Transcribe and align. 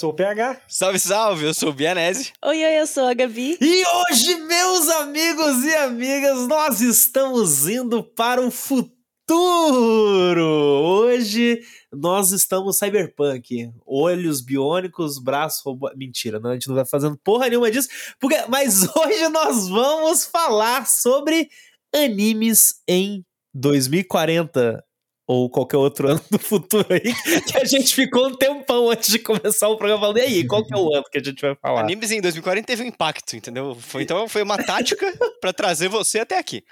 sou 0.00 0.10
o 0.10 0.14
PH. 0.14 0.62
Salve, 0.66 0.98
salve, 0.98 1.44
eu 1.44 1.52
sou 1.52 1.68
o 1.68 1.74
Bianese. 1.74 2.32
Oi, 2.42 2.64
oi, 2.64 2.80
eu 2.80 2.86
sou 2.86 3.04
a 3.04 3.12
Gabi. 3.12 3.58
E 3.60 3.84
hoje, 3.86 4.34
meus 4.46 4.88
amigos 4.88 5.62
e 5.62 5.74
amigas, 5.74 6.48
nós 6.48 6.80
estamos 6.80 7.68
indo 7.68 8.02
para 8.02 8.40
o 8.40 8.50
futuro. 8.50 10.42
Hoje 10.42 11.60
nós 11.92 12.32
estamos 12.32 12.78
cyberpunk. 12.78 13.70
Olhos 13.86 14.40
biônicos, 14.40 15.18
braço 15.18 15.60
robô. 15.66 15.90
Mentira, 15.94 16.40
não, 16.40 16.48
a 16.48 16.54
gente 16.54 16.68
não 16.68 16.76
vai 16.76 16.86
fazendo 16.86 17.20
porra 17.22 17.50
nenhuma 17.50 17.70
disso. 17.70 17.90
Porque... 18.18 18.38
Mas 18.48 18.82
hoje 18.96 19.28
nós 19.28 19.68
vamos 19.68 20.24
falar 20.24 20.86
sobre 20.86 21.50
animes 21.94 22.76
em 22.88 23.22
2040 23.52 24.82
ou 25.30 25.48
qualquer 25.48 25.76
outro 25.76 26.08
ano 26.08 26.20
do 26.28 26.40
futuro 26.40 26.88
aí, 26.90 27.00
que 27.46 27.56
a 27.56 27.64
gente 27.64 27.94
ficou 27.94 28.26
um 28.26 28.34
tempão 28.34 28.90
antes 28.90 29.10
de 29.10 29.20
começar 29.20 29.68
o 29.68 29.76
programa 29.76 30.00
falando, 30.00 30.18
e 30.18 30.22
aí, 30.22 30.44
qual 30.44 30.66
que 30.66 30.74
é 30.74 30.76
o 30.76 30.92
ano 30.92 31.04
que 31.08 31.18
a 31.18 31.22
gente 31.22 31.40
vai 31.40 31.54
falar? 31.54 31.82
Animes 31.82 32.10
em 32.10 32.20
2040 32.20 32.66
teve 32.66 32.82
um 32.82 32.86
impacto, 32.86 33.36
entendeu? 33.36 33.76
Foi, 33.76 34.02
então 34.02 34.26
foi 34.26 34.42
uma 34.42 34.58
tática 34.58 35.06
para 35.40 35.52
trazer 35.52 35.88
você 35.88 36.18
até 36.18 36.36
aqui. 36.36 36.64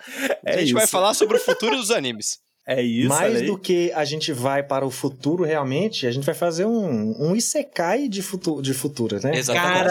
É 0.44 0.54
a 0.54 0.56
gente 0.56 0.66
isso. 0.66 0.74
vai 0.74 0.88
falar 0.88 1.14
sobre 1.14 1.36
o 1.36 1.40
futuro 1.40 1.76
dos 1.76 1.92
animes. 1.92 2.40
É 2.66 2.82
isso. 2.82 3.08
Mais 3.08 3.42
do 3.42 3.56
que 3.56 3.92
a 3.92 4.04
gente 4.04 4.32
vai 4.32 4.60
para 4.64 4.84
o 4.84 4.90
futuro 4.90 5.44
realmente, 5.44 6.04
a 6.04 6.10
gente 6.10 6.24
vai 6.24 6.34
fazer 6.34 6.64
um, 6.64 7.14
um 7.16 7.36
Isekai 7.36 8.08
de, 8.08 8.22
futuro, 8.22 8.60
de 8.60 8.74
futuro, 8.74 9.20
né? 9.22 9.36
Exatamente. 9.36 9.88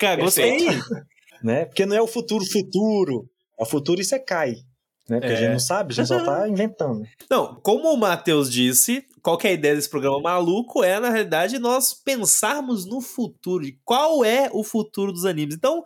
Caraca, 0.00 0.16
gostei! 0.16 0.68
né? 1.44 1.66
Porque 1.66 1.84
não 1.84 1.94
é 1.94 2.00
o 2.00 2.06
futuro 2.06 2.44
futuro, 2.46 3.26
é 3.58 3.62
o 3.62 3.66
futuro 3.66 4.00
Isekai. 4.00 4.54
Né? 5.10 5.18
Porque 5.18 5.32
é. 5.32 5.36
a 5.36 5.40
gente 5.40 5.50
não 5.50 5.58
sabe, 5.58 5.92
a 5.92 5.96
gente 5.96 6.06
só 6.06 6.24
tá 6.24 6.46
inventando. 6.48 7.04
Não, 7.28 7.56
como 7.56 7.92
o 7.92 7.96
Matheus 7.96 8.48
disse, 8.48 9.04
qual 9.20 9.36
é 9.42 9.48
a 9.48 9.52
ideia 9.52 9.74
desse 9.74 9.90
programa 9.90 10.20
maluco 10.20 10.84
é, 10.84 11.00
na 11.00 11.10
realidade, 11.10 11.58
nós 11.58 11.92
pensarmos 11.92 12.86
no 12.86 13.00
futuro, 13.00 13.64
de 13.64 13.76
qual 13.84 14.24
é 14.24 14.48
o 14.52 14.62
futuro 14.62 15.12
dos 15.12 15.24
animes. 15.24 15.56
Então, 15.56 15.82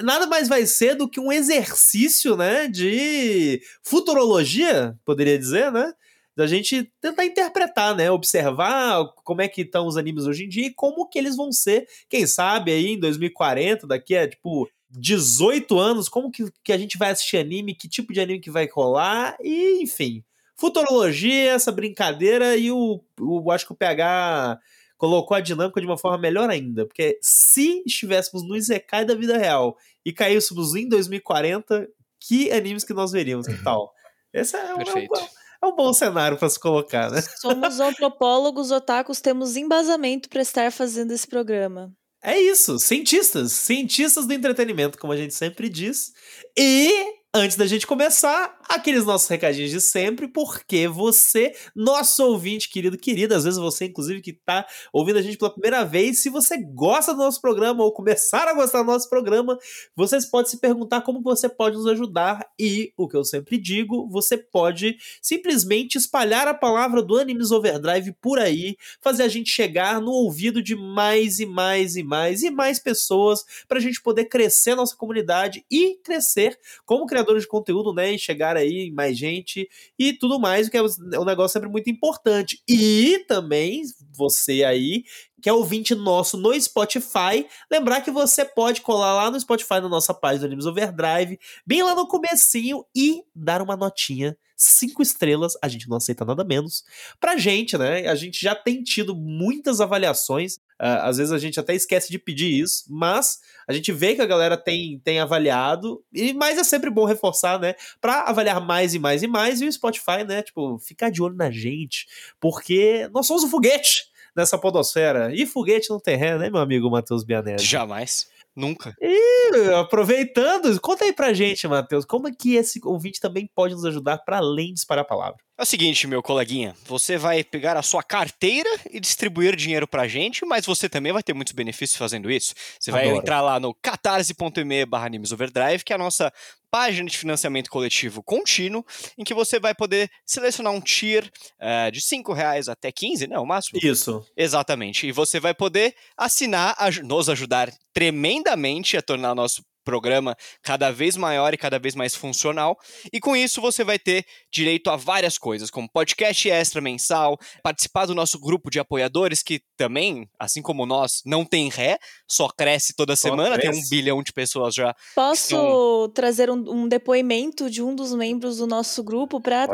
nada 0.00 0.28
mais 0.28 0.48
vai 0.48 0.64
ser 0.64 0.94
do 0.94 1.10
que 1.10 1.18
um 1.18 1.32
exercício, 1.32 2.36
né, 2.36 2.68
de 2.68 3.60
futurologia, 3.82 4.96
poderia 5.04 5.36
dizer, 5.36 5.72
né? 5.72 5.92
Da 6.36 6.46
gente 6.46 6.92
tentar 7.00 7.24
interpretar, 7.24 7.96
né? 7.96 8.10
Observar 8.10 9.06
como 9.24 9.40
é 9.40 9.48
que 9.48 9.62
estão 9.62 9.88
os 9.88 9.96
animes 9.96 10.26
hoje 10.26 10.44
em 10.44 10.48
dia 10.48 10.66
e 10.66 10.74
como 10.74 11.08
que 11.08 11.18
eles 11.18 11.34
vão 11.34 11.50
ser, 11.50 11.88
quem 12.08 12.26
sabe 12.26 12.70
aí 12.70 12.88
em 12.88 13.00
2040, 13.00 13.86
daqui 13.88 14.14
a, 14.14 14.28
tipo, 14.28 14.68
18 14.90 15.78
anos, 15.78 16.08
como 16.08 16.30
que, 16.30 16.44
que 16.62 16.72
a 16.72 16.78
gente 16.78 16.96
vai 16.96 17.10
assistir 17.10 17.36
anime, 17.36 17.74
que 17.74 17.88
tipo 17.88 18.12
de 18.12 18.20
anime 18.20 18.40
que 18.40 18.50
vai 18.50 18.68
rolar, 18.68 19.36
e 19.42 19.82
enfim. 19.82 20.24
Futurologia, 20.58 21.52
essa 21.52 21.70
brincadeira, 21.70 22.56
e 22.56 22.70
o, 22.70 23.02
o 23.20 23.50
acho 23.50 23.66
que 23.66 23.72
o 23.72 23.76
PH 23.76 24.58
colocou 24.96 25.36
a 25.36 25.40
dinâmica 25.40 25.80
de 25.80 25.86
uma 25.86 25.98
forma 25.98 26.18
melhor 26.18 26.48
ainda, 26.48 26.86
porque 26.86 27.18
se 27.20 27.82
estivéssemos 27.84 28.46
no 28.46 28.56
Isekai 28.56 29.04
da 29.04 29.14
vida 29.14 29.36
real 29.36 29.76
e 30.04 30.12
caíssemos 30.12 30.74
em 30.74 30.88
2040, 30.88 31.88
que 32.18 32.50
animes 32.50 32.84
que 32.84 32.94
nós 32.94 33.12
veríamos, 33.12 33.46
que 33.46 33.62
tal? 33.62 33.92
Esse 34.32 34.56
é, 34.56 34.74
Perfeito. 34.74 35.14
é, 35.14 35.22
um, 35.22 35.26
é 35.62 35.66
um 35.66 35.76
bom 35.76 35.92
cenário 35.92 36.38
para 36.38 36.48
se 36.48 36.58
colocar, 36.58 37.10
né? 37.10 37.20
Somos 37.22 37.80
antropólogos, 37.80 38.70
otakus, 38.70 39.20
temos 39.20 39.56
embasamento 39.56 40.28
para 40.28 40.42
estar 40.42 40.72
fazendo 40.72 41.12
esse 41.12 41.26
programa. 41.26 41.92
É 42.26 42.36
isso, 42.40 42.76
cientistas, 42.80 43.52
cientistas 43.52 44.26
do 44.26 44.34
entretenimento, 44.34 44.98
como 44.98 45.12
a 45.12 45.16
gente 45.16 45.32
sempre 45.32 45.68
diz. 45.68 46.12
E 46.58 46.90
Antes 47.38 47.58
da 47.58 47.66
gente 47.66 47.86
começar, 47.86 48.58
aqueles 48.66 49.04
nossos 49.04 49.28
recadinhos 49.28 49.70
de 49.70 49.78
sempre, 49.78 50.26
porque 50.26 50.88
você, 50.88 51.54
nosso 51.74 52.24
ouvinte 52.24 52.66
querido, 52.66 52.96
querida, 52.96 53.36
às 53.36 53.44
vezes 53.44 53.58
você, 53.58 53.84
inclusive, 53.84 54.22
que 54.22 54.30
está 54.30 54.66
ouvindo 54.90 55.18
a 55.18 55.22
gente 55.22 55.36
pela 55.36 55.50
primeira 55.50 55.84
vez, 55.84 56.20
se 56.20 56.30
você 56.30 56.56
gosta 56.56 57.12
do 57.12 57.18
nosso 57.18 57.38
programa 57.38 57.84
ou 57.84 57.92
começar 57.92 58.48
a 58.48 58.54
gostar 58.54 58.80
do 58.80 58.86
nosso 58.86 59.10
programa, 59.10 59.58
vocês 59.94 60.24
podem 60.24 60.50
se 60.50 60.56
perguntar 60.56 61.02
como 61.02 61.20
você 61.20 61.46
pode 61.46 61.76
nos 61.76 61.86
ajudar. 61.86 62.46
E 62.58 62.94
o 62.96 63.06
que 63.06 63.14
eu 63.14 63.22
sempre 63.22 63.58
digo, 63.58 64.08
você 64.08 64.38
pode 64.38 64.96
simplesmente 65.20 65.98
espalhar 65.98 66.48
a 66.48 66.54
palavra 66.54 67.02
do 67.02 67.18
Animes 67.18 67.50
Overdrive 67.50 68.12
por 68.18 68.38
aí, 68.38 68.78
fazer 69.02 69.24
a 69.24 69.28
gente 69.28 69.50
chegar 69.50 70.00
no 70.00 70.10
ouvido 70.10 70.62
de 70.62 70.74
mais 70.74 71.38
e 71.38 71.44
mais 71.44 71.96
e 71.96 72.02
mais 72.02 72.42
e 72.42 72.50
mais 72.50 72.78
pessoas, 72.78 73.44
para 73.68 73.76
a 73.76 73.82
gente 73.82 74.00
poder 74.00 74.24
crescer 74.24 74.74
nossa 74.74 74.96
comunidade 74.96 75.66
e 75.70 75.98
crescer 76.02 76.58
como 76.86 77.04
criador 77.04 77.25
criadores 77.26 77.42
de 77.42 77.48
conteúdo, 77.48 77.92
né, 77.92 78.12
e 78.12 78.18
chegar 78.18 78.56
aí 78.56 78.90
mais 78.92 79.18
gente 79.18 79.68
e 79.98 80.12
tudo 80.12 80.38
mais, 80.38 80.68
que 80.68 80.76
é 80.76 80.82
um 80.82 81.24
negócio 81.24 81.54
sempre 81.54 81.68
muito 81.68 81.90
importante. 81.90 82.62
E 82.68 83.24
também 83.28 83.82
você 84.12 84.64
aí 84.64 85.04
que 85.42 85.50
é 85.50 85.52
ouvinte 85.52 85.94
nosso 85.94 86.36
no 86.36 86.58
Spotify, 86.58 87.46
lembrar 87.70 88.00
que 88.00 88.10
você 88.10 88.44
pode 88.44 88.80
colar 88.80 89.14
lá 89.14 89.30
no 89.30 89.38
Spotify 89.38 89.74
na 89.74 89.88
nossa 89.88 90.14
página 90.14 90.40
do 90.40 90.46
Animes 90.46 90.66
Overdrive, 90.66 91.38
bem 91.64 91.82
lá 91.82 91.94
no 91.94 92.08
comecinho 92.08 92.84
e 92.96 93.22
dar 93.34 93.60
uma 93.60 93.76
notinha 93.76 94.36
cinco 94.56 95.02
estrelas, 95.02 95.52
a 95.62 95.68
gente 95.68 95.88
não 95.88 95.98
aceita 95.98 96.24
nada 96.24 96.42
menos. 96.42 96.82
Pra 97.20 97.36
gente, 97.36 97.76
né? 97.76 98.08
A 98.08 98.14
gente 98.14 98.40
já 98.40 98.54
tem 98.54 98.82
tido 98.82 99.14
muitas 99.14 99.80
avaliações, 99.80 100.58
uh, 100.80 101.02
às 101.02 101.18
vezes 101.18 101.32
a 101.32 101.38
gente 101.38 101.58
até 101.58 101.74
esquece 101.74 102.10
de 102.10 102.18
pedir 102.18 102.50
isso, 102.60 102.84
mas 102.88 103.38
a 103.66 103.72
gente 103.72 103.92
vê 103.92 104.14
que 104.14 104.22
a 104.22 104.26
galera 104.26 104.56
tem, 104.56 104.98
tem 105.00 105.18
avaliado, 105.18 106.02
e 106.12 106.32
mas 106.32 106.58
é 106.58 106.64
sempre 106.64 106.90
bom 106.90 107.04
reforçar, 107.04 107.58
né? 107.58 107.74
Pra 108.00 108.22
avaliar 108.22 108.60
mais 108.60 108.94
e 108.94 108.98
mais 108.98 109.22
e 109.22 109.26
mais, 109.26 109.60
e 109.60 109.66
o 109.66 109.72
Spotify, 109.72 110.24
né? 110.26 110.42
Tipo, 110.42 110.78
ficar 110.78 111.10
de 111.10 111.22
olho 111.22 111.36
na 111.36 111.50
gente, 111.50 112.06
porque 112.40 113.08
nós 113.12 113.26
somos 113.26 113.44
o 113.44 113.48
foguete 113.48 114.04
nessa 114.34 114.58
podosfera. 114.58 115.34
E 115.34 115.46
foguete 115.46 115.90
não 115.90 115.98
tem 115.98 116.16
ré, 116.16 116.36
né, 116.38 116.50
meu 116.50 116.60
amigo 116.60 116.90
Matheus 116.90 117.24
Bianese? 117.24 117.64
Jamais. 117.64 118.28
Nunca. 118.54 118.96
E 119.00 119.74
aproveitando, 119.74 120.80
conta 120.80 121.04
aí 121.04 121.12
pra 121.12 121.34
gente, 121.34 121.68
Matheus, 121.68 122.06
como 122.06 122.26
é 122.26 122.32
que 122.32 122.54
esse 122.54 122.80
ouvinte 122.82 123.20
também 123.20 123.46
pode 123.54 123.74
nos 123.74 123.84
ajudar 123.84 124.18
para 124.18 124.38
além 124.38 124.68
de 124.68 124.74
disparar 124.74 125.02
a 125.02 125.06
palavra? 125.06 125.45
É 125.58 125.62
o 125.62 125.66
seguinte, 125.66 126.06
meu 126.06 126.22
coleguinha, 126.22 126.76
você 126.84 127.16
vai 127.16 127.42
pegar 127.42 127.78
a 127.78 127.82
sua 127.82 128.02
carteira 128.02 128.68
e 128.90 129.00
distribuir 129.00 129.56
dinheiro 129.56 129.88
pra 129.88 130.06
gente, 130.06 130.44
mas 130.44 130.66
você 130.66 130.86
também 130.86 131.14
vai 131.14 131.22
ter 131.22 131.32
muitos 131.32 131.54
benefícios 131.54 131.96
fazendo 131.96 132.30
isso. 132.30 132.54
Você 132.78 132.90
Adoro. 132.90 133.08
vai 133.08 133.16
entrar 133.16 133.40
lá 133.40 133.58
no 133.58 133.72
catarse.me 133.72 134.84
barra 134.84 135.08
Overdrive, 135.32 135.82
que 135.82 135.94
é 135.94 135.96
a 135.96 135.98
nossa 135.98 136.30
página 136.70 137.08
de 137.08 137.16
financiamento 137.16 137.70
coletivo 137.70 138.22
contínuo, 138.22 138.84
em 139.16 139.24
que 139.24 139.32
você 139.32 139.58
vai 139.58 139.74
poder 139.74 140.10
selecionar 140.26 140.74
um 140.74 140.80
tier 140.80 141.24
uh, 141.58 141.90
de 141.90 142.02
5 142.02 142.34
reais 142.34 142.68
até 142.68 142.92
15, 142.92 143.26
né? 143.26 143.38
O 143.38 143.46
máximo? 143.46 143.80
Isso. 143.82 144.22
Exatamente. 144.36 145.06
E 145.06 145.12
você 145.12 145.40
vai 145.40 145.54
poder 145.54 145.94
assinar, 146.18 146.76
nos 147.02 147.30
ajudar 147.30 147.72
tremendamente 147.94 148.94
a 148.94 149.00
tornar 149.00 149.34
nosso 149.34 149.62
programa 149.86 150.36
cada 150.60 150.90
vez 150.90 151.16
maior 151.16 151.54
e 151.54 151.56
cada 151.56 151.78
vez 151.78 151.94
mais 151.94 152.16
funcional. 152.16 152.76
E 153.12 153.20
com 153.20 153.36
isso 153.36 153.60
você 153.60 153.84
vai 153.84 154.00
ter 154.00 154.26
direito 154.52 154.90
a 154.90 154.96
várias 154.96 155.38
coisas, 155.38 155.70
como 155.70 155.88
podcast 155.88 156.50
extra 156.50 156.80
mensal, 156.80 157.38
participar 157.62 158.06
do 158.06 158.14
nosso 158.14 158.40
grupo 158.40 158.68
de 158.68 158.80
apoiadores, 158.80 159.44
que 159.44 159.60
também, 159.76 160.28
assim 160.38 160.60
como 160.60 160.84
nós, 160.84 161.22
não 161.24 161.44
tem 161.44 161.68
ré, 161.68 161.98
só 162.28 162.48
cresce 162.48 162.94
toda 162.94 163.14
só 163.14 163.28
semana, 163.28 163.56
cresce. 163.56 163.70
tem 163.70 163.80
um 163.80 163.88
bilhão 163.88 164.22
de 164.22 164.32
pessoas 164.32 164.74
já. 164.74 164.94
Posso 165.14 166.08
trazer 166.14 166.50
um, 166.50 166.64
um, 166.68 166.88
depoimento 166.88 167.70
de 167.70 167.82
um 167.82 167.94
dos 167.94 168.12
membros 168.12 168.56
do 168.56 168.66
nosso 168.66 169.04
grupo 169.04 169.40
para 169.40 169.68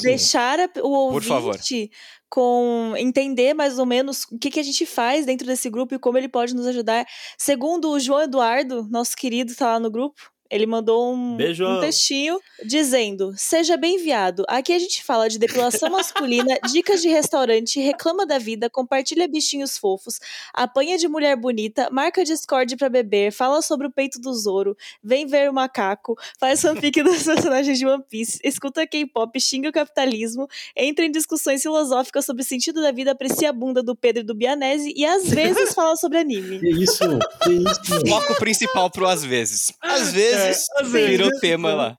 deixar 0.00 0.58
o 0.82 0.88
ouvinte 0.88 1.90
com 2.30 2.94
entender 2.96 3.52
mais 3.52 3.78
ou 3.78 3.84
menos 3.84 4.24
o 4.30 4.38
que, 4.38 4.50
que 4.50 4.60
a 4.60 4.62
gente 4.62 4.86
faz 4.86 5.26
dentro 5.26 5.46
desse 5.46 5.68
grupo 5.68 5.94
e 5.94 5.98
como 5.98 6.16
ele 6.16 6.28
pode 6.28 6.54
nos 6.54 6.66
ajudar. 6.66 7.04
Segundo 7.36 7.90
o 7.90 7.98
João 7.98 8.22
Eduardo, 8.22 8.86
nosso 8.88 9.16
querido, 9.16 9.50
está 9.50 9.72
lá 9.72 9.80
no 9.80 9.90
grupo, 9.90 10.32
ele 10.50 10.66
mandou 10.66 11.14
um, 11.14 11.34
um 11.36 11.80
textinho 11.80 12.40
dizendo: 12.64 13.32
Seja 13.36 13.76
bem 13.76 13.96
enviado. 13.96 14.44
Aqui 14.48 14.72
a 14.72 14.78
gente 14.78 15.04
fala 15.04 15.28
de 15.28 15.38
depilação 15.38 15.88
masculina, 15.90 16.58
dicas 16.70 17.00
de 17.00 17.08
restaurante, 17.08 17.78
reclama 17.78 18.26
da 18.26 18.38
vida, 18.38 18.68
compartilha 18.68 19.28
bichinhos 19.28 19.78
fofos, 19.78 20.18
apanha 20.52 20.98
de 20.98 21.06
mulher 21.06 21.36
bonita, 21.36 21.88
marca 21.92 22.24
Discord 22.24 22.76
para 22.76 22.88
beber, 22.88 23.32
fala 23.32 23.62
sobre 23.62 23.86
o 23.86 23.90
peito 23.90 24.20
do 24.20 24.34
Zoro, 24.34 24.76
vem 25.02 25.26
ver 25.26 25.48
o 25.48 25.54
macaco, 25.54 26.18
faz 26.38 26.60
fanfic 26.60 27.02
dos 27.02 27.22
personagens 27.22 27.78
de 27.78 27.86
One 27.86 28.02
Piece, 28.08 28.40
escuta 28.42 28.86
K-pop, 28.86 29.40
xinga 29.40 29.68
o 29.68 29.72
capitalismo, 29.72 30.48
entra 30.76 31.04
em 31.04 31.10
discussões 31.10 31.62
filosóficas 31.62 32.24
sobre 32.24 32.42
o 32.42 32.44
sentido 32.44 32.82
da 32.82 32.90
vida, 32.90 33.12
aprecia 33.12 33.50
a 33.50 33.52
bunda 33.52 33.82
do 33.82 33.94
Pedro 33.94 34.22
e 34.22 34.26
do 34.26 34.34
Bianese 34.34 34.92
e 34.96 35.04
às 35.04 35.28
vezes 35.28 35.74
fala 35.74 35.94
sobre 35.96 36.18
anime. 36.18 36.58
Que 36.58 36.70
isso? 36.70 37.04
Que 37.42 37.52
isso? 37.52 38.08
Foco 38.08 38.34
principal 38.36 38.90
pro 38.90 39.06
às 39.06 39.24
vezes. 39.24 39.72
Às 39.80 40.12
vezes 40.12 40.39
é, 40.40 40.82
vira 40.84 41.26
o 41.26 41.40
tema 41.40 41.74
lá. 41.74 41.98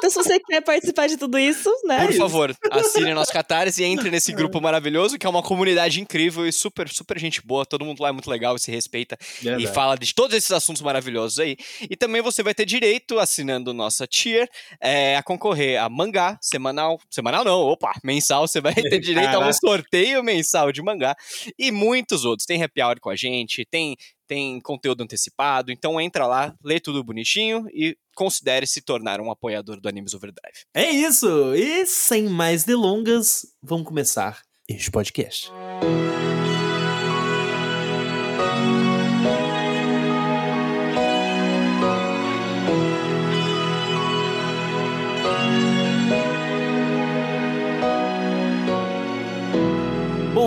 Então, 0.00 0.08
se 0.08 0.16
você 0.16 0.40
quer 0.40 0.62
participar 0.62 1.08
de 1.08 1.18
tudo 1.18 1.38
isso, 1.38 1.70
né? 1.84 2.06
Por 2.06 2.14
favor, 2.14 2.56
assine 2.70 3.12
nosso 3.12 3.30
Catarse 3.30 3.82
e 3.82 3.84
entre 3.84 4.10
nesse 4.10 4.32
grupo 4.32 4.58
maravilhoso, 4.58 5.18
que 5.18 5.26
é 5.26 5.28
uma 5.28 5.42
comunidade 5.42 6.00
incrível 6.00 6.46
e 6.46 6.52
super, 6.52 6.88
super 6.88 7.18
gente 7.18 7.42
boa. 7.44 7.66
Todo 7.66 7.84
mundo 7.84 8.00
lá 8.00 8.08
é 8.08 8.12
muito 8.12 8.30
legal 8.30 8.56
e 8.56 8.58
se 8.58 8.70
respeita 8.70 9.18
Verdade. 9.42 9.62
e 9.62 9.66
fala 9.66 9.96
de 9.96 10.14
todos 10.14 10.34
esses 10.34 10.50
assuntos 10.52 10.80
maravilhosos 10.80 11.38
aí. 11.38 11.54
E 11.82 11.94
também 11.96 12.22
você 12.22 12.42
vai 12.42 12.54
ter 12.54 12.64
direito, 12.64 13.18
assinando 13.18 13.74
nossa 13.74 14.06
tier, 14.06 14.48
é, 14.80 15.18
a 15.18 15.22
concorrer 15.22 15.78
a 15.82 15.90
mangá 15.90 16.38
semanal. 16.40 16.98
Semanal 17.10 17.44
não, 17.44 17.60
opa, 17.60 17.92
mensal. 18.02 18.48
Você 18.48 18.58
vai 18.58 18.72
ter 18.72 19.00
direito 19.00 19.34
a 19.34 19.38
um 19.46 19.52
sorteio 19.52 20.22
mensal 20.24 20.72
de 20.72 20.80
mangá 20.80 21.14
e 21.58 21.70
muitos 21.70 22.24
outros. 22.24 22.46
Tem 22.46 22.62
happy 22.62 22.80
hour 22.82 22.98
com 23.00 23.10
a 23.10 23.16
gente, 23.16 23.66
tem 23.70 23.98
tem 24.30 24.60
conteúdo 24.60 25.02
antecipado. 25.02 25.72
Então 25.72 26.00
entra 26.00 26.24
lá, 26.24 26.54
lê 26.64 26.78
tudo 26.78 27.02
bonitinho 27.02 27.66
e 27.74 27.96
considere 28.14 28.64
se 28.64 28.80
tornar 28.80 29.20
um 29.20 29.28
apoiador 29.28 29.80
do 29.80 29.88
Animes 29.88 30.14
Overdrive. 30.14 30.60
É 30.72 30.88
isso! 30.88 31.52
E 31.52 31.84
sem 31.84 32.28
mais 32.28 32.62
delongas, 32.62 33.44
vamos 33.60 33.88
começar 33.88 34.40
este 34.68 34.88
podcast. 34.88 35.50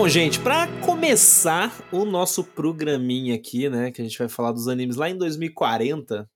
Bom, 0.04 0.08
gente, 0.10 0.38
para 0.38 0.66
começar 0.82 1.72
o 1.90 2.04
nosso 2.04 2.44
programinha 2.44 3.34
aqui, 3.34 3.70
né, 3.70 3.90
que 3.90 4.02
a 4.02 4.04
gente 4.04 4.18
vai 4.18 4.28
falar 4.28 4.52
dos 4.52 4.68
animes 4.68 4.96
lá 4.96 5.08
em 5.08 5.16
2040, 5.16 6.28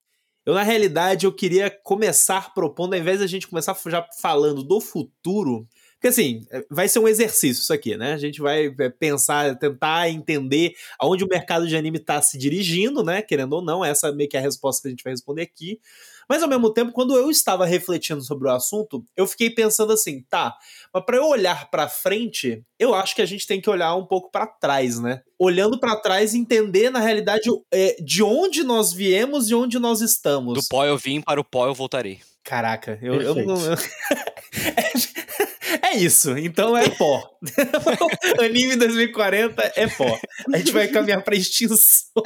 eu 0.46 0.54
na 0.54 0.62
realidade 0.62 1.26
eu 1.26 1.32
queria 1.34 1.68
começar 1.68 2.54
propondo, 2.54 2.94
ao 2.94 2.98
invés 2.98 3.20
da 3.20 3.26
gente 3.26 3.46
começar 3.46 3.76
já 3.88 4.08
falando 4.22 4.62
do 4.62 4.80
futuro, 4.80 5.68
porque 5.98 6.08
assim, 6.08 6.46
é, 6.50 6.64
vai 6.70 6.88
ser 6.88 7.00
um 7.00 7.08
exercício 7.08 7.60
isso 7.60 7.72
aqui, 7.72 7.96
né? 7.96 8.12
A 8.12 8.18
gente 8.18 8.40
vai 8.40 8.72
é, 8.78 8.88
pensar, 8.88 9.58
tentar 9.58 10.08
entender 10.08 10.74
aonde 10.98 11.24
o 11.24 11.28
mercado 11.28 11.66
de 11.66 11.76
anime 11.76 11.98
está 11.98 12.22
se 12.22 12.38
dirigindo, 12.38 13.02
né? 13.02 13.20
Querendo 13.20 13.54
ou 13.54 13.62
não, 13.62 13.84
essa 13.84 14.08
é 14.08 14.12
meio 14.12 14.28
que 14.28 14.36
é 14.36 14.40
a 14.40 14.42
resposta 14.42 14.82
que 14.82 14.88
a 14.88 14.90
gente 14.92 15.02
vai 15.02 15.12
responder 15.12 15.42
aqui. 15.42 15.80
Mas 16.28 16.40
ao 16.40 16.48
mesmo 16.48 16.72
tempo, 16.72 16.92
quando 16.92 17.16
eu 17.16 17.30
estava 17.30 17.66
refletindo 17.66 18.22
sobre 18.22 18.46
o 18.46 18.50
assunto, 18.52 19.04
eu 19.16 19.26
fiquei 19.26 19.50
pensando 19.50 19.92
assim, 19.92 20.22
tá, 20.28 20.56
mas 20.94 21.02
para 21.04 21.16
eu 21.16 21.24
olhar 21.24 21.68
para 21.68 21.88
frente, 21.88 22.62
eu 22.78 22.94
acho 22.94 23.16
que 23.16 23.22
a 23.22 23.26
gente 23.26 23.46
tem 23.46 23.60
que 23.60 23.70
olhar 23.70 23.94
um 23.96 24.06
pouco 24.06 24.30
para 24.30 24.46
trás, 24.46 25.00
né? 25.00 25.22
Olhando 25.36 25.80
para 25.80 25.96
trás 25.96 26.32
e 26.32 26.38
entender 26.38 26.90
na 26.90 27.00
realidade 27.00 27.50
é, 27.72 27.96
de 28.00 28.22
onde 28.22 28.62
nós 28.62 28.92
viemos 28.92 29.50
e 29.50 29.54
onde 29.54 29.80
nós 29.80 30.00
estamos. 30.00 30.54
Do 30.54 30.68
pó 30.68 30.84
eu 30.84 30.96
vim, 30.96 31.20
para 31.22 31.40
o 31.40 31.44
pó 31.44 31.66
eu 31.66 31.74
voltarei. 31.74 32.20
Caraca, 32.44 32.98
eu, 33.02 33.20
eu 33.20 33.34
não. 33.34 33.56
É 35.82 35.96
isso, 35.96 36.36
então 36.38 36.76
é 36.76 36.88
pó. 36.90 37.22
Anime 38.40 38.76
2040 38.76 39.72
é 39.76 39.86
pó. 39.86 40.18
A 40.52 40.58
gente 40.58 40.72
vai 40.72 40.88
caminhar 40.88 41.22
pra 41.22 41.36
extinção. 41.36 42.22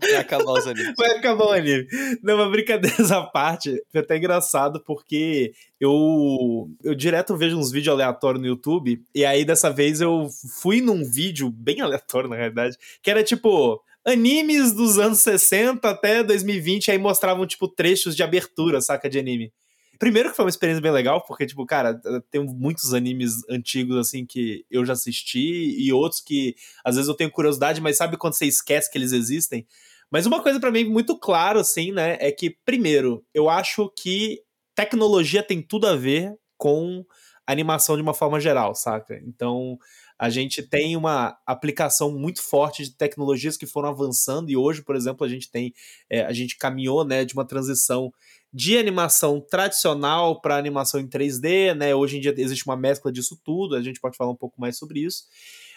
Vai 0.00 0.16
acabar 0.16 0.52
os 0.52 0.66
animes. 0.66 0.94
Vai 0.96 1.10
acabar 1.12 1.44
o 1.46 1.52
anime. 1.52 1.86
Não, 2.22 2.36
mas 2.36 2.50
brincadeiras 2.50 3.12
à 3.12 3.22
parte, 3.22 3.80
é 3.92 3.98
até 3.98 4.16
engraçado 4.16 4.82
porque 4.84 5.52
eu, 5.80 6.68
eu 6.82 6.94
direto 6.94 7.36
vejo 7.36 7.56
uns 7.56 7.70
vídeos 7.70 7.94
aleatórios 7.94 8.40
no 8.40 8.48
YouTube, 8.48 9.00
e 9.14 9.24
aí 9.24 9.44
dessa 9.44 9.70
vez 9.70 10.00
eu 10.00 10.28
fui 10.60 10.80
num 10.80 11.04
vídeo 11.04 11.50
bem 11.50 11.80
aleatório, 11.80 12.28
na 12.28 12.36
realidade, 12.36 12.76
que 13.02 13.10
era 13.10 13.22
tipo 13.22 13.80
animes 14.04 14.72
dos 14.72 14.98
anos 14.98 15.20
60 15.20 15.88
até 15.88 16.22
2020, 16.22 16.90
aí 16.90 16.98
mostravam, 16.98 17.46
tipo, 17.46 17.66
trechos 17.66 18.14
de 18.14 18.22
abertura, 18.22 18.80
saca, 18.80 19.08
de 19.08 19.18
anime. 19.18 19.50
Primeiro 19.98 20.30
que 20.30 20.36
foi 20.36 20.44
uma 20.44 20.50
experiência 20.50 20.82
bem 20.82 20.92
legal, 20.92 21.24
porque, 21.26 21.46
tipo, 21.46 21.64
cara, 21.66 22.00
tem 22.30 22.44
muitos 22.44 22.92
animes 22.94 23.48
antigos, 23.48 23.96
assim, 23.96 24.26
que 24.26 24.64
eu 24.70 24.84
já 24.84 24.92
assisti, 24.94 25.76
e 25.78 25.92
outros 25.92 26.20
que, 26.20 26.54
às 26.84 26.96
vezes, 26.96 27.08
eu 27.08 27.14
tenho 27.14 27.30
curiosidade, 27.30 27.80
mas 27.80 27.96
sabe 27.96 28.16
quando 28.16 28.34
você 28.34 28.46
esquece 28.46 28.90
que 28.90 28.98
eles 28.98 29.12
existem? 29.12 29.66
Mas 30.10 30.26
uma 30.26 30.42
coisa 30.42 30.60
para 30.60 30.70
mim 30.70 30.84
muito 30.84 31.18
claro, 31.18 31.58
assim, 31.58 31.92
né, 31.92 32.16
é 32.20 32.30
que, 32.30 32.50
primeiro, 32.64 33.24
eu 33.32 33.48
acho 33.48 33.90
que 33.96 34.40
tecnologia 34.74 35.42
tem 35.42 35.62
tudo 35.62 35.86
a 35.86 35.96
ver 35.96 36.34
com 36.56 37.04
animação 37.46 37.96
de 37.96 38.02
uma 38.02 38.14
forma 38.14 38.40
geral, 38.40 38.74
saca? 38.74 39.20
Então, 39.26 39.78
a 40.18 40.30
gente 40.30 40.62
tem 40.62 40.96
uma 40.96 41.36
aplicação 41.44 42.10
muito 42.10 42.40
forte 42.40 42.84
de 42.84 42.96
tecnologias 42.96 43.56
que 43.56 43.66
foram 43.66 43.88
avançando 43.88 44.50
e 44.50 44.56
hoje, 44.56 44.82
por 44.82 44.96
exemplo, 44.96 45.26
a 45.26 45.28
gente 45.28 45.50
tem, 45.50 45.74
é, 46.08 46.24
a 46.24 46.32
gente 46.32 46.56
caminhou, 46.56 47.04
né, 47.04 47.24
de 47.24 47.34
uma 47.34 47.44
transição 47.44 48.12
de 48.54 48.78
animação 48.78 49.40
tradicional 49.40 50.40
para 50.40 50.56
animação 50.56 51.00
em 51.00 51.08
3D, 51.08 51.74
né? 51.74 51.92
Hoje 51.92 52.18
em 52.18 52.20
dia 52.20 52.32
existe 52.38 52.64
uma 52.64 52.76
mescla 52.76 53.10
disso 53.10 53.36
tudo, 53.42 53.74
a 53.74 53.82
gente 53.82 54.00
pode 54.00 54.16
falar 54.16 54.30
um 54.30 54.36
pouco 54.36 54.60
mais 54.60 54.78
sobre 54.78 55.00
isso. 55.00 55.24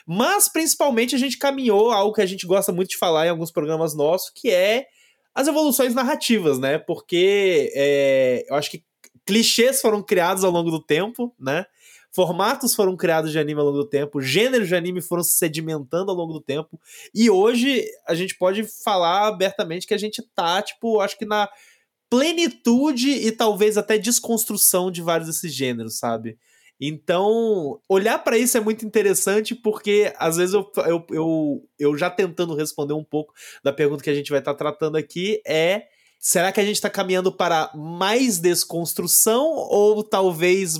Mas 0.05 0.47
principalmente 0.47 1.15
a 1.15 1.17
gente 1.17 1.39
caminhou 1.39 1.89
algo 1.89 2.13
que 2.13 2.21
a 2.21 2.25
gente 2.27 2.45
gosta 2.45 2.71
muito 2.71 2.89
de 2.89 2.97
falar 2.97 3.25
em 3.25 3.29
alguns 3.29 3.51
programas 3.51 3.95
nossos, 3.95 4.29
que 4.29 4.51
é 4.51 4.85
as 5.33 5.47
evoluções 5.47 5.95
narrativas, 5.95 6.59
né? 6.59 6.77
Porque 6.77 7.71
é, 7.73 8.45
eu 8.47 8.55
acho 8.55 8.69
que 8.69 8.83
clichês 9.25 9.81
foram 9.81 10.03
criados 10.03 10.43
ao 10.43 10.51
longo 10.51 10.69
do 10.69 10.81
tempo, 10.81 11.33
né? 11.39 11.65
Formatos 12.11 12.75
foram 12.75 12.95
criados 12.95 13.31
de 13.31 13.39
anime 13.39 13.59
ao 13.59 13.65
longo 13.65 13.79
do 13.79 13.89
tempo, 13.89 14.21
gêneros 14.21 14.67
de 14.67 14.75
anime 14.75 15.01
foram 15.01 15.23
se 15.23 15.35
sedimentando 15.35 16.11
ao 16.11 16.17
longo 16.17 16.33
do 16.33 16.41
tempo, 16.41 16.79
e 17.13 17.29
hoje 17.29 17.85
a 18.07 18.15
gente 18.15 18.35
pode 18.37 18.63
falar 18.63 19.27
abertamente 19.27 19.85
que 19.85 19.93
a 19.93 19.99
gente 19.99 20.23
tá, 20.33 20.61
tipo, 20.61 20.99
acho 20.99 21.17
que 21.17 21.25
na 21.25 21.49
plenitude 22.09 23.09
e 23.09 23.31
talvez 23.31 23.77
até 23.77 23.97
desconstrução 23.97 24.89
de 24.91 25.01
vários 25.01 25.27
desses 25.27 25.53
gêneros, 25.53 25.97
sabe? 25.97 26.37
Então, 26.79 27.79
olhar 27.89 28.19
para 28.19 28.37
isso 28.37 28.55
é 28.55 28.59
muito 28.61 28.85
interessante 28.85 29.55
porque 29.55 30.13
às 30.17 30.37
vezes 30.37 30.53
eu, 30.53 30.71
eu, 30.85 31.05
eu, 31.09 31.69
eu, 31.79 31.97
já 31.97 32.09
tentando 32.09 32.55
responder 32.55 32.93
um 32.93 33.03
pouco 33.03 33.33
da 33.63 33.73
pergunta 33.73 34.03
que 34.03 34.09
a 34.09 34.15
gente 34.15 34.29
vai 34.29 34.39
estar 34.39 34.53
tá 34.53 34.57
tratando 34.57 34.95
aqui 34.95 35.41
é 35.45 35.87
será 36.19 36.51
que 36.51 36.59
a 36.59 36.65
gente 36.65 36.75
está 36.75 36.89
caminhando 36.89 37.31
para 37.31 37.71
mais 37.73 38.37
desconstrução 38.37 39.43
ou 39.43 40.03
talvez 40.03 40.75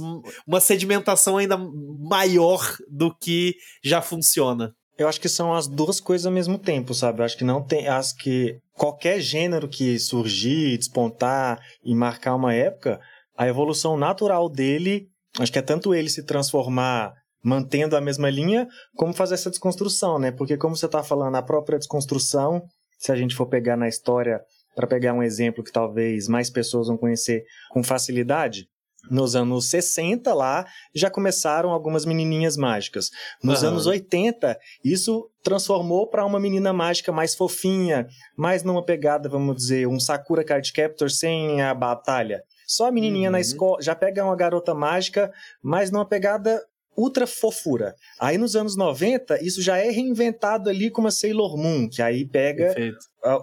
uma 0.46 0.60
sedimentação 0.60 1.38
ainda 1.38 1.58
maior 1.58 2.78
do 2.88 3.14
que 3.14 3.56
já 3.84 4.02
funciona? 4.02 4.76
Eu 4.98 5.08
acho 5.08 5.22
que 5.22 5.30
são 5.30 5.54
as 5.54 5.68
duas 5.68 6.00
coisas 6.00 6.26
ao 6.26 6.32
mesmo 6.32 6.58
tempo, 6.58 6.94
sabe? 6.94 7.20
Eu 7.20 7.26
acho 7.26 7.38
que 7.38 7.44
não 7.44 7.62
tem. 7.62 7.88
Acho 7.88 8.16
que 8.18 8.60
qualquer 8.74 9.20
gênero 9.20 9.68
que 9.68 10.00
surgir, 10.00 10.78
despontar 10.78 11.60
e 11.84 11.94
marcar 11.94 12.36
uma 12.36 12.54
época, 12.54 13.00
a 13.38 13.48
evolução 13.48 13.96
natural 13.96 14.50
dele, 14.50 15.08
acho 15.40 15.52
que 15.52 15.60
é 15.60 15.62
tanto 15.62 15.94
ele 15.94 16.10
se 16.10 16.24
transformar 16.24 17.14
mantendo 17.44 17.96
a 17.96 18.02
mesma 18.02 18.30
linha, 18.30 18.68
como 18.96 19.14
fazer 19.14 19.36
essa 19.36 19.50
desconstrução, 19.50 20.18
né? 20.20 20.32
Porque 20.32 20.58
como 20.58 20.76
você 20.76 20.88
está 20.88 21.04
falando, 21.04 21.36
a 21.36 21.44
própria 21.44 21.78
desconstrução, 21.78 22.64
se 22.98 23.12
a 23.12 23.16
gente 23.16 23.36
for 23.36 23.46
pegar 23.46 23.78
na 23.78 23.88
história, 23.88 24.42
para 24.76 24.88
pegar 24.88 25.14
um 25.14 25.24
exemplo 25.24 25.64
que 25.64 25.72
talvez 25.72 26.28
mais 26.28 26.50
pessoas 26.50 26.88
vão 26.88 26.98
conhecer 26.98 27.44
com 27.70 27.84
facilidade, 27.84 28.68
nos 29.10 29.36
anos 29.36 29.70
60 29.70 30.34
lá 30.34 30.66
já 30.94 31.10
começaram 31.10 31.72
algumas 31.72 32.06
menininhas 32.06 32.58
mágicas. 32.58 33.10
Nos 33.44 33.62
uhum. 33.62 33.70
anos 33.70 33.86
80, 33.86 34.58
isso 34.84 35.30
transformou 35.44 36.08
para 36.08 36.26
uma 36.26 36.40
menina 36.40 36.74
mágica 36.74 37.12
mais 37.12 37.36
fofinha, 37.36 38.08
mais 38.36 38.64
numa 38.64 38.84
pegada, 38.84 39.30
vamos 39.30 39.56
dizer, 39.56 39.88
um 39.88 40.00
Sakura 40.00 40.44
Card 40.44 40.72
Captor 40.74 41.10
sem 41.10 41.62
a 41.62 41.74
batalha. 41.74 42.44
Só 42.66 42.88
a 42.88 42.92
menininha 42.92 43.30
uhum. 43.30 43.34
na 43.34 43.40
escola 43.40 43.82
já 43.82 43.96
pega 43.96 44.24
uma 44.24 44.36
garota 44.36 44.74
mágica, 44.74 45.32
mas 45.62 45.90
numa 45.90 46.06
pegada 46.06 46.62
ultra 46.98 47.28
fofura. 47.28 47.96
Aí 48.20 48.38
nos 48.38 48.56
anos 48.56 48.76
90, 48.76 49.42
isso 49.44 49.62
já 49.62 49.78
é 49.78 49.90
reinventado 49.90 50.70
ali 50.70 50.90
com 50.90 51.00
uma 51.00 51.12
Sailor 51.12 51.56
Moon, 51.56 51.88
que 51.88 52.02
aí 52.02 52.26
pega 52.26 52.74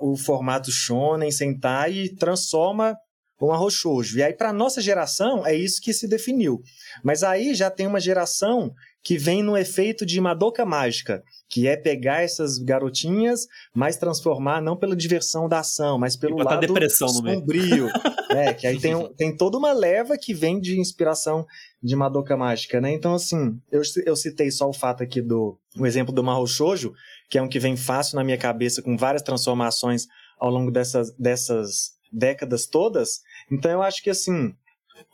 o 0.00 0.16
formato 0.16 0.72
shonen, 0.72 1.30
sentai 1.30 1.92
e 1.92 2.14
transforma 2.16 2.96
um 3.40 3.52
arroz 3.52 3.74
shoujo. 3.74 4.18
E 4.18 4.22
aí, 4.22 4.32
para 4.32 4.52
nossa 4.52 4.80
geração, 4.80 5.46
é 5.46 5.54
isso 5.54 5.80
que 5.80 5.92
se 5.92 6.08
definiu. 6.08 6.62
Mas 7.02 7.22
aí 7.22 7.54
já 7.54 7.70
tem 7.70 7.86
uma 7.86 8.00
geração 8.00 8.72
que 9.04 9.18
vem 9.18 9.42
no 9.42 9.54
efeito 9.54 10.06
de 10.06 10.18
Madoka 10.18 10.64
Mágica, 10.64 11.22
que 11.46 11.68
é 11.68 11.76
pegar 11.76 12.22
essas 12.22 12.56
garotinhas, 12.56 13.46
mas 13.74 13.98
transformar 13.98 14.62
não 14.62 14.76
pela 14.76 14.96
diversão 14.96 15.46
da 15.46 15.58
ação, 15.58 15.98
mas 15.98 16.16
pelo 16.16 16.38
lado 16.38 16.60
depressão 16.60 17.08
sombrio. 17.08 17.90
é, 18.30 18.54
que 18.54 18.66
aí 18.66 18.80
tem, 18.80 18.94
tem 19.14 19.36
toda 19.36 19.58
uma 19.58 19.72
leva 19.72 20.16
que 20.16 20.32
vem 20.32 20.58
de 20.58 20.80
inspiração 20.80 21.46
de 21.82 21.94
Madoka 21.94 22.34
Mágica, 22.34 22.80
né? 22.80 22.92
Então, 22.92 23.14
assim, 23.14 23.60
eu, 23.70 23.82
eu 24.06 24.16
citei 24.16 24.50
só 24.50 24.70
o 24.70 24.72
fato 24.72 25.02
aqui 25.02 25.20
do 25.20 25.58
o 25.78 25.84
exemplo 25.84 26.14
do 26.14 26.24
Mahou 26.24 26.46
Shoujo, 26.46 26.94
que 27.28 27.36
é 27.36 27.42
um 27.42 27.48
que 27.48 27.58
vem 27.58 27.76
fácil 27.76 28.16
na 28.16 28.24
minha 28.24 28.38
cabeça, 28.38 28.80
com 28.80 28.96
várias 28.96 29.22
transformações 29.22 30.06
ao 30.38 30.50
longo 30.50 30.70
dessas, 30.70 31.12
dessas 31.18 31.93
décadas 32.14 32.66
todas. 32.66 33.20
Então 33.50 33.70
eu 33.70 33.82
acho 33.82 34.02
que 34.02 34.10
assim, 34.10 34.54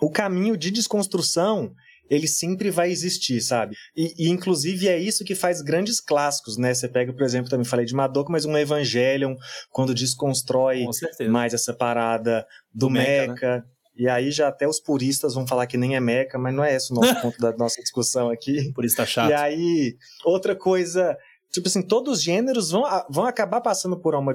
o 0.01 0.11
caminho 0.11 0.57
de 0.57 0.71
desconstrução, 0.71 1.73
ele 2.09 2.27
sempre 2.27 2.71
vai 2.71 2.91
existir, 2.91 3.41
sabe? 3.41 3.77
E, 3.97 4.15
e, 4.19 4.29
inclusive 4.29 4.89
é 4.89 4.99
isso 4.99 5.25
que 5.25 5.35
faz 5.35 5.63
grandes 5.63 6.01
clássicos, 6.01 6.57
né? 6.57 6.75
Você 6.75 6.89
pega, 6.89 7.13
por 7.13 7.23
exemplo, 7.23 7.49
também 7.49 7.65
falei 7.65 7.87
de 7.87 7.95
Madoka, 7.95 8.33
mas 8.33 8.45
um 8.45 8.59
Evangelion, 8.59 9.37
quando 9.71 9.95
desconstrói 9.95 10.85
mais 11.29 11.55
essa 11.55 11.73
parada 11.73 12.45
do, 12.73 12.87
do 12.87 12.91
Mecha, 12.91 13.33
Mecha 13.33 13.57
né? 13.59 13.65
E 13.97 14.09
aí 14.09 14.31
já 14.31 14.49
até 14.49 14.67
os 14.67 14.81
puristas 14.81 15.35
vão 15.35 15.47
falar 15.47 15.67
que 15.67 15.77
nem 15.77 15.95
é 15.95 16.01
Mecha, 16.01 16.39
mas 16.39 16.55
não 16.55 16.65
é 16.65 16.75
esse 16.75 16.91
o 16.91 16.95
nosso 16.95 17.15
ponto 17.21 17.39
da 17.39 17.55
nossa 17.57 17.81
discussão 17.81 18.31
aqui. 18.31 18.73
Purista 18.73 19.05
chato. 19.05 19.31
E 19.31 19.35
aí, 19.35 19.97
outra 20.25 20.57
coisa 20.57 21.17
tipo 21.51 21.69
assim, 21.69 21.83
todos 21.83 22.19
os 22.19 22.23
gêneros 22.23 22.71
vão, 22.71 22.85
vão 23.09 23.25
acabar 23.25 23.61
passando 23.61 23.99
por, 23.99 24.15
uma, 24.15 24.33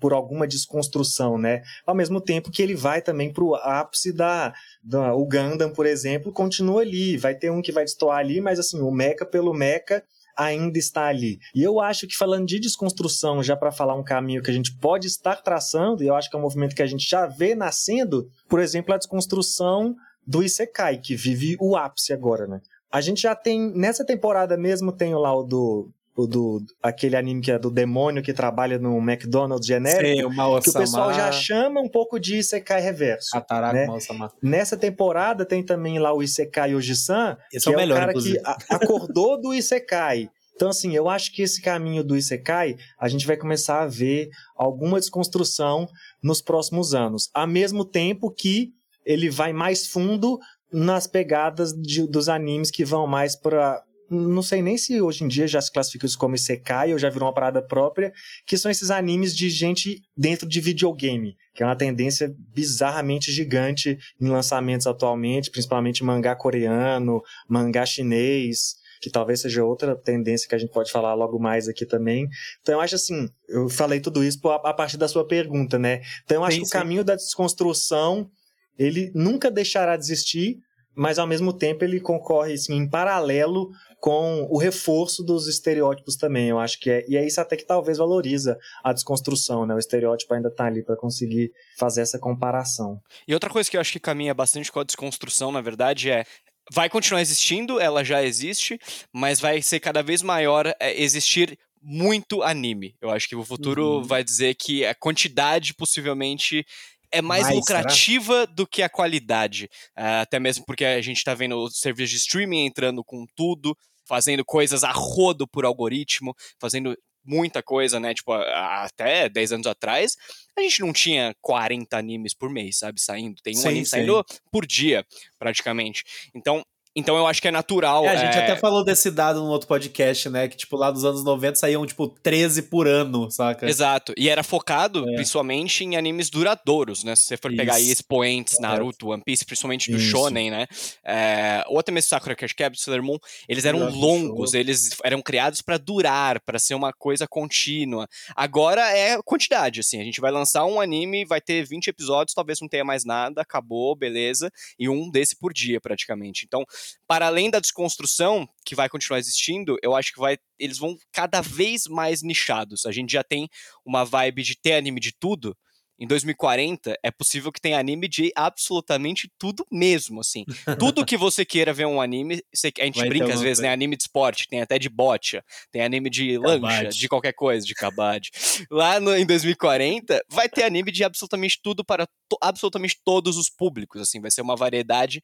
por 0.00 0.12
alguma 0.12 0.46
desconstrução, 0.46 1.36
né? 1.36 1.62
Ao 1.86 1.94
mesmo 1.94 2.20
tempo 2.20 2.50
que 2.50 2.62
ele 2.62 2.74
vai 2.74 3.02
também 3.02 3.32
pro 3.32 3.54
ápice 3.54 4.12
da, 4.12 4.54
da... 4.82 5.14
O 5.14 5.26
Gundam, 5.26 5.72
por 5.72 5.86
exemplo, 5.86 6.32
continua 6.32 6.82
ali. 6.82 7.16
Vai 7.16 7.34
ter 7.34 7.50
um 7.50 7.60
que 7.60 7.72
vai 7.72 7.84
destoar 7.84 8.18
ali, 8.18 8.40
mas 8.40 8.58
assim, 8.58 8.80
o 8.80 8.90
Mecha 8.90 9.24
pelo 9.24 9.52
Mecha 9.52 10.02
ainda 10.36 10.78
está 10.78 11.06
ali. 11.06 11.38
E 11.54 11.62
eu 11.62 11.80
acho 11.80 12.06
que 12.06 12.16
falando 12.16 12.46
de 12.46 12.58
desconstrução, 12.58 13.42
já 13.42 13.56
para 13.56 13.72
falar 13.72 13.94
um 13.94 14.04
caminho 14.04 14.42
que 14.42 14.50
a 14.50 14.54
gente 14.54 14.74
pode 14.78 15.06
estar 15.06 15.36
traçando, 15.42 16.02
e 16.02 16.06
eu 16.06 16.14
acho 16.14 16.30
que 16.30 16.36
é 16.36 16.38
um 16.38 16.42
movimento 16.42 16.74
que 16.74 16.82
a 16.82 16.86
gente 16.86 17.08
já 17.08 17.26
vê 17.26 17.54
nascendo, 17.54 18.28
por 18.48 18.60
exemplo, 18.60 18.94
a 18.94 18.98
desconstrução 18.98 19.94
do 20.26 20.42
Isekai, 20.42 20.98
que 20.98 21.16
vive 21.16 21.56
o 21.60 21.76
ápice 21.76 22.12
agora, 22.12 22.46
né? 22.46 22.60
A 22.90 23.00
gente 23.00 23.22
já 23.22 23.34
tem, 23.34 23.72
nessa 23.74 24.04
temporada 24.04 24.56
mesmo, 24.56 24.92
tem 24.92 25.14
lá 25.14 25.34
o 25.34 25.42
do 25.42 25.90
o 26.14 26.26
do 26.26 26.62
aquele 26.82 27.16
anime 27.16 27.40
que 27.40 27.50
é 27.50 27.58
do 27.58 27.70
demônio 27.70 28.22
que 28.22 28.32
trabalha 28.32 28.78
no 28.78 28.98
McDonald's 28.98 29.66
genérico, 29.66 30.30
Sim, 30.30 30.40
o 30.40 30.60
que 30.60 30.70
o 30.70 30.72
pessoal 30.72 31.12
já 31.12 31.32
chama 31.32 31.80
um 31.80 31.88
pouco 31.88 32.20
de 32.20 32.36
Isekai 32.36 32.80
reverso. 32.80 33.36
Ataraku 33.36 33.92
né? 33.92 34.28
Nessa 34.42 34.76
temporada 34.76 35.46
tem 35.46 35.62
também 35.62 35.98
lá 35.98 36.12
o 36.12 36.22
Isekai 36.22 36.74
Oji-san, 36.74 37.36
que 37.50 37.56
é, 37.56 37.60
é 37.64 37.74
o, 37.74 37.76
melhor, 37.76 37.98
cara 37.98 38.12
inclusive. 38.12 38.38
que 38.38 38.74
acordou 38.74 39.40
do 39.40 39.54
Isekai. 39.54 40.28
Então, 40.54 40.68
assim, 40.68 40.94
eu 40.94 41.08
acho 41.08 41.32
que 41.32 41.42
esse 41.42 41.60
caminho 41.62 42.04
do 42.04 42.16
Isekai, 42.16 42.76
a 43.00 43.08
gente 43.08 43.26
vai 43.26 43.36
começar 43.36 43.82
a 43.82 43.86
ver 43.86 44.28
alguma 44.54 45.00
desconstrução 45.00 45.88
nos 46.22 46.42
próximos 46.42 46.94
anos. 46.94 47.30
Ao 47.32 47.46
mesmo 47.46 47.84
tempo 47.84 48.30
que 48.30 48.70
ele 49.04 49.30
vai 49.30 49.52
mais 49.52 49.86
fundo 49.86 50.38
nas 50.72 51.06
pegadas 51.06 51.72
de, 51.72 52.06
dos 52.06 52.28
animes 52.28 52.70
que 52.70 52.84
vão 52.84 53.06
mais 53.06 53.34
para 53.34 53.82
não 54.12 54.42
sei 54.42 54.62
nem 54.62 54.76
se 54.76 55.00
hoje 55.00 55.24
em 55.24 55.28
dia 55.28 55.46
já 55.48 55.60
se 55.60 55.72
classifica 55.72 56.06
isso 56.06 56.18
como 56.18 56.34
Isekai 56.34 56.92
ou 56.92 56.98
já 56.98 57.08
virou 57.08 57.26
uma 57.26 57.34
parada 57.34 57.62
própria, 57.62 58.12
que 58.46 58.56
são 58.56 58.70
esses 58.70 58.90
animes 58.90 59.34
de 59.34 59.48
gente 59.48 60.00
dentro 60.16 60.48
de 60.48 60.60
videogame, 60.60 61.36
que 61.54 61.62
é 61.62 61.66
uma 61.66 61.76
tendência 61.76 62.34
bizarramente 62.54 63.32
gigante 63.32 63.98
em 64.20 64.28
lançamentos 64.28 64.86
atualmente, 64.86 65.50
principalmente 65.50 66.04
mangá 66.04 66.36
coreano, 66.36 67.22
mangá 67.48 67.86
chinês, 67.86 68.74
que 69.00 69.10
talvez 69.10 69.40
seja 69.40 69.64
outra 69.64 69.96
tendência 69.96 70.48
que 70.48 70.54
a 70.54 70.58
gente 70.58 70.70
pode 70.70 70.92
falar 70.92 71.12
logo 71.14 71.38
mais 71.38 71.66
aqui 71.66 71.84
também. 71.84 72.28
Então 72.60 72.76
eu 72.76 72.80
acho 72.80 72.94
assim, 72.94 73.28
eu 73.48 73.68
falei 73.68 74.00
tudo 74.00 74.22
isso 74.22 74.38
a 74.48 74.72
partir 74.72 74.96
da 74.96 75.08
sua 75.08 75.26
pergunta, 75.26 75.78
né? 75.78 76.00
Então 76.24 76.36
eu 76.36 76.44
acho 76.44 76.56
sim, 76.56 76.62
que 76.62 76.68
o 76.68 76.70
caminho 76.70 77.04
da 77.04 77.16
desconstrução, 77.16 78.30
ele 78.78 79.10
nunca 79.12 79.50
deixará 79.50 79.96
de 79.96 80.04
existir, 80.04 80.58
mas 80.94 81.18
ao 81.18 81.26
mesmo 81.26 81.52
tempo 81.52 81.84
ele 81.84 82.00
concorre 82.00 82.54
assim, 82.54 82.74
em 82.74 82.88
paralelo 82.88 83.70
com 83.98 84.48
o 84.50 84.58
reforço 84.58 85.22
dos 85.22 85.46
estereótipos 85.46 86.16
também. 86.16 86.48
Eu 86.48 86.58
acho 86.58 86.78
que 86.80 86.90
é. 86.90 87.04
E 87.08 87.16
é 87.16 87.24
isso 87.24 87.40
até 87.40 87.56
que 87.56 87.64
talvez 87.64 87.98
valoriza 87.98 88.58
a 88.82 88.92
desconstrução, 88.92 89.64
né? 89.64 89.74
O 89.74 89.78
estereótipo 89.78 90.34
ainda 90.34 90.48
está 90.48 90.66
ali 90.66 90.82
para 90.82 90.96
conseguir 90.96 91.52
fazer 91.78 92.02
essa 92.02 92.18
comparação. 92.18 93.00
E 93.26 93.32
outra 93.32 93.48
coisa 93.48 93.70
que 93.70 93.76
eu 93.76 93.80
acho 93.80 93.92
que 93.92 94.00
caminha 94.00 94.34
bastante 94.34 94.72
com 94.72 94.80
a 94.80 94.84
desconstrução, 94.84 95.52
na 95.52 95.60
verdade, 95.60 96.10
é 96.10 96.24
vai 96.72 96.88
continuar 96.88 97.20
existindo, 97.20 97.80
ela 97.80 98.04
já 98.04 98.22
existe, 98.22 98.78
mas 99.12 99.40
vai 99.40 99.62
ser 99.62 99.80
cada 99.80 100.02
vez 100.02 100.22
maior 100.22 100.66
é, 100.80 101.00
existir 101.00 101.58
muito 101.82 102.42
anime. 102.42 102.94
Eu 103.00 103.10
acho 103.10 103.28
que 103.28 103.36
o 103.36 103.44
futuro 103.44 103.98
uhum. 103.98 104.02
vai 104.02 104.22
dizer 104.22 104.54
que 104.54 104.84
a 104.86 104.94
quantidade 104.94 105.74
possivelmente 105.74 106.64
é 107.12 107.22
mais, 107.22 107.44
mais 107.44 107.54
lucrativa 107.54 108.40
será? 108.40 108.46
do 108.46 108.66
que 108.66 108.82
a 108.82 108.88
qualidade. 108.88 109.66
Uh, 109.96 110.22
até 110.22 110.40
mesmo 110.40 110.64
porque 110.64 110.84
a 110.84 111.00
gente 111.00 111.18
está 111.18 111.34
vendo 111.34 111.62
os 111.62 111.78
serviços 111.78 112.10
de 112.10 112.16
streaming 112.16 112.66
entrando 112.66 113.04
com 113.04 113.24
tudo 113.36 113.76
fazendo 114.04 114.44
coisas 114.44 114.84
a 114.84 114.90
rodo 114.90 115.46
por 115.46 115.64
algoritmo, 115.64 116.34
fazendo 116.60 116.96
muita 117.24 117.62
coisa, 117.62 118.00
né? 118.00 118.12
Tipo, 118.12 118.32
até 118.32 119.28
10 119.28 119.52
anos 119.52 119.66
atrás, 119.66 120.16
a 120.56 120.60
gente 120.60 120.80
não 120.80 120.92
tinha 120.92 121.34
40 121.40 121.96
animes 121.96 122.34
por 122.34 122.50
mês, 122.50 122.78
sabe? 122.78 123.00
Saindo. 123.00 123.40
Tem 123.42 123.54
um 123.54 123.60
sim, 123.60 123.68
anime 123.68 123.84
sim. 123.84 123.90
saindo 123.90 124.24
por 124.50 124.66
dia, 124.66 125.06
praticamente. 125.38 126.04
Então, 126.34 126.64
então 126.94 127.16
eu 127.16 127.26
acho 127.26 127.40
que 127.40 127.48
é 127.48 127.50
natural. 127.50 128.04
É, 128.04 128.10
a 128.10 128.16
gente 128.16 128.36
é... 128.36 128.42
até 128.44 128.56
falou 128.56 128.84
desse 128.84 129.10
dado 129.10 129.40
no 129.40 129.48
outro 129.48 129.66
podcast, 129.66 130.28
né? 130.28 130.48
Que, 130.48 130.56
tipo, 130.56 130.76
lá 130.76 130.90
dos 130.90 131.04
anos 131.04 131.24
90 131.24 131.56
saíam, 131.56 131.86
tipo, 131.86 132.08
13 132.22 132.62
por 132.62 132.86
ano, 132.86 133.30
saca? 133.30 133.66
Exato. 133.66 134.12
E 134.16 134.28
era 134.28 134.42
focado, 134.42 135.08
é. 135.08 135.14
principalmente, 135.14 135.84
em 135.84 135.96
animes 135.96 136.28
duradouros, 136.28 137.02
né? 137.02 137.16
Se 137.16 137.24
você 137.24 137.36
for 137.36 137.50
Isso. 137.50 137.56
pegar 137.56 137.74
aí 137.74 137.90
expoentes, 137.90 138.58
Naruto, 138.60 139.08
One 139.08 139.22
Piece, 139.24 139.44
principalmente 139.44 139.90
do 139.90 139.96
Isso. 139.96 140.10
Shonen, 140.10 140.50
né? 140.50 140.66
É... 141.04 141.64
Ou 141.68 141.78
até 141.78 141.90
mesmo 141.90 142.08
Sakura 142.08 142.36
Card 142.36 142.54
Captor, 142.54 142.78
Sailor 142.78 143.02
Moon, 143.02 143.18
eles 143.48 143.64
eram 143.64 143.88
longos, 143.88 144.52
eles 144.52 144.90
eram 145.02 145.22
criados 145.22 145.62
para 145.62 145.78
durar, 145.78 146.40
para 146.40 146.58
ser 146.58 146.74
uma 146.74 146.92
coisa 146.92 147.26
contínua. 147.26 148.06
Agora 148.36 148.82
é 148.96 149.20
quantidade, 149.22 149.80
assim. 149.80 150.00
A 150.00 150.04
gente 150.04 150.20
vai 150.20 150.30
lançar 150.30 150.66
um 150.66 150.80
anime, 150.80 151.24
vai 151.24 151.40
ter 151.40 151.64
20 151.64 151.88
episódios, 151.88 152.34
talvez 152.34 152.60
não 152.60 152.68
tenha 152.68 152.84
mais 152.84 153.04
nada, 153.04 153.40
acabou, 153.40 153.96
beleza. 153.96 154.50
E 154.78 154.88
um 154.88 155.10
desse 155.10 155.34
por 155.36 155.52
dia, 155.52 155.80
praticamente. 155.80 156.44
Então, 156.46 156.64
para 157.06 157.26
além 157.26 157.50
da 157.50 157.60
desconstrução 157.60 158.48
que 158.64 158.74
vai 158.74 158.88
continuar 158.88 159.18
existindo, 159.18 159.76
eu 159.82 159.94
acho 159.94 160.12
que 160.12 160.20
vai, 160.20 160.38
eles 160.58 160.78
vão 160.78 160.96
cada 161.12 161.40
vez 161.40 161.84
mais 161.86 162.22
nichados. 162.22 162.86
A 162.86 162.92
gente 162.92 163.12
já 163.12 163.22
tem 163.22 163.48
uma 163.84 164.04
vibe 164.04 164.42
de 164.42 164.56
ter 164.56 164.74
anime 164.74 165.00
de 165.00 165.12
tudo. 165.12 165.56
Em 166.02 166.06
2040, 166.06 166.98
é 167.00 167.12
possível 167.12 167.52
que 167.52 167.60
tenha 167.60 167.78
anime 167.78 168.08
de 168.08 168.32
absolutamente 168.34 169.30
tudo 169.38 169.64
mesmo, 169.70 170.20
assim. 170.20 170.44
Tudo 170.80 171.06
que 171.06 171.16
você 171.16 171.44
queira 171.44 171.72
ver 171.72 171.86
um 171.86 172.00
anime, 172.00 172.42
a 172.80 172.84
gente 172.84 172.98
vai 172.98 173.08
brinca 173.08 173.32
às 173.32 173.40
vezes, 173.40 173.62
né? 173.62 173.70
Anime 173.70 173.96
de 173.96 174.02
esporte, 174.02 174.48
tem 174.48 174.60
até 174.60 174.80
de 174.80 174.88
bocha, 174.88 175.44
tem 175.70 175.80
anime 175.80 176.10
de 176.10 176.36
lancha, 176.38 176.88
de 176.88 177.08
qualquer 177.08 177.32
coisa, 177.34 177.64
de 177.64 177.72
cabade. 177.72 178.30
Lá 178.68 178.98
no, 178.98 179.14
em 179.14 179.24
2040, 179.24 180.24
vai 180.28 180.48
ter 180.48 180.64
anime 180.64 180.90
de 180.90 181.04
absolutamente 181.04 181.60
tudo 181.62 181.84
para 181.84 182.04
to, 182.28 182.36
absolutamente 182.40 182.98
todos 183.04 183.36
os 183.36 183.48
públicos, 183.48 184.00
assim. 184.00 184.20
Vai 184.20 184.32
ser 184.32 184.42
uma 184.42 184.56
variedade 184.56 185.22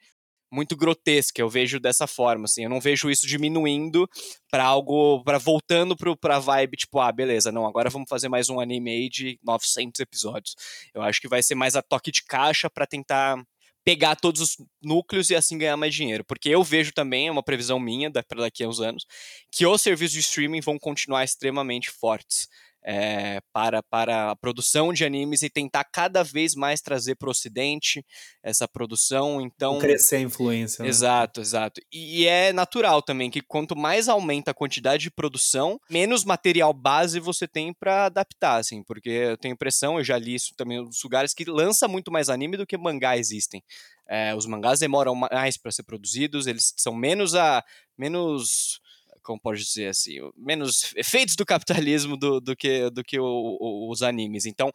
muito 0.51 0.77
grotesca, 0.77 1.41
eu 1.41 1.49
vejo 1.49 1.79
dessa 1.79 2.07
forma, 2.07 2.45
assim, 2.45 2.65
eu 2.65 2.71
não 2.71 2.81
vejo 2.81 3.11
isso 3.11 3.27
diminuindo 3.27 4.09
para 4.51 4.65
algo, 4.65 5.23
para 5.25 5.39
voltando 5.39 5.97
pro, 5.97 6.17
pra 6.17 6.39
vibe, 6.39 6.77
tipo, 6.77 6.99
ah, 7.01 7.13
beleza, 7.13 7.53
não, 7.53 7.67
agora 7.67 7.91
vamos 7.91 8.09
fazer 8.09 8.29
mais 8.29 8.49
um 8.49 8.61
anime 8.61 8.91
aí 8.91 9.09
de 9.09 9.39
900 9.43 10.01
episódios. 10.01 10.55
Eu 10.95 11.03
acho 11.03 11.21
que 11.21 11.29
vai 11.29 11.43
ser 11.43 11.55
mais 11.55 11.77
a 11.77 11.83
toque 11.83 12.11
de 12.11 12.25
caixa 12.25 12.71
para 12.71 12.87
tentar 12.87 13.43
pegar 13.85 14.17
todos 14.17 14.43
os 14.43 14.57
núcleos 14.83 15.31
e 15.31 15.35
assim 15.35 15.57
ganhar 15.57 15.77
mais 15.77 15.95
dinheiro. 15.95 16.23
Porque 16.23 16.51
eu 16.51 16.63
vejo 16.63 16.93
também, 16.93 17.29
é 17.29 17.31
uma 17.31 17.43
previsão 17.43 17.81
minha 17.81 18.11
para 18.11 18.43
daqui 18.43 18.63
a 18.63 18.69
uns 18.69 18.81
anos, 18.81 19.07
que 19.51 19.67
os 19.67 19.81
serviços 19.81 20.13
de 20.13 20.21
streaming 20.21 20.61
vão 20.61 20.79
continuar 20.79 21.25
extremamente 21.25 21.91
fortes 21.91 22.49
é, 22.85 23.41
para, 23.53 23.83
para 23.83 24.31
a 24.31 24.37
produção 24.37 24.93
de 24.93 25.05
animes 25.05 25.43
e 25.43 25.51
tentar 25.51 25.85
cada 25.85 26.23
vez 26.23 26.55
mais 26.55 26.81
trazer 26.81 27.17
para 27.17 27.29
o 27.29 27.31
Ocidente 27.31 28.05
essa 28.43 28.67
produção. 28.67 29.41
Então 29.41 29.79
crescer 29.79 30.17
a 30.17 30.21
influência. 30.21 30.83
Né? 30.83 30.89
Exato, 30.89 31.41
exato. 31.41 31.81
E, 31.93 32.23
e 32.23 32.27
é 32.27 32.53
natural 32.53 33.03
também 33.03 33.31
que 33.31 33.41
quanto 33.41 33.77
mais 33.77 34.09
aumenta 34.09 34.51
a 34.51 34.55
quantidade 34.55 35.03
de 35.05 35.11
produção, 35.11 35.79
menos 35.91 36.25
material 36.25 36.73
base 36.73 37.21
você 37.21 37.47
tem 37.47 37.73
para 37.73 38.07
adaptar, 38.07 38.57
assim, 38.57 38.83
porque 38.83 39.11
eu 39.11 39.37
tenho 39.37 39.53
impressão, 39.53 39.99
eu 39.99 40.05
já 40.05 40.19
li 40.19 40.35
isso 40.35 40.55
também 40.57 40.83
nos 40.83 41.03
lugares 41.03 41.35
que 41.35 41.45
lança 41.45 41.89
muito 41.89 42.11
mais 42.11 42.29
anime 42.29 42.57
do 42.57 42.67
que 42.67 42.77
mangá 42.77 43.17
existem. 43.17 43.63
É, 44.09 44.35
os 44.35 44.47
mangás 44.47 44.81
demoram 44.81 45.15
mais 45.15 45.59
para 45.59 45.71
ser 45.71 45.83
produzidos, 45.83 46.47
eles 46.47 46.73
são 46.77 46.95
menos 46.95 47.35
a 47.35 47.63
menos 47.97 48.81
como 49.23 49.41
pode 49.41 49.63
dizer 49.63 49.89
assim, 49.89 50.17
menos 50.37 50.93
efeitos 50.97 51.37
do 51.37 51.45
capitalismo 51.47 52.17
do, 52.17 52.41
do 52.41 52.57
que, 52.57 52.91
do 52.91 53.03
que 53.03 53.19
o, 53.19 53.25
o, 53.25 53.91
os 53.91 54.03
animes. 54.03 54.47
Então, 54.47 54.71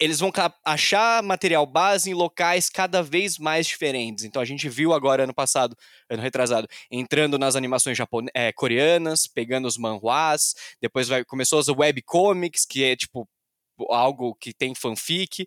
eles 0.00 0.20
vão 0.20 0.30
achar 0.64 1.22
material 1.22 1.66
base 1.66 2.10
em 2.10 2.14
locais 2.14 2.70
cada 2.70 3.02
vez 3.02 3.36
mais 3.36 3.66
diferentes. 3.66 4.24
Então 4.24 4.40
a 4.40 4.44
gente 4.44 4.68
viu 4.68 4.92
agora 4.92 5.24
ano 5.24 5.34
passado, 5.34 5.76
ano 6.08 6.22
retrasado, 6.22 6.68
entrando 6.90 7.36
nas 7.38 7.56
animações 7.56 7.98
é, 8.32 8.52
coreanas, 8.52 9.26
pegando 9.26 9.66
os 9.66 9.76
manhwas, 9.76 10.54
depois 10.80 11.08
vai, 11.08 11.24
começou 11.24 11.58
as 11.58 11.68
webcomics, 11.68 12.64
que 12.64 12.84
é 12.84 12.94
tipo 12.94 13.28
algo 13.90 14.34
que 14.34 14.52
tem 14.52 14.74
fanfic, 14.74 15.46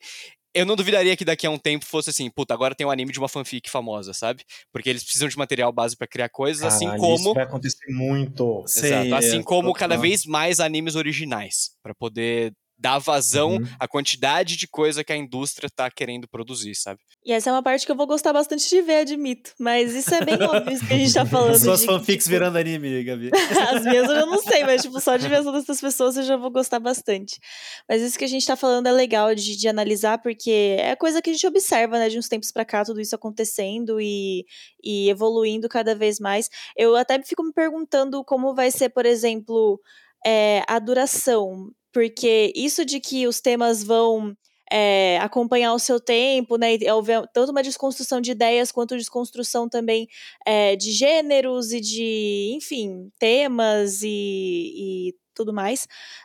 eu 0.53 0.65
não 0.65 0.75
duvidaria 0.75 1.15
que 1.15 1.25
daqui 1.25 1.48
a 1.48 1.51
um 1.51 1.58
tempo 1.58 1.86
fosse 1.86 2.10
assim, 2.10 2.29
puta, 2.29 2.53
agora 2.53 2.75
tem 2.75 2.86
um 2.86 2.91
anime 2.91 3.12
de 3.12 3.20
uma 3.20 3.29
fanfic 3.29 3.70
famosa, 3.70 4.13
sabe? 4.13 4.43
Porque 4.72 4.89
eles 4.89 5.03
precisam 5.03 5.27
de 5.27 5.38
material 5.38 5.72
base 5.72 5.96
para 5.96 6.08
criar 6.08 6.29
coisas, 6.29 6.63
assim 6.63 6.86
Caralho, 6.86 7.03
assim 7.03 7.08
como. 7.10 7.29
Isso 7.29 7.34
vai 7.34 7.43
acontecer 7.43 7.91
muito. 7.91 8.63
Exato. 8.67 9.15
assim 9.15 9.41
como 9.41 9.74
cada 9.74 9.98
vez 9.98 10.25
mais 10.25 10.60
animes 10.60 10.96
originais, 10.96 11.72
para 11.81 11.93
poder 11.93 12.53
dar 12.81 12.97
vazão 12.97 13.51
uhum. 13.51 13.67
à 13.79 13.88
quantidade 13.88 14.57
de 14.57 14.67
coisa 14.67 15.03
que 15.03 15.13
a 15.13 15.15
indústria 15.15 15.69
tá 15.69 15.89
querendo 15.89 16.27
produzir, 16.27 16.73
sabe? 16.75 17.00
E 17.23 17.31
essa 17.31 17.51
é 17.51 17.53
uma 17.53 17.61
parte 17.61 17.85
que 17.85 17.91
eu 17.91 17.95
vou 17.95 18.07
gostar 18.07 18.33
bastante 18.33 18.67
de 18.67 18.81
ver, 18.81 19.01
admito. 19.01 19.53
Mas 19.59 19.93
isso 19.93 20.13
é 20.13 20.25
bem 20.25 20.35
óbvio 20.41 20.73
isso 20.73 20.88
que 20.88 20.93
a 20.93 20.97
gente 20.97 21.13
tá 21.13 21.25
falando. 21.25 21.57
Suas 21.57 21.81
de, 21.81 21.85
fanfics 21.85 22.25
tipo... 22.25 22.29
virando 22.33 22.57
anime, 22.57 23.03
Gabi. 23.03 23.29
As 23.69 23.83
minhas 23.83 24.09
eu 24.09 24.25
não 24.25 24.41
sei, 24.41 24.63
mas 24.63 24.81
tipo, 24.81 25.00
só 25.00 25.15
de 25.17 25.27
ver 25.27 25.43
todas 25.43 25.63
essas 25.63 25.79
pessoas 25.81 26.17
eu 26.17 26.23
já 26.23 26.35
vou 26.35 26.50
gostar 26.50 26.79
bastante. 26.79 27.39
Mas 27.88 28.01
isso 28.01 28.17
que 28.17 28.25
a 28.25 28.27
gente 28.27 28.45
tá 28.45 28.55
falando 28.55 28.88
é 28.88 28.91
legal 28.91 29.35
de, 29.35 29.55
de 29.55 29.67
analisar, 29.67 30.17
porque 30.17 30.77
é 30.79 30.95
coisa 30.95 31.21
que 31.21 31.29
a 31.29 31.33
gente 31.33 31.45
observa, 31.45 32.00
né, 32.00 32.09
de 32.09 32.17
uns 32.17 32.27
tempos 32.27 32.51
pra 32.51 32.65
cá, 32.65 32.83
tudo 32.83 33.00
isso 33.00 33.15
acontecendo 33.15 34.01
e, 34.01 34.43
e 34.83 35.07
evoluindo 35.07 35.69
cada 35.69 35.93
vez 35.93 36.19
mais. 36.19 36.50
Eu 36.75 36.95
até 36.95 37.21
fico 37.21 37.43
me 37.43 37.53
perguntando 37.53 38.23
como 38.23 38.55
vai 38.55 38.71
ser, 38.71 38.89
por 38.89 39.05
exemplo, 39.05 39.79
é, 40.25 40.63
a 40.67 40.79
duração. 40.79 41.69
Porque 41.91 42.53
isso 42.55 42.86
de 42.86 43.00
que 43.00 43.27
os 43.27 43.41
temas 43.41 43.83
vão 43.83 44.36
é, 44.71 45.17
acompanhar 45.19 45.74
o 45.74 45.79
seu 45.79 46.00
tempo, 46.00 46.57
né? 46.57 46.75
E 46.75 46.91
houver 46.91 47.27
tanto 47.33 47.51
uma 47.51 47.62
desconstrução 47.62 48.21
de 48.21 48.31
ideias 48.31 48.71
quanto 48.71 48.98
desconstrução 48.98 49.67
também 49.67 50.07
é, 50.45 50.75
de 50.77 50.91
gêneros 50.91 51.74
e 51.74 51.81
de, 51.81 52.53
enfim, 52.55 53.12
temas 53.19 54.01
e, 54.01 55.10
e 55.10 55.15
tudo 55.36 55.53
mais. 55.53 55.83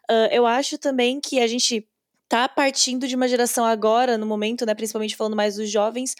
Uh, 0.09 0.31
eu 0.31 0.47
acho 0.47 0.79
também 0.79 1.21
que 1.21 1.41
a 1.41 1.47
gente 1.49 1.89
tá 2.29 2.49
partindo 2.49 3.07
de 3.07 3.17
uma 3.17 3.29
geração 3.29 3.65
agora, 3.65 4.17
no 4.17 4.27
momento, 4.27 4.65
né? 4.65 4.75
Principalmente 4.75 5.17
falando 5.17 5.37
mais 5.37 5.57
dos 5.57 5.71
jovens, 5.71 6.15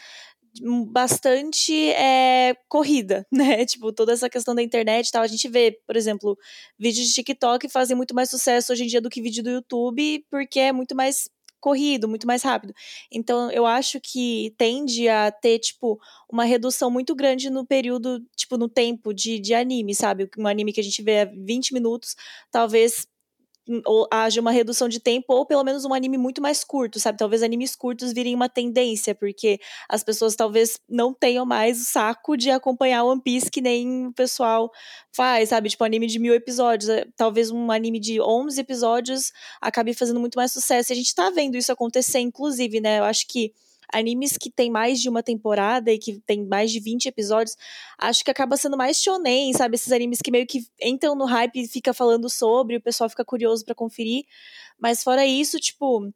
bastante 0.87 1.73
é, 1.91 2.55
corrida, 2.67 3.25
né? 3.31 3.65
Tipo, 3.65 3.91
toda 3.91 4.13
essa 4.13 4.29
questão 4.29 4.55
da 4.55 4.63
internet 4.63 5.07
e 5.07 5.11
tal. 5.11 5.23
A 5.23 5.27
gente 5.27 5.47
vê, 5.47 5.79
por 5.85 5.95
exemplo, 5.95 6.37
vídeos 6.77 7.07
de 7.07 7.13
TikTok 7.13 7.69
fazem 7.69 7.95
muito 7.95 8.15
mais 8.15 8.29
sucesso 8.29 8.73
hoje 8.73 8.83
em 8.83 8.87
dia 8.87 9.01
do 9.01 9.09
que 9.09 9.21
vídeo 9.21 9.43
do 9.43 9.49
YouTube, 9.49 10.25
porque 10.29 10.59
é 10.59 10.71
muito 10.71 10.95
mais 10.95 11.29
corrido, 11.59 12.07
muito 12.07 12.27
mais 12.27 12.43
rápido. 12.43 12.73
Então, 13.11 13.51
eu 13.51 13.65
acho 13.65 13.99
que 13.99 14.53
tende 14.57 15.07
a 15.09 15.31
ter, 15.31 15.59
tipo, 15.59 15.99
uma 16.31 16.43
redução 16.43 16.89
muito 16.89 17.15
grande 17.15 17.49
no 17.49 17.65
período, 17.65 18.23
tipo, 18.35 18.57
no 18.57 18.69
tempo 18.69 19.13
de, 19.13 19.39
de 19.39 19.53
anime, 19.53 19.93
sabe? 19.95 20.29
Um 20.37 20.47
anime 20.47 20.71
que 20.71 20.79
a 20.79 20.83
gente 20.83 21.01
vê 21.01 21.25
20 21.25 21.73
minutos, 21.73 22.15
talvez 22.51 23.07
ou 23.85 24.07
haja 24.11 24.39
uma 24.41 24.51
redução 24.51 24.87
de 24.87 24.99
tempo, 24.99 25.33
ou 25.33 25.45
pelo 25.45 25.63
menos 25.63 25.85
um 25.85 25.93
anime 25.93 26.17
muito 26.17 26.41
mais 26.41 26.63
curto, 26.63 26.99
sabe? 26.99 27.17
Talvez 27.17 27.43
animes 27.43 27.75
curtos 27.75 28.13
virem 28.13 28.35
uma 28.35 28.49
tendência, 28.49 29.13
porque 29.13 29.59
as 29.89 30.03
pessoas 30.03 30.35
talvez 30.35 30.79
não 30.89 31.13
tenham 31.13 31.45
mais 31.45 31.81
o 31.81 31.85
saco 31.85 32.37
de 32.37 32.49
acompanhar 32.49 33.03
One 33.03 33.21
Piece 33.21 33.51
que 33.51 33.61
nem 33.61 34.07
o 34.07 34.13
pessoal 34.13 34.71
faz, 35.11 35.49
sabe? 35.49 35.69
Tipo, 35.69 35.83
anime 35.83 36.07
de 36.07 36.19
mil 36.19 36.33
episódios. 36.33 36.89
É, 36.89 37.05
talvez 37.15 37.51
um 37.51 37.71
anime 37.71 37.99
de 37.99 38.21
11 38.21 38.59
episódios 38.59 39.31
acabe 39.61 39.93
fazendo 39.93 40.19
muito 40.19 40.35
mais 40.35 40.51
sucesso. 40.51 40.91
E 40.91 40.93
a 40.93 40.95
gente 40.95 41.13
tá 41.13 41.29
vendo 41.29 41.57
isso 41.57 41.71
acontecer, 41.71 42.19
inclusive, 42.19 42.79
né? 42.79 42.99
Eu 42.99 43.03
acho 43.03 43.27
que 43.27 43.53
animes 43.93 44.37
que 44.37 44.49
tem 44.49 44.69
mais 44.69 45.01
de 45.01 45.09
uma 45.09 45.23
temporada 45.23 45.91
e 45.91 45.97
que 45.97 46.19
tem 46.25 46.45
mais 46.45 46.71
de 46.71 46.79
20 46.79 47.07
episódios, 47.07 47.55
acho 47.97 48.23
que 48.23 48.31
acaba 48.31 48.57
sendo 48.57 48.77
mais 48.77 48.97
shonen, 48.97 49.53
sabe? 49.53 49.75
Esses 49.75 49.91
animes 49.91 50.19
que 50.21 50.31
meio 50.31 50.45
que 50.45 50.61
entram 50.81 51.15
no 51.15 51.25
hype 51.25 51.55
e 51.61 51.67
fica 51.67 51.93
falando 51.93 52.29
sobre, 52.29 52.77
o 52.77 52.81
pessoal 52.81 53.09
fica 53.09 53.25
curioso 53.25 53.65
para 53.65 53.75
conferir. 53.75 54.23
Mas 54.79 55.03
fora 55.03 55.25
isso, 55.25 55.59
tipo, 55.59 56.11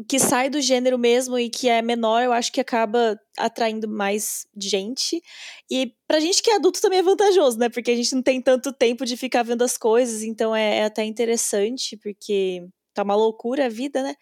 o 0.00 0.04
que 0.04 0.18
sai 0.18 0.48
do 0.48 0.62
gênero 0.62 0.98
mesmo 0.98 1.38
e 1.38 1.50
que 1.50 1.68
é 1.68 1.82
menor, 1.82 2.22
eu 2.22 2.32
acho 2.32 2.50
que 2.50 2.60
acaba 2.60 3.20
atraindo 3.36 3.86
mais 3.86 4.46
gente. 4.56 5.20
E 5.70 5.92
pra 6.08 6.20
gente 6.20 6.42
que 6.42 6.50
é 6.50 6.56
adulto 6.56 6.80
também 6.80 7.00
é 7.00 7.02
vantajoso, 7.02 7.58
né? 7.58 7.68
Porque 7.68 7.90
a 7.90 7.96
gente 7.96 8.14
não 8.14 8.22
tem 8.22 8.40
tanto 8.40 8.72
tempo 8.72 9.04
de 9.04 9.16
ficar 9.16 9.42
vendo 9.42 9.62
as 9.62 9.76
coisas, 9.76 10.22
então 10.22 10.56
é, 10.56 10.78
é 10.78 10.84
até 10.84 11.04
interessante, 11.04 11.98
porque 11.98 12.66
tá 12.94 13.02
uma 13.02 13.14
loucura 13.14 13.66
a 13.66 13.68
vida, 13.68 14.02
né? 14.02 14.14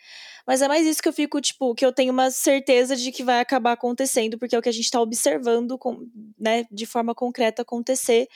Mas 0.46 0.62
é 0.62 0.68
mais 0.68 0.86
isso 0.86 1.02
que 1.02 1.08
eu 1.08 1.12
fico, 1.12 1.40
tipo, 1.40 1.74
que 1.74 1.84
eu 1.84 1.92
tenho 1.92 2.12
uma 2.12 2.30
certeza 2.30 2.96
de 2.96 3.12
que 3.12 3.22
vai 3.22 3.40
acabar 3.40 3.72
acontecendo, 3.72 4.38
porque 4.38 4.56
é 4.56 4.58
o 4.58 4.62
que 4.62 4.68
a 4.68 4.72
gente 4.72 4.90
tá 4.90 5.00
observando, 5.00 5.78
com, 5.78 6.06
né, 6.38 6.64
de 6.70 6.86
forma 6.86 7.14
concreta 7.14 7.62
acontecer. 7.62 8.28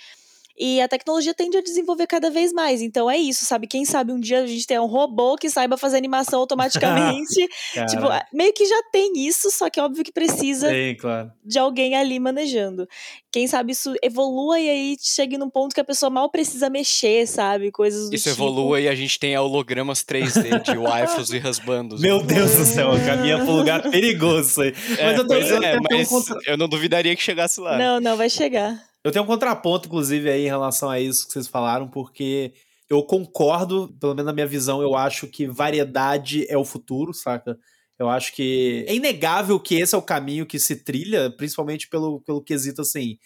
E 0.58 0.80
a 0.80 0.88
tecnologia 0.88 1.34
tende 1.34 1.56
a 1.56 1.62
desenvolver 1.62 2.06
cada 2.06 2.30
vez 2.30 2.52
mais. 2.52 2.82
Então 2.82 3.10
é 3.10 3.16
isso, 3.16 3.44
sabe? 3.44 3.66
Quem 3.66 3.84
sabe 3.84 4.12
um 4.12 4.20
dia 4.20 4.40
a 4.40 4.46
gente 4.46 4.66
tem 4.66 4.78
um 4.78 4.86
robô 4.86 5.36
que 5.36 5.48
saiba 5.48 5.76
fazer 5.76 5.96
animação 5.96 6.40
automaticamente. 6.40 7.48
tipo, 7.88 8.06
meio 8.32 8.52
que 8.52 8.66
já 8.66 8.82
tem 8.92 9.12
isso, 9.16 9.50
só 9.50 9.70
que 9.70 9.80
é 9.80 9.82
óbvio 9.82 10.04
que 10.04 10.12
precisa 10.12 10.68
Sim, 10.68 10.96
claro. 10.98 11.32
de 11.44 11.58
alguém 11.58 11.94
ali 11.94 12.18
manejando. 12.18 12.86
Quem 13.30 13.46
sabe 13.46 13.72
isso 13.72 13.94
evolua 14.02 14.60
e 14.60 14.68
aí 14.68 14.96
chegue 15.00 15.38
num 15.38 15.48
ponto 15.48 15.74
que 15.74 15.80
a 15.80 15.84
pessoa 15.84 16.10
mal 16.10 16.30
precisa 16.30 16.68
mexer, 16.68 17.26
sabe? 17.26 17.70
Coisas 17.70 18.10
do 18.10 18.14
Isso 18.14 18.28
tipo. 18.28 18.42
evolua 18.42 18.80
e 18.80 18.88
a 18.88 18.94
gente 18.94 19.18
tem 19.18 19.36
hologramas 19.36 20.04
3D 20.04 20.62
de 20.62 20.76
waifus 20.76 21.30
e 21.30 21.38
rasbandos. 21.38 22.00
Meu 22.00 22.22
Deus 22.22 22.54
do 22.56 22.64
céu, 22.64 22.90
caminha 23.06 23.38
pra 23.38 23.46
um 23.46 23.56
lugar 23.56 23.90
perigoso 23.90 24.60
aí. 24.60 24.74
É, 24.98 25.06
mas 25.06 25.18
eu, 25.18 25.26
tô, 25.26 25.34
eu, 25.34 25.62
é, 25.62 25.78
mas 25.80 26.08
contra... 26.08 26.38
eu 26.46 26.58
não 26.58 26.68
duvidaria 26.68 27.16
que 27.16 27.22
chegasse 27.22 27.58
lá. 27.58 27.78
Não, 27.78 28.00
não, 28.00 28.16
vai 28.16 28.28
chegar. 28.28 28.91
Eu 29.04 29.10
tenho 29.10 29.24
um 29.24 29.26
contraponto, 29.28 29.88
inclusive, 29.88 30.30
aí 30.30 30.42
em 30.42 30.48
relação 30.48 30.88
a 30.88 31.00
isso 31.00 31.26
que 31.26 31.32
vocês 31.32 31.48
falaram, 31.48 31.88
porque 31.88 32.54
eu 32.88 33.02
concordo, 33.02 33.92
pelo 33.98 34.14
menos 34.14 34.26
na 34.26 34.32
minha 34.32 34.46
visão, 34.46 34.80
eu 34.82 34.94
acho 34.94 35.26
que 35.26 35.46
variedade 35.46 36.46
é 36.48 36.56
o 36.56 36.64
futuro, 36.64 37.12
saca? 37.12 37.58
Eu 37.98 38.08
acho 38.08 38.32
que 38.34 38.84
é 38.88 38.94
inegável 38.94 39.58
que 39.58 39.76
esse 39.76 39.94
é 39.94 39.98
o 39.98 40.02
caminho 40.02 40.46
que 40.46 40.58
se 40.58 40.76
trilha, 40.76 41.30
principalmente 41.36 41.88
pelo, 41.88 42.20
pelo 42.20 42.42
quesito 42.42 42.82
assim. 42.82 43.18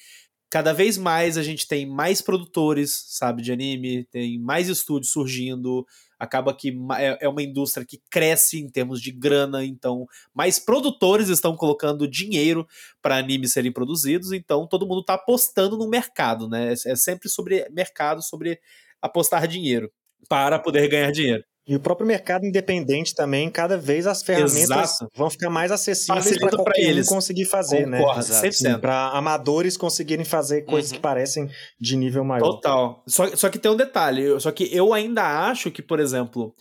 Cada 0.51 0.73
vez 0.73 0.97
mais 0.97 1.37
a 1.37 1.43
gente 1.43 1.67
tem 1.67 1.85
mais 1.85 2.23
produtores, 2.23 3.05
sabe, 3.09 3.43
de 3.43 3.53
anime, 3.53 4.05
tem 4.11 4.39
mais 4.39 4.69
estúdios 4.69 5.13
surgindo, 5.13 5.85
acaba 6.19 6.55
que 6.55 6.77
é, 6.99 7.19
é 7.23 7.29
uma 7.29 7.43
indústria 7.43 7.87
que 7.87 8.01
cresce 8.11 8.59
em 8.61 8.69
termos 8.69 9.01
de 9.01 9.13
grana, 9.13 9.65
então 9.65 10.07
mais 10.35 10.59
produtores 10.59 11.29
estão 11.29 11.57
colocando 11.57 12.09
dinheiro 12.09 12.67
para 13.03 13.17
animes 13.17 13.53
serem 13.53 13.73
produzidos, 13.73 14.33
então 14.33 14.67
todo 14.67 14.87
mundo 14.87 15.01
está 15.01 15.15
apostando 15.15 15.77
no 15.77 15.89
mercado, 15.89 16.49
né? 16.49 16.71
É, 16.71 16.93
é 16.93 16.97
sempre 16.97 17.29
sobre 17.29 17.69
mercado, 17.71 18.23
sobre 18.23 18.61
apostar 19.01 19.47
dinheiro 19.47 19.91
para 20.29 20.59
poder 20.59 20.89
ganhar 20.89 21.11
dinheiro. 21.11 21.45
E 21.69 21.75
o 21.75 21.81
próprio 21.81 22.07
mercado 22.07 22.47
independente 22.47 23.13
também, 23.13 23.51
cada 23.51 23.77
vez 23.77 24.07
as 24.07 24.23
ferramentas 24.23 24.61
Exato. 24.63 25.11
vão 25.17 25.29
ficar 25.29 25.51
mais 25.51 25.73
acessíveis 25.73 26.39
para 26.39 26.51
qualquer 26.51 26.81
eles. 26.81 27.07
um 27.07 27.15
conseguir 27.17 27.45
fazer, 27.45 27.89
né? 27.89 27.99
Concordo, 27.99 28.33
né? 28.33 28.49
100%. 28.49 28.81
Para 28.81 29.09
amadores 29.09 29.77
conseguirem 29.77 30.25
fazer 30.25 30.63
coisas 30.63 30.93
uhum. 30.93 30.97
que 30.97 31.03
parecem 31.03 31.51
de 31.81 31.97
nível 31.97 32.25
maior. 32.25 32.45
Total. 32.45 33.03
Só, 33.09 33.37
só 33.37 33.49
que 33.49 33.59
tem 33.59 33.71
um 33.71 33.77
detalhe, 33.77 34.39
só 34.39 34.53
que 34.53 34.73
eu 34.73 34.95
ainda 34.95 35.49
acho 35.49 35.73
que, 35.73 35.83
por 35.83 35.99
exemplo, 35.99 36.55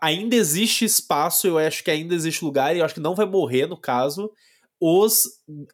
ainda 0.00 0.36
existe 0.36 0.84
espaço, 0.84 1.48
eu 1.48 1.58
acho 1.58 1.82
que 1.82 1.90
ainda 1.90 2.14
existe 2.14 2.44
lugar, 2.44 2.76
e 2.76 2.78
eu 2.78 2.84
acho 2.84 2.94
que 2.94 3.00
não 3.00 3.16
vai 3.16 3.26
morrer 3.26 3.66
no 3.66 3.76
caso, 3.76 4.30
os 4.80 5.24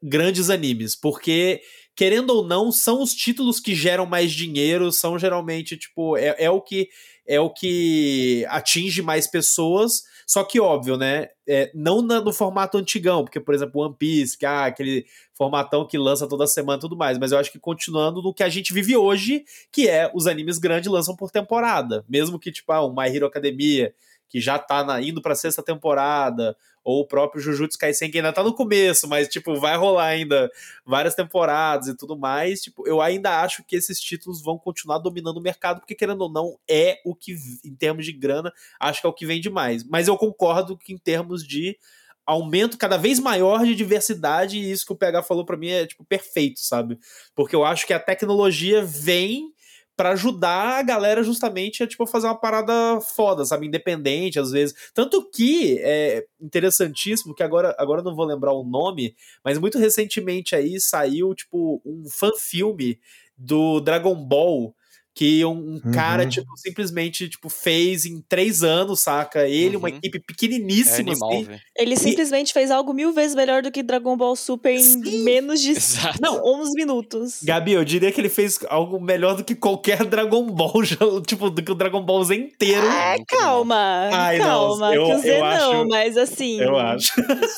grandes 0.03 0.49
animes, 0.49 0.99
porque 0.99 1.61
querendo 1.99 2.31
ou 2.31 2.47
não, 2.47 2.71
são 2.71 3.03
os 3.03 3.13
títulos 3.13 3.59
que 3.59 3.75
geram 3.75 4.07
mais 4.07 4.31
dinheiro, 4.31 4.93
são 4.93 5.19
geralmente, 5.19 5.77
tipo, 5.77 6.17
é, 6.17 6.37
é 6.39 6.49
o 6.49 6.61
que 6.61 6.89
é 7.29 7.39
o 7.39 7.51
que 7.51 8.47
atinge 8.49 9.03
mais 9.03 9.27
pessoas, 9.27 10.03
só 10.27 10.43
que 10.43 10.59
óbvio, 10.59 10.97
né? 10.97 11.29
É, 11.47 11.71
não 11.75 12.01
no 12.01 12.33
formato 12.33 12.79
antigão, 12.79 13.23
porque, 13.23 13.39
por 13.39 13.55
exemplo, 13.55 13.83
One 13.83 13.95
Piece, 13.99 14.37
que 14.37 14.47
ah, 14.47 14.65
aquele 14.65 15.05
formatão 15.35 15.87
que 15.87 15.99
lança 15.99 16.27
toda 16.27 16.47
semana 16.47 16.79
e 16.79 16.81
tudo 16.81 16.97
mais, 16.97 17.19
mas 17.19 17.31
eu 17.31 17.39
acho 17.39 17.53
que 17.53 17.59
continuando 17.59 18.23
no 18.23 18.33
que 18.33 18.43
a 18.43 18.49
gente 18.49 18.73
vive 18.73 18.97
hoje, 18.97 19.45
que 19.71 19.87
é 19.87 20.11
os 20.15 20.27
animes 20.27 20.59
grandes 20.59 20.91
lançam 20.91 21.15
por 21.15 21.31
temporada, 21.31 22.03
mesmo 22.09 22.39
que, 22.39 22.51
tipo, 22.51 22.73
ah, 22.73 22.85
um 22.85 22.95
My 22.95 23.15
Hero 23.15 23.27
Academia, 23.27 23.95
que 24.29 24.41
já 24.41 24.59
tá 24.59 24.85
na, 24.85 25.01
indo 25.01 25.23
pra 25.23 25.35
sexta 25.35 25.63
temporada, 25.63 26.57
ou 26.85 27.01
o 27.01 27.07
próprio 27.07 27.43
Jujutsu 27.43 27.79
Kaisen, 27.79 28.11
que 28.11 28.19
ainda 28.19 28.33
tá 28.33 28.43
no 28.43 28.55
começo, 28.55 29.07
mas, 29.07 29.29
tipo, 29.29 29.55
vai 29.57 29.77
rolar 29.77 30.07
ainda 30.07 30.51
várias 30.87 31.15
temporadas 31.15 31.89
e 31.89 31.97
tudo 31.97 32.17
mais, 32.17 32.63
tipo, 32.63 32.89
eu 32.89 33.03
ainda 33.03 33.43
acho 33.43 33.63
que 33.65 33.77
esses 33.77 34.01
títulos 34.01 34.43
vão 34.43 34.59
continuar 34.59 34.99
dominando 34.99 35.37
o 35.37 35.43
mercado, 35.43 35.81
porque, 35.81 35.95
querendo 35.95 36.23
ou 36.23 36.33
não, 36.33 36.59
é 36.69 36.99
o 37.05 37.15
que, 37.15 37.37
em 37.65 37.75
termos 37.75 38.07
de 38.07 38.13
grana, 38.13 38.53
acho 38.81 39.01
que 39.03 39.07
é 39.07 39.11
o 39.11 39.13
que 39.13 39.27
vende 39.27 39.51
mais. 39.51 39.85
Mas 39.85 40.09
eu 40.09 40.17
concordo 40.17 40.79
que, 40.79 40.95
em 40.95 40.99
termos 40.99 41.47
de 41.47 41.77
aumento 42.25 42.77
cada 42.77 42.99
vez 42.99 43.19
maior 43.19 43.65
de 43.65 43.75
diversidade, 43.75 44.59
e 44.59 44.71
isso 44.71 44.85
que 44.85 44.93
o 44.93 44.97
PH 44.97 45.23
falou 45.23 45.45
para 45.45 45.57
mim 45.57 45.69
é, 45.69 45.87
tipo, 45.87 46.05
perfeito, 46.05 46.61
sabe? 46.61 46.99
Porque 47.35 47.57
eu 47.57 47.65
acho 47.65 47.87
que 47.87 47.93
a 47.93 48.01
tecnologia 48.01 48.85
vem 48.85 49.53
para 49.99 50.11
ajudar 50.11 50.79
a 50.79 50.83
galera 50.83 51.25
justamente 51.25 51.83
a 51.83 51.87
tipo 51.87 52.07
fazer 52.07 52.29
uma 52.29 52.37
parada 52.37 53.01
foda, 53.01 53.45
sabe, 53.45 53.67
independente 53.67 54.39
às 54.39 54.53
vezes. 54.53 54.93
Tanto 54.95 55.29
que 55.29 55.77
é 55.81 56.25
interessantíssimo 56.41 57.35
que 57.35 57.43
agora 57.43 57.75
agora 57.77 58.01
não 58.01 58.15
vou 58.15 58.25
lembrar 58.25 58.53
o 58.53 58.63
nome, 58.63 59.17
mas 59.45 59.59
muito 59.59 59.77
recentemente 59.77 60.55
aí 60.55 60.81
saiu 60.81 61.35
tipo 61.35 61.83
um 61.85 62.05
fan 62.09 62.31
filme 62.39 63.01
do 63.37 63.81
Dragon 63.81 64.15
Ball 64.15 64.73
que 65.19 65.45
um, 65.45 65.81
uhum. 65.85 65.93
cara, 65.93 66.25
tipo, 66.25 66.47
simplesmente, 66.57 67.29
tipo, 67.29 67.49
fez 67.49 68.07
em 68.07 68.21
três 68.29 68.63
anos, 68.63 69.01
saca? 69.01 69.49
Ele, 69.49 69.75
uhum. 69.75 69.83
uma 69.83 69.89
equipe 69.89 70.21
pequeniníssima, 70.21 71.11
é 71.11 71.13
animal, 71.13 71.33
assim. 71.33 71.61
Ele 71.77 71.97
simplesmente 71.97 72.51
e... 72.51 72.53
fez 72.53 72.71
algo 72.71 72.95
mil 72.95 73.13
vezes 73.13 73.35
melhor 73.35 73.61
do 73.61 73.73
que 73.73 73.83
Dragon 73.83 74.17
Ball 74.17 74.37
Super 74.37 74.77
em 74.77 74.81
Sim. 74.81 75.25
menos 75.25 75.61
de 75.61 75.75
não, 76.21 76.41
11 76.41 76.73
minutos. 76.77 77.41
Gabi, 77.43 77.73
eu 77.73 77.85
diria 77.85 78.13
que 78.13 78.21
ele 78.21 78.29
fez 78.29 78.61
algo 78.69 79.01
melhor 79.01 79.35
do 79.35 79.43
que 79.43 79.57
qualquer 79.57 80.05
Dragon 80.05 80.47
Ball, 80.47 80.83
já, 80.87 80.97
tipo, 81.27 81.51
do 81.51 81.65
que 81.65 81.73
o 81.73 81.75
Dragon 81.75 82.05
Ball 82.05 82.23
Z 82.23 82.37
inteiro. 82.37 82.87
Ah, 82.87 83.17
calma, 83.27 84.11
Ai, 84.13 84.39
calma, 84.39 84.87
não, 84.87 84.95
eu, 84.95 85.05
que 85.05 85.15
o 85.15 85.19
Z 85.19 85.39
não, 85.41 85.47
acho, 85.47 85.89
mas 85.89 86.17
assim... 86.17 86.61
Eu 86.61 86.79
acho. 86.79 87.13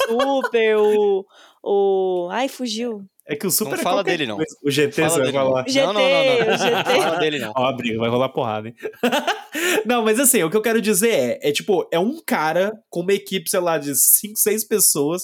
Super, 0.09 0.79
o... 0.79 1.27
o... 1.63 2.29
Ai, 2.31 2.49
fugiu. 2.49 3.05
É 3.31 3.37
que 3.37 3.47
o 3.47 3.51
Super 3.51 3.73
não 3.73 3.79
é 3.79 3.83
fala 3.83 4.03
dele, 4.03 4.27
não. 4.27 4.37
Coisa. 4.37 4.57
O 4.63 4.71
GT 4.71 5.09
fala 5.09 5.19
vai 5.19 5.31
rolar. 5.31 5.65
GT, 5.69 5.87
não, 5.87 5.93
não, 5.93 6.01
não, 6.01 6.47
não. 6.47 6.59
GT. 6.59 7.01
Fala 7.01 7.19
dele, 7.19 7.39
não. 7.39 7.53
Ó, 7.57 7.65
a 7.65 7.73
briga, 7.73 7.99
vai 7.99 8.09
rolar 8.11 8.29
porrada, 8.31 8.69
hein? 8.69 8.75
não, 9.87 10.03
mas 10.03 10.19
assim, 10.19 10.43
o 10.43 10.51
que 10.51 10.57
eu 10.57 10.63
quero 10.63 10.83
dizer 10.83 11.11
é, 11.11 11.49
é 11.49 11.53
tipo, 11.53 11.89
é 11.93 11.99
um 11.99 12.21
cara 12.21 12.73
com 12.89 13.01
uma 13.01 13.13
equipe, 13.13 13.49
sei 13.49 13.61
lá, 13.61 13.79
de 13.79 13.95
5, 13.95 14.37
6 14.37 14.65
pessoas 14.65 15.23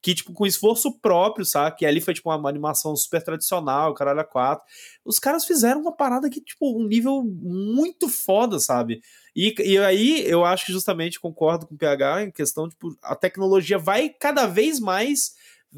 que, 0.00 0.14
tipo, 0.14 0.32
com 0.32 0.46
esforço 0.46 0.96
próprio, 1.00 1.44
sabe? 1.44 1.76
Que 1.76 1.84
ali 1.84 2.00
foi, 2.00 2.14
tipo, 2.14 2.30
uma 2.30 2.48
animação 2.48 2.94
super 2.94 3.22
tradicional, 3.22 3.92
caralho, 3.94 4.20
a 4.20 4.24
quatro. 4.24 4.64
Os 5.04 5.18
caras 5.18 5.44
fizeram 5.44 5.80
uma 5.80 5.94
parada 5.94 6.30
que, 6.30 6.40
tipo, 6.40 6.78
um 6.78 6.86
nível 6.86 7.24
muito 7.24 8.08
foda, 8.08 8.60
sabe? 8.60 9.00
E, 9.34 9.52
e 9.58 9.78
aí, 9.78 10.24
eu 10.28 10.44
acho 10.44 10.66
que 10.66 10.72
justamente 10.72 11.18
concordo 11.18 11.66
com 11.66 11.74
o 11.74 11.78
PH 11.78 12.22
em 12.24 12.30
questão, 12.30 12.68
tipo, 12.68 12.96
a 13.02 13.16
tecnologia 13.16 13.78
vai 13.78 14.08
cada 14.08 14.46
vez 14.46 14.78
mais 14.78 15.32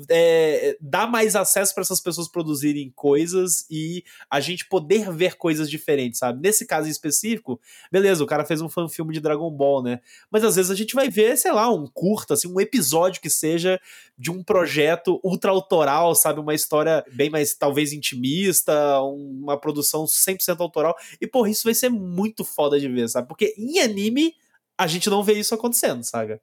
é, 0.09 0.77
dar 0.81 1.11
mais 1.11 1.35
acesso 1.35 1.75
para 1.75 1.83
essas 1.83 2.01
pessoas 2.01 2.29
produzirem 2.29 2.93
coisas 2.95 3.67
e 3.71 4.05
a 4.31 4.39
gente 4.41 4.67
poder 4.67 5.11
ver 5.13 5.37
coisas 5.37 5.69
diferentes, 5.69 6.21
sabe? 6.21 6.41
Nesse 6.41 6.65
caso 6.67 6.87
em 6.87 6.91
específico, 6.91 7.61
beleza, 7.91 8.23
o 8.23 8.27
cara 8.27 8.45
fez 8.45 8.61
um 8.61 8.69
fan 8.69 8.89
filme 8.89 9.13
de 9.13 9.21
Dragon 9.21 9.51
Ball, 9.51 9.83
né? 9.83 10.01
Mas 10.31 10.45
às 10.45 10.57
vezes 10.57 10.71
a 10.71 10.75
gente 10.75 10.95
vai 10.95 11.09
ver, 11.09 11.37
sei 11.37 11.53
lá, 11.53 11.73
um 11.73 11.87
curta, 11.87 12.35
assim, 12.35 12.49
um 12.49 12.61
episódio 12.61 13.21
que 13.21 13.31
seja 13.31 13.81
de 14.17 14.31
um 14.31 14.43
projeto 14.43 15.21
ultra 15.25 15.51
autoral, 15.51 16.15
sabe? 16.15 16.41
Uma 16.41 16.55
história 16.55 17.05
bem 17.13 17.29
mais, 17.29 17.55
talvez, 17.55 17.93
intimista, 17.93 19.01
uma 19.01 19.59
produção 19.59 20.05
100% 20.05 20.61
autoral. 20.61 20.95
E, 21.21 21.27
porra, 21.27 21.51
isso 21.51 21.65
vai 21.65 21.75
ser 21.75 21.89
muito 21.89 22.45
foda 22.45 22.79
de 22.79 22.89
ver, 22.89 23.09
sabe? 23.09 23.27
Porque 23.27 23.55
em 23.59 23.81
anime 23.81 24.35
a 24.79 24.87
gente 24.87 25.11
não 25.11 25.23
vê 25.23 25.35
isso 25.35 25.55
acontecendo, 25.55 26.03
sabe? 26.05 26.41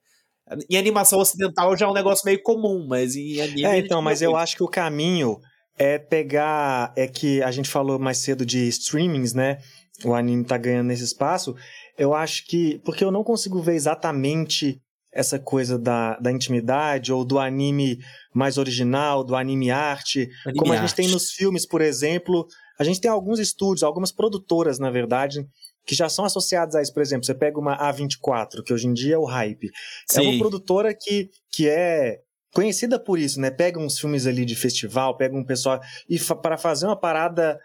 Em 0.70 0.76
animação 0.76 1.18
ocidental 1.18 1.76
já 1.76 1.86
é 1.86 1.88
um 1.88 1.94
negócio 1.94 2.24
meio 2.24 2.42
comum, 2.42 2.86
mas 2.88 3.16
em 3.16 3.40
anime. 3.40 3.64
É, 3.64 3.78
então, 3.78 4.00
mas 4.00 4.22
eu 4.22 4.36
acho 4.36 4.56
que 4.56 4.62
o 4.62 4.68
caminho 4.68 5.38
é 5.78 5.98
pegar. 5.98 6.92
É 6.96 7.06
que 7.06 7.42
a 7.42 7.50
gente 7.50 7.68
falou 7.68 7.98
mais 7.98 8.18
cedo 8.18 8.44
de 8.44 8.68
streamings, 8.68 9.32
né? 9.34 9.58
O 10.04 10.14
anime 10.14 10.44
tá 10.44 10.56
ganhando 10.56 10.88
nesse 10.88 11.04
espaço. 11.04 11.54
Eu 11.96 12.14
acho 12.14 12.46
que. 12.46 12.80
Porque 12.84 13.04
eu 13.04 13.10
não 13.10 13.24
consigo 13.24 13.60
ver 13.60 13.74
exatamente 13.74 14.80
essa 15.12 15.38
coisa 15.38 15.78
da, 15.78 16.18
da 16.18 16.30
intimidade 16.30 17.12
ou 17.12 17.24
do 17.24 17.38
anime 17.38 17.98
mais 18.34 18.58
original, 18.58 19.24
do 19.24 19.34
anime 19.34 19.70
arte, 19.70 20.28
anime 20.44 20.58
como 20.58 20.72
a 20.72 20.76
gente 20.76 20.94
tem 20.94 21.08
nos 21.08 21.32
filmes, 21.32 21.66
por 21.66 21.80
exemplo. 21.80 22.46
A 22.78 22.84
gente 22.84 23.00
tem 23.00 23.10
alguns 23.10 23.40
estúdios, 23.40 23.82
algumas 23.82 24.12
produtoras, 24.12 24.78
na 24.78 24.90
verdade, 24.90 25.44
que 25.88 25.94
já 25.94 26.08
são 26.10 26.26
associados 26.26 26.74
a 26.74 26.82
isso. 26.82 26.92
Por 26.92 27.02
exemplo, 27.02 27.24
você 27.24 27.34
pega 27.34 27.58
uma 27.58 27.76
A24, 27.78 28.62
que 28.62 28.74
hoje 28.74 28.86
em 28.86 28.92
dia 28.92 29.14
é 29.14 29.18
o 29.18 29.24
hype. 29.24 29.70
Sim. 30.06 30.20
É 30.20 30.22
uma 30.28 30.38
produtora 30.38 30.94
que, 30.94 31.30
que 31.50 31.66
é 31.66 32.20
conhecida 32.52 33.00
por 33.00 33.18
isso, 33.18 33.40
né? 33.40 33.50
Pega 33.50 33.80
uns 33.80 33.98
filmes 33.98 34.26
ali 34.26 34.44
de 34.44 34.54
festival, 34.54 35.16
pega 35.16 35.34
um 35.34 35.42
pessoal. 35.42 35.80
E 36.06 36.18
fa 36.18 36.36
para 36.36 36.58
fazer 36.58 36.84
uma 36.84 36.98
parada 36.98 37.58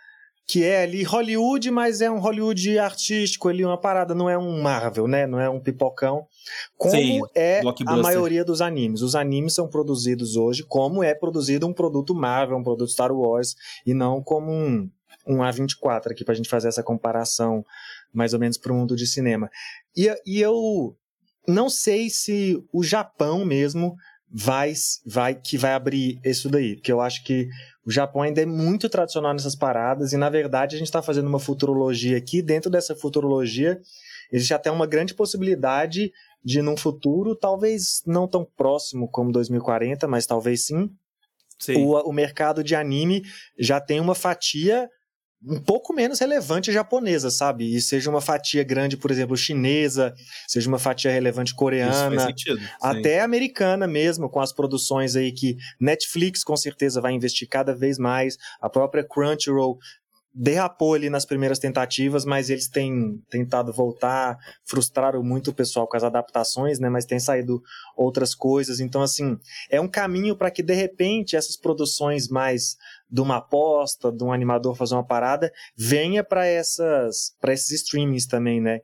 que 0.47 0.63
é 0.63 0.83
ali 0.83 1.03
Hollywood, 1.03 1.69
mas 1.69 1.99
é 1.99 2.09
um 2.09 2.19
Hollywood 2.19 2.79
artístico 2.79 3.49
ali, 3.49 3.63
uma 3.63 3.79
parada, 3.79 4.15
não 4.15 4.29
é 4.29 4.37
um 4.37 4.61
Marvel, 4.61 5.07
né? 5.07 5.27
Não 5.27 5.39
é 5.39 5.49
um 5.49 5.59
pipocão. 5.59 6.25
Como 6.77 6.93
Sim, 6.93 7.21
é 7.35 7.61
a 7.85 7.97
maioria 7.97 8.45
dos 8.45 8.61
animes. 8.61 9.01
Os 9.01 9.15
animes 9.15 9.53
são 9.53 9.67
produzidos 9.67 10.37
hoje 10.37 10.63
como 10.63 11.03
é 11.03 11.13
produzido 11.13 11.67
um 11.67 11.73
produto 11.73 12.15
Marvel, 12.15 12.57
um 12.57 12.63
produto 12.63 12.89
Star 12.89 13.11
Wars, 13.11 13.55
e 13.85 13.93
não 13.93 14.21
como 14.21 14.51
um, 14.51 14.89
um 15.27 15.37
A24 15.37 16.11
aqui 16.11 16.25
pra 16.25 16.33
gente 16.33 16.49
fazer 16.49 16.67
essa 16.67 16.83
comparação 16.83 17.65
mais 18.13 18.33
ou 18.33 18.39
menos 18.39 18.57
para 18.57 18.71
o 18.71 18.75
mundo 18.75 18.95
de 18.95 19.07
cinema. 19.07 19.49
E, 19.95 20.13
e 20.25 20.39
eu 20.39 20.95
não 21.47 21.69
sei 21.69 22.09
se 22.09 22.63
o 22.71 22.83
Japão 22.83 23.45
mesmo 23.45 23.95
vai, 24.33 24.73
vai 25.05 25.35
que 25.35 25.57
vai 25.57 25.73
abrir 25.73 26.19
isso 26.23 26.49
daí, 26.49 26.75
porque 26.75 26.91
eu 26.91 27.01
acho 27.01 27.23
que 27.23 27.47
o 27.85 27.91
Japão 27.91 28.21
ainda 28.21 28.41
é 28.41 28.45
muito 28.45 28.89
tradicional 28.89 29.33
nessas 29.33 29.55
paradas 29.55 30.13
e 30.13 30.17
na 30.17 30.29
verdade 30.29 30.75
a 30.75 30.79
gente 30.79 30.87
está 30.87 31.01
fazendo 31.01 31.27
uma 31.27 31.39
futurologia 31.39 32.17
aqui. 32.17 32.41
Dentro 32.41 32.71
dessa 32.71 32.95
futurologia 32.95 33.79
existe 34.31 34.53
até 34.53 34.71
uma 34.71 34.87
grande 34.87 35.13
possibilidade 35.13 36.11
de 36.43 36.61
num 36.61 36.75
futuro, 36.75 37.35
talvez 37.35 38.01
não 38.05 38.27
tão 38.27 38.43
próximo 38.43 39.07
como 39.07 39.31
2040, 39.31 40.07
mas 40.07 40.25
talvez 40.25 40.65
sim, 40.65 40.89
sim. 41.59 41.85
O, 41.85 41.91
o 42.09 42.11
mercado 42.11 42.63
de 42.63 42.75
anime 42.75 43.23
já 43.57 43.79
tem 43.79 43.99
uma 43.99 44.15
fatia 44.15 44.89
um 45.45 45.59
pouco 45.59 45.93
menos 45.93 46.19
relevante 46.19 46.71
japonesa, 46.71 47.29
sabe? 47.29 47.75
E 47.75 47.81
seja 47.81 48.09
uma 48.09 48.21
fatia 48.21 48.63
grande, 48.63 48.95
por 48.95 49.11
exemplo, 49.11 49.35
chinesa, 49.35 50.13
seja 50.47 50.67
uma 50.69 50.79
fatia 50.79 51.11
relevante 51.11 51.53
coreana, 51.53 52.27
sentido, 52.27 52.61
até 52.81 53.21
americana 53.21 53.85
mesmo, 53.85 54.29
com 54.29 54.39
as 54.39 54.53
produções 54.53 55.15
aí 55.15 55.31
que 55.31 55.57
Netflix 55.79 56.43
com 56.43 56.55
certeza 56.55 57.01
vai 57.01 57.13
investir 57.13 57.47
cada 57.47 57.75
vez 57.75 57.97
mais, 57.97 58.37
a 58.61 58.69
própria 58.69 59.03
Crunchyroll 59.03 59.77
derrapou 60.33 60.95
ali 60.95 61.09
nas 61.09 61.25
primeiras 61.25 61.59
tentativas, 61.59 62.25
mas 62.25 62.49
eles 62.49 62.67
têm 62.67 63.21
tentado 63.29 63.71
voltar, 63.71 64.35
frustraram 64.65 65.21
muito 65.21 65.51
o 65.51 65.53
pessoal 65.53 65.87
com 65.87 65.95
as 65.95 66.03
adaptações, 66.03 66.79
né? 66.79 66.89
Mas 66.89 67.05
tem 67.05 67.19
saído 67.19 67.61
outras 67.95 68.33
coisas. 68.33 68.79
Então, 68.79 69.03
assim, 69.03 69.37
é 69.69 69.79
um 69.79 69.87
caminho 69.87 70.35
para 70.35 70.49
que 70.49 70.63
de 70.63 70.73
repente 70.73 71.35
essas 71.35 71.55
produções 71.55 72.27
mais 72.29 72.75
de 73.13 73.21
uma 73.21 73.37
aposta, 73.37 74.11
de 74.11 74.23
um 74.23 74.33
animador 74.33 74.75
fazer 74.75 74.95
uma 74.95 75.05
parada, 75.05 75.51
venha 75.77 76.23
para 76.23 76.47
essas, 76.47 77.35
para 77.39 77.53
esses 77.53 77.69
streamings 77.69 78.25
também, 78.25 78.59
né? 78.59 78.79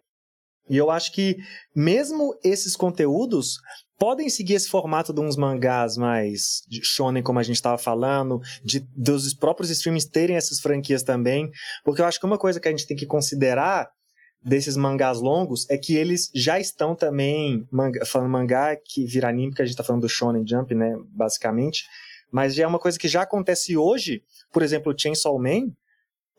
E 0.70 0.78
eu 0.78 0.92
acho 0.92 1.12
que 1.12 1.38
mesmo 1.76 2.38
esses 2.44 2.76
conteúdos 2.76 3.56
podem 3.98 4.30
seguir 4.30 4.54
esse 4.54 4.70
formato 4.70 5.12
de 5.12 5.20
uns 5.20 5.36
mangás 5.36 5.98
mais 5.98 6.62
shonen, 6.84 7.24
como 7.24 7.40
a 7.40 7.44
gente 7.44 7.56
estava 7.56 7.80
falando, 7.80 8.40
de, 8.64 8.82
dos 8.96 9.34
próprios 9.34 9.72
streams 9.72 10.08
terem 10.08 10.36
essas 10.36 10.60
franquias 10.60 11.02
também, 11.02 11.50
porque 11.84 12.00
eu 12.00 12.06
acho 12.06 12.20
que 12.20 12.26
uma 12.28 12.38
coisa 12.38 12.60
que 12.60 12.68
a 12.68 12.72
gente 12.72 12.86
tem 12.86 12.96
que 12.96 13.08
considerar 13.08 13.90
desses 14.46 14.78
mangás 14.78 15.20
longos 15.20 15.68
é 15.72 15.78
que 15.78 15.96
eles 15.96 16.30
já 16.36 16.60
estão 16.60 16.96
também, 16.96 17.68
manga, 17.72 18.06
falando 18.06 18.30
mangá 18.30 18.76
que 18.76 19.06
vira 19.06 19.28
anime, 19.28 19.56
que 19.56 19.62
a 19.64 19.66
gente 19.66 19.74
está 19.74 19.84
falando 19.84 20.04
do 20.04 20.10
Shonen 20.10 20.48
Jump, 20.48 20.76
né, 20.76 20.96
basicamente, 21.10 21.84
mas 22.32 22.56
já 22.56 22.64
é 22.64 22.68
uma 22.68 22.80
coisa 22.80 22.98
que 22.98 23.08
já 23.08 23.22
acontece 23.22 23.76
hoje, 23.76 24.24
por 24.52 24.62
exemplo, 24.62 24.94
Chainsaw 24.98 25.38
Man 25.40 25.72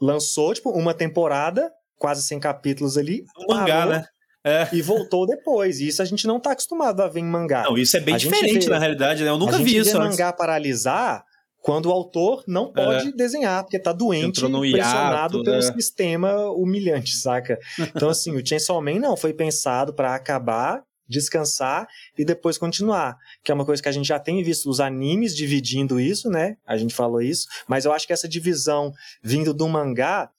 lançou, 0.01 0.55
tipo, 0.55 0.71
uma 0.71 0.95
temporada, 0.95 1.71
quase 1.99 2.23
100 2.23 2.41
capítulos 2.41 2.97
ali, 2.97 3.25
um 3.39 3.55
mangá, 3.55 3.87
né? 3.87 4.05
É. 4.43 4.69
E 4.73 4.81
voltou 4.81 5.27
depois. 5.27 5.81
E 5.81 5.89
isso 5.89 6.01
a 6.01 6.05
gente 6.05 6.27
não 6.27 6.39
está 6.39 6.53
acostumado 6.53 7.03
a 7.03 7.09
ver 7.09 7.21
em 7.21 7.25
mangá. 7.25 7.65
Não, 7.65 7.77
isso 7.77 7.97
é 7.97 8.01
bem 8.01 8.15
a 8.15 8.19
diferente 8.19 8.65
vê, 8.65 8.71
na 8.71 8.79
realidade, 8.79 9.23
né? 9.23 9.29
Eu 9.29 9.39
nunca 9.39 9.59
vi 9.59 9.77
isso. 9.77 9.97
A 9.97 10.01
mangá 10.01 10.33
paralisar 10.33 11.23
quando 11.61 11.87
o 11.87 11.93
autor 11.93 12.43
não 12.49 12.73
pode 12.73 13.09
é. 13.09 13.13
desenhar, 13.13 13.63
porque 13.63 13.77
está 13.77 13.93
doente, 13.93 14.41
pressionado 14.41 15.37
hiato, 15.37 15.43
pelo 15.45 15.57
né? 15.57 15.63
sistema 15.63 16.51
humilhante, 16.51 17.15
saca? 17.17 17.59
Então, 17.79 18.09
assim, 18.09 18.35
o 18.35 18.47
Chainsaw 18.47 18.81
Man 18.81 18.99
não 18.99 19.17
foi 19.17 19.35
pensado 19.35 19.93
para 19.93 20.15
acabar, 20.15 20.83
descansar 21.11 21.89
e 22.17 22.25
depois 22.25 22.57
continuar. 22.57 23.19
Que 23.43 23.51
é 23.51 23.55
uma 23.55 23.67
coisa 23.67 23.83
que 23.83 23.89
a 23.89 23.93
gente 23.93 24.07
já 24.07 24.19
tem 24.19 24.43
visto 24.43 24.71
os 24.71 24.81
animes 24.81 25.37
dividindo 25.37 25.99
isso, 26.01 26.31
né? 26.31 26.57
A 26.65 26.77
gente 26.77 26.95
falou 26.95 27.21
isso, 27.21 27.49
mas 27.69 27.85
eu 27.85 27.93
acho 27.93 28.07
que 28.07 28.13
essa 28.13 28.29
divisão 28.29 28.93
vindo 29.23 29.53
do 29.53 29.69
mangá 29.69 30.31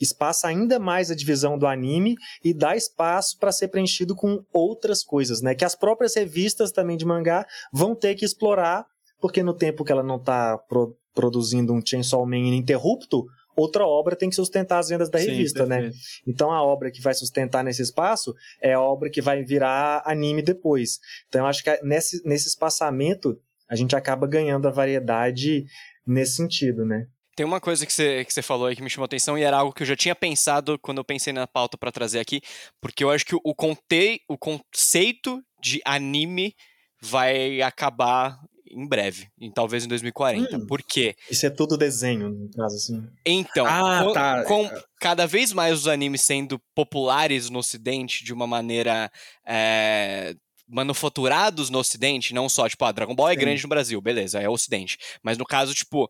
espaça 0.00 0.46
ainda 0.46 0.78
mais 0.78 1.10
a 1.10 1.14
divisão 1.14 1.58
do 1.58 1.66
anime 1.66 2.14
e 2.44 2.54
dá 2.54 2.76
espaço 2.76 3.36
para 3.36 3.50
ser 3.50 3.66
preenchido 3.66 4.14
com 4.14 4.44
outras 4.52 5.02
coisas, 5.02 5.40
né? 5.40 5.54
Que 5.54 5.64
as 5.64 5.74
próprias 5.74 6.14
revistas 6.14 6.70
também 6.70 6.96
de 6.96 7.04
mangá 7.04 7.44
vão 7.72 7.96
ter 7.96 8.14
que 8.14 8.24
explorar, 8.24 8.86
porque 9.20 9.42
no 9.42 9.52
tempo 9.52 9.84
que 9.84 9.90
ela 9.90 10.04
não 10.04 10.16
está 10.16 10.56
pro, 10.56 10.96
produzindo 11.12 11.72
um 11.72 11.84
Chainsaw 11.84 12.24
Man 12.24 12.36
ininterrupto, 12.36 13.26
outra 13.58 13.84
obra 13.86 14.14
tem 14.14 14.30
que 14.30 14.36
sustentar 14.36 14.78
as 14.78 14.88
vendas 14.88 15.10
da 15.10 15.18
Sim, 15.18 15.30
revista, 15.30 15.66
né? 15.66 15.80
perfeito. 15.80 15.96
né? 15.96 16.02
Então 16.26 16.52
a 16.52 16.62
obra 16.62 16.90
que 16.90 17.02
vai 17.02 17.14
sustentar 17.14 17.64
nesse 17.64 17.82
espaço 17.82 18.34
é 18.62 18.74
a 18.74 18.80
obra 18.80 19.10
que 19.10 19.20
vai 19.20 19.42
virar 19.42 20.02
anime 20.06 20.42
depois. 20.42 21.00
Então 21.28 21.42
eu 21.42 21.46
acho 21.46 21.62
que 21.62 21.82
nesse, 21.82 22.26
nesse 22.26 22.48
espaçamento 22.48 23.38
a 23.68 23.76
gente 23.76 23.94
acaba 23.96 24.26
ganhando 24.26 24.68
a 24.68 24.70
variedade 24.70 25.66
nesse 26.06 26.36
sentido, 26.36 26.84
né? 26.84 27.06
Tem 27.36 27.46
uma 27.46 27.60
coisa 27.60 27.86
que 27.86 27.92
você, 27.92 28.24
que 28.24 28.32
você 28.32 28.42
falou 28.42 28.66
aí 28.66 28.74
que 28.74 28.82
me 28.82 28.90
chamou 28.90 29.04
atenção 29.04 29.38
e 29.38 29.42
era 29.42 29.58
algo 29.58 29.72
que 29.72 29.82
eu 29.82 29.86
já 29.86 29.94
tinha 29.94 30.14
pensado 30.14 30.76
quando 30.78 30.98
eu 30.98 31.04
pensei 31.04 31.32
na 31.32 31.46
pauta 31.46 31.78
para 31.78 31.92
trazer 31.92 32.18
aqui, 32.18 32.40
porque 32.80 33.04
eu 33.04 33.10
acho 33.10 33.24
que 33.24 33.36
o, 33.36 33.54
contei, 33.54 34.20
o 34.28 34.36
conceito 34.36 35.40
de 35.62 35.80
anime 35.84 36.52
vai 37.00 37.62
acabar 37.62 38.40
em 38.70 38.86
breve, 38.86 39.28
em, 39.40 39.50
talvez 39.50 39.84
em 39.84 39.88
2040. 39.88 40.56
Hum, 40.56 40.66
Por 40.66 40.82
quê? 40.82 41.14
Isso 41.30 41.46
é 41.46 41.50
tudo 41.50 41.76
desenho, 41.76 42.30
no 42.30 42.50
caso, 42.50 42.76
assim. 42.76 43.06
Então, 43.24 43.66
ah, 43.66 44.04
com, 44.04 44.12
tá. 44.12 44.44
com 44.44 44.70
cada 45.00 45.26
vez 45.26 45.52
mais 45.52 45.78
os 45.78 45.88
animes 45.88 46.22
sendo 46.22 46.60
populares 46.74 47.50
no 47.50 47.58
ocidente 47.58 48.24
de 48.24 48.32
uma 48.32 48.46
maneira 48.46 49.10
é, 49.46 50.34
manufaturados 50.68 51.70
no 51.70 51.78
Ocidente, 51.78 52.34
não 52.34 52.48
só, 52.48 52.68
tipo, 52.68 52.84
a 52.84 52.88
ah, 52.88 52.92
Dragon 52.92 53.14
Ball 53.14 53.30
é 53.30 53.34
Sim. 53.34 53.40
grande 53.40 53.62
no 53.62 53.68
Brasil, 53.68 54.00
beleza, 54.00 54.40
é 54.40 54.48
o 54.48 54.52
Ocidente. 54.52 54.98
Mas 55.22 55.38
no 55.38 55.46
caso, 55.46 55.74
tipo, 55.74 56.08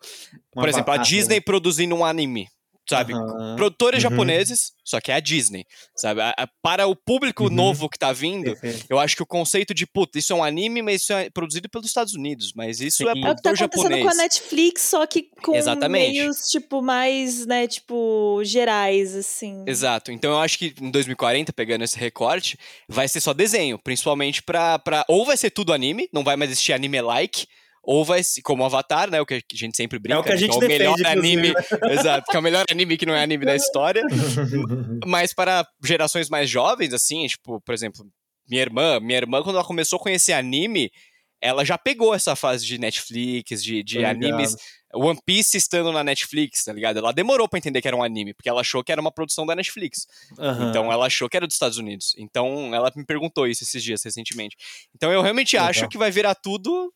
Uma 0.54 0.62
por 0.62 0.68
exemplo, 0.68 0.92
a 0.92 0.96
Disney 0.96 1.36
né? 1.36 1.40
produzindo 1.40 1.94
um 1.94 2.04
anime 2.04 2.48
sabe? 2.88 3.12
Uhum. 3.12 3.56
Produtores 3.56 4.02
uhum. 4.02 4.10
japoneses, 4.10 4.72
só 4.84 5.00
que 5.00 5.12
é 5.12 5.14
a 5.14 5.20
Disney, 5.20 5.64
sabe? 5.96 6.20
A, 6.20 6.30
a, 6.30 6.48
para 6.62 6.86
o 6.86 6.96
público 6.96 7.44
uhum. 7.44 7.50
novo 7.50 7.88
que 7.88 7.98
tá 7.98 8.12
vindo, 8.12 8.56
eu 8.88 8.98
acho 8.98 9.14
que 9.14 9.22
o 9.22 9.26
conceito 9.26 9.74
de, 9.74 9.86
puta, 9.86 10.18
isso 10.18 10.32
é 10.32 10.36
um 10.36 10.42
anime, 10.42 10.82
mas 10.82 11.02
isso 11.02 11.12
é 11.12 11.28
produzido 11.30 11.68
pelos 11.68 11.86
Estados 11.86 12.14
Unidos, 12.14 12.52
mas 12.54 12.80
isso 12.80 12.98
Sim. 12.98 13.08
é 13.08 13.12
produtor 13.12 13.28
é 13.28 13.32
o 13.32 13.36
que 13.36 13.42
tá 13.42 13.50
acontecendo 13.50 13.82
japonês. 13.82 14.04
com 14.04 14.10
a 14.10 14.14
Netflix, 14.14 14.82
só 14.82 15.06
que 15.06 15.22
com 15.42 15.54
Exatamente. 15.54 16.12
meios, 16.12 16.48
tipo, 16.48 16.80
mais, 16.82 17.46
né, 17.46 17.66
tipo, 17.66 18.40
gerais, 18.44 19.14
assim. 19.14 19.64
Exato. 19.66 20.10
Então 20.10 20.32
eu 20.32 20.38
acho 20.38 20.58
que 20.58 20.74
em 20.80 20.90
2040, 20.90 21.52
pegando 21.52 21.84
esse 21.84 21.98
recorte, 21.98 22.58
vai 22.88 23.06
ser 23.08 23.20
só 23.20 23.34
desenho, 23.34 23.78
principalmente 23.78 24.42
pra, 24.42 24.78
pra... 24.78 25.04
Ou 25.08 25.24
vai 25.24 25.36
ser 25.36 25.50
tudo 25.50 25.72
anime, 25.72 26.08
não 26.12 26.24
vai 26.24 26.36
mais 26.36 26.50
existir 26.50 26.72
anime-like, 26.72 27.46
ou 27.90 28.04
vai 28.04 28.20
como 28.44 28.66
Avatar, 28.66 29.10
né? 29.10 29.18
O 29.18 29.24
que 29.24 29.36
a 29.36 29.40
gente 29.54 29.74
sempre 29.74 29.98
brinca. 29.98 30.18
É 30.18 30.20
o 30.20 30.22
que 30.22 30.30
a 30.30 30.36
gente 30.36 30.58
né, 30.58 30.66
que 30.66 30.72
é 30.74 30.90
o 30.90 30.94
melhor 30.94 31.06
anime. 31.06 31.54
exato, 31.90 32.30
que 32.30 32.36
é 32.36 32.38
o 32.38 32.42
melhor 32.42 32.66
anime 32.70 32.98
que 32.98 33.06
não 33.06 33.14
é 33.14 33.22
anime 33.22 33.46
da 33.46 33.56
história. 33.56 34.02
mas 35.06 35.32
para 35.32 35.66
gerações 35.82 36.28
mais 36.28 36.50
jovens, 36.50 36.92
assim, 36.92 37.26
tipo, 37.26 37.58
por 37.62 37.72
exemplo, 37.72 38.06
minha 38.46 38.60
irmã, 38.60 39.00
minha 39.00 39.16
irmã, 39.16 39.42
quando 39.42 39.56
ela 39.56 39.64
começou 39.64 39.96
a 39.98 40.02
conhecer 40.02 40.34
anime, 40.34 40.92
ela 41.40 41.64
já 41.64 41.78
pegou 41.78 42.14
essa 42.14 42.36
fase 42.36 42.66
de 42.66 42.76
Netflix, 42.76 43.64
de, 43.64 43.82
de 43.82 44.04
animes. 44.04 44.54
One 44.94 45.18
Piece 45.24 45.56
estando 45.56 45.90
na 45.90 46.04
Netflix, 46.04 46.64
tá 46.64 46.74
ligado? 46.74 46.98
Ela 46.98 47.12
demorou 47.12 47.48
para 47.48 47.58
entender 47.58 47.80
que 47.80 47.88
era 47.88 47.96
um 47.96 48.02
anime, 48.02 48.34
porque 48.34 48.50
ela 48.50 48.60
achou 48.60 48.84
que 48.84 48.92
era 48.92 49.00
uma 49.00 49.12
produção 49.12 49.46
da 49.46 49.56
Netflix. 49.56 50.06
Uhum. 50.38 50.68
Então 50.68 50.92
ela 50.92 51.06
achou 51.06 51.26
que 51.26 51.38
era 51.38 51.46
dos 51.46 51.54
Estados 51.54 51.78
Unidos. 51.78 52.14
Então 52.18 52.74
ela 52.74 52.92
me 52.94 53.04
perguntou 53.06 53.46
isso 53.46 53.64
esses 53.64 53.82
dias, 53.82 54.02
recentemente. 54.02 54.56
Então 54.94 55.10
eu 55.10 55.22
realmente 55.22 55.56
Legal. 55.56 55.70
acho 55.70 55.88
que 55.88 55.96
vai 55.96 56.10
virar 56.10 56.34
tudo 56.34 56.92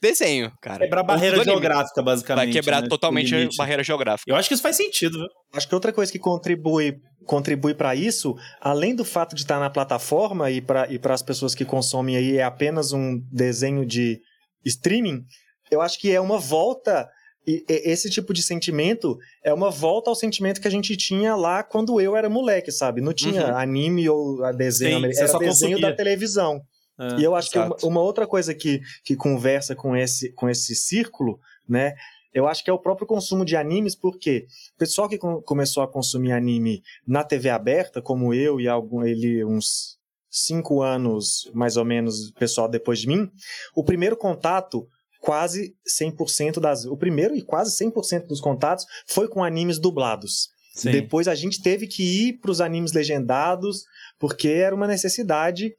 desenho, 0.00 0.52
cara. 0.60 0.84
Quebrar 0.84 1.02
barreira 1.02 1.42
geográfica, 1.42 2.02
basicamente. 2.02 2.44
Vai 2.44 2.52
quebrar 2.52 2.82
né? 2.82 2.88
totalmente 2.88 3.34
a 3.34 3.48
barreira 3.56 3.82
geográfica. 3.82 4.30
Eu 4.30 4.36
acho 4.36 4.48
que 4.48 4.54
isso 4.54 4.62
faz 4.62 4.76
sentido, 4.76 5.18
viu? 5.18 5.28
Acho 5.52 5.68
que 5.68 5.74
outra 5.74 5.92
coisa 5.92 6.10
que 6.10 6.18
contribui 6.18 6.94
contribui 7.24 7.74
para 7.74 7.94
isso, 7.94 8.34
além 8.60 8.94
do 8.94 9.04
fato 9.04 9.34
de 9.34 9.40
estar 9.40 9.58
na 9.58 9.70
plataforma 9.70 10.50
e 10.50 10.60
para 10.60 10.92
e 10.92 11.00
as 11.02 11.22
pessoas 11.22 11.54
que 11.54 11.64
consomem 11.64 12.16
aí 12.16 12.36
é 12.36 12.42
apenas 12.42 12.92
um 12.92 13.18
desenho 13.32 13.86
de 13.86 14.20
streaming, 14.64 15.22
eu 15.70 15.80
acho 15.80 15.98
que 15.98 16.12
é 16.12 16.20
uma 16.20 16.38
volta 16.38 17.08
e 17.46 17.62
esse 17.68 18.08
tipo 18.08 18.32
de 18.32 18.42
sentimento 18.42 19.18
é 19.44 19.52
uma 19.52 19.70
volta 19.70 20.10
ao 20.10 20.16
sentimento 20.16 20.60
que 20.60 20.68
a 20.68 20.70
gente 20.70 20.96
tinha 20.96 21.36
lá 21.36 21.62
quando 21.62 22.00
eu 22.00 22.16
era 22.16 22.28
moleque, 22.28 22.72
sabe? 22.72 23.02
Não 23.02 23.12
tinha 23.12 23.48
uhum. 23.48 23.56
anime 23.56 24.08
ou 24.08 24.38
desenho, 24.54 25.12
Sim, 25.12 25.18
era 25.20 25.38
desenho 25.38 25.50
consumia. 25.50 25.80
da 25.80 25.92
televisão. 25.92 26.60
É, 26.98 27.20
e 27.20 27.24
eu 27.24 27.34
acho 27.34 27.48
exato. 27.48 27.76
que 27.76 27.86
uma, 27.86 27.92
uma, 27.92 28.00
outra 28.00 28.26
coisa 28.26 28.54
que, 28.54 28.80
que 29.02 29.16
conversa 29.16 29.74
com 29.74 29.96
esse, 29.96 30.32
com 30.32 30.48
esse 30.48 30.74
círculo, 30.74 31.40
né? 31.68 31.94
Eu 32.32 32.48
acho 32.48 32.64
que 32.64 32.70
é 32.70 32.72
o 32.72 32.78
próprio 32.78 33.06
consumo 33.06 33.44
de 33.44 33.56
animes, 33.56 33.94
porque 33.94 34.46
o 34.74 34.78
pessoal 34.78 35.08
que 35.08 35.16
com, 35.16 35.40
começou 35.42 35.82
a 35.82 35.88
consumir 35.88 36.32
anime 36.32 36.82
na 37.06 37.22
TV 37.22 37.48
aberta, 37.48 38.02
como 38.02 38.34
eu 38.34 38.60
e 38.60 38.66
algum, 38.66 39.04
ele 39.04 39.44
uns 39.44 39.98
cinco 40.28 40.82
anos, 40.82 41.48
mais 41.54 41.76
ou 41.76 41.84
menos, 41.84 42.32
pessoal 42.32 42.68
depois 42.68 42.98
de 42.98 43.06
mim, 43.06 43.30
o 43.74 43.84
primeiro 43.84 44.16
contato 44.16 44.88
quase 45.20 45.74
100% 45.88 46.60
das 46.60 46.84
o 46.84 46.96
primeiro 46.96 47.34
e 47.34 47.40
quase 47.40 47.74
100% 47.82 48.26
dos 48.26 48.40
contatos 48.40 48.84
foi 49.06 49.28
com 49.28 49.42
animes 49.42 49.78
dublados. 49.78 50.50
Sim. 50.74 50.90
Depois 50.90 51.28
a 51.28 51.36
gente 51.36 51.62
teve 51.62 51.86
que 51.86 52.02
ir 52.02 52.32
para 52.40 52.50
os 52.50 52.60
animes 52.60 52.92
legendados 52.92 53.84
porque 54.18 54.48
era 54.48 54.74
uma 54.74 54.88
necessidade 54.88 55.74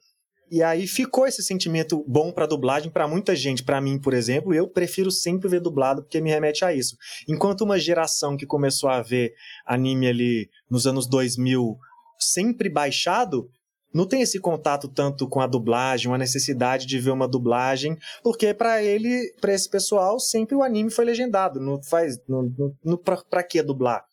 e 0.50 0.62
aí 0.62 0.86
ficou 0.86 1.26
esse 1.26 1.42
sentimento 1.42 2.04
bom 2.06 2.30
para 2.30 2.46
dublagem 2.46 2.90
para 2.90 3.08
muita 3.08 3.34
gente. 3.34 3.64
Para 3.64 3.80
mim, 3.80 3.98
por 3.98 4.14
exemplo, 4.14 4.54
eu 4.54 4.68
prefiro 4.68 5.10
sempre 5.10 5.48
ver 5.48 5.60
dublado 5.60 6.02
porque 6.02 6.20
me 6.20 6.30
remete 6.30 6.64
a 6.64 6.72
isso. 6.72 6.96
Enquanto 7.28 7.62
uma 7.62 7.78
geração 7.78 8.36
que 8.36 8.46
começou 8.46 8.88
a 8.88 9.02
ver 9.02 9.34
anime 9.64 10.06
ali 10.06 10.50
nos 10.70 10.86
anos 10.86 11.06
2000 11.08 11.76
sempre 12.18 12.68
baixado, 12.68 13.50
não 13.92 14.06
tem 14.06 14.20
esse 14.20 14.38
contato 14.38 14.88
tanto 14.88 15.28
com 15.28 15.40
a 15.40 15.46
dublagem, 15.46 16.08
uma 16.08 16.18
necessidade 16.18 16.86
de 16.86 16.98
ver 16.98 17.10
uma 17.10 17.26
dublagem, 17.26 17.96
porque 18.22 18.52
para 18.52 18.82
ele, 18.82 19.34
para 19.40 19.54
esse 19.54 19.68
pessoal, 19.68 20.20
sempre 20.20 20.54
o 20.54 20.62
anime 20.62 20.90
foi 20.90 21.04
legendado. 21.04 21.58
Não 21.60 21.82
faz, 21.82 22.18
não, 22.28 22.52
não, 22.84 22.96
para 22.96 23.42
que 23.42 23.62
dublar? 23.62 24.04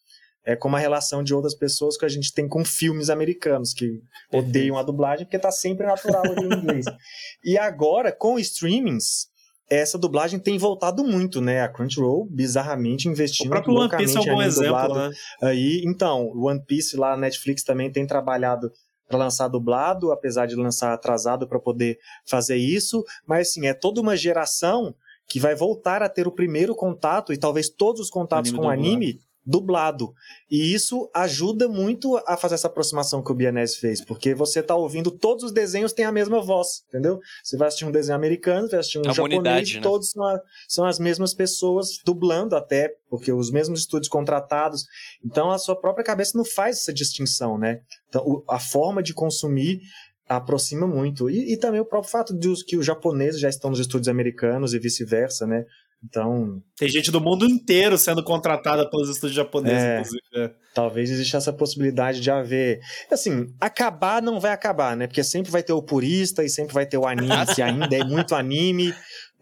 É 0.45 0.55
como 0.55 0.75
a 0.75 0.79
relação 0.79 1.23
de 1.23 1.33
outras 1.33 1.55
pessoas 1.55 1.97
que 1.97 2.05
a 2.05 2.09
gente 2.09 2.33
tem 2.33 2.47
com 2.47 2.65
filmes 2.65 3.09
americanos, 3.09 3.73
que 3.73 4.01
odeiam 4.31 4.77
a 4.77 4.83
dublagem 4.83 5.25
porque 5.25 5.39
tá 5.39 5.51
sempre 5.51 5.85
natural 5.85 6.23
ali 6.23 6.45
em 6.45 6.57
inglês. 6.57 6.85
e 7.43 7.57
agora, 7.57 8.11
com 8.11 8.37
streamings, 8.37 9.27
essa 9.69 9.97
dublagem 9.97 10.39
tem 10.39 10.57
voltado 10.57 11.03
muito, 11.03 11.39
né? 11.39 11.61
A 11.61 11.69
Crunchyroll, 11.69 12.27
bizarramente, 12.29 13.07
investindo. 13.07 13.47
O 13.47 13.49
próprio 13.51 13.75
One 13.75 13.89
Piece 13.89 14.17
é 14.17 14.19
um 14.19 14.25
bom 14.25 14.41
exemplo, 14.41 14.93
né? 14.93 15.11
Aí, 15.41 15.81
então, 15.85 16.27
o 16.27 16.47
One 16.47 16.61
Piece 16.65 16.97
lá 16.97 17.11
na 17.11 17.21
Netflix 17.21 17.63
também 17.63 17.91
tem 17.91 18.05
trabalhado 18.05 18.69
para 19.07 19.17
lançar 19.17 19.47
dublado, 19.47 20.11
apesar 20.11 20.45
de 20.45 20.55
lançar 20.55 20.93
atrasado 20.93 21.47
para 21.47 21.59
poder 21.59 21.97
fazer 22.25 22.57
isso. 22.57 23.03
Mas, 23.25 23.49
assim, 23.49 23.65
é 23.67 23.73
toda 23.73 24.01
uma 24.01 24.17
geração 24.17 24.93
que 25.27 25.39
vai 25.39 25.55
voltar 25.55 26.03
a 26.03 26.09
ter 26.09 26.27
o 26.27 26.31
primeiro 26.31 26.75
contato 26.75 27.31
e 27.31 27.37
talvez 27.37 27.69
todos 27.69 28.01
os 28.01 28.09
contatos 28.09 28.51
anime 28.51 28.63
com 28.63 28.69
anime 28.69 29.19
dublado. 29.45 30.13
E 30.49 30.73
isso 30.73 31.09
ajuda 31.13 31.67
muito 31.67 32.17
a 32.25 32.37
fazer 32.37 32.55
essa 32.55 32.67
aproximação 32.67 33.21
que 33.23 33.31
o 33.31 33.35
Bianese 33.35 33.77
fez, 33.77 34.03
porque 34.03 34.33
você 34.33 34.59
está 34.59 34.75
ouvindo 34.75 35.11
todos 35.11 35.43
os 35.43 35.51
desenhos 35.51 35.93
têm 35.93 36.05
a 36.05 36.11
mesma 36.11 36.41
voz, 36.41 36.83
entendeu? 36.87 37.19
Você 37.43 37.57
vai 37.57 37.67
assistir 37.67 37.85
um 37.85 37.91
desenho 37.91 38.15
americano, 38.15 38.69
vai 38.69 38.79
assistir 38.79 38.99
um 38.99 39.13
japonês, 39.13 39.73
né? 39.73 39.81
todos 39.81 40.11
são, 40.11 40.23
a, 40.23 40.39
são 40.67 40.85
as 40.85 40.99
mesmas 40.99 41.33
pessoas 41.33 41.99
dublando 42.05 42.55
até, 42.55 42.95
porque 43.09 43.31
os 43.31 43.51
mesmos 43.51 43.81
estúdios 43.81 44.09
contratados. 44.09 44.85
Então 45.23 45.51
a 45.51 45.57
sua 45.57 45.75
própria 45.75 46.05
cabeça 46.05 46.37
não 46.37 46.45
faz 46.45 46.77
essa 46.77 46.93
distinção, 46.93 47.57
né? 47.57 47.81
Então 48.07 48.23
o, 48.25 48.43
a 48.49 48.59
forma 48.59 49.03
de 49.03 49.13
consumir 49.13 49.81
aproxima 50.27 50.87
muito. 50.87 51.29
E, 51.29 51.53
e, 51.53 51.57
também 51.57 51.81
o 51.81 51.85
próprio 51.85 52.11
fato 52.11 52.33
de 52.33 52.53
que 52.65 52.77
os 52.77 52.85
japoneses 52.85 53.39
já 53.39 53.49
estão 53.49 53.69
nos 53.69 53.79
estúdios 53.79 54.07
americanos 54.07 54.73
e 54.73 54.79
vice-versa, 54.79 55.45
né? 55.45 55.65
Então. 56.03 56.61
Tem 56.77 56.89
gente 56.89 57.11
do 57.11 57.21
mundo 57.21 57.45
inteiro 57.45 57.97
sendo 57.97 58.23
contratada 58.23 58.89
pelos 58.89 59.09
estúdios 59.09 59.35
japoneses, 59.35 59.83
é, 59.83 59.99
inclusive. 59.99 60.21
É. 60.35 60.51
Talvez 60.73 61.09
exista 61.09 61.37
essa 61.37 61.53
possibilidade 61.53 62.19
de 62.19 62.29
haver. 62.29 62.79
Assim, 63.11 63.47
acabar 63.61 64.21
não 64.21 64.39
vai 64.39 64.51
acabar, 64.51 64.97
né? 64.97 65.07
Porque 65.07 65.23
sempre 65.23 65.51
vai 65.51 65.63
ter 65.63 65.73
o 65.73 65.81
purista 65.81 66.43
e 66.43 66.49
sempre 66.49 66.73
vai 66.73 66.85
ter 66.85 66.97
o 66.97 67.07
anime, 67.07 67.45
que 67.55 67.61
ainda 67.61 67.95
é 67.95 68.03
muito 68.03 68.35
anime. 68.35 68.93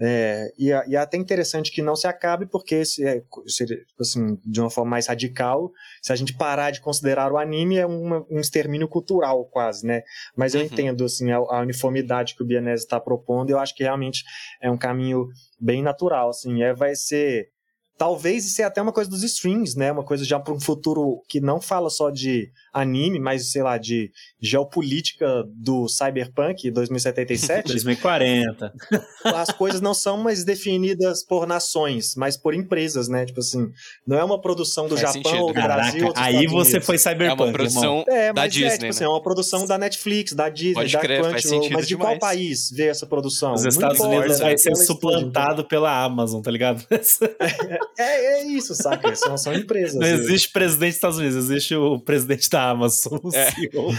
É, 0.04 0.52
e, 0.58 0.70
e, 0.70 0.96
é 0.96 0.98
até 0.98 1.16
interessante 1.16 1.72
que 1.72 1.80
não 1.80 1.96
se 1.96 2.08
acabe, 2.08 2.48
porque 2.48 2.84
se, 2.84 3.06
é, 3.08 3.22
assim, 4.00 4.36
de 4.44 4.60
uma 4.60 4.72
forma 4.72 4.90
mais 4.90 5.06
radical, 5.06 5.72
se 6.02 6.12
a 6.12 6.16
gente 6.16 6.36
parar 6.36 6.72
de 6.72 6.82
considerar 6.82 7.32
o 7.32 7.38
anime, 7.38 7.78
é 7.78 7.86
uma, 7.86 8.26
um 8.28 8.40
extermínio 8.40 8.88
cultural 8.88 9.46
quase, 9.46 9.86
né? 9.86 10.02
Mas 10.36 10.56
eu 10.56 10.62
uhum. 10.62 10.66
entendo 10.66 11.06
assim, 11.06 11.32
a, 11.32 11.38
a, 11.38 11.62
uniformidade 11.62 12.36
que 12.36 12.42
o 12.42 12.46
Bianese 12.46 12.84
está 12.84 13.00
propondo, 13.00 13.52
eu 13.52 13.60
acho 13.60 13.76
que 13.76 13.84
realmente 13.84 14.24
é 14.60 14.72
um 14.72 14.78
caminho 14.78 15.28
bem 15.60 15.84
natural, 15.84 16.30
assim, 16.30 16.64
é, 16.64 16.74
vai 16.74 16.96
ser 16.96 17.50
talvez 17.98 18.46
isso 18.46 18.62
é 18.62 18.66
até 18.66 18.82
uma 18.82 18.92
coisa 18.92 19.10
dos 19.10 19.24
streams, 19.24 19.78
né? 19.78 19.92
Uma 19.92 20.04
coisa 20.04 20.26
já 20.26 20.40
para 20.40 20.54
um 20.54 20.60
futuro 20.60 21.22
que 21.28 21.40
não 21.40 21.62
fala 21.62 21.90
só 21.90 22.10
de 22.10 22.50
anime, 22.74 23.20
mas 23.20 23.52
sei 23.52 23.62
lá, 23.62 23.78
de 23.78 24.12
geopolítica 24.42 25.44
do 25.54 25.88
Cyberpunk 25.88 26.72
2077. 26.72 27.68
2040. 27.68 28.74
As 29.36 29.52
coisas 29.52 29.82
não 29.82 29.94
são 29.94 30.18
mais 30.18 30.44
definidas 30.44 31.24
por 31.24 31.46
nações, 31.46 32.16
mas 32.16 32.38
por 32.38 32.54
empresas, 32.54 33.08
né? 33.08 33.26
Tipo 33.26 33.40
assim, 33.40 33.70
não 34.08 34.18
é 34.18 34.24
uma 34.24 34.40
produção 34.42 34.88
do 34.88 34.98
Faz 34.98 35.14
Japão, 35.14 35.42
ou 35.42 35.48
do 35.50 35.54
Caraca, 35.54 35.92
Brasil. 35.92 36.14
aí 36.16 36.48
você 36.48 36.80
foi 36.80 36.98
Cyberpunk. 36.98 37.42
É 37.42 37.46
uma 37.46 37.54
produção 37.54 38.06
é, 38.08 38.34
da 38.34 38.48
Disney. 38.48 38.68
É, 38.68 38.72
tipo 38.72 38.84
né? 38.84 38.90
assim, 38.90 39.04
é 39.04 39.08
uma 39.08 39.22
produção 39.22 39.66
da 39.66 39.78
Netflix, 39.78 40.34
da 40.34 40.50
Disney, 40.50 40.74
Pode 40.74 40.94
da 40.94 41.00
Crunchyroll. 41.00 41.70
Mas 41.72 41.88
de 41.88 41.90
demais. 41.90 42.10
qual 42.10 42.20
país 42.20 42.70
vê 42.72 42.88
essa 42.88 43.06
produção? 43.06 43.54
Os 43.54 43.66
Estados 43.66 44.00
Unidos 44.00 44.40
vai 44.40 44.58
ser 44.58 44.76
suplantado 44.76 45.66
pela 45.66 46.04
Amazon, 46.04 46.42
tá 46.42 46.50
ligado? 46.52 46.84
É, 47.98 48.42
é 48.42 48.44
isso, 48.48 48.74
saca? 48.76 49.16
São, 49.16 49.38
são 49.38 49.54
empresas. 49.54 49.96
Não 49.96 50.08
existe 50.08 50.52
presidente 50.52 50.90
dos 50.90 50.96
Estados 50.96 51.18
Unidos, 51.18 51.38
existe 51.38 51.76
o 51.76 52.00
presidente 52.00 52.50
da 52.50 52.70
Amazon, 52.70 53.20
o 53.24 53.36
é. 53.36 53.52
CEO. 53.52 53.90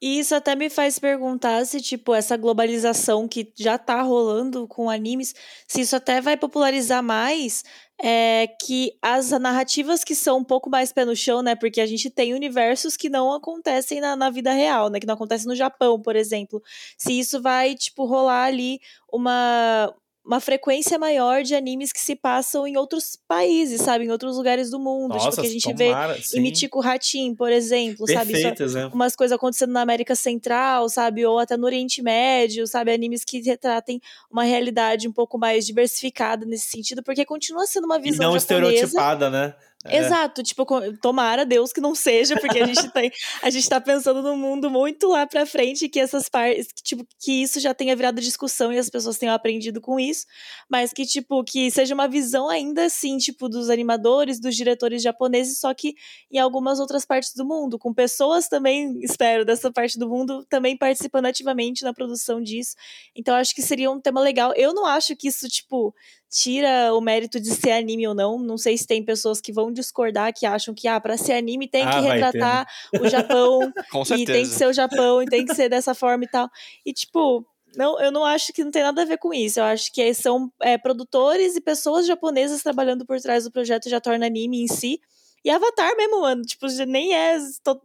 E 0.00 0.18
isso 0.18 0.34
até 0.34 0.54
me 0.54 0.68
faz 0.68 0.98
perguntar 0.98 1.64
se, 1.64 1.80
tipo, 1.80 2.14
essa 2.14 2.36
globalização 2.36 3.26
que 3.26 3.50
já 3.56 3.78
tá 3.78 4.02
rolando 4.02 4.68
com 4.68 4.90
animes, 4.90 5.34
se 5.66 5.80
isso 5.80 5.96
até 5.96 6.20
vai 6.20 6.36
popularizar 6.36 7.02
mais 7.02 7.64
é, 7.98 8.46
que 8.60 8.92
as 9.00 9.30
narrativas 9.30 10.04
que 10.04 10.14
são 10.14 10.38
um 10.38 10.44
pouco 10.44 10.68
mais 10.68 10.92
pé 10.92 11.04
no 11.04 11.16
chão, 11.16 11.42
né? 11.42 11.54
Porque 11.54 11.80
a 11.80 11.86
gente 11.86 12.10
tem 12.10 12.34
universos 12.34 12.94
que 12.94 13.08
não 13.08 13.32
acontecem 13.32 14.00
na, 14.00 14.14
na 14.14 14.28
vida 14.28 14.52
real, 14.52 14.90
né? 14.90 15.00
Que 15.00 15.06
não 15.06 15.14
acontecem 15.14 15.48
no 15.48 15.56
Japão, 15.56 16.00
por 16.00 16.14
exemplo. 16.14 16.62
Se 16.98 17.18
isso 17.18 17.40
vai, 17.40 17.74
tipo, 17.74 18.04
rolar 18.04 18.44
ali 18.44 18.78
uma, 19.10 19.94
uma 20.26 20.40
frequência 20.40 20.98
maior 20.98 21.44
de 21.44 21.54
animes 21.54 21.92
que 21.92 22.00
se 22.00 22.16
passam 22.16 22.66
em 22.66 22.76
outros 22.76 23.16
países, 23.28 23.80
sabe? 23.80 24.06
Em 24.06 24.10
outros 24.10 24.36
lugares 24.36 24.70
do 24.70 24.78
mundo. 24.78 25.14
Nossa, 25.14 25.30
tipo, 25.30 25.42
que 25.42 25.46
a 25.46 25.50
gente 25.50 25.74
tomara, 25.74 26.14
vê 26.14 26.22
sim. 26.22 26.38
em 26.38 26.42
Michiku 26.42 26.80
Hatim, 26.80 27.34
por 27.34 27.52
exemplo, 27.52 28.04
Perfeito, 28.04 28.68
sabe? 28.68 28.68
Só, 28.68 28.88
umas 28.88 29.14
coisas 29.14 29.36
acontecendo 29.36 29.72
na 29.72 29.82
América 29.82 30.16
Central, 30.16 30.88
sabe? 30.88 31.24
Ou 31.24 31.38
até 31.38 31.56
no 31.56 31.64
Oriente 31.64 32.02
Médio, 32.02 32.66
sabe? 32.66 32.92
Animes 32.92 33.24
que 33.24 33.40
retratem 33.40 34.00
uma 34.28 34.42
realidade 34.42 35.06
um 35.06 35.12
pouco 35.12 35.38
mais 35.38 35.64
diversificada 35.64 36.44
nesse 36.44 36.66
sentido, 36.66 37.04
porque 37.04 37.24
continua 37.24 37.64
sendo 37.66 37.84
uma 37.84 38.00
visão 38.00 38.30
e 38.30 38.34
não 38.34 38.38
japonesa, 38.38 38.74
estereotipada, 38.74 39.30
né? 39.30 39.54
É. 39.88 39.98
Exato, 39.98 40.42
tipo, 40.42 40.64
tomara 41.00 41.44
Deus 41.44 41.72
que 41.72 41.80
não 41.80 41.94
seja, 41.94 42.38
porque 42.38 42.58
a 42.58 42.66
gente 42.66 42.88
tem, 42.92 43.10
a 43.42 43.50
gente 43.50 43.68
tá 43.68 43.80
pensando 43.80 44.22
num 44.22 44.36
mundo 44.36 44.70
muito 44.70 45.08
lá 45.08 45.26
pra 45.26 45.46
frente 45.46 45.88
que 45.88 46.00
essas 46.00 46.28
partes, 46.28 46.68
que, 46.72 46.82
tipo, 46.82 47.06
que 47.18 47.42
isso 47.42 47.60
já 47.60 47.74
tenha 47.74 47.94
virado 47.96 48.20
discussão 48.20 48.72
e 48.72 48.78
as 48.78 48.90
pessoas 48.90 49.18
tenham 49.18 49.34
aprendido 49.34 49.80
com 49.80 49.98
isso, 49.98 50.26
mas 50.68 50.92
que, 50.92 51.04
tipo, 51.04 51.42
que 51.44 51.70
seja 51.70 51.94
uma 51.94 52.08
visão 52.08 52.48
ainda 52.48 52.84
assim, 52.84 53.18
tipo, 53.18 53.48
dos 53.48 53.70
animadores, 53.70 54.40
dos 54.40 54.54
diretores 54.54 55.02
japoneses, 55.02 55.58
só 55.58 55.72
que 55.74 55.94
em 56.30 56.38
algumas 56.38 56.80
outras 56.80 57.04
partes 57.04 57.34
do 57.34 57.44
mundo, 57.44 57.78
com 57.78 57.92
pessoas 57.92 58.48
também, 58.48 58.98
espero, 59.02 59.44
dessa 59.44 59.70
parte 59.72 59.98
do 59.98 60.08
mundo, 60.08 60.44
também 60.48 60.76
participando 60.76 61.26
ativamente 61.26 61.84
na 61.84 61.92
produção 61.92 62.40
disso. 62.40 62.74
Então, 63.14 63.34
acho 63.34 63.54
que 63.54 63.62
seria 63.62 63.90
um 63.90 64.00
tema 64.00 64.20
legal. 64.20 64.52
Eu 64.56 64.74
não 64.74 64.86
acho 64.86 65.16
que 65.16 65.28
isso, 65.28 65.48
tipo, 65.48 65.94
tira 66.30 66.94
o 66.94 67.00
mérito 67.00 67.40
de 67.40 67.50
ser 67.50 67.72
anime 67.72 68.06
ou 68.06 68.14
não. 68.14 68.38
Não 68.38 68.58
sei 68.58 68.76
se 68.76 68.86
tem 68.86 69.04
pessoas 69.04 69.40
que 69.40 69.52
vão 69.52 69.72
discordar, 69.72 70.32
que 70.32 70.46
acham 70.46 70.74
que, 70.74 70.88
ah, 70.88 71.00
para 71.00 71.16
ser 71.16 71.32
anime 71.32 71.68
tem 71.68 71.84
ah, 71.84 71.90
que 71.90 72.00
retratar 72.00 72.66
né? 72.92 73.00
o 73.00 73.08
Japão. 73.08 73.72
e 74.18 74.24
tem 74.24 74.42
que 74.42 74.54
ser 74.54 74.66
o 74.66 74.72
Japão, 74.72 75.22
e 75.22 75.26
tem 75.26 75.44
que 75.44 75.54
ser 75.54 75.68
dessa 75.68 75.94
forma 75.94 76.24
e 76.24 76.28
tal. 76.28 76.48
E, 76.84 76.92
tipo, 76.92 77.46
não, 77.76 78.00
eu 78.00 78.10
não 78.10 78.24
acho 78.24 78.52
que 78.52 78.64
não 78.64 78.70
tem 78.70 78.82
nada 78.82 79.02
a 79.02 79.04
ver 79.04 79.18
com 79.18 79.32
isso. 79.32 79.60
Eu 79.60 79.64
acho 79.64 79.92
que 79.92 80.14
são 80.14 80.50
é, 80.60 80.78
produtores 80.78 81.56
e 81.56 81.60
pessoas 81.60 82.06
japonesas 82.06 82.62
trabalhando 82.62 83.04
por 83.04 83.20
trás 83.20 83.44
do 83.44 83.50
projeto 83.50 83.88
já 83.88 84.00
torna 84.00 84.26
anime 84.26 84.62
em 84.62 84.68
si. 84.68 85.00
E 85.46 85.50
Avatar 85.50 85.96
mesmo, 85.96 86.22
mano, 86.22 86.42
tipo, 86.42 86.66
nem 86.88 87.14
é 87.14 87.38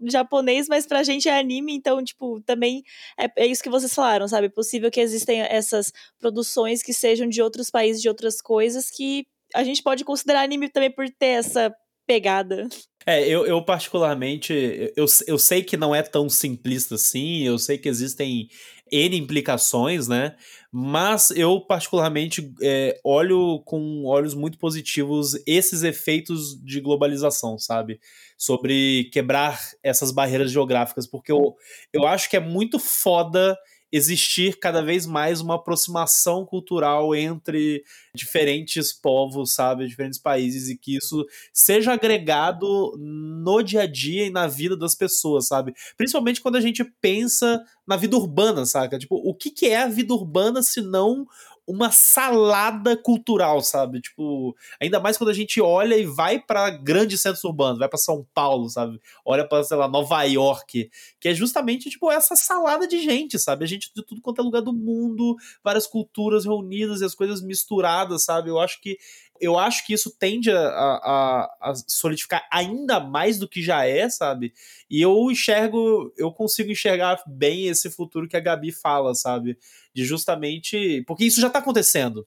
japonês, 0.06 0.68
mas 0.68 0.88
pra 0.88 1.04
gente 1.04 1.30
é 1.30 1.40
anime, 1.40 1.76
então, 1.76 2.04
tipo, 2.04 2.42
também 2.42 2.84
é, 3.16 3.44
é 3.44 3.46
isso 3.46 3.62
que 3.62 3.70
vocês 3.70 3.94
falaram, 3.94 4.28
sabe? 4.28 4.48
É 4.48 4.50
possível 4.50 4.90
que 4.90 5.00
existem 5.00 5.42
essas 5.42 5.94
produções 6.20 6.82
que 6.82 6.92
sejam 6.92 7.30
de 7.30 7.40
outros 7.40 7.70
países, 7.70 8.02
de 8.02 8.10
outras 8.10 8.42
coisas, 8.42 8.90
que 8.90 9.28
a 9.54 9.64
gente 9.64 9.84
pode 9.84 10.04
considerar 10.04 10.42
anime 10.42 10.70
também 10.70 10.90
por 10.90 11.08
ter 11.08 11.38
essa 11.38 11.72
pegada. 12.08 12.68
É, 13.06 13.28
eu, 13.28 13.46
eu 13.46 13.64
particularmente, 13.64 14.52
eu, 14.96 15.06
eu 15.28 15.38
sei 15.38 15.62
que 15.62 15.78
não 15.78 15.94
é 15.94 16.02
tão 16.02 16.28
simplista 16.28 16.96
assim, 16.96 17.44
eu 17.44 17.60
sei 17.60 17.78
que 17.78 17.88
existem 17.88 18.48
N 18.92 19.18
implicações, 19.18 20.08
né? 20.08 20.36
Mas 20.72 21.32
eu, 21.32 21.60
particularmente, 21.60 22.54
é, 22.62 22.98
olho 23.04 23.62
com 23.66 24.06
olhos 24.06 24.34
muito 24.34 24.58
positivos 24.58 25.38
esses 25.46 25.84
efeitos 25.84 26.58
de 26.64 26.80
globalização, 26.80 27.60
sabe? 27.60 28.00
Sobre 28.38 29.10
quebrar 29.12 29.60
essas 29.84 30.12
barreiras 30.12 30.50
geográficas, 30.50 31.06
porque 31.06 31.32
eu, 31.32 31.56
eu 31.92 32.08
acho 32.08 32.30
que 32.30 32.38
é 32.38 32.40
muito 32.40 32.80
foda 32.80 33.58
existir 33.92 34.58
cada 34.60 34.82
vez 34.82 35.06
mais 35.06 35.42
uma 35.42 35.56
aproximação 35.56 36.46
cultural 36.46 37.14
entre 37.16 37.84
diferentes 38.16 38.94
povos, 38.94 39.54
sabe, 39.54 39.88
diferentes 39.88 40.20
países 40.20 40.70
e 40.70 40.78
que 40.78 40.96
isso 40.96 41.26
seja 41.54 41.94
agregado 41.94 42.96
no 42.98 43.62
dia 43.62 43.82
a 43.82 43.88
dia 43.88 44.26
e 44.26 44.32
na 44.32 44.48
vida 44.48 44.78
das 44.78 44.96
pessoas, 44.96 45.48
sabe? 45.48 45.74
Principalmente 45.98 46.42
quando 46.42 46.56
a 46.56 46.62
gente 46.62 46.84
pensa 47.02 47.62
na 47.86 47.98
vida 47.98 48.16
urbana, 48.16 48.66
saca? 48.66 48.98
Tipo, 48.98 49.16
o 49.16 49.34
que, 49.34 49.50
que 49.50 49.68
é 49.68 49.82
a 49.82 49.88
vida 49.88 50.14
urbana 50.14 50.62
se 50.62 50.82
não 50.82 51.28
uma 51.72 51.90
salada 51.90 52.98
cultural, 52.98 53.62
sabe? 53.62 54.02
Tipo, 54.02 54.56
ainda 54.80 55.00
mais 55.00 55.18
quando 55.18 55.30
a 55.30 55.34
gente 55.34 55.62
olha 55.62 55.96
e 55.96 56.06
vai 56.06 56.38
para 56.40 56.70
grandes 56.70 57.22
centros 57.22 57.44
urbanos, 57.44 57.80
vai 57.80 57.88
para 57.88 57.98
São 57.98 58.26
Paulo, 58.34 58.70
sabe? 58.70 59.00
Olha 59.26 59.48
para, 59.48 59.64
sei 59.64 59.78
lá, 59.78 59.88
Nova 59.88 60.22
York, 60.24 60.90
que 61.20 61.28
é 61.30 61.34
justamente 61.34 61.90
tipo 61.90 62.12
essa 62.12 62.36
salada 62.36 62.88
de 62.88 63.00
gente, 63.02 63.40
sabe? 63.40 63.64
A 63.64 63.68
gente 63.68 63.90
de 63.96 64.04
tudo 64.04 64.22
quanto 64.22 64.42
é 64.42 64.44
lugar 64.44 64.62
do 64.62 64.74
mundo, 64.74 65.36
várias 65.64 65.88
culturas 65.88 66.44
reunidas 66.44 67.02
e 67.02 67.06
as 67.06 67.16
coisas 67.16 67.42
misturadas, 67.42 68.24
sabe? 68.26 68.50
Eu 68.50 68.60
acho 68.60 68.82
que 68.82 68.98
eu 69.42 69.58
acho 69.58 69.86
que 69.86 69.94
isso 69.94 70.16
tende 70.18 70.52
a, 70.52 70.60
a, 70.60 71.58
a, 71.60 71.74
solidificar 71.88 72.48
ainda 72.52 73.00
mais 73.00 73.40
do 73.40 73.48
que 73.48 73.62
já 73.62 73.86
é, 73.86 74.08
sabe? 74.08 74.54
E 74.88 75.02
eu 75.02 75.32
enxergo, 75.32 76.14
eu 76.16 76.32
consigo 76.32 76.72
enxergar 76.72 77.22
bem 77.26 77.68
esse 77.68 77.90
futuro 77.90 78.28
que 78.28 78.38
a 78.38 78.40
Gabi 78.40 78.72
fala, 78.72 79.16
sabe? 79.16 79.58
De 79.94 80.06
justamente. 80.06 81.04
Porque 81.08 81.26
isso 81.26 81.42
já 81.42 81.50
tá 81.50 81.58
acontecendo. 81.60 82.26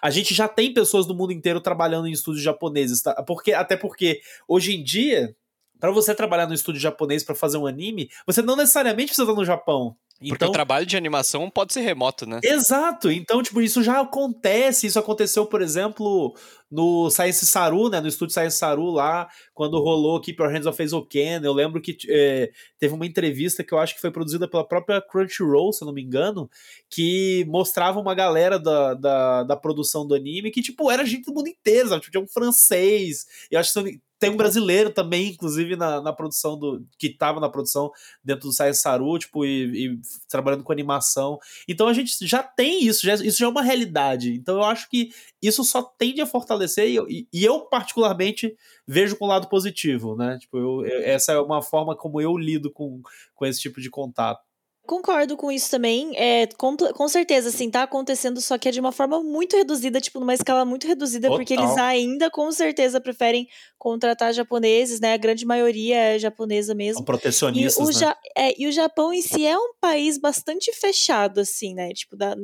A 0.00 0.10
gente 0.10 0.32
já 0.32 0.46
tem 0.46 0.72
pessoas 0.72 1.06
do 1.06 1.14
mundo 1.14 1.32
inteiro 1.32 1.60
trabalhando 1.60 2.06
em 2.06 2.12
estúdios 2.12 2.44
japoneses, 2.44 3.02
tá? 3.02 3.20
Porque, 3.24 3.52
até 3.52 3.76
porque 3.76 4.20
hoje 4.46 4.76
em 4.76 4.82
dia, 4.82 5.36
para 5.80 5.90
você 5.90 6.14
trabalhar 6.14 6.46
no 6.46 6.54
estúdio 6.54 6.80
japonês 6.80 7.24
para 7.24 7.34
fazer 7.34 7.58
um 7.58 7.66
anime, 7.66 8.08
você 8.26 8.40
não 8.40 8.56
necessariamente 8.56 9.08
precisa 9.08 9.24
estar 9.24 9.34
no 9.34 9.44
Japão. 9.44 9.96
Porque 10.18 10.32
então, 10.36 10.48
o 10.48 10.52
trabalho 10.52 10.86
de 10.86 10.96
animação 10.96 11.50
pode 11.50 11.72
ser 11.72 11.80
remoto, 11.80 12.24
né? 12.24 12.38
Exato. 12.42 13.10
Então, 13.10 13.42
tipo, 13.42 13.60
isso 13.60 13.82
já 13.82 14.00
acontece. 14.00 14.86
Isso 14.86 14.98
aconteceu, 14.98 15.44
por 15.44 15.60
exemplo, 15.60 16.34
no 16.70 17.10
Science 17.10 17.44
Saru, 17.44 17.90
né? 17.90 18.00
No 18.00 18.06
estúdio 18.06 18.32
Science 18.32 18.56
Saru 18.56 18.90
lá, 18.90 19.28
quando 19.52 19.80
rolou 19.80 20.20
Keep 20.20 20.40
Your 20.40 20.52
Hands 20.52 20.66
Off 20.66 20.80
Eizouken. 20.80 21.42
Eu 21.42 21.52
lembro 21.52 21.80
que 21.80 21.96
é, 22.08 22.50
teve 22.78 22.94
uma 22.94 23.06
entrevista 23.06 23.64
que 23.64 23.74
eu 23.74 23.78
acho 23.78 23.94
que 23.94 24.00
foi 24.00 24.10
produzida 24.12 24.48
pela 24.48 24.66
própria 24.66 25.02
Crunchyroll, 25.02 25.72
se 25.72 25.82
eu 25.82 25.86
não 25.86 25.92
me 25.92 26.02
engano, 26.02 26.48
que 26.88 27.44
mostrava 27.48 27.98
uma 27.98 28.14
galera 28.14 28.58
da, 28.58 28.94
da, 28.94 29.42
da 29.42 29.56
produção 29.56 30.06
do 30.06 30.14
anime 30.14 30.52
que, 30.52 30.62
tipo, 30.62 30.90
era 30.92 31.04
gente 31.04 31.24
do 31.24 31.34
mundo 31.34 31.48
inteiro, 31.48 31.88
sabe? 31.88 32.00
Tipo, 32.02 32.12
tinha 32.12 32.24
um 32.24 32.28
francês. 32.28 33.26
Eu 33.50 33.58
acho 33.58 33.72
que 33.72 34.00
tem 34.24 34.32
um 34.32 34.36
brasileiro 34.38 34.88
também, 34.88 35.28
inclusive, 35.28 35.76
na, 35.76 36.00
na 36.00 36.12
produção 36.12 36.58
do. 36.58 36.86
que 36.98 37.08
estava 37.08 37.38
na 37.40 37.48
produção 37.50 37.90
dentro 38.24 38.48
do 38.48 38.52
Science 38.52 38.80
Saru, 38.80 39.18
tipo, 39.18 39.44
e, 39.44 39.86
e, 39.86 40.00
trabalhando 40.28 40.64
com 40.64 40.72
animação. 40.72 41.38
Então 41.68 41.86
a 41.86 41.92
gente 41.92 42.16
já 42.26 42.42
tem 42.42 42.84
isso, 42.84 43.04
já, 43.04 43.14
isso 43.14 43.38
já 43.38 43.46
é 43.46 43.48
uma 43.48 43.62
realidade. 43.62 44.32
Então 44.32 44.56
eu 44.56 44.64
acho 44.64 44.88
que 44.88 45.10
isso 45.42 45.62
só 45.62 45.82
tende 45.82 46.22
a 46.22 46.26
fortalecer, 46.26 46.88
e, 46.88 46.98
e, 47.08 47.28
e 47.32 47.44
eu, 47.44 47.60
particularmente, 47.60 48.56
vejo 48.86 49.16
com 49.16 49.26
o 49.26 49.28
lado 49.28 49.48
positivo, 49.48 50.16
né? 50.16 50.38
Tipo, 50.38 50.56
eu, 50.56 50.86
eu, 50.86 51.02
essa 51.02 51.32
é 51.32 51.38
uma 51.38 51.60
forma 51.60 51.94
como 51.94 52.20
eu 52.20 52.36
lido 52.36 52.70
com, 52.70 53.02
com 53.34 53.44
esse 53.44 53.60
tipo 53.60 53.80
de 53.80 53.90
contato. 53.90 54.43
Concordo 54.86 55.34
com 55.34 55.50
isso 55.50 55.70
também. 55.70 56.14
É, 56.14 56.46
com, 56.58 56.76
com 56.76 57.08
certeza, 57.08 57.48
assim, 57.48 57.70
tá 57.70 57.84
acontecendo, 57.84 58.38
só 58.40 58.58
que 58.58 58.68
é 58.68 58.70
de 58.70 58.80
uma 58.80 58.92
forma 58.92 59.22
muito 59.22 59.56
reduzida, 59.56 59.98
tipo, 59.98 60.20
numa 60.20 60.34
escala 60.34 60.62
muito 60.64 60.86
reduzida, 60.86 61.28
Total. 61.28 61.38
porque 61.38 61.54
eles 61.54 61.76
ainda, 61.78 62.30
com 62.30 62.52
certeza, 62.52 63.00
preferem 63.00 63.48
contratar 63.78 64.34
japoneses, 64.34 65.00
né? 65.00 65.14
A 65.14 65.16
grande 65.16 65.46
maioria 65.46 65.96
é 65.96 66.18
japonesa 66.18 66.74
mesmo. 66.74 66.96
São 66.96 67.04
protecionistas, 67.04 67.78
e 67.78 67.82
o, 67.82 67.86
né? 67.86 67.92
ja 67.92 68.16
é, 68.36 68.60
e 68.60 68.66
o 68.66 68.72
Japão 68.72 69.10
em 69.10 69.22
si 69.22 69.46
é 69.46 69.56
um 69.56 69.72
país 69.80 70.18
bastante 70.18 70.70
fechado, 70.72 71.40
assim, 71.40 71.74
né? 71.74 71.88
Tipo, 71.94 72.14
da, 72.14 72.36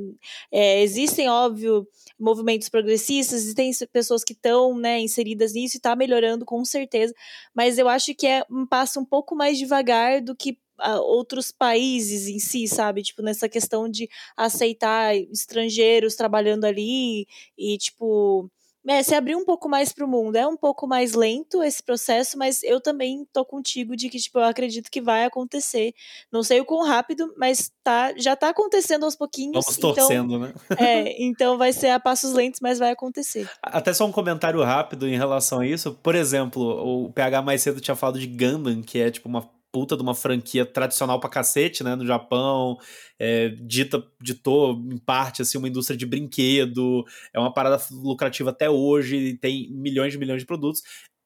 é, 0.50 0.82
existem, 0.82 1.28
óbvio, 1.28 1.86
movimentos 2.18 2.70
progressistas, 2.70 3.42
existem 3.42 3.70
pessoas 3.92 4.24
que 4.24 4.32
estão, 4.32 4.76
né, 4.78 4.98
inseridas 5.00 5.52
nisso 5.52 5.76
e 5.76 5.80
tá 5.80 5.94
melhorando, 5.94 6.46
com 6.46 6.64
certeza, 6.64 7.14
mas 7.54 7.76
eu 7.76 7.88
acho 7.88 8.14
que 8.14 8.26
é 8.26 8.44
um 8.50 8.66
passo 8.66 8.98
um 8.98 9.04
pouco 9.04 9.34
mais 9.34 9.58
devagar 9.58 10.22
do 10.22 10.34
que 10.34 10.58
outros 11.00 11.52
países 11.52 12.28
em 12.28 12.38
si, 12.38 12.66
sabe? 12.68 13.02
Tipo, 13.02 13.22
nessa 13.22 13.48
questão 13.48 13.88
de 13.88 14.08
aceitar 14.36 15.16
estrangeiros 15.16 16.16
trabalhando 16.16 16.64
ali 16.64 17.26
e, 17.56 17.78
tipo, 17.78 18.50
é, 18.88 19.02
se 19.02 19.14
abrir 19.14 19.36
um 19.36 19.44
pouco 19.44 19.68
mais 19.68 19.92
para 19.92 20.04
o 20.04 20.08
mundo. 20.08 20.36
É 20.36 20.46
um 20.46 20.56
pouco 20.56 20.86
mais 20.86 21.12
lento 21.12 21.62
esse 21.62 21.82
processo, 21.82 22.38
mas 22.38 22.62
eu 22.62 22.80
também 22.80 23.26
tô 23.32 23.44
contigo 23.44 23.94
de 23.94 24.08
que, 24.08 24.18
tipo, 24.18 24.38
eu 24.38 24.44
acredito 24.44 24.90
que 24.90 25.00
vai 25.00 25.24
acontecer. 25.24 25.92
Não 26.32 26.42
sei 26.42 26.60
o 26.60 26.64
quão 26.64 26.86
rápido, 26.86 27.32
mas 27.36 27.70
tá, 27.84 28.12
já 28.16 28.34
tá 28.34 28.48
acontecendo 28.48 29.04
aos 29.04 29.14
pouquinhos. 29.14 29.64
Vamos 29.64 29.78
então, 29.78 29.94
torcendo, 29.94 30.38
né? 30.38 30.54
é, 30.78 31.14
então 31.22 31.58
vai 31.58 31.72
ser 31.72 31.90
a 31.90 32.00
passos 32.00 32.32
lentos, 32.32 32.60
mas 32.60 32.78
vai 32.78 32.90
acontecer. 32.90 33.48
Até 33.62 33.92
só 33.92 34.06
um 34.06 34.12
comentário 34.12 34.62
rápido 34.62 35.06
em 35.06 35.16
relação 35.16 35.60
a 35.60 35.66
isso. 35.66 35.92
Por 36.02 36.14
exemplo, 36.14 36.62
o 36.62 37.12
PH 37.12 37.42
mais 37.42 37.62
cedo 37.62 37.80
tinha 37.80 37.94
falado 37.94 38.18
de 38.18 38.26
Gundam, 38.26 38.82
que 38.82 38.98
é, 38.98 39.10
tipo, 39.10 39.28
uma 39.28 39.48
puta 39.72 39.96
de 39.96 40.02
uma 40.02 40.14
franquia 40.14 40.66
tradicional 40.66 41.20
pra 41.20 41.30
cacete, 41.30 41.84
né, 41.84 41.94
no 41.94 42.06
Japão, 42.06 42.76
é, 43.18 43.48
dita, 43.48 44.04
ditou 44.20 44.74
em 44.90 44.98
parte, 44.98 45.42
assim, 45.42 45.58
uma 45.58 45.68
indústria 45.68 45.96
de 45.96 46.06
brinquedo, 46.06 47.04
é 47.32 47.38
uma 47.38 47.52
parada 47.52 47.82
lucrativa 47.90 48.50
até 48.50 48.68
hoje, 48.68 49.38
tem 49.40 49.70
milhões 49.70 50.14
e 50.14 50.18
milhões 50.18 50.42
de 50.42 50.46
produtos. 50.46 50.82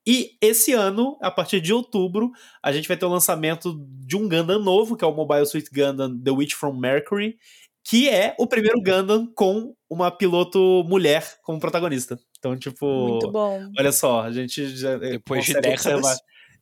E 0.06 0.36
esse 0.40 0.72
ano, 0.72 1.16
a 1.22 1.30
partir 1.30 1.60
de 1.60 1.72
outubro, 1.72 2.30
a 2.62 2.70
gente 2.72 2.86
vai 2.86 2.96
ter 2.96 3.06
o 3.06 3.10
lançamento 3.10 3.74
de 4.06 4.16
um 4.16 4.28
Gundam 4.28 4.58
novo, 4.58 4.96
que 4.96 5.04
é 5.04 5.08
o 5.08 5.14
Mobile 5.14 5.46
Suit 5.46 5.70
Gundam 5.72 6.18
The 6.22 6.30
Witch 6.30 6.52
from 6.52 6.74
Mercury, 6.74 7.38
que 7.82 8.08
é 8.08 8.34
o 8.38 8.46
primeiro 8.46 8.82
Gundam 8.82 9.26
com 9.34 9.74
uma 9.88 10.10
piloto 10.10 10.84
mulher 10.86 11.38
como 11.42 11.58
protagonista. 11.58 12.18
Então, 12.38 12.56
tipo. 12.56 13.08
Muito 13.08 13.30
bom. 13.30 13.70
Olha 13.78 13.92
só, 13.92 14.20
a 14.20 14.30
gente 14.30 14.76
já. 14.76 14.98
Depois 14.98 15.46
de 15.46 15.54
décadas. 15.54 15.86
Observar. 15.86 16.16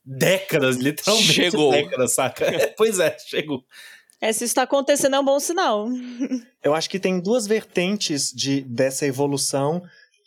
Décadas, 0.04 0.76
literalmente. 0.76 1.32
Chegou. 1.32 1.70
Décadas, 1.70 2.14
saca? 2.14 2.46
pois 2.76 2.98
é, 2.98 3.16
chegou. 3.18 3.64
É, 4.20 4.32
se 4.32 4.44
isso 4.44 4.52
está 4.52 4.62
acontecendo, 4.62 5.16
é 5.16 5.20
um 5.20 5.24
bom 5.24 5.40
sinal. 5.40 5.88
Eu 6.62 6.74
acho 6.74 6.88
que 6.88 6.98
tem 6.98 7.20
duas 7.20 7.46
vertentes 7.46 8.32
de, 8.32 8.62
dessa 8.62 9.06
evolução 9.06 9.82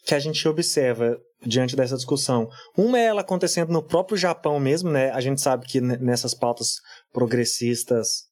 que 0.05 0.13
a 0.13 0.19
gente 0.19 0.47
observa 0.47 1.17
diante 1.45 1.75
dessa 1.75 1.95
discussão. 1.95 2.49
Uma 2.77 2.99
é 2.99 3.05
ela 3.05 3.21
acontecendo 3.21 3.71
no 3.71 3.83
próprio 3.83 4.17
Japão 4.17 4.59
mesmo, 4.59 4.89
né? 4.89 5.11
A 5.11 5.21
gente 5.21 5.41
sabe 5.41 5.65
que 5.65 5.79
nessas 5.79 6.33
pautas 6.33 6.81
progressistas, 7.13 8.25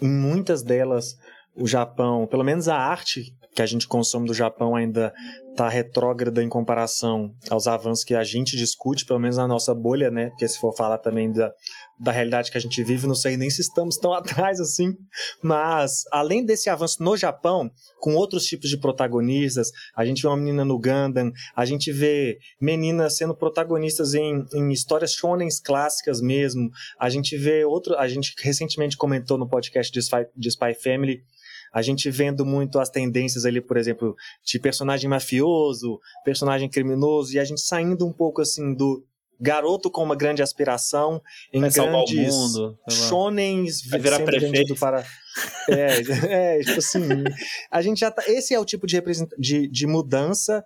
em 0.00 0.08
muitas 0.08 0.62
delas, 0.62 1.16
o 1.54 1.66
Japão, 1.66 2.26
pelo 2.26 2.44
menos 2.44 2.68
a 2.68 2.76
arte 2.76 3.34
que 3.54 3.62
a 3.62 3.66
gente 3.66 3.88
consome 3.88 4.26
do 4.26 4.34
Japão 4.34 4.76
ainda 4.76 5.12
está 5.50 5.68
retrógrada 5.68 6.42
em 6.42 6.48
comparação 6.48 7.34
aos 7.50 7.66
avanços 7.66 8.04
que 8.04 8.14
a 8.14 8.22
gente 8.22 8.56
discute, 8.56 9.04
pelo 9.04 9.18
menos 9.18 9.36
na 9.36 9.46
nossa 9.46 9.74
bolha, 9.74 10.10
né? 10.10 10.30
Porque 10.30 10.46
se 10.46 10.58
for 10.58 10.74
falar 10.74 10.98
também 10.98 11.32
da, 11.32 11.52
da 11.98 12.12
realidade 12.12 12.50
que 12.50 12.56
a 12.56 12.60
gente 12.60 12.82
vive, 12.82 13.06
não 13.06 13.14
sei 13.14 13.36
nem 13.36 13.50
se 13.50 13.60
estamos 13.60 13.96
tão 13.98 14.12
atrás 14.14 14.60
assim. 14.60 14.94
Mas, 15.42 16.04
além 16.12 16.44
desse 16.44 16.70
avanço 16.70 17.02
no 17.02 17.16
Japão, 17.16 17.70
com 17.98 18.14
outros 18.14 18.44
tipos 18.44 18.70
de 18.70 18.78
protagonistas, 18.78 19.70
a 19.94 20.04
gente 20.04 20.22
vê 20.22 20.28
uma 20.28 20.36
menina 20.36 20.64
no 20.64 20.78
Gundam, 20.78 21.32
a 21.54 21.64
gente 21.64 21.92
vê 21.92 22.38
meninas 22.60 23.16
sendo 23.16 23.34
protagonistas 23.34 24.14
em, 24.14 24.46
em 24.54 24.72
histórias 24.72 25.12
shonens 25.12 25.60
clássicas 25.60 26.20
mesmo, 26.20 26.70
a 26.98 27.10
gente 27.10 27.36
vê 27.36 27.64
outro, 27.64 27.96
a 27.96 28.08
gente 28.08 28.34
recentemente 28.38 28.96
comentou 28.96 29.36
no 29.36 29.48
podcast 29.48 29.92
de 29.92 29.98
Spy, 29.98 30.26
de 30.36 30.48
Spy 30.48 30.74
Family 30.74 31.22
a 31.72 31.82
gente 31.82 32.10
vendo 32.10 32.44
muito 32.44 32.78
as 32.78 32.90
tendências 32.90 33.44
ali, 33.44 33.60
por 33.60 33.76
exemplo, 33.76 34.14
de 34.44 34.58
personagem 34.58 35.08
mafioso, 35.08 35.98
personagem 36.24 36.68
criminoso, 36.68 37.34
e 37.34 37.38
a 37.38 37.44
gente 37.44 37.60
saindo 37.60 38.06
um 38.06 38.12
pouco 38.12 38.40
assim 38.40 38.74
do 38.74 39.04
garoto 39.40 39.90
com 39.90 40.02
uma 40.02 40.14
grande 40.14 40.42
aspiração 40.42 41.20
em 41.52 41.60
Vai 41.60 41.70
grandes 41.70 42.34
mundo, 42.34 42.78
shonens 42.90 43.80
sendo 43.80 44.40
vendido 44.52 44.76
para 44.76 45.02
é, 45.68 45.96
é, 46.58 46.60
tipo 46.60 46.78
assim, 46.78 47.00
a 47.70 47.80
gente 47.80 48.00
já 48.00 48.10
tá, 48.10 48.22
esse 48.26 48.54
é 48.54 48.60
o 48.60 48.64
tipo 48.64 48.86
de, 48.86 49.00
de, 49.38 49.68
de 49.68 49.86
mudança 49.86 50.62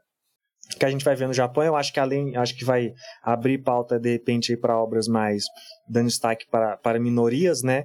que 0.78 0.84
a 0.84 0.90
gente 0.90 1.04
vai 1.04 1.14
ver 1.14 1.28
no 1.28 1.32
Japão, 1.32 1.62
eu 1.62 1.76
acho 1.76 1.92
que 1.92 2.00
além, 2.00 2.36
acho 2.36 2.56
que 2.56 2.64
vai 2.64 2.92
abrir 3.22 3.58
pauta 3.58 3.98
de 3.98 4.12
repente 4.12 4.56
para 4.56 4.80
obras 4.80 5.06
mais 5.06 5.44
dando 5.88 6.08
destaque 6.08 6.46
para, 6.50 6.76
para 6.78 6.98
minorias, 6.98 7.62
né? 7.62 7.84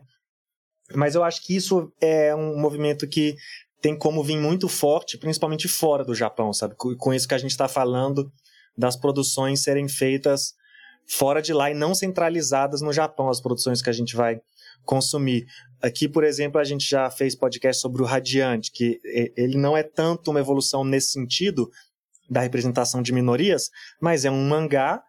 Mas 0.95 1.15
eu 1.15 1.23
acho 1.23 1.45
que 1.45 1.55
isso 1.55 1.91
é 2.01 2.35
um 2.35 2.59
movimento 2.59 3.07
que 3.07 3.35
tem 3.81 3.97
como 3.97 4.23
vir 4.23 4.37
muito 4.37 4.67
forte, 4.67 5.17
principalmente 5.17 5.67
fora 5.67 6.03
do 6.03 6.13
Japão, 6.13 6.51
sabe? 6.51 6.75
Com 6.75 7.13
isso 7.13 7.27
que 7.27 7.33
a 7.33 7.37
gente 7.37 7.51
está 7.51 7.67
falando 7.67 8.31
das 8.77 8.95
produções 8.95 9.61
serem 9.61 9.87
feitas 9.87 10.53
fora 11.07 11.41
de 11.41 11.53
lá 11.53 11.71
e 11.71 11.73
não 11.73 11.95
centralizadas 11.95 12.81
no 12.81 12.93
Japão, 12.93 13.29
as 13.29 13.41
produções 13.41 13.81
que 13.81 13.89
a 13.89 13.93
gente 13.93 14.15
vai 14.15 14.39
consumir. 14.85 15.45
Aqui, 15.81 16.07
por 16.07 16.23
exemplo, 16.23 16.59
a 16.59 16.63
gente 16.63 16.87
já 16.87 17.09
fez 17.09 17.35
podcast 17.35 17.81
sobre 17.81 18.01
o 18.01 18.05
Radiante, 18.05 18.71
que 18.71 18.99
ele 19.35 19.57
não 19.57 19.75
é 19.75 19.83
tanto 19.83 20.31
uma 20.31 20.39
evolução 20.39 20.83
nesse 20.83 21.11
sentido 21.11 21.69
da 22.29 22.41
representação 22.41 23.01
de 23.01 23.11
minorias, 23.11 23.69
mas 23.99 24.23
é 24.23 24.29
um 24.29 24.47
mangá 24.47 25.01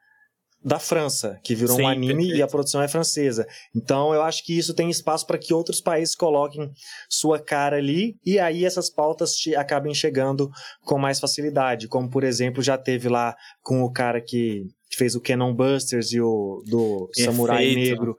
da 0.62 0.78
França, 0.78 1.40
que 1.42 1.54
virou 1.54 1.76
Sim, 1.76 1.82
um 1.82 1.88
anime 1.88 2.16
perfeito. 2.16 2.36
e 2.36 2.42
a 2.42 2.46
produção 2.46 2.82
é 2.82 2.88
francesa. 2.88 3.46
Então 3.74 4.12
eu 4.12 4.22
acho 4.22 4.44
que 4.44 4.56
isso 4.56 4.74
tem 4.74 4.90
espaço 4.90 5.26
para 5.26 5.38
que 5.38 5.54
outros 5.54 5.80
países 5.80 6.14
coloquem 6.14 6.70
sua 7.08 7.38
cara 7.38 7.76
ali 7.78 8.16
e 8.24 8.38
aí 8.38 8.64
essas 8.64 8.90
pautas 8.90 9.34
te, 9.34 9.56
acabem 9.56 9.94
chegando 9.94 10.50
com 10.82 10.98
mais 10.98 11.18
facilidade. 11.18 11.88
Como, 11.88 12.10
por 12.10 12.24
exemplo, 12.24 12.62
já 12.62 12.76
teve 12.76 13.08
lá 13.08 13.34
com 13.62 13.82
o 13.82 13.90
cara 13.90 14.20
que 14.20 14.66
fez 14.92 15.14
o 15.14 15.20
Cannon 15.20 15.54
Busters 15.54 16.12
e 16.12 16.20
o 16.20 16.62
do 16.66 17.06
perfeito. 17.06 17.30
Samurai 17.30 17.74
Negro. 17.74 18.18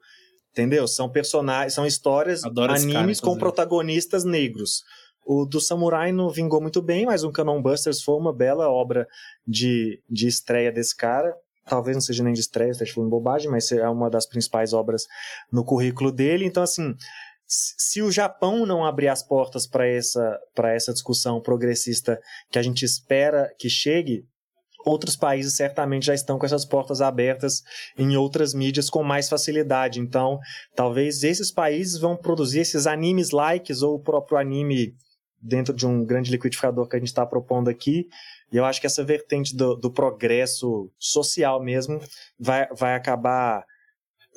Entendeu? 0.52 0.88
São 0.88 1.10
personagens, 1.10 1.74
são 1.74 1.86
histórias, 1.86 2.44
Adoro 2.44 2.74
animes 2.74 3.22
cara, 3.22 3.32
com 3.32 3.40
protagonistas 3.40 4.26
negros. 4.26 4.84
O 5.24 5.46
do 5.46 5.62
Samurai 5.62 6.12
não 6.12 6.30
vingou 6.30 6.60
muito 6.60 6.82
bem, 6.82 7.06
mas 7.06 7.24
o 7.24 7.32
Cannon 7.32 7.62
Busters 7.62 8.02
foi 8.02 8.16
uma 8.16 8.34
bela 8.34 8.68
obra 8.68 9.08
de, 9.48 10.02
de 10.10 10.28
estreia 10.28 10.72
desse 10.72 10.98
cara 10.98 11.34
talvez 11.66 11.96
não 11.96 12.02
seja 12.02 12.24
nem 12.24 12.34
de 12.34 12.40
estreia, 12.40 12.72
estou 12.72 12.88
falando 12.88 13.10
bobagem, 13.10 13.50
mas 13.50 13.72
é 13.72 13.88
uma 13.88 14.10
das 14.10 14.26
principais 14.26 14.74
obras 14.74 15.06
no 15.52 15.64
currículo 15.64 16.12
dele. 16.12 16.46
Então, 16.46 16.64
assim, 16.64 16.96
se 17.48 18.02
o 18.02 18.12
Japão 18.12 18.66
não 18.66 18.86
abrir 18.86 19.10
as 19.10 19.22
portas 19.22 19.68
para 19.68 19.88
essa, 19.88 20.40
essa 20.66 20.94
discussão 20.94 21.42
progressista 21.42 22.20
que 22.50 22.58
a 22.58 22.62
gente 22.62 22.86
espera 22.86 23.54
que 23.60 23.70
chegue, 23.70 24.24
outros 24.86 25.16
países 25.16 25.56
certamente 25.56 26.06
já 26.06 26.14
estão 26.14 26.40
com 26.40 26.46
essas 26.46 26.66
portas 26.66 27.02
abertas 27.02 27.62
em 27.98 28.16
outras 28.16 28.54
mídias 28.54 28.90
com 28.90 29.04
mais 29.04 29.30
facilidade. 29.30 30.00
Então, 30.00 30.40
talvez 30.76 31.24
esses 31.24 31.52
países 31.52 32.00
vão 32.00 32.16
produzir 32.16 32.62
esses 32.62 32.88
animes 32.88 33.32
likes 33.32 33.82
ou 33.82 33.96
o 33.96 34.02
próprio 34.02 34.38
anime 34.38 34.96
dentro 35.42 35.74
de 35.74 35.88
um 35.88 36.06
grande 36.06 36.32
liquidificador 36.32 36.88
que 36.88 36.96
a 36.96 37.00
gente 37.00 37.10
está 37.10 37.26
propondo 37.26 37.70
aqui, 37.70 38.08
e 38.52 38.58
eu 38.58 38.66
acho 38.66 38.82
que 38.82 38.88
essa 38.88 39.04
vertente 39.04 39.56
do, 39.56 39.76
do 39.76 39.92
progresso 39.92 40.92
social 41.00 41.64
mesmo 41.64 42.00
vai, 42.40 42.68
vai 42.74 42.96
acabar 42.96 43.64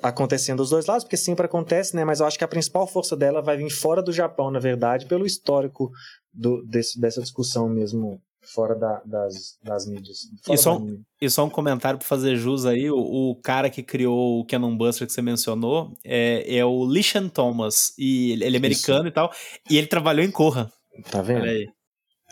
acontecendo 0.02 0.58
dos 0.58 0.70
dois 0.70 0.86
lados, 0.86 1.04
porque 1.04 1.16
sempre 1.16 1.46
acontece, 1.46 1.94
né? 1.96 2.04
Mas 2.04 2.20
eu 2.20 2.26
acho 2.26 2.38
que 2.38 2.44
a 2.44 2.48
principal 2.48 2.86
força 2.86 3.16
dela 3.16 3.42
vai 3.42 3.56
vir 3.56 3.70
fora 3.70 4.02
do 4.02 4.12
Japão, 4.12 4.50
na 4.50 4.58
verdade, 4.58 5.06
pelo 5.06 5.26
histórico 5.26 5.90
do, 6.32 6.62
desse, 6.64 7.00
dessa 7.00 7.20
discussão 7.20 7.68
mesmo 7.68 8.20
fora 8.42 8.74
da, 8.74 9.02
das, 9.04 9.58
das 9.62 9.86
mídias. 9.86 10.18
E 10.48 10.56
só, 10.56 10.76
um, 10.76 11.02
e 11.20 11.30
só 11.30 11.44
um 11.44 11.50
comentário 11.50 11.98
para 11.98 12.06
fazer 12.06 12.36
jus 12.36 12.66
aí, 12.66 12.90
o, 12.90 12.96
o, 12.96 13.36
cara 13.36 13.70
que 13.70 13.82
criou 13.82 14.40
o 14.40 14.44
Canon 14.44 14.76
Buster 14.76 15.06
que 15.06 15.12
você 15.12 15.22
mencionou 15.22 15.96
é, 16.04 16.58
é 16.58 16.64
o 16.64 16.84
Lishan 16.84 17.28
Thomas, 17.28 17.94
e 17.98 18.32
ele 18.32 18.44
é 18.44 18.58
americano 18.58 19.00
Isso. 19.00 19.08
e 19.08 19.12
tal, 19.12 19.32
e 19.70 19.78
ele 19.78 19.86
trabalhou 19.86 20.24
em 20.24 20.30
Corra. 20.30 20.70
Tá 21.10 21.22
vendo? 21.22 21.42
Olha 21.42 21.52
aí. 21.52 21.66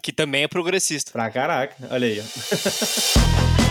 Que 0.03 0.13
também 0.13 0.43
é 0.43 0.49
progressista. 0.49 1.13
Pra 1.13 1.31
caraca, 1.31 1.77
olha 1.89 2.09
aí. 2.09 2.23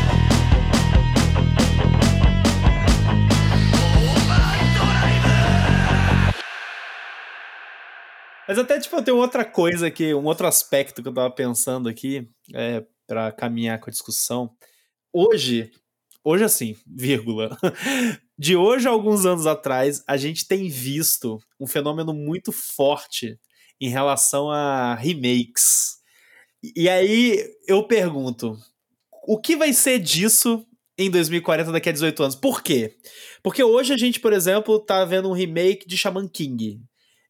Mas 8.48 8.60
até, 8.60 8.78
tipo, 8.80 9.02
tem 9.02 9.14
outra 9.14 9.46
coisa 9.46 9.88
aqui, 9.88 10.14
um 10.14 10.26
outro 10.26 10.46
aspecto 10.46 11.02
que 11.02 11.08
eu 11.08 11.14
tava 11.14 11.32
pensando 11.32 11.88
aqui, 11.88 12.30
é, 12.54 12.86
para 13.08 13.32
caminhar 13.32 13.80
com 13.80 13.90
a 13.90 13.92
discussão. 13.94 14.54
Hoje, 15.14 15.72
hoje 16.22 16.44
assim, 16.44 16.76
vírgula, 16.86 17.58
de 18.38 18.58
hoje 18.58 18.90
a 18.90 18.92
alguns 18.92 19.26
anos 19.26 19.48
atrás, 19.48 20.04
a 20.06 20.18
gente 20.18 20.48
tem 20.48 20.68
visto 20.68 21.40
um 21.58 21.66
fenômeno 21.66 22.14
muito 22.14 22.52
forte 22.52 23.40
em 23.80 23.88
relação 23.88 24.52
a 24.52 24.96
remakes. 24.96 26.01
E 26.64 26.88
aí 26.88 27.44
eu 27.68 27.84
pergunto: 27.84 28.58
o 29.28 29.40
que 29.40 29.56
vai 29.56 29.74
ser 29.74 30.00
disso 30.00 30.66
em 30.98 31.10
2040 31.10 31.72
daqui 31.72 31.90
a 31.90 31.92
18 31.92 32.24
anos? 32.24 32.36
Por 32.36 32.62
quê? 32.62 32.96
Porque 33.42 33.64
hoje 33.64 33.94
a 33.94 33.98
gente, 33.98 34.20
por 34.20 34.34
exemplo, 34.34 34.80
tá 34.80 35.04
vendo 35.06 35.30
um 35.30 35.34
remake 35.34 35.88
de 35.88 35.98
Shaman 35.98 36.28
King. 36.28 36.82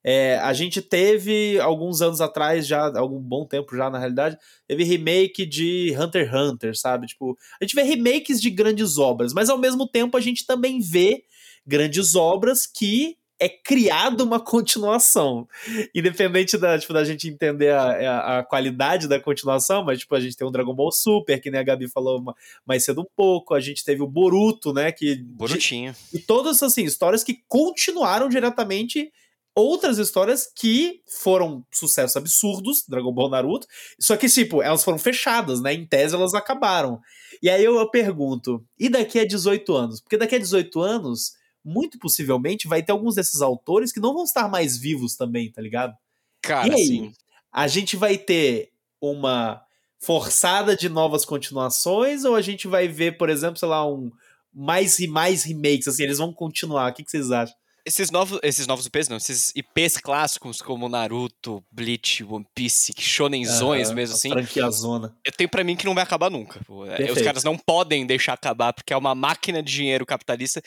É, 0.03 0.39
a 0.39 0.51
gente 0.51 0.81
teve 0.81 1.59
alguns 1.59 2.01
anos 2.01 2.21
atrás, 2.21 2.65
já, 2.65 2.91
algum 2.97 3.19
bom 3.19 3.45
tempo 3.45 3.75
já 3.75 3.87
na 3.89 3.99
realidade, 3.99 4.35
teve 4.67 4.83
remake 4.83 5.45
de 5.45 5.95
Hunter 5.97 6.25
x 6.27 6.33
Hunter, 6.33 6.77
sabe? 6.77 7.07
Tipo, 7.07 7.37
a 7.59 7.63
gente 7.63 7.75
vê 7.75 7.83
remakes 7.83 8.41
de 8.41 8.49
grandes 8.49 8.97
obras, 8.97 9.31
mas 9.31 9.49
ao 9.49 9.59
mesmo 9.59 9.87
tempo 9.87 10.17
a 10.17 10.21
gente 10.21 10.45
também 10.45 10.79
vê 10.79 11.23
grandes 11.67 12.15
obras 12.15 12.65
que 12.65 13.15
é 13.41 13.49
criada 13.49 14.23
uma 14.23 14.39
continuação. 14.39 15.47
Independente 15.95 16.59
da, 16.59 16.77
tipo, 16.77 16.93
da 16.93 17.03
gente 17.03 17.27
entender 17.27 17.71
a, 17.71 17.81
a, 17.81 18.39
a, 18.39 18.43
qualidade 18.43 19.07
da 19.07 19.19
continuação, 19.19 19.83
mas 19.83 19.97
tipo, 19.97 20.13
a 20.13 20.19
gente 20.19 20.37
tem 20.37 20.45
o 20.47 20.51
Dragon 20.51 20.75
Ball 20.75 20.91
Super, 20.91 21.41
que 21.41 21.49
nem 21.49 21.59
a 21.59 21.63
Gabi 21.63 21.87
falou 21.87 22.23
mais 22.63 22.85
cedo 22.85 23.01
um 23.01 23.07
pouco, 23.15 23.55
a 23.55 23.59
gente 23.59 23.83
teve 23.83 24.03
o 24.03 24.07
Boruto, 24.07 24.71
né? 24.71 24.91
Que, 24.91 25.15
Borutinho. 25.15 25.95
De, 26.11 26.19
e 26.19 26.21
todas, 26.21 26.61
assim, 26.61 26.83
histórias 26.83 27.23
que 27.23 27.41
continuaram 27.47 28.29
diretamente 28.29 29.11
outras 29.55 29.97
histórias 29.97 30.47
que 30.55 31.01
foram 31.07 31.65
sucessos 31.71 32.15
absurdos, 32.15 32.85
Dragon 32.87 33.11
Ball 33.11 33.27
Naruto, 33.27 33.65
só 33.99 34.15
que, 34.15 34.29
tipo, 34.29 34.61
elas 34.61 34.83
foram 34.83 34.99
fechadas, 34.99 35.59
né? 35.59 35.73
Em 35.73 35.83
tese 35.83 36.13
elas 36.13 36.35
acabaram. 36.35 37.01
E 37.41 37.49
aí 37.49 37.63
eu, 37.63 37.75
eu 37.75 37.89
pergunto, 37.89 38.63
e 38.79 38.87
daqui 38.87 39.17
a 39.17 39.25
18 39.25 39.75
anos? 39.75 39.99
Porque 39.99 40.15
daqui 40.15 40.35
a 40.35 40.39
18 40.39 40.79
anos 40.79 41.40
muito 41.63 41.99
possivelmente 41.99 42.67
vai 42.67 42.81
ter 42.81 42.91
alguns 42.91 43.15
desses 43.15 43.41
autores 43.41 43.91
que 43.91 43.99
não 43.99 44.13
vão 44.13 44.23
estar 44.23 44.49
mais 44.49 44.77
vivos 44.77 45.15
também, 45.15 45.51
tá 45.51 45.61
ligado? 45.61 45.95
Cara, 46.41 46.67
e 46.67 46.73
aí, 46.73 46.87
sim. 46.87 47.13
a 47.51 47.67
gente 47.67 47.95
vai 47.95 48.17
ter 48.17 48.71
uma 48.99 49.61
forçada 49.99 50.75
de 50.75 50.89
novas 50.89 51.23
continuações 51.23 52.23
ou 52.25 52.35
a 52.35 52.41
gente 52.41 52.67
vai 52.67 52.87
ver, 52.87 53.17
por 53.17 53.29
exemplo, 53.29 53.57
sei 53.57 53.67
lá, 53.67 53.87
um, 53.87 54.11
mais 54.53 54.99
e 54.99 55.07
mais 55.07 55.43
remakes, 55.43 55.87
assim, 55.87 56.03
eles 56.03 56.17
vão 56.17 56.33
continuar. 56.33 56.91
O 56.91 56.93
que, 56.93 57.03
que 57.03 57.11
vocês 57.11 57.31
acham? 57.31 57.55
Esses 57.83 58.11
novos, 58.11 58.39
esses 58.43 58.67
novos 58.67 58.85
IPs, 58.85 59.09
não, 59.09 59.17
esses 59.17 59.51
IPs 59.55 59.97
clássicos 59.97 60.61
como 60.61 60.87
Naruto, 60.87 61.63
Bleach, 61.71 62.23
One 62.23 62.45
Piece, 62.53 62.93
shonenzões 62.95 63.89
uhum, 63.89 63.95
mesmo 63.95 64.15
assim. 64.15 64.29
Franquiazona. 64.29 65.15
Eu 65.25 65.31
tenho 65.31 65.49
para 65.49 65.63
mim 65.63 65.75
que 65.75 65.85
não 65.85 65.95
vai 65.95 66.03
acabar 66.03 66.29
nunca. 66.29 66.61
É, 66.99 67.11
os 67.11 67.21
caras 67.23 67.43
não 67.43 67.57
podem 67.57 68.05
deixar 68.05 68.33
acabar 68.33 68.71
porque 68.71 68.93
é 68.93 68.97
uma 68.97 69.15
máquina 69.15 69.63
de 69.63 69.73
dinheiro 69.73 70.05
capitalista 70.05 70.61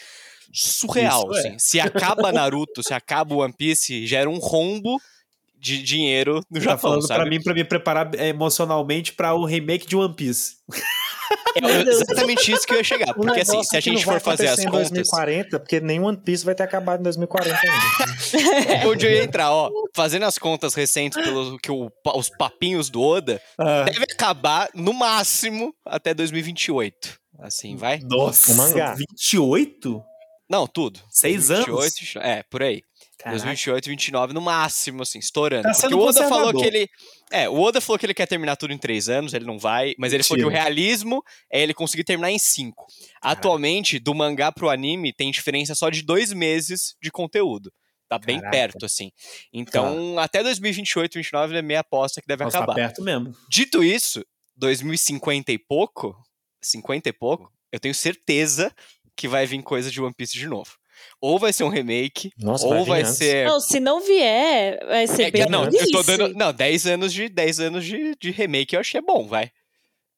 surreal. 0.53 1.31
Isso, 1.31 1.35
é. 1.35 1.49
assim. 1.49 1.59
Se 1.59 1.81
acaba 1.81 2.33
Naruto, 2.33 2.83
se 2.83 2.95
acaba 2.95 3.35
One 3.35 3.53
Piece, 3.53 4.07
gera 4.07 4.29
um 4.29 4.39
rombo 4.39 5.01
de 5.65 5.83
dinheiro 5.83 6.43
no 6.51 6.59
tá 6.59 6.65
Japão, 6.65 6.79
falando 6.79 7.07
sabe? 7.07 7.21
Pra 7.21 7.31
mim, 7.31 7.43
pra 7.43 7.55
me 7.55 7.65
preparar 7.65 8.15
emocionalmente 8.21 9.15
para 9.15 9.35
o 9.35 9.47
remake 9.47 9.87
de 9.87 9.97
One 9.97 10.15
Piece. 10.15 10.57
É 11.57 11.81
exatamente 11.89 12.53
isso 12.53 12.67
que 12.67 12.75
eu 12.75 12.79
ia 12.79 12.85
chegar. 12.85 13.15
Porque 13.15 13.41
assim, 13.41 13.63
se 13.63 13.77
a 13.77 13.81
gente 13.81 14.05
for 14.05 14.21
fazer 14.21 14.49
as 14.49 14.59
em 14.59 14.65
contas. 14.65 14.91
2040, 14.91 15.61
porque 15.61 15.81
nem 15.81 16.01
One 16.01 16.17
Piece 16.17 16.45
vai 16.45 16.55
ter 16.55 16.65
acabado 16.65 17.01
em 17.01 17.05
2040 17.05 17.57
ainda. 17.57 18.89
Onde 18.89 19.07
eu 19.07 19.11
ia 19.11 19.25
entrar, 19.25 19.53
ó. 19.53 19.71
Fazendo 19.95 20.25
as 20.25 20.37
contas 20.37 20.75
recentes 20.75 21.23
pelo 21.23 21.59
que 21.59 21.71
o, 21.71 21.91
os 22.15 22.29
papinhos 22.29 22.91
do 22.91 23.01
Oda, 23.01 23.41
ah. 23.57 23.85
deve 23.85 24.05
acabar 24.13 24.69
no 24.75 24.93
máximo 24.93 25.75
até 25.85 26.13
2028. 26.13 27.19
Assim, 27.39 27.77
vai? 27.77 28.01
Nossa, 28.03 28.53
o 28.53 28.57
mangá. 28.57 28.95
28? 28.95 30.05
Não, 30.49 30.67
tudo. 30.67 31.01
Seis 31.11 31.49
28, 31.49 31.79
anos? 31.79 32.17
É, 32.17 32.43
por 32.45 32.63
aí. 32.63 32.83
Caraca. 33.19 33.39
2028, 33.39 33.85
2029 33.85 34.35
no 34.35 34.41
máximo, 34.41 35.03
assim, 35.03 35.19
estourando. 35.19 35.63
Tá 35.63 35.73
Porque 35.73 35.95
o 35.95 36.01
Oda 36.01 36.29
falou 36.29 36.53
que 36.53 36.67
ele. 36.67 36.89
É, 37.31 37.49
o 37.49 37.59
Oda 37.59 37.81
falou 37.81 37.99
que 37.99 38.05
ele 38.05 38.15
quer 38.15 38.27
terminar 38.27 38.57
tudo 38.57 38.73
em 38.73 38.79
três 38.79 39.09
anos, 39.09 39.33
ele 39.33 39.45
não 39.47 39.59
vai, 39.59 39.95
mas 39.99 40.13
ele 40.13 40.19
Mentira. 40.19 40.25
falou 40.25 40.41
que 40.41 40.47
o 40.47 40.63
realismo 40.63 41.23
é 41.51 41.63
ele 41.63 41.73
conseguir 41.73 42.05
terminar 42.05 42.31
em 42.31 42.39
cinco. 42.39 42.87
Caraca. 43.21 43.39
Atualmente, 43.39 43.99
do 43.99 44.15
mangá 44.15 44.53
pro 44.53 44.69
anime, 44.69 45.13
tem 45.13 45.31
diferença 45.31 45.75
só 45.75 45.89
de 45.89 46.03
dois 46.03 46.33
meses 46.33 46.95
de 47.01 47.11
conteúdo. 47.11 47.73
Tá 48.09 48.19
bem 48.19 48.37
Caraca. 48.37 48.51
perto, 48.57 48.85
assim. 48.85 49.11
Então, 49.53 50.15
tá. 50.17 50.25
até 50.25 50.43
2028, 50.43 51.15
2029 51.15 51.57
é 51.57 51.63
meia 51.63 51.81
aposta 51.81 52.21
que 52.21 52.27
deve 52.27 52.45
Nossa, 52.45 52.59
tá 52.59 52.65
acabar. 52.65 52.75
Tá 52.75 52.89
perto 52.89 53.03
mesmo. 53.03 53.35
Dito 53.49 53.83
isso, 53.83 54.23
2050 54.57 55.51
e 55.53 55.59
pouco, 55.59 56.15
50 56.63 57.09
e 57.09 57.13
pouco, 57.13 57.51
eu 57.73 57.81
tenho 57.81 57.95
certeza 57.95 58.73
que 59.17 59.29
vai 59.29 59.47
vir 59.47 59.63
coisa 59.63 59.91
de 59.91 60.01
One 60.01 60.15
Piece 60.15 60.39
de 60.39 60.47
novo 60.47 60.73
ou 61.21 61.39
vai 61.39 61.53
ser 61.53 61.65
um 61.65 61.69
remake, 61.69 62.33
Nossa, 62.39 62.67
ou 62.67 62.85
vai, 62.85 63.03
vai 63.03 63.05
ser. 63.05 63.47
Não, 63.47 63.61
se 63.61 63.81
não 63.81 64.01
vier, 64.01 64.79
vai 64.87 65.07
ser 65.07 65.25
é, 65.25 65.31
bem 65.31 65.47
Não, 65.49 65.65
eu 65.65 65.91
tô 65.91 66.03
dando. 66.03 66.35
Não, 66.35 66.53
10 66.53 66.87
anos 66.87 67.13
de 67.13 67.29
10 67.29 67.61
anos 67.61 67.85
de, 67.85 68.15
de 68.21 68.31
remake 68.31 68.75
eu 68.75 68.81
achei 68.81 69.01
bom, 69.01 69.27
vai. 69.27 69.51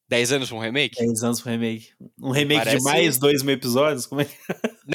10 0.08 0.32
anos 0.32 0.48
pra 0.48 0.58
um 0.58 0.60
remake? 0.60 0.96
10 0.98 1.24
anos 1.24 1.40
pra 1.40 1.50
um 1.50 1.52
remake. 1.54 1.88
Um 2.22 2.30
remake 2.30 2.60
Parece... 2.60 2.78
de 2.78 2.82
mais 2.84 3.18
dois 3.18 3.42
mil 3.42 3.54
episódios? 3.54 4.06
Como 4.06 4.20
é? 4.20 4.26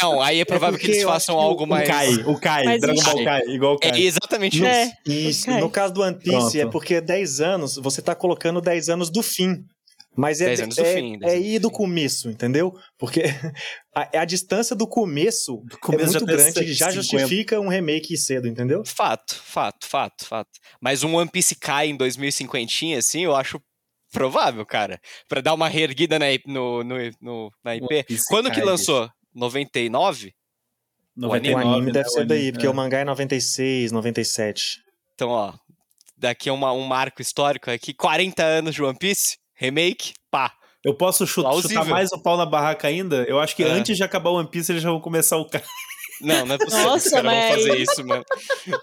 Não, 0.02 0.22
aí 0.22 0.40
é 0.40 0.46
provável 0.46 0.78
é 0.78 0.80
que 0.80 0.88
eles 0.88 1.04
façam 1.04 1.38
algo 1.38 1.68
mais. 1.68 1.88
O 1.88 1.92
Kai, 1.92 2.16
o 2.26 2.40
Kai, 2.40 2.64
Mas 2.64 2.82
Dragon 2.82 3.04
Ball 3.04 3.24
Kai, 3.26 3.42
igual 3.48 3.74
o 3.74 3.80
Kai. 3.80 3.92
É 3.92 4.00
exatamente 4.00 4.66
é. 4.66 4.86
isso. 5.06 5.50
Isso. 5.50 5.52
No 5.52 5.70
caso 5.70 5.94
do 5.94 6.02
One 6.02 6.18
Piece, 6.18 6.32
Pronto. 6.32 6.58
é 6.58 6.66
porque 6.66 7.02
10 7.02 7.42
anos, 7.42 7.76
você 7.76 8.02
tá 8.02 8.16
colocando 8.16 8.62
10 8.62 8.88
anos 8.88 9.10
do 9.10 9.22
fim. 9.22 9.66
Mas 10.16 10.42
é, 10.42 10.54
é, 10.54 10.68
fim, 10.68 11.18
é 11.24 11.40
ir 11.40 11.60
do 11.60 11.72
começo, 11.72 12.30
entendeu? 12.30 12.74
Porque 12.98 13.24
a, 13.96 14.22
a 14.22 14.26
distância 14.26 14.76
do 14.76 14.86
começo, 14.86 15.64
do 15.70 15.78
começo 15.80 16.18
é 16.18 16.20
muito 16.20 16.26
grande 16.26 16.64
e 16.64 16.74
já 16.74 16.92
justifica 16.92 17.60
um 17.62 17.70
remake 17.70 18.18
cedo, 18.18 18.48
entendeu? 18.48 18.84
Fato, 18.86 19.36
fato, 19.36 19.88
fato, 19.88 20.26
fato. 20.26 20.50
Mas 20.82 21.04
um 21.04 21.16
One 21.16 21.30
Piece 21.30 21.56
cai 21.56 21.88
em 21.88 21.96
2050, 21.96 22.98
assim, 22.98 23.24
eu 23.24 23.36
acho 23.36 23.62
provável, 24.12 24.66
cara. 24.66 25.00
Pra 25.30 25.40
dar 25.40 25.54
uma 25.54 25.70
reerguida 25.70 26.20
na, 26.20 26.26
no, 26.46 26.84
no, 26.84 26.96
no, 27.22 27.52
na 27.64 27.78
IP. 27.78 28.06
Quando 28.28 28.52
que 28.52 28.62
lançou? 28.62 29.10
99? 29.34 30.34
99 31.16 31.54
o 31.54 31.70
anime, 31.70 31.86
né? 31.88 31.92
deve 31.94 32.10
ser 32.10 32.26
daí, 32.26 32.40
anime, 32.40 32.52
porque 32.54 32.68
é. 32.68 32.70
o 32.70 32.74
mangá 32.74 33.00
é 33.00 33.06
96, 33.06 33.92
97. 33.94 34.82
Então, 35.14 35.30
ó, 35.30 35.54
daqui 36.18 36.50
é 36.50 36.52
uma, 36.52 36.74
um 36.74 36.84
marco 36.84 37.22
histórico 37.22 37.72
aqui, 37.72 37.94
40 37.94 38.44
anos 38.44 38.76
de 38.76 38.84
One 38.84 38.98
Piece 38.98 39.41
remake, 39.62 40.14
pá. 40.32 40.52
Eu 40.84 40.96
posso 40.96 41.28
chutar, 41.28 41.54
chutar 41.62 41.86
mais 41.86 42.12
o 42.12 42.18
pau 42.18 42.36
na 42.36 42.46
barraca 42.46 42.88
ainda? 42.88 43.24
Eu 43.28 43.40
acho 43.40 43.56
que 43.56 43.64
é. 43.64 43.68
antes 43.68 43.96
de 43.96 44.04
acabar 44.04 44.32
o 44.32 44.40
One 44.40 44.50
Piece 44.50 44.72
eles 44.72 44.82
já 44.82 44.90
vão 44.90 45.00
começar 45.00 45.38
o 45.38 45.46
cara. 45.48 45.64
Não, 46.20 46.46
não 46.46 46.56
é 46.56 46.58
possível. 46.58 46.86
Nossa, 46.86 47.08
os 47.08 47.12
caras 47.12 47.26
mas... 47.26 47.48
vão 47.48 47.58
fazer 47.58 47.82
isso, 47.82 48.06
mano. 48.06 48.24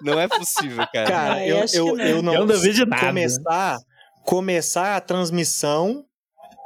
Não 0.01 0.21
é 0.21 0.29
possível, 0.29 0.87
cara. 0.93 1.07
Cara, 1.07 1.47
eu, 1.47 1.65
eu, 1.73 1.97
não. 1.97 2.05
eu 2.05 2.23
não, 2.23 2.35
eu 2.35 2.47
não 2.47 2.57
vejo 2.59 2.85
nada. 2.85 3.07
Começar, 3.07 3.79
começar 4.25 4.97
a 4.97 5.01
transmissão. 5.01 6.05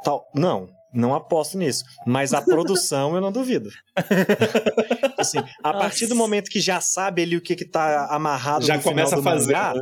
Tal, 0.03 0.27
não, 0.35 0.67
não 0.93 1.13
aposto 1.13 1.57
nisso. 1.57 1.83
Mas 2.05 2.33
a 2.33 2.41
produção 2.41 3.15
eu 3.15 3.21
não 3.21 3.31
duvido. 3.31 3.69
assim, 5.17 5.39
a 5.63 5.73
Nossa. 5.73 5.79
partir 5.79 6.07
do 6.07 6.15
momento 6.15 6.49
que 6.49 6.59
já 6.59 6.81
sabe 6.81 7.21
ali 7.23 7.37
o 7.37 7.41
que, 7.41 7.55
que 7.55 7.65
tá 7.65 8.07
amarrado 8.09 8.65
já 8.65 8.79
começa 8.79 9.19
a 9.19 9.21
fazer. 9.23 9.53
Mangá, 9.53 9.73
né? 9.75 9.81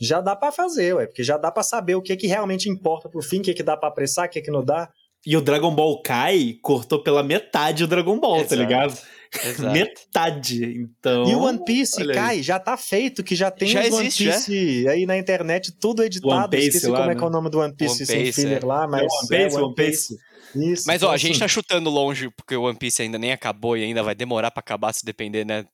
Já 0.00 0.20
dá 0.20 0.34
para 0.34 0.50
fazer, 0.52 0.94
ué, 0.94 1.06
porque 1.06 1.22
já 1.22 1.36
dá 1.36 1.50
para 1.50 1.62
saber 1.62 1.94
o 1.94 2.02
que 2.02 2.16
que 2.16 2.26
realmente 2.26 2.68
importa 2.68 3.08
pro 3.08 3.22
fim, 3.22 3.40
o 3.40 3.42
que 3.42 3.54
que 3.54 3.62
dá 3.62 3.76
para 3.76 3.88
apressar, 3.88 4.26
o 4.26 4.30
que 4.30 4.40
que 4.40 4.50
não 4.50 4.64
dá. 4.64 4.88
E 5.26 5.36
o 5.36 5.42
Dragon 5.42 5.74
Ball 5.74 6.00
Kai 6.00 6.56
cortou 6.62 7.02
pela 7.02 7.22
metade 7.22 7.84
o 7.84 7.86
Dragon 7.86 8.18
Ball, 8.18 8.38
tá 8.38 8.40
Exato. 8.40 8.56
tá 8.56 8.62
ligado? 8.62 8.98
Exato. 9.44 9.72
metade. 9.72 10.64
Então. 10.64 11.28
E 11.28 11.34
o 11.34 11.42
One 11.42 11.62
Piece, 11.64 12.06
Kai, 12.08 12.42
já 12.42 12.58
tá 12.58 12.76
feito, 12.76 13.22
que 13.22 13.36
já 13.36 13.50
tem 13.50 13.68
já 13.68 13.82
One 13.82 14.10
Piece 14.10 14.88
aí 14.88 15.04
na 15.04 15.18
internet, 15.18 15.72
tudo 15.78 16.02
editado. 16.02 16.34
One 16.34 16.48
Piece, 16.48 16.68
Esqueci 16.68 16.88
lá, 16.88 16.98
como 17.00 17.10
é 17.10 17.14
que 17.14 17.22
é 17.22 17.26
o 17.26 17.30
né? 17.30 17.32
nome 17.32 17.50
do 17.50 17.58
One 17.58 17.74
Piece 17.74 18.02
One 18.02 18.06
sem 18.06 18.22
Piece, 18.24 18.40
filler 18.40 18.62
é. 18.62 18.66
lá, 18.66 18.88
mas. 18.88 19.02
É 19.02 19.04
One 19.04 19.28
Piece, 19.28 19.56
é 19.56 19.60
One 19.60 19.74
Piece. 19.74 20.16
Isso, 20.54 20.84
mas 20.86 21.02
ó, 21.02 21.12
a 21.12 21.16
gente 21.16 21.38
tá 21.38 21.46
chutando 21.46 21.90
longe 21.90 22.28
porque 22.30 22.56
o 22.56 22.62
One 22.62 22.76
Piece 22.76 23.02
ainda 23.02 23.18
nem 23.18 23.30
acabou 23.30 23.76
e 23.76 23.84
ainda 23.84 24.02
vai 24.02 24.14
demorar 24.14 24.50
para 24.50 24.60
acabar 24.60 24.92
se 24.92 25.04
depender, 25.04 25.44
né? 25.44 25.64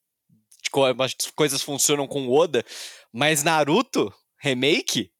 De 0.62 0.70
como 0.70 1.02
as 1.02 1.14
coisas 1.34 1.62
funcionam 1.62 2.06
com 2.06 2.26
o 2.26 2.34
Oda. 2.34 2.64
Mas 3.16 3.42
Naruto, 3.42 4.12
remake. 4.38 5.10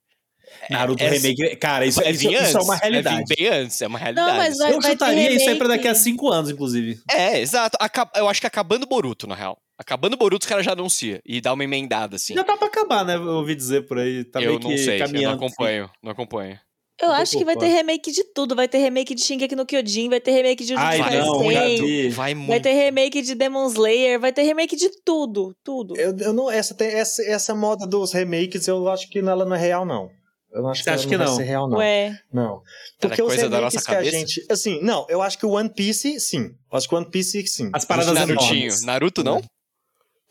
Naruto 0.68 1.02
é, 1.02 1.08
remake. 1.08 1.56
Cara, 1.56 1.86
isso, 1.86 2.02
é, 2.02 2.10
isso, 2.10 2.30
isso 2.30 2.58
é 2.58 2.60
uma 2.60 2.76
realidade. 2.76 3.32
É 3.32 3.34
bem 3.34 3.48
antes, 3.48 3.80
é 3.80 3.86
uma 3.86 3.98
realidade. 3.98 4.30
Não, 4.30 4.36
mas 4.36 4.58
vai, 4.58 4.74
eu 4.74 4.82
chutaria 4.82 5.32
isso 5.32 5.48
aí 5.48 5.56
pra 5.56 5.66
daqui 5.66 5.88
a 5.88 5.94
cinco 5.94 6.30
anos, 6.30 6.50
inclusive. 6.50 7.00
É, 7.10 7.40
exato. 7.40 7.78
Eu 8.14 8.28
acho 8.28 8.38
que 8.38 8.46
acabando 8.46 8.86
Boruto, 8.86 9.26
na 9.26 9.34
real. 9.34 9.56
Acabando 9.78 10.14
Boruto, 10.14 10.44
os 10.44 10.48
caras 10.48 10.66
já 10.66 10.72
anuncia 10.72 11.22
e 11.24 11.40
dá 11.40 11.54
uma 11.54 11.64
emendada, 11.64 12.16
assim. 12.16 12.34
Já 12.34 12.44
tá 12.44 12.54
pra 12.58 12.66
acabar, 12.66 13.02
né? 13.02 13.16
Eu 13.16 13.36
ouvi 13.36 13.54
dizer 13.54 13.86
por 13.86 13.98
aí. 13.98 14.24
Tá 14.24 14.42
eu 14.42 14.58
não 14.58 14.76
sei, 14.76 14.98
caminhando, 14.98 15.16
eu 15.16 15.30
não 15.30 15.46
acompanho, 15.46 15.84
assim. 15.84 15.94
não 16.02 16.12
acompanho. 16.12 16.60
Eu 17.00 17.10
acho 17.12 17.36
que 17.36 17.44
vai 17.44 17.56
ter 17.56 17.68
remake 17.68 18.10
de 18.10 18.24
tudo. 18.24 18.56
Vai 18.56 18.68
ter 18.68 18.78
remake 18.78 19.14
de 19.14 19.20
Shingeki 19.20 19.54
no 19.54 19.66
Kyojin, 19.66 20.08
vai 20.08 20.20
ter 20.20 20.30
remake 20.30 20.64
de 20.64 20.74
Jujutsu 20.74 21.02
Kaisen, 21.04 22.10
vai, 22.10 22.34
vai 22.34 22.60
ter 22.60 22.72
remake 22.72 23.20
de 23.20 23.34
Demon 23.34 23.66
Slayer, 23.66 24.18
vai 24.18 24.32
ter 24.32 24.42
remake 24.42 24.74
de 24.76 24.90
tudo, 25.04 25.54
tudo. 25.62 25.96
Eu, 25.96 26.16
eu 26.16 26.32
não, 26.32 26.50
essa, 26.50 26.74
essa, 26.82 27.22
essa 27.22 27.54
moda 27.54 27.86
dos 27.86 28.12
remakes, 28.12 28.66
eu 28.66 28.88
acho 28.88 29.10
que 29.10 29.18
ela 29.18 29.44
não 29.44 29.54
é 29.54 29.58
real, 29.58 29.84
não. 29.84 30.10
Eu 30.50 30.62
não 30.62 30.70
acho 30.70 30.82
Você 30.82 30.90
que 30.90 30.94
acha 30.94 31.08
que 31.08 31.16
não? 31.18 31.26
Vai 31.26 31.34
ser 31.34 31.42
real, 31.42 31.68
não. 31.68 31.78
Ué. 31.78 32.18
Não. 32.32 32.62
Porque 32.98 33.22
os 33.22 33.34
remakes 33.34 33.84
que 33.84 33.94
a 33.94 34.02
gente. 34.02 34.46
Assim, 34.48 34.80
não, 34.82 35.04
eu 35.10 35.20
acho 35.20 35.38
que 35.38 35.44
o 35.44 35.50
One 35.50 35.68
Piece, 35.68 36.18
sim. 36.18 36.44
Eu 36.72 36.78
acho 36.78 36.88
que 36.88 36.94
o 36.94 36.98
One 36.98 37.10
Piece, 37.10 37.46
sim. 37.46 37.70
As 37.74 37.84
paradas 37.84 38.14
Narutinho. 38.14 38.72
Naruto, 38.84 39.22
não? 39.22 39.42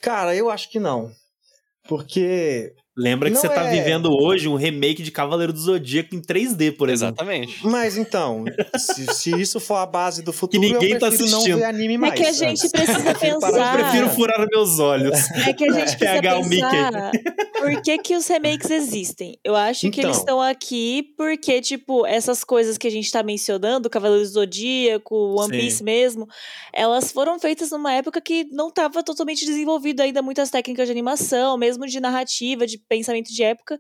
Cara, 0.01 0.35
eu 0.35 0.49
acho 0.49 0.71
que 0.71 0.79
não. 0.79 1.11
Porque 1.87 2.73
Lembra 2.97 3.29
que 3.29 3.35
não 3.35 3.41
você 3.41 3.49
tá 3.49 3.65
é... 3.65 3.71
vivendo 3.71 4.09
hoje 4.09 4.47
um 4.47 4.55
remake 4.55 5.03
de 5.03 5.11
Cavaleiro 5.11 5.51
do 5.51 5.59
Zodíaco 5.59 6.15
em 6.15 6.21
3D, 6.21 6.77
por 6.77 6.87
exemplo. 6.89 7.15
Exatamente. 7.15 7.59
Mas 7.67 7.97
então, 7.97 8.45
se, 8.77 9.05
se, 9.13 9.31
isso 9.41 9.59
for 9.59 9.75
a 9.75 9.85
base 9.85 10.21
do 10.21 10.31
futuro, 10.31 10.61
que 10.61 10.73
ninguém 10.73 10.93
eu 10.93 10.99
tá 10.99 11.07
assistindo. 11.07 11.49
não 11.49 11.57
ver 11.57 11.65
anime 11.65 11.97
mais. 11.97 12.13
É 12.13 12.15
que 12.15 12.25
a 12.25 12.31
gente 12.31 12.69
precisa 12.69 13.13
pensar. 13.19 13.79
Eu 13.79 13.83
prefiro 13.83 14.09
furar 14.11 14.47
meus 14.49 14.79
olhos. 14.79 15.29
É 15.45 15.51
que 15.51 15.65
a 15.65 15.73
gente 15.73 15.91
precisa 15.97 16.21
pensar 16.21 16.39
o 16.39 16.45
Mickey. 16.45 17.23
por 17.59 17.81
que 17.81 17.97
que 17.97 18.15
os 18.15 18.27
remakes 18.27 18.69
existem. 18.71 19.37
Eu 19.43 19.57
acho 19.57 19.87
então. 19.87 19.93
que 19.93 19.99
eles 19.99 20.17
então. 20.17 20.37
estão 20.37 20.41
aqui 20.41 21.13
porque, 21.17 21.59
tipo, 21.59 22.05
essas 22.05 22.45
coisas 22.45 22.77
que 22.77 22.87
a 22.87 22.91
gente 22.91 23.11
tá 23.11 23.21
mencionando, 23.21 23.89
Cavaleiro 23.89 24.23
do 24.23 24.29
Zodíaco, 24.29 25.35
One 25.37 25.53
Sim. 25.53 25.59
Piece 25.59 25.83
mesmo, 25.83 26.27
elas 26.73 27.11
foram 27.11 27.37
feitas 27.39 27.71
numa 27.71 27.91
época 27.91 28.21
que 28.21 28.45
não 28.51 28.69
estava 28.69 29.03
totalmente 29.03 29.45
desenvolvido 29.45 29.99
ainda 29.99 30.21
muitas 30.21 30.49
técnicas 30.49 30.87
de 30.87 30.93
animação, 30.93 31.57
mesmo 31.57 31.85
de 31.85 31.99
narrativa, 31.99 32.65
de 32.65 32.84
pensamento 32.87 33.31
de 33.31 33.43
época. 33.43 33.79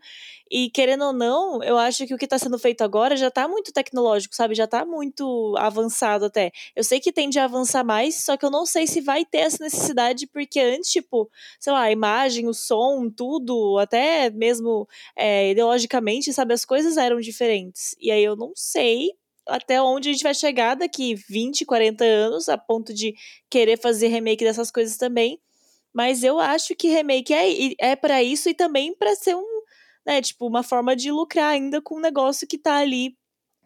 E 0.49 0.69
querendo 0.69 1.05
ou 1.05 1.13
não, 1.13 1.63
eu 1.63 1.77
acho 1.77 2.05
que 2.05 2.13
o 2.13 2.17
que 2.17 2.25
está 2.25 2.37
sendo 2.37 2.57
feito 2.59 2.81
agora 2.81 3.15
já 3.15 3.27
está 3.27 3.47
muito 3.47 3.71
tecnológico, 3.73 4.35
sabe? 4.35 4.55
Já 4.55 4.65
está 4.65 4.85
muito 4.85 5.55
avançado 5.57 6.25
até. 6.25 6.51
Eu 6.75 6.83
sei 6.83 6.99
que 6.99 7.11
tende 7.11 7.39
a 7.39 7.45
avançar 7.45 7.83
mais, 7.83 8.23
só 8.23 8.37
que 8.37 8.45
eu 8.45 8.51
não 8.51 8.65
sei 8.65 8.87
se 8.87 9.01
vai 9.01 9.25
ter 9.25 9.39
essa 9.39 9.63
necessidade, 9.63 10.27
porque 10.27 10.59
antes, 10.59 10.91
tipo, 10.91 11.29
sei 11.59 11.73
lá, 11.73 11.81
a 11.83 11.91
imagem, 11.91 12.47
o 12.47 12.53
som, 12.53 13.09
tudo, 13.09 13.77
até 13.79 14.29
mesmo 14.29 14.87
é, 15.15 15.51
ideologicamente, 15.51 16.33
sabe, 16.33 16.53
as 16.53 16.65
coisas 16.65 16.97
eram 16.97 17.19
diferentes. 17.19 17.95
E 17.99 18.11
aí 18.11 18.23
eu 18.23 18.35
não 18.35 18.53
sei 18.55 19.11
até 19.47 19.81
onde 19.81 20.09
a 20.09 20.11
gente 20.11 20.23
vai 20.23 20.33
chegar 20.33 20.75
daqui 20.75 21.15
20, 21.15 21.65
40 21.65 22.03
anos, 22.03 22.49
a 22.49 22.57
ponto 22.57 22.93
de 22.93 23.15
querer 23.49 23.77
fazer 23.77 24.07
remake 24.07 24.43
dessas 24.43 24.71
coisas 24.71 24.97
também. 24.97 25.39
Mas 25.95 26.23
eu 26.25 26.41
acho 26.41 26.75
que 26.75 26.89
remake 26.89 27.33
é, 27.33 27.91
é 27.91 27.95
para 27.95 28.21
isso 28.21 28.49
e 28.49 28.53
também 28.53 28.93
para 28.93 29.15
ser 29.15 29.33
um, 29.33 29.61
né, 30.05 30.21
tipo, 30.21 30.45
uma 30.45 30.61
forma 30.61 30.93
de 30.93 31.09
lucrar 31.09 31.51
ainda 31.51 31.81
com 31.81 31.95
um 31.95 32.01
negócio 32.01 32.45
que 32.45 32.57
tá 32.57 32.75
ali, 32.75 33.17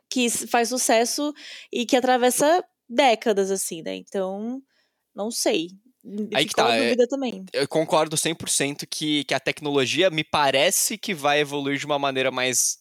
que 0.08 0.30
faz 0.30 0.70
sucesso 0.70 1.34
e 1.74 1.88
que 1.88 1.96
atravessa 1.96 2.64
décadas, 2.88 3.50
assim, 3.50 3.82
né? 3.82 3.96
Então, 3.96 4.62
não 5.16 5.32
sei. 5.32 5.70
Aí 6.34 6.46
que 6.46 6.54
tá, 6.54 6.74
é, 6.76 6.96
também. 7.08 7.46
eu 7.52 7.68
concordo 7.68 8.16
100% 8.16 8.86
que, 8.88 9.24
que 9.24 9.34
a 9.34 9.40
tecnologia 9.40 10.10
me 10.12 10.24
parece 10.24 10.98
que 11.00 11.16
vai 11.16 11.40
evoluir 11.40 11.80
de 11.80 11.86
uma 11.86 12.00
maneira 12.00 12.30
mais 12.30 12.78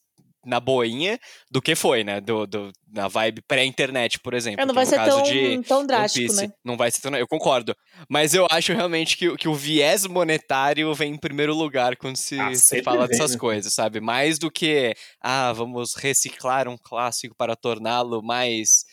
na 0.49 0.59
boinha 0.59 1.21
do 1.51 1.61
que 1.61 1.75
foi, 1.75 2.03
né? 2.03 2.21
Do, 2.21 2.47
do 2.47 2.73
na 2.91 3.07
vibe 3.07 3.43
pré-internet, 3.47 4.19
por 4.19 4.33
exemplo. 4.33 4.63
É, 4.63 4.67
não 4.67 4.75
vai 4.75 4.87
ser 4.87 4.97
tão, 5.05 5.23
de 5.23 5.63
tão 5.63 5.87
drástico, 5.87 6.27
Piece, 6.27 6.47
né? 6.47 6.53
Não 6.65 6.77
vai 6.77 6.91
ser 6.91 7.03
tão. 7.03 7.15
Eu 7.15 7.29
concordo. 7.29 7.77
Mas 8.09 8.33
eu 8.33 8.47
acho 8.51 8.73
realmente 8.73 9.17
que, 9.17 9.37
que 9.37 9.47
o 9.47 9.55
viés 9.55 10.07
monetário 10.07 10.93
vem 10.95 11.13
em 11.13 11.19
primeiro 11.19 11.55
lugar 11.55 11.97
quando 11.97 12.17
se, 12.17 12.41
ah, 12.41 12.55
se 12.55 12.83
fala 12.83 13.07
vem, 13.07 13.09
dessas 13.09 13.33
né? 13.33 13.39
coisas, 13.39 13.75
sabe? 13.75 14.01
Mais 14.01 14.39
do 14.39 14.51
que, 14.51 14.95
ah, 15.21 15.53
vamos 15.53 15.95
reciclar 15.95 16.67
um 16.67 16.79
clássico 16.79 17.35
para 17.37 17.55
torná-lo 17.55 18.23
mais. 18.23 18.85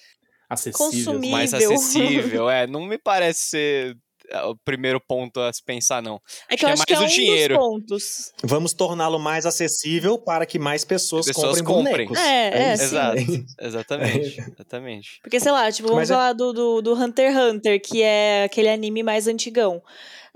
Acessível. 0.50 1.20
Mais 1.22 1.54
acessível. 1.54 2.50
é, 2.50 2.68
não 2.68 2.86
me 2.86 2.98
parece 2.98 3.40
ser 3.40 3.92
é 3.92 4.05
o 4.46 4.56
primeiro 4.56 5.00
ponto 5.00 5.40
a 5.40 5.52
se 5.52 5.64
pensar, 5.64 6.02
não. 6.02 6.22
É 6.50 6.56
que, 6.56 6.66
acho 6.66 6.86
que 6.86 6.94
eu 6.94 7.02
é 7.02 7.06
acho 7.06 7.16
que 7.16 7.24
é 7.24 7.24
um 7.24 7.26
dinheiro. 7.26 7.56
dos 7.56 7.64
pontos. 7.64 8.34
Vamos 8.44 8.74
torná-lo 8.74 9.20
mais 9.20 9.46
acessível 9.46 10.18
para 10.18 10.46
que 10.46 10.60
mais 10.60 10.84
pessoas, 10.84 11.26
pessoas 11.26 11.62
comprem, 11.62 12.08
comprem. 12.08 12.24
É, 12.24 12.48
é, 12.48 12.70
é 12.70 12.74
Exato, 12.74 13.18
exatamente, 13.60 14.40
exatamente. 14.40 15.20
Porque, 15.22 15.40
sei 15.40 15.52
lá, 15.52 15.72
tipo, 15.72 15.88
vamos 15.88 16.02
Mas 16.02 16.12
é 16.12 16.14
falar 16.14 16.30
é... 16.32 16.34
do, 16.34 16.54
do, 16.54 16.82
do 16.82 16.94
Hunter 16.94 17.32
x 17.32 17.38
Hunter, 17.38 17.82
que 17.82 18.02
é 18.02 18.44
aquele 18.44 18.70
anime 18.70 19.04
mais 19.04 19.28
antigão. 19.28 19.82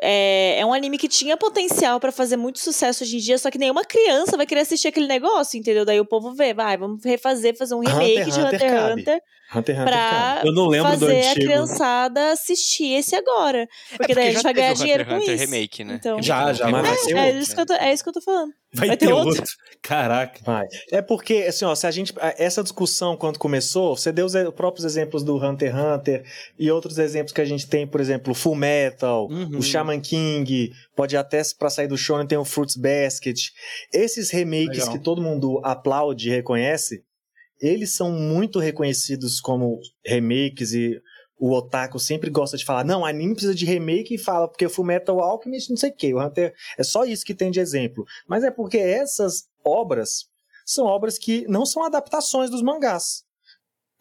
É, 0.02 0.60
é 0.60 0.66
um 0.66 0.74
anime 0.74 0.98
que 0.98 1.08
tinha 1.08 1.36
potencial 1.36 2.00
para 2.00 2.12
fazer 2.12 2.38
muito 2.38 2.60
sucesso 2.60 3.04
hoje 3.04 3.18
em 3.18 3.20
dia, 3.20 3.38
só 3.38 3.52
que 3.52 3.58
nenhuma 3.58 3.84
criança 3.84 4.38
vai 4.38 4.46
querer 4.46 4.62
assistir 4.62 4.88
aquele 4.88 5.08
negócio, 5.08 5.58
entendeu? 5.58 5.86
Daí 5.86 6.00
o 6.00 6.06
povo 6.06 6.34
vê, 6.34 6.54
vai, 6.54 6.78
vamos 6.78 7.04
refazer, 7.04 7.58
fazer 7.58 7.76
um 7.76 7.80
remake 7.80 8.22
Hunter, 8.22 8.26
de 8.26 8.40
Hunter 8.40 8.62
x 8.62 8.72
Hunter. 8.72 9.22
Hunter, 9.56 9.76
Hunter 9.76 9.84
pra 9.84 10.42
Eu 10.44 10.54
não 10.54 10.68
lembro 10.68 10.92
fazer 10.92 11.28
a 11.28 11.34
criançada 11.34 12.32
assistir 12.32 12.94
esse 12.94 13.16
agora. 13.16 13.68
Porque, 13.90 13.94
é 13.94 13.98
porque 13.98 14.16
daí 14.16 14.28
a 14.28 14.32
gente 14.32 14.44
vai 14.44 14.54
ganhar 14.54 14.74
dinheiro 14.74 15.04
Hunter, 15.04 15.16
com 15.16 15.22
Hunter 15.24 15.36
isso. 15.36 15.46
Remake, 15.46 15.84
né? 15.84 15.96
Então, 15.96 16.22
já, 16.22 16.54
já, 16.54 16.70
mas 16.70 16.88
vai 16.88 16.98
ser 16.98 17.18
é, 17.18 17.30
é, 17.30 17.40
isso 17.40 17.56
que 17.56 17.62
eu 17.62 17.66
tô, 17.66 17.74
é 17.74 17.94
isso 17.94 18.04
que 18.04 18.10
eu 18.10 18.14
tô 18.14 18.22
falando. 18.22 18.52
Vai, 18.72 18.90
vai 18.90 18.98
ter, 18.98 19.08
ter 19.08 19.14
outro. 19.14 19.40
outro. 19.40 19.54
Caraca. 19.82 20.40
Vai. 20.44 20.68
É 20.92 21.02
porque, 21.02 21.46
assim, 21.48 21.66
ó, 21.66 21.74
se 21.74 21.88
a 21.88 21.92
gente. 21.92 22.14
Essa 22.38 22.62
discussão, 22.62 23.18
quando 23.18 23.40
começou, 23.40 23.96
você 23.96 24.12
deu 24.12 24.26
os 24.26 24.34
próprios 24.56 24.86
exemplos 24.86 25.24
do 25.24 25.38
Hunter 25.38 25.76
x 25.76 25.80
Hunter 25.80 26.26
e 26.58 26.70
outros 26.70 26.98
exemplos 26.98 27.34
que 27.34 27.42
a 27.42 27.46
gente 27.46 27.68
tem, 27.68 27.88
por 27.88 28.00
exemplo, 28.00 28.34
Full 28.34 28.56
Metal, 28.56 29.28
uhum. 29.28 29.58
o 29.58 29.62
Shaman 29.62 30.00
King, 30.00 30.72
pode 30.96 31.18
até 31.18 31.42
para 31.58 31.70
sair 31.70 31.88
do 31.88 31.98
Shonen 31.98 32.28
tem 32.28 32.38
o 32.38 32.46
Fruits 32.46 32.76
Basket. 32.76 33.40
Esses 33.92 34.30
remakes 34.30 34.80
Legal. 34.80 34.92
que 34.92 35.00
todo 35.00 35.22
mundo 35.22 35.60
aplaude 35.64 36.30
e 36.30 36.32
reconhece, 36.32 37.04
eles 37.60 37.96
são 37.96 38.12
muito 38.12 38.60
reconhecidos 38.60 39.40
como 39.40 39.80
remakes 40.06 40.74
e 40.74 41.02
o 41.40 41.54
otaku 41.54 41.98
sempre 41.98 42.30
gosta 42.30 42.58
de 42.58 42.66
falar, 42.66 42.84
não, 42.84 43.06
anime 43.06 43.34
precisa 43.34 43.56
de 43.56 43.66
remake 43.66 44.16
e 44.16 44.18
fala 44.18 44.48
porque 44.48 44.66
o 44.66 44.70
Fullmetal 44.70 45.22
Alchemist 45.22 45.70
não 45.70 45.78
sei 45.78 45.90
o 45.90 45.96
que, 45.96 46.14
o 46.14 46.22
Hunter 46.22 46.54
é 46.78 46.84
só 46.84 47.06
isso 47.06 47.26
que 47.26 47.34
tem 47.34 47.50
de 47.50 47.60
exemplo. 47.60 48.06
Mas 48.28 48.44
é 48.44 48.52
porque 48.52 48.78
essas 48.78 49.48
obras 49.64 50.26
são 50.66 50.86
obras 50.86 51.18
que 51.18 51.48
não 51.48 51.66
são 51.66 51.84
adaptações 51.84 52.50
dos 52.50 52.62
mangás. 52.62 53.24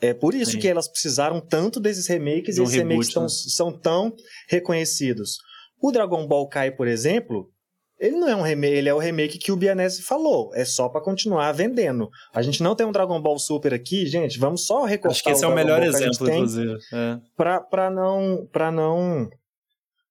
É 0.00 0.12
por 0.12 0.34
isso 0.34 0.52
Sim. 0.52 0.58
que 0.58 0.68
elas 0.68 0.88
precisaram 0.88 1.40
tanto 1.40 1.80
desses 1.80 2.06
remakes 2.06 2.56
e 2.56 2.62
esses 2.62 2.74
reboot, 2.74 2.90
remakes 2.90 3.14
tão, 3.14 3.22
né? 3.22 3.28
são 3.28 3.72
tão 3.72 4.16
reconhecidos. 4.48 5.38
O 5.80 5.90
Dragon 5.90 6.26
Ball 6.26 6.48
Kai, 6.48 6.70
por 6.70 6.86
exemplo, 6.86 7.50
ele 7.98 8.16
não 8.16 8.28
é 8.28 8.36
um 8.36 8.42
remake, 8.42 8.74
ele 8.74 8.88
é 8.88 8.94
o 8.94 8.98
remake 8.98 9.38
que 9.38 9.50
o 9.50 9.56
Bianese 9.56 10.02
falou. 10.02 10.54
É 10.54 10.64
só 10.64 10.88
para 10.88 11.00
continuar 11.00 11.50
vendendo. 11.52 12.08
A 12.32 12.42
gente 12.42 12.62
não 12.62 12.74
tem 12.76 12.86
um 12.86 12.92
Dragon 12.92 13.20
Ball 13.20 13.38
Super 13.38 13.74
aqui, 13.74 14.06
gente. 14.06 14.38
Vamos 14.38 14.66
só 14.66 14.84
recortar 14.84 15.12
Acho 15.12 15.24
que 15.24 15.30
esse 15.30 15.44
é 15.44 15.48
o 15.48 15.54
melhor 15.54 15.82
exemplo, 15.82 16.30
inclusive. 16.30 16.78
É. 16.92 17.18
Pra, 17.36 17.60
pra, 17.60 17.90
não, 17.90 18.48
pra 18.52 18.70
não 18.70 19.28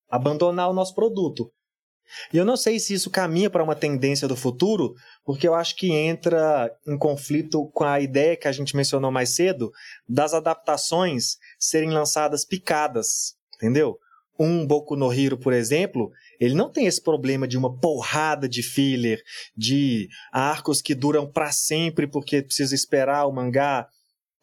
abandonar 0.09 0.69
o 0.69 0.73
nosso 0.73 0.93
produto. 0.93 1.49
E 2.33 2.37
eu 2.37 2.45
não 2.45 2.55
sei 2.55 2.79
se 2.79 2.93
isso 2.93 3.09
caminha 3.09 3.49
para 3.49 3.63
uma 3.63 3.75
tendência 3.75 4.27
do 4.27 4.35
futuro, 4.35 4.93
porque 5.25 5.47
eu 5.47 5.53
acho 5.53 5.75
que 5.75 5.91
entra 5.91 6.71
em 6.87 6.97
conflito 6.97 7.69
com 7.73 7.83
a 7.83 7.99
ideia 7.99 8.37
que 8.37 8.47
a 8.47 8.51
gente 8.51 8.75
mencionou 8.75 9.11
mais 9.11 9.29
cedo 9.29 9.71
das 10.07 10.33
adaptações 10.33 11.37
serem 11.59 11.91
lançadas 11.91 12.45
picadas, 12.45 13.35
entendeu? 13.55 13.97
Um 14.39 14.65
Boku 14.65 14.95
no 14.95 15.11
Hero, 15.11 15.37
por 15.37 15.53
exemplo, 15.53 16.11
ele 16.39 16.53
não 16.53 16.71
tem 16.71 16.85
esse 16.85 17.01
problema 17.01 17.47
de 17.47 17.57
uma 17.57 17.75
porrada 17.79 18.47
de 18.47 18.61
filler, 18.61 19.21
de 19.55 20.07
arcos 20.31 20.81
que 20.81 20.93
duram 20.93 21.29
para 21.29 21.51
sempre 21.51 22.07
porque 22.07 22.43
precisa 22.43 22.75
esperar 22.75 23.25
o 23.25 23.31
mangá. 23.31 23.87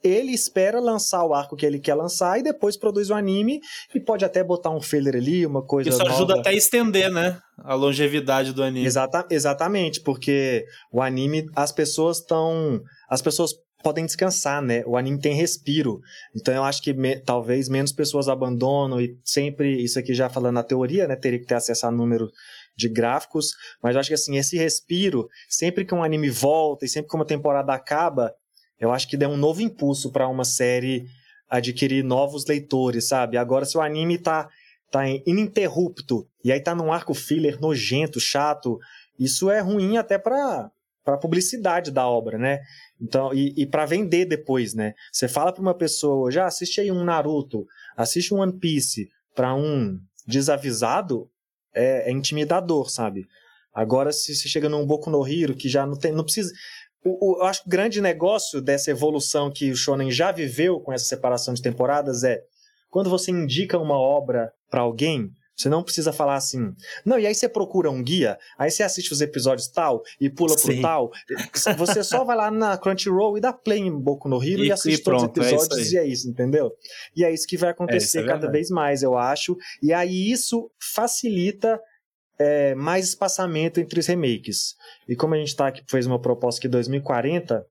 Ele 0.03 0.33
espera 0.33 0.81
lançar 0.81 1.25
o 1.25 1.33
arco 1.33 1.57
que 1.57 1.65
ele 1.65 1.79
quer 1.79 1.95
lançar 1.95 2.39
e 2.39 2.43
depois 2.43 2.77
produz 2.77 3.09
o 3.09 3.15
anime 3.15 3.61
e 3.95 3.99
pode 3.99 4.23
até 4.23 4.45
botar 4.45 4.69
um 4.69 4.81
filler 4.81 5.17
ali, 5.17 5.47
uma 5.47 5.65
coisa 5.65 5.89
Isso 5.89 5.99
nova. 5.99 6.13
ajuda 6.13 6.41
até 6.41 6.51
a 6.51 6.53
estender, 6.53 7.11
né? 7.11 7.39
A 7.59 7.75
longevidade 7.75 8.53
do 8.53 8.63
anime. 8.63 8.85
Exata, 8.85 9.27
exatamente, 9.31 10.03
porque 10.03 10.67
o 10.93 11.01
anime, 11.01 11.47
as 11.57 11.73
pessoas 11.73 12.19
estão. 12.19 12.83
As 13.09 13.23
pessoas 13.23 13.55
podem 13.85 14.07
descansar, 14.07 14.63
né? 14.63 14.83
O 14.87 14.97
anime 14.97 15.21
tem 15.21 15.35
respiro. 15.35 16.01
Então 16.35 16.55
eu 16.55 16.65
acho 16.65 16.83
que 16.83 16.95
me, 16.95 17.21
talvez 17.21 17.69
menos 17.69 17.93
pessoas 17.93 18.29
abandonam 18.29 18.99
e 18.99 19.17
sempre, 19.23 19.85
isso 19.85 19.99
aqui 19.99 20.15
já 20.15 20.31
falando 20.31 20.55
na 20.55 20.63
teoria, 20.63 21.07
né? 21.07 21.15
Teria 21.15 21.39
que 21.39 21.47
ter 21.47 21.55
acesso 21.55 21.87
a 21.87 21.91
número 21.91 22.31
de 22.75 22.89
gráficos, 22.89 23.51
mas 23.83 23.95
eu 23.95 24.01
acho 24.01 24.09
que 24.09 24.15
assim, 24.15 24.37
esse 24.37 24.57
respiro, 24.57 25.29
sempre 25.49 25.85
que 25.85 25.95
um 25.95 26.03
anime 26.03 26.31
volta 26.31 26.85
e 26.85 26.89
sempre 26.89 27.11
que 27.11 27.15
uma 27.15 27.27
temporada 27.27 27.73
acaba, 27.73 28.35
eu 28.81 28.91
acho 28.91 29.07
que 29.07 29.17
dá 29.17 29.29
um 29.29 29.37
novo 29.37 29.61
impulso 29.61 30.11
para 30.11 30.27
uma 30.27 30.45
série 30.45 31.05
adquirir 31.49 32.03
novos 32.03 32.47
leitores, 32.47 33.07
sabe? 33.07 33.37
Agora 33.37 33.65
se 33.65 33.77
o 33.77 33.83
anime 33.83 34.19
tá 34.19 34.49
tá 34.91 35.09
ininterrupto 35.09 36.27
e 36.45 36.53
aí 36.53 36.61
tá 36.61 36.75
num 36.75 36.93
arco 36.93 37.15
filler 37.15 37.61
nojento, 37.61 38.19
chato, 38.19 38.79
isso 39.19 39.51
é 39.51 39.61
ruim 39.61 39.97
até 39.97 40.19
para 40.19 40.71
para 41.05 41.19
publicidade 41.19 41.91
da 41.91 42.09
obra, 42.09 42.39
né? 42.39 42.61
Então, 43.01 43.33
e, 43.35 43.53
e 43.57 43.67
para 43.67 43.87
vender 43.87 44.25
depois, 44.25 44.75
né? 44.75 44.95
Você 45.13 45.29
fala 45.29 45.53
para 45.53 45.63
uma 45.63 45.75
pessoa, 45.75 46.31
já 46.31 46.47
assiste 46.47 46.81
aí 46.81 46.91
um 46.91 47.05
Naruto, 47.05 47.67
assiste 47.97 48.33
um 48.33 48.39
One 48.39 48.59
Piece 48.59 49.09
para 49.35 49.55
um 49.55 49.99
desavisado, 50.27 51.29
é, 51.75 52.09
é, 52.09 52.13
intimidador, 52.13 52.89
sabe? 52.89 53.27
Agora, 53.73 54.13
se 54.13 54.35
você 54.35 54.49
chega 54.49 54.69
num 54.69 54.87
Boku 54.87 55.11
no 55.11 55.27
Hero, 55.27 55.55
que 55.55 55.69
já 55.69 55.85
não 55.85 55.99
tem, 55.99 56.13
não 56.13 56.25
precisa... 56.25 56.53
O, 57.05 57.33
o, 57.33 57.39
eu 57.41 57.45
acho 57.45 57.63
que 57.63 57.69
o 57.69 57.71
grande 57.71 58.01
negócio 58.01 58.63
dessa 58.63 58.91
evolução 58.91 59.51
que 59.51 59.71
o 59.71 59.77
Shonen 59.77 60.11
já 60.11 60.31
viveu 60.33 60.81
com 60.81 60.93
essa 60.93 61.05
separação 61.05 61.53
de 61.53 61.61
temporadas 61.61 62.23
é 62.23 62.41
quando 62.89 63.11
você 63.11 63.33
indica 63.33 63.77
uma 63.77 63.99
obra 63.99 64.53
para 64.71 64.83
alguém, 64.83 65.31
você 65.57 65.69
não 65.69 65.83
precisa 65.83 66.13
falar 66.13 66.35
assim. 66.35 66.75
Não, 67.05 67.19
e 67.19 67.27
aí 67.27 67.35
você 67.35 67.49
procura 67.49 67.91
um 67.91 68.03
guia, 68.03 68.39
aí 68.59 68.71
você 68.71 68.83
assiste 68.83 69.13
os 69.13 69.21
episódios 69.21 69.69
tal 69.69 70.03
e 70.21 70.29
pula 70.29 70.59
Sim. 70.59 70.73
pro 70.73 70.83
tal. 70.83 71.13
Você 71.79 72.03
só 72.03 72.25
vai 72.25 72.37
lá 72.37 72.51
na 72.51 72.77
Crunchyroll 72.77 73.39
e 73.39 73.41
dá 73.41 73.53
play 73.53 73.81
em 73.81 73.97
Boku 73.97 74.29
no 74.29 74.43
Hero 74.43 74.65
e, 74.65 74.69
e 74.69 74.73
assiste 74.73 75.01
e 75.01 75.05
pronto, 75.05 75.33
todos 75.33 75.47
os 75.47 75.53
é 75.53 75.57
episódios 75.57 75.93
é 75.93 75.97
e 75.97 75.99
é 75.99 76.07
isso, 76.07 76.29
entendeu? 76.29 76.73
E 77.15 77.25
é 77.25 77.33
isso 77.33 77.47
que 77.47 77.57
vai 77.57 77.71
acontecer 77.71 78.19
é, 78.19 78.23
é 78.23 78.27
cada 78.27 78.51
vez 78.51 78.69
mais, 78.71 79.03
eu 79.03 79.17
acho. 79.17 79.57
E 79.83 79.93
aí 79.93 80.31
isso 80.31 80.71
facilita 80.79 81.81
é, 82.39 82.75
mais 82.75 83.09
espaçamento 83.09 83.79
entre 83.79 84.01
os 84.01 84.07
remakes. 84.07 84.75
E 85.09 85.15
como 85.15 85.35
a 85.35 85.39
gente 85.39 85.55
tá 85.55 85.69
aqui, 85.69 85.83
fez 85.89 86.07
uma 86.07 86.21
proposta 86.21 86.61
que 86.61 86.69
2040, 86.69 87.65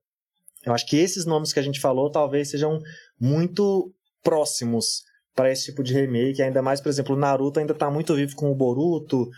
eu 0.65 0.73
acho 0.73 0.87
que 0.87 0.97
esses 0.97 1.25
nomes 1.25 1.51
que 1.51 1.59
a 1.59 1.63
gente 1.63 1.79
falou 1.79 2.09
talvez 2.09 2.49
sejam 2.49 2.79
muito 3.19 3.93
próximos 4.23 5.03
para 5.35 5.51
esse 5.51 5.65
tipo 5.65 5.83
de 5.83 5.93
remake, 5.93 6.41
ainda 6.41 6.61
mais, 6.61 6.79
por 6.79 6.89
exemplo, 6.89 7.15
o 7.15 7.19
Naruto 7.19 7.59
ainda 7.59 7.73
tá 7.73 7.89
muito 7.89 8.15
vivo 8.15 8.35
com 8.35 8.51
o 8.51 8.55
Boruto. 8.55 9.29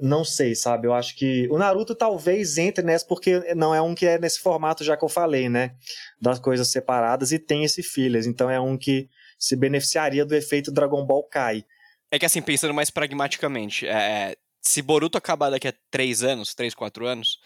Não 0.00 0.24
sei, 0.24 0.54
sabe? 0.54 0.86
Eu 0.86 0.94
acho 0.94 1.14
que 1.14 1.46
o 1.50 1.58
Naruto 1.58 1.94
talvez 1.94 2.56
entre 2.56 2.82
nessa, 2.82 3.06
porque 3.06 3.54
não 3.54 3.74
é 3.74 3.82
um 3.82 3.94
que 3.94 4.06
é 4.06 4.18
nesse 4.18 4.40
formato 4.40 4.82
já 4.82 4.96
que 4.96 5.04
eu 5.04 5.08
falei, 5.10 5.48
né? 5.48 5.74
Das 6.20 6.38
coisas 6.38 6.68
separadas 6.68 7.32
e 7.32 7.38
tem 7.38 7.64
esse 7.64 7.82
fillers. 7.82 8.26
Então 8.26 8.50
é 8.50 8.58
um 8.58 8.78
que 8.78 9.10
se 9.38 9.54
beneficiaria 9.54 10.24
do 10.24 10.34
efeito 10.34 10.72
Dragon 10.72 11.04
Ball 11.04 11.24
Kai. 11.24 11.64
É 12.10 12.18
que 12.18 12.24
assim, 12.24 12.40
pensando 12.40 12.72
mais 12.72 12.90
pragmaticamente, 12.90 13.86
é, 13.86 14.34
se 14.60 14.80
Boruto 14.80 15.18
acabar 15.18 15.50
daqui 15.50 15.68
a 15.68 15.74
3 15.90 16.22
anos, 16.22 16.54
3, 16.54 16.74
4 16.74 17.06
anos, 17.06 17.38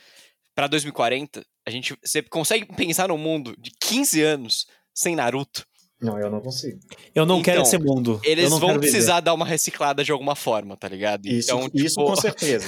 para 0.54 0.68
2040, 0.68 1.44
a 1.66 1.70
gente 1.70 1.96
você 2.02 2.22
consegue 2.22 2.66
pensar 2.76 3.08
num 3.08 3.18
mundo 3.18 3.54
de 3.58 3.70
15 3.80 4.22
anos 4.22 4.66
sem 4.94 5.16
Naruto? 5.16 5.66
Não, 6.00 6.18
eu 6.18 6.30
não 6.30 6.40
consigo. 6.40 6.78
Eu 7.14 7.24
não 7.24 7.36
então, 7.36 7.42
quero 7.44 7.62
esse 7.62 7.78
mundo. 7.78 8.20
Eles 8.22 8.50
vão 8.50 8.78
precisar 8.78 9.20
dar 9.20 9.32
uma 9.32 9.46
reciclada 9.46 10.04
de 10.04 10.12
alguma 10.12 10.34
forma, 10.34 10.76
tá 10.76 10.88
ligado? 10.88 11.26
Isso, 11.26 11.50
então, 11.50 11.68
tipo... 11.68 11.78
isso 11.78 11.94
com 11.96 12.16
certeza. 12.16 12.66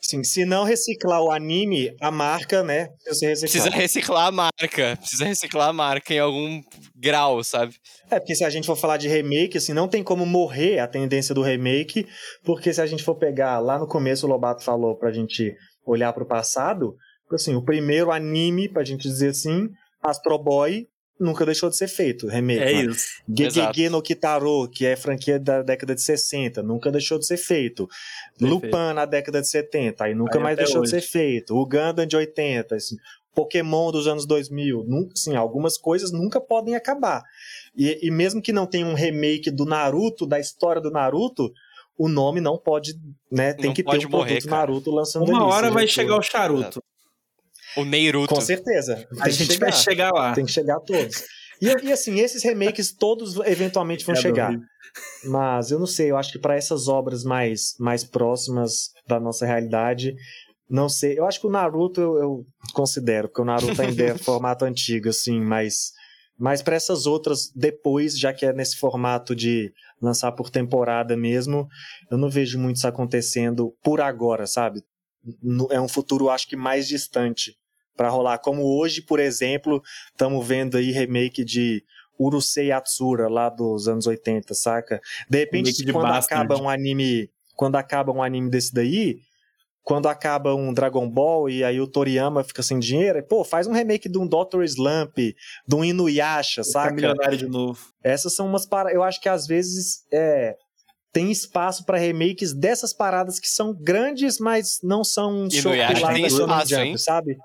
Sim, 0.00 0.22
se 0.22 0.44
não 0.44 0.62
reciclar 0.62 1.20
o 1.20 1.32
anime, 1.32 1.92
a 2.00 2.12
marca, 2.12 2.62
né? 2.62 2.90
Precisa 3.02 3.70
reciclar 3.70 4.26
a 4.26 4.30
marca. 4.30 4.96
Precisa 4.98 5.24
reciclar 5.24 5.70
a 5.70 5.72
marca 5.72 6.14
em 6.14 6.20
algum 6.20 6.62
grau, 6.94 7.42
sabe? 7.42 7.74
É, 8.08 8.20
porque 8.20 8.36
se 8.36 8.44
a 8.44 8.50
gente 8.50 8.66
for 8.66 8.76
falar 8.76 8.98
de 8.98 9.08
remake, 9.08 9.58
assim, 9.58 9.72
não 9.72 9.88
tem 9.88 10.04
como 10.04 10.24
morrer 10.24 10.78
a 10.78 10.86
tendência 10.86 11.34
do 11.34 11.42
remake, 11.42 12.06
porque 12.44 12.72
se 12.72 12.80
a 12.80 12.86
gente 12.86 13.02
for 13.02 13.16
pegar 13.16 13.58
lá 13.58 13.80
no 13.80 13.88
começo, 13.88 14.26
o 14.26 14.28
Lobato 14.28 14.62
falou 14.62 14.96
pra 14.96 15.10
gente 15.10 15.52
olhar 15.84 16.12
pro 16.12 16.26
passado, 16.26 16.94
assim, 17.32 17.56
o 17.56 17.64
primeiro 17.64 18.12
anime, 18.12 18.68
pra 18.68 18.84
gente 18.84 19.08
dizer 19.08 19.30
assim, 19.30 19.68
Astro 20.00 20.38
Boy 20.38 20.86
nunca 21.18 21.44
deixou 21.44 21.70
de 21.70 21.76
ser 21.76 21.88
feito, 21.88 22.26
remake. 22.26 22.62
É 22.62 22.72
isso. 22.72 23.06
Gegege 23.28 23.88
no 23.88 24.02
Kitaro, 24.02 24.68
que 24.68 24.84
é 24.84 24.96
franquia 24.96 25.38
da 25.38 25.62
década 25.62 25.94
de 25.94 26.02
60, 26.02 26.62
nunca 26.62 26.90
deixou 26.90 27.18
de 27.18 27.26
ser 27.26 27.36
feito. 27.36 27.88
Perfeito. 28.38 28.66
Lupin 28.66 28.94
na 28.94 29.04
década 29.04 29.40
de 29.40 29.48
70, 29.48 30.04
aí 30.04 30.14
nunca 30.14 30.38
aí 30.38 30.44
mais 30.44 30.56
deixou 30.56 30.82
hoje. 30.82 30.92
de 30.92 31.00
ser 31.00 31.08
feito. 31.08 31.54
O 31.54 31.66
Gundam 31.66 32.06
de 32.06 32.16
80, 32.16 32.74
assim, 32.74 32.96
Pokémon 33.34 33.90
dos 33.90 34.06
anos 34.06 34.26
2000, 34.26 34.84
nunca, 34.86 35.12
assim, 35.14 35.36
algumas 35.36 35.76
coisas 35.76 36.12
nunca 36.12 36.40
podem 36.40 36.74
acabar. 36.74 37.22
E, 37.76 38.06
e 38.06 38.10
mesmo 38.10 38.40
que 38.40 38.52
não 38.52 38.66
tenha 38.66 38.86
um 38.86 38.94
remake 38.94 39.50
do 39.50 39.64
Naruto, 39.64 40.26
da 40.26 40.38
história 40.38 40.80
do 40.80 40.90
Naruto, 40.90 41.52
o 41.98 42.08
nome 42.08 42.40
não 42.40 42.58
pode, 42.58 42.94
né? 43.30 43.54
Tem 43.54 43.66
não 43.66 43.74
que 43.74 43.82
ter 43.82 44.06
um 44.06 44.10
morrer, 44.10 44.34
produto 44.34 44.48
cara. 44.48 44.56
Naruto 44.58 44.90
lançando 44.90 45.28
Uma 45.28 45.42
ali, 45.42 45.52
hora 45.52 45.70
vai 45.70 45.86
chegar 45.86 46.16
o 46.16 46.22
charuto. 46.22 46.82
O 47.76 47.84
Neiruto. 47.84 48.34
Com 48.34 48.40
certeza. 48.40 49.06
a 49.20 49.28
gente 49.28 49.52
chegar. 49.52 49.70
vai 49.70 49.72
chegar 49.72 50.10
lá. 50.12 50.34
Tem 50.34 50.44
que 50.44 50.52
chegar 50.52 50.76
a 50.76 50.80
todos. 50.80 51.24
E, 51.60 51.66
e, 51.86 51.92
assim, 51.92 52.18
esses 52.20 52.42
remakes 52.42 52.92
todos 52.92 53.36
eventualmente 53.46 54.04
vão 54.04 54.14
é 54.14 54.18
chegar. 54.18 54.54
Mas 55.24 55.70
eu 55.70 55.78
não 55.78 55.86
sei, 55.86 56.10
eu 56.10 56.16
acho 56.16 56.32
que 56.32 56.38
para 56.38 56.56
essas 56.56 56.88
obras 56.88 57.24
mais, 57.24 57.74
mais 57.78 58.04
próximas 58.04 58.90
da 59.06 59.20
nossa 59.20 59.44
realidade, 59.44 60.14
não 60.68 60.88
sei. 60.88 61.18
Eu 61.18 61.26
acho 61.26 61.40
que 61.40 61.46
o 61.46 61.50
Naruto 61.50 62.00
eu, 62.00 62.16
eu 62.16 62.46
considero, 62.72 63.28
porque 63.28 63.42
o 63.42 63.44
Naruto 63.44 63.80
ainda 63.80 64.02
é 64.02 64.16
formato 64.18 64.64
antigo, 64.64 65.08
assim, 65.08 65.40
mas. 65.40 65.92
Mas 66.38 66.60
para 66.60 66.76
essas 66.76 67.06
outras, 67.06 67.50
depois, 67.54 68.18
já 68.18 68.30
que 68.30 68.44
é 68.44 68.52
nesse 68.52 68.76
formato 68.76 69.34
de 69.34 69.72
lançar 70.02 70.30
por 70.32 70.50
temporada 70.50 71.16
mesmo, 71.16 71.66
eu 72.10 72.18
não 72.18 72.28
vejo 72.28 72.58
muito 72.58 72.76
isso 72.76 72.86
acontecendo 72.86 73.74
por 73.82 74.02
agora, 74.02 74.46
sabe? 74.46 74.82
É 75.70 75.80
um 75.80 75.88
futuro, 75.88 76.28
acho 76.28 76.46
que 76.46 76.54
mais 76.54 76.86
distante 76.86 77.56
para 77.96 78.08
rolar. 78.08 78.38
Como 78.38 78.78
hoje, 78.78 79.02
por 79.02 79.18
exemplo, 79.18 79.82
estamos 80.10 80.46
vendo 80.46 80.76
aí 80.76 80.90
remake 80.90 81.44
de 81.44 81.82
Urusei 82.18 82.68
Yatsura, 82.68 83.28
lá 83.28 83.48
dos 83.48 83.88
anos 83.88 84.06
80, 84.06 84.54
saca? 84.54 85.00
De 85.28 85.38
repente, 85.38 85.84
de 85.84 85.92
quando 85.92 86.12
acaba 86.12 86.56
um 86.60 86.68
anime. 86.68 87.30
Quando 87.54 87.76
acaba 87.76 88.12
um 88.12 88.22
anime 88.22 88.50
desse 88.50 88.74
daí, 88.74 89.20
quando 89.86 90.08
acaba 90.08 90.54
um 90.54 90.74
Dragon 90.74 91.08
Ball 91.08 91.48
e 91.48 91.62
aí 91.62 91.80
o 91.80 91.86
Toriyama 91.86 92.42
fica 92.42 92.62
sem 92.62 92.78
dinheiro, 92.78 93.22
pô, 93.22 93.44
faz 93.44 93.68
um 93.68 93.72
remake 93.72 94.08
de 94.08 94.18
um 94.18 94.26
Dr. 94.26 94.62
Slump, 94.64 95.16
de 95.16 95.74
um 95.74 95.84
Inuyasha, 95.84 96.64
saca? 96.64 96.92
milionário 96.92 97.38
de 97.38 97.46
novo. 97.46 97.94
Essas 98.02 98.34
são 98.34 98.46
umas 98.46 98.66
paradas. 98.66 98.94
Eu 98.94 99.02
acho 99.02 99.20
que 99.20 99.28
às 99.28 99.46
vezes 99.46 100.04
é, 100.12 100.56
tem 101.16 101.30
espaço 101.30 101.86
para 101.86 101.96
remakes 101.96 102.52
dessas 102.52 102.92
paradas 102.92 103.40
que 103.40 103.48
são 103.48 103.72
grandes, 103.72 104.38
mas 104.38 104.80
não 104.82 105.02
são 105.02 105.48
e 105.50 105.60
Inuyasha 105.60 106.08
tem 106.08 106.26
espaço, 106.26 106.68
Jump, 106.68 106.82
hein? 106.82 106.98
sabe? 106.98 107.38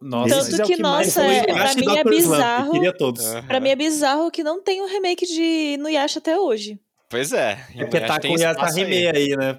Nossa, 0.00 0.28
Tanto 0.28 0.62
é 0.62 0.64
que, 0.64 0.76
que 0.76 0.80
nossa, 0.80 1.24
é, 1.24 1.42
pra 1.42 1.74
mim 1.74 1.96
é 1.96 2.04
bizarro. 2.04 2.72
Uhum. 2.74 3.42
Pra 3.48 3.58
mim 3.58 3.70
é 3.70 3.74
bizarro 3.74 4.30
que 4.30 4.44
não 4.44 4.62
tem 4.62 4.80
um 4.80 4.86
remake 4.86 5.26
de 5.26 5.74
Inuyasha 5.74 6.20
até 6.20 6.38
hoje. 6.38 6.78
Pois 7.08 7.32
é. 7.32 7.58
É 7.74 7.84
porque 7.84 8.00
tá 8.00 8.20
com 8.20 8.38
Yata 8.38 8.66
Rime 8.66 9.08
aí, 9.08 9.36
né? 9.36 9.58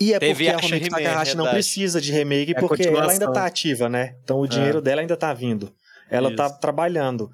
E 0.00 0.12
é 0.12 0.18
Teve 0.18 0.46
porque 0.46 0.48
a 0.48 0.68
Romance 0.68 0.90
Takahashi 0.90 1.36
não 1.36 1.48
precisa 1.48 2.00
de 2.00 2.10
remake, 2.10 2.54
é 2.56 2.60
porque 2.60 2.88
ela 2.88 3.12
ainda 3.12 3.32
tá 3.32 3.46
ativa, 3.46 3.88
né? 3.88 4.16
Então 4.24 4.40
o 4.40 4.48
dinheiro 4.48 4.78
é. 4.78 4.80
dela 4.80 5.00
ainda 5.00 5.16
tá 5.16 5.32
vindo. 5.32 5.72
Ela 6.10 6.34
tá 6.34 6.46
Isso. 6.46 6.54
tá 6.54 6.58
trabalhando 6.58 7.30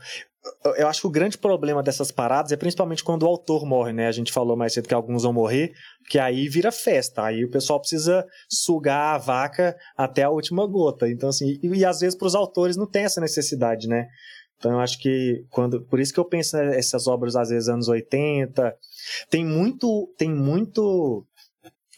eu 0.76 0.88
acho 0.88 1.01
que 1.01 1.07
o 1.07 1.11
grande 1.11 1.38
problema 1.38 1.82
dessas 1.82 2.11
paradas 2.11 2.53
é 2.53 2.57
principalmente 2.57 3.05
quando 3.05 3.22
o 3.22 3.26
autor 3.26 3.64
morre, 3.64 3.92
né? 3.92 4.07
A 4.07 4.12
gente 4.12 4.32
falou 4.32 4.57
mais 4.57 4.72
cedo 4.72 4.88
que 4.88 4.94
alguns 4.94 5.22
vão 5.22 5.32
morrer, 5.32 5.72
que 6.09 6.18
aí 6.18 6.49
vira 6.49 6.72
festa. 6.72 7.24
Aí 7.24 7.44
o 7.44 7.51
pessoal 7.51 7.80
precisa 7.80 8.24
sugar 8.49 9.14
a 9.14 9.18
vaca 9.18 9.76
até 9.97 10.22
a 10.22 10.30
última 10.30 10.66
gota. 10.66 11.09
Então, 11.09 11.28
assim, 11.28 11.59
e, 11.62 11.68
e 11.68 11.84
às 11.84 12.01
vezes 12.01 12.16
para 12.16 12.26
os 12.26 12.34
autores 12.34 12.76
não 12.76 12.86
tem 12.86 13.05
essa 13.05 13.20
necessidade, 13.20 13.88
né? 13.88 14.07
Então 14.59 14.72
eu 14.72 14.80
acho 14.80 14.99
que 14.99 15.44
quando. 15.51 15.82
Por 15.82 16.01
isso 16.01 16.12
que 16.12 16.20
eu 16.20 16.24
penso 16.24 16.57
nessas 16.57 17.07
obras, 17.07 17.36
às 17.36 17.51
vezes, 17.51 17.68
anos 17.68 17.88
80. 17.88 18.74
Tem 19.30 19.44
muito. 19.44 20.12
Tem 20.16 20.30
muito 20.30 21.24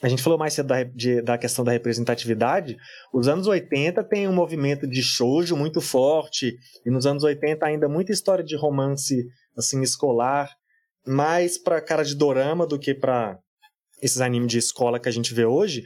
a 0.01 0.09
gente 0.09 0.22
falou 0.22 0.38
mais 0.38 0.55
cedo 0.55 0.66
da, 0.66 0.84
de, 0.84 1.20
da 1.22 1.36
questão 1.36 1.64
da 1.64 1.72
representatividade. 1.72 2.76
Os 3.12 3.26
anos 3.26 3.46
80 3.46 4.05
tem 4.05 4.28
um 4.28 4.32
movimento 4.32 4.86
de 4.86 5.03
shoujo 5.03 5.57
muito 5.57 5.80
forte, 5.80 6.57
e 6.86 6.90
nos 6.90 7.05
anos 7.05 7.24
80 7.24 7.66
ainda 7.66 7.88
muita 7.88 8.12
história 8.12 8.44
de 8.44 8.57
romance 8.57 9.26
assim 9.57 9.82
escolar, 9.82 10.51
mais 11.07 11.59
para 11.59 11.80
cara 11.80 12.05
de 12.05 12.14
dorama 12.14 12.66
do 12.66 12.78
que 12.78 12.94
para 12.94 13.38
esses 14.01 14.20
animes 14.20 14.53
de 14.53 14.59
escola 14.59 15.01
que 15.01 15.09
a 15.09 15.12
gente 15.12 15.34
vê 15.34 15.44
hoje, 15.44 15.82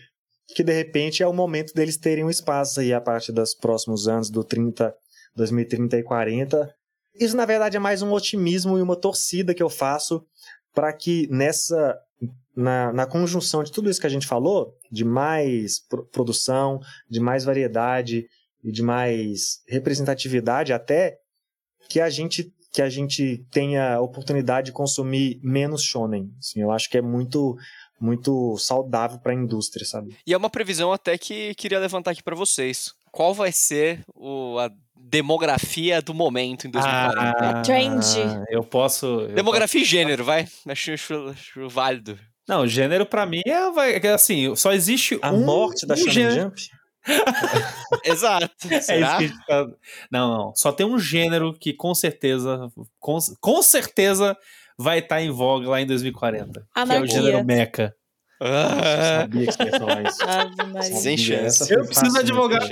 que 0.54 0.62
de 0.62 0.72
repente 0.72 1.22
é 1.22 1.26
o 1.26 1.32
momento 1.32 1.72
deles 1.72 1.96
terem 1.96 2.24
um 2.24 2.30
espaço 2.30 2.80
aí 2.80 2.92
a 2.92 3.00
partir 3.00 3.32
dos 3.32 3.54
próximos 3.54 4.06
anos, 4.06 4.28
do 4.28 4.44
30, 4.44 4.94
2030 5.34 5.96
e 5.96 6.02
40. 6.02 6.74
Isso 7.18 7.36
na 7.36 7.46
verdade 7.46 7.78
é 7.78 7.80
mais 7.80 8.02
um 8.02 8.12
otimismo 8.12 8.78
e 8.78 8.82
uma 8.82 8.96
torcida 8.96 9.54
que 9.54 9.62
eu 9.62 9.70
faço 9.70 10.22
para 10.74 10.92
que 10.92 11.26
nessa 11.30 11.98
na, 12.56 12.92
na 12.92 13.06
conjunção 13.06 13.62
de 13.62 13.72
tudo 13.72 13.90
isso 13.90 14.00
que 14.00 14.06
a 14.06 14.10
gente 14.10 14.26
falou, 14.26 14.74
de 14.90 15.04
mais 15.04 15.80
produção, 16.12 16.80
de 17.08 17.20
mais 17.20 17.44
variedade 17.44 18.26
e 18.62 18.70
de 18.70 18.82
mais 18.82 19.62
representatividade 19.66 20.72
até, 20.72 21.16
que 21.88 22.00
a 22.00 22.10
gente 22.10 22.52
que 22.72 22.80
a 22.80 22.88
gente 22.88 23.44
tenha 23.50 23.96
a 23.96 24.00
oportunidade 24.00 24.66
de 24.66 24.72
consumir 24.72 25.38
menos 25.42 25.82
shonen. 25.82 26.32
Assim, 26.38 26.62
eu 26.62 26.70
acho 26.70 26.88
que 26.88 26.96
é 26.96 27.02
muito 27.02 27.54
muito 28.00 28.56
saudável 28.58 29.18
para 29.18 29.32
a 29.32 29.34
indústria, 29.34 29.86
sabe? 29.86 30.16
E 30.26 30.32
é 30.34 30.36
uma 30.36 30.50
previsão 30.50 30.90
até 30.90 31.16
que 31.16 31.54
queria 31.54 31.78
levantar 31.78 32.10
aqui 32.10 32.22
para 32.22 32.34
vocês. 32.34 32.94
Qual 33.12 33.32
vai 33.34 33.52
ser 33.52 34.00
o, 34.14 34.58
a 34.58 34.70
demografia 34.96 36.00
do 36.00 36.14
momento 36.14 36.66
em 36.66 36.70
2040? 36.70 37.38
Ah, 37.38 37.62
Trend. 37.62 38.04
Eu 38.48 38.64
posso. 38.64 39.06
Eu 39.06 39.34
demografia 39.34 39.80
posso... 39.80 39.88
e 39.88 39.98
gênero, 39.98 40.24
vai? 40.24 40.48
Acho, 40.66 40.92
acho, 40.92 41.14
acho 41.28 41.68
válido. 41.68 42.18
Não, 42.52 42.66
gênero 42.66 43.06
para 43.06 43.24
mim 43.24 43.40
é, 43.46 43.70
vai, 43.70 43.94
é 43.94 44.08
assim, 44.12 44.54
só 44.54 44.72
existe 44.72 45.18
a 45.22 45.32
um, 45.32 45.42
morte 45.42 45.86
da 45.86 45.94
um 45.94 45.96
Jump. 45.96 46.60
Exato. 48.04 48.50
Será? 48.82 49.22
É 49.22 49.24
isso 49.24 49.44
que 49.46 49.52
a 49.52 49.62
gente 49.62 49.76
Não, 50.10 50.36
não. 50.36 50.54
Só 50.54 50.70
tem 50.70 50.84
um 50.84 50.98
gênero 50.98 51.54
que 51.58 51.72
com 51.72 51.94
certeza, 51.94 52.70
com, 53.00 53.18
com 53.40 53.62
certeza 53.62 54.36
vai 54.78 54.98
estar 54.98 55.16
tá 55.16 55.22
em 55.22 55.30
voga 55.30 55.66
lá 55.70 55.80
em 55.80 55.86
2040. 55.86 56.68
Anarquia. 56.74 57.08
Que 57.08 57.16
é 57.16 57.20
o 57.20 57.22
gênero 57.24 57.44
mecha. 57.44 57.94
Ah. 58.38 59.20
Sabia 59.20 59.46
que 59.46 59.52
você 59.52 59.62
ia 59.62 59.78
falar 59.78 60.02
isso. 60.02 61.00
Sem 61.00 61.16
chance. 61.16 61.72
Eu 61.72 61.86
preciso 61.86 62.18
advogar. 62.18 62.68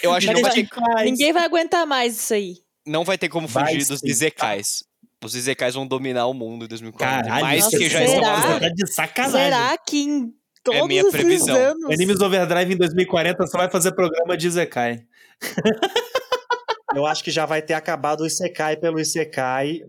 Eu 0.00 0.12
acho 0.12 0.28
que 0.28 0.34
não 0.34 0.42
vai 0.42 0.52
ter... 0.52 0.68
Ninguém 1.04 1.32
vai 1.32 1.44
aguentar 1.44 1.86
mais 1.86 2.20
isso 2.20 2.34
aí. 2.34 2.58
Não 2.86 3.04
vai 3.04 3.18
ter 3.18 3.28
como 3.28 3.48
fugir 3.48 3.64
vai, 3.64 3.76
dos 3.78 4.02
Izekais 4.02 4.84
os 5.26 5.34
Izekais 5.34 5.74
vão 5.74 5.86
dominar 5.86 6.26
o 6.26 6.34
mundo 6.34 6.64
em 6.64 6.68
2040. 6.68 7.22
Caralho, 7.22 7.44
mais 7.44 7.68
que 7.68 7.88
já 7.88 8.06
será? 8.06 8.60
Tá 8.60 8.68
de 8.68 8.92
sacanagem. 8.92 9.40
Será 9.40 9.78
que 9.78 10.02
em 10.02 10.32
todos 10.62 10.80
é 10.80 10.86
minha 10.86 11.10
previsão. 11.10 11.56
anos... 11.56 11.90
Animes 11.90 12.20
Overdrive 12.20 12.74
em 12.74 12.76
2040 12.76 13.46
só 13.46 13.58
vai 13.58 13.70
fazer 13.70 13.92
programa 13.92 14.36
de 14.36 14.46
Isekai. 14.46 15.00
Eu 16.94 17.06
acho 17.06 17.24
que 17.24 17.30
já 17.30 17.46
vai 17.46 17.62
ter 17.62 17.74
acabado 17.74 18.20
o 18.20 18.26
Isekai 18.26 18.76
pelo 18.76 19.00
Isekai, 19.00 19.80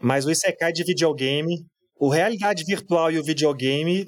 mas 0.00 0.24
o 0.24 0.30
Isekai 0.30 0.72
de 0.72 0.84
videogame, 0.84 1.66
o 1.98 2.08
realidade 2.08 2.64
virtual 2.64 3.10
e 3.10 3.18
o 3.18 3.24
videogame 3.24 4.06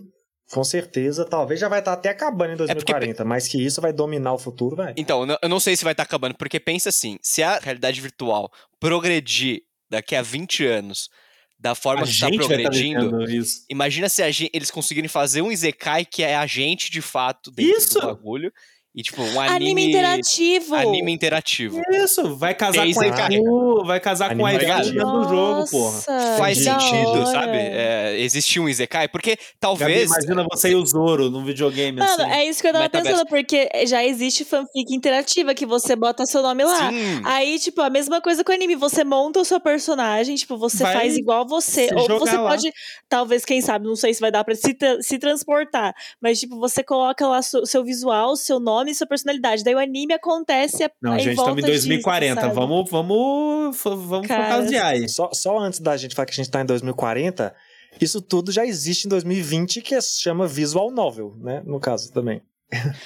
com 0.50 0.62
certeza, 0.62 1.24
talvez 1.24 1.58
já 1.58 1.68
vai 1.68 1.80
estar 1.80 1.92
até 1.92 2.08
acabando 2.08 2.52
em 2.52 2.56
2040, 2.56 3.04
é 3.04 3.08
porque... 3.08 3.24
mas 3.24 3.48
que 3.48 3.64
isso 3.64 3.80
vai 3.80 3.92
dominar 3.92 4.32
o 4.32 4.38
futuro, 4.38 4.76
vai. 4.76 4.94
Então, 4.96 5.26
eu 5.42 5.48
não 5.48 5.58
sei 5.58 5.76
se 5.76 5.82
vai 5.82 5.92
estar 5.92 6.04
acabando, 6.04 6.36
porque 6.36 6.60
pensa 6.60 6.88
assim, 6.88 7.18
se 7.20 7.42
a 7.42 7.58
realidade 7.58 8.00
virtual 8.00 8.50
progredir 8.78 9.62
daqui 9.88 10.14
a 10.14 10.22
20 10.22 10.64
anos, 10.64 11.10
da 11.58 11.74
forma 11.74 12.02
a 12.02 12.06
que 12.06 12.12
está 12.12 12.30
tá 12.30 12.36
progredindo, 12.36 13.24
imagina 13.68 14.08
se 14.08 14.30
gente, 14.30 14.50
eles 14.52 14.70
conseguirem 14.70 15.08
fazer 15.08 15.42
um 15.42 15.50
Izekai 15.50 16.04
que 16.04 16.22
é 16.22 16.36
a 16.36 16.46
gente 16.46 16.90
de 16.90 17.00
fato 17.00 17.50
dentro 17.50 17.78
Isso. 17.78 18.00
do 18.00 18.06
bagulho. 18.06 18.52
E, 18.96 19.02
tipo, 19.02 19.22
um 19.22 19.40
anime... 19.40 19.54
Anime 19.54 19.88
interativo. 19.88 20.74
Anime 20.74 21.12
interativo. 21.12 21.82
Isso, 21.90 22.34
vai 22.34 22.54
casar 22.54 22.86
com 22.90 23.00
a 23.00 23.84
vai 23.84 24.00
casar 24.00 24.34
com 24.34 24.46
a 24.46 24.54
ideia 24.54 24.78
do 24.78 25.28
jogo, 25.28 25.70
porra. 25.70 26.00
Faz 26.38 26.56
sentido, 26.56 27.26
sabe? 27.26 27.58
É, 27.58 28.18
existir 28.18 28.58
um 28.58 28.68
Izekai, 28.68 29.06
porque 29.08 29.36
talvez... 29.60 30.10
Gabi, 30.10 30.24
imagina 30.24 30.46
você 30.50 30.70
e 30.70 30.74
o 30.74 30.86
Zoro 30.86 31.30
num 31.30 31.44
videogame 31.44 31.98
Mano, 31.98 32.22
assim. 32.22 32.32
é 32.32 32.48
isso 32.48 32.62
que 32.62 32.68
eu 32.68 32.72
tava 32.72 32.84
Metaverse. 32.84 33.12
pensando, 33.12 33.28
porque 33.28 33.68
já 33.86 34.02
existe 34.02 34.46
fanfic 34.46 34.94
interativa 34.94 35.54
que 35.54 35.66
você 35.66 35.94
bota 35.94 36.24
seu 36.24 36.42
nome 36.42 36.64
lá. 36.64 36.90
Sim. 36.90 37.20
Aí, 37.24 37.58
tipo, 37.58 37.82
a 37.82 37.90
mesma 37.90 38.22
coisa 38.22 38.42
com 38.42 38.50
o 38.50 38.54
anime, 38.54 38.76
você 38.76 39.04
monta 39.04 39.40
o 39.40 39.44
seu 39.44 39.60
personagem, 39.60 40.36
tipo, 40.36 40.56
você 40.56 40.82
vai 40.82 40.94
faz 40.94 41.16
igual 41.18 41.46
você. 41.46 41.90
Ou 41.94 42.18
você 42.18 42.36
lá. 42.36 42.48
pode, 42.48 42.72
talvez, 43.10 43.44
quem 43.44 43.60
sabe, 43.60 43.86
não 43.86 43.96
sei 43.96 44.14
se 44.14 44.20
vai 44.20 44.30
dar 44.30 44.42
pra 44.42 44.54
se, 44.54 44.74
se 45.00 45.18
transportar, 45.18 45.94
mas, 46.18 46.40
tipo, 46.40 46.58
você 46.58 46.82
coloca 46.82 47.26
lá 47.26 47.42
seu, 47.42 47.66
seu 47.66 47.84
visual, 47.84 48.36
seu 48.36 48.58
nome, 48.58 48.85
nome 48.86 48.92
e 48.92 48.94
sua 48.94 49.06
personalidade. 49.06 49.64
Daí 49.64 49.74
o 49.74 49.78
anime 49.78 50.14
acontece 50.14 50.84
a, 50.84 50.90
Não, 51.02 51.12
a 51.12 51.18
gente, 51.18 51.36
estamos 51.36 51.62
em 51.62 51.66
2040. 51.66 52.40
Disso, 52.40 52.54
vamos, 52.54 52.90
vamos, 52.90 53.76
vamos 53.82 54.26
fantasear 54.28 54.86
aí. 54.86 55.08
Só, 55.08 55.30
só 55.32 55.58
antes 55.58 55.80
da 55.80 55.96
gente 55.96 56.14
falar 56.14 56.26
que 56.26 56.32
a 56.32 56.36
gente 56.36 56.46
está 56.46 56.60
em 56.60 56.66
2040, 56.66 57.54
isso 58.00 58.22
tudo 58.22 58.52
já 58.52 58.64
existe 58.64 59.06
em 59.06 59.08
2020, 59.08 59.82
que 59.82 60.00
se 60.00 60.20
chama 60.22 60.46
Visual 60.46 60.90
Novel, 60.90 61.34
né? 61.38 61.62
No 61.66 61.80
caso 61.80 62.12
também. 62.12 62.40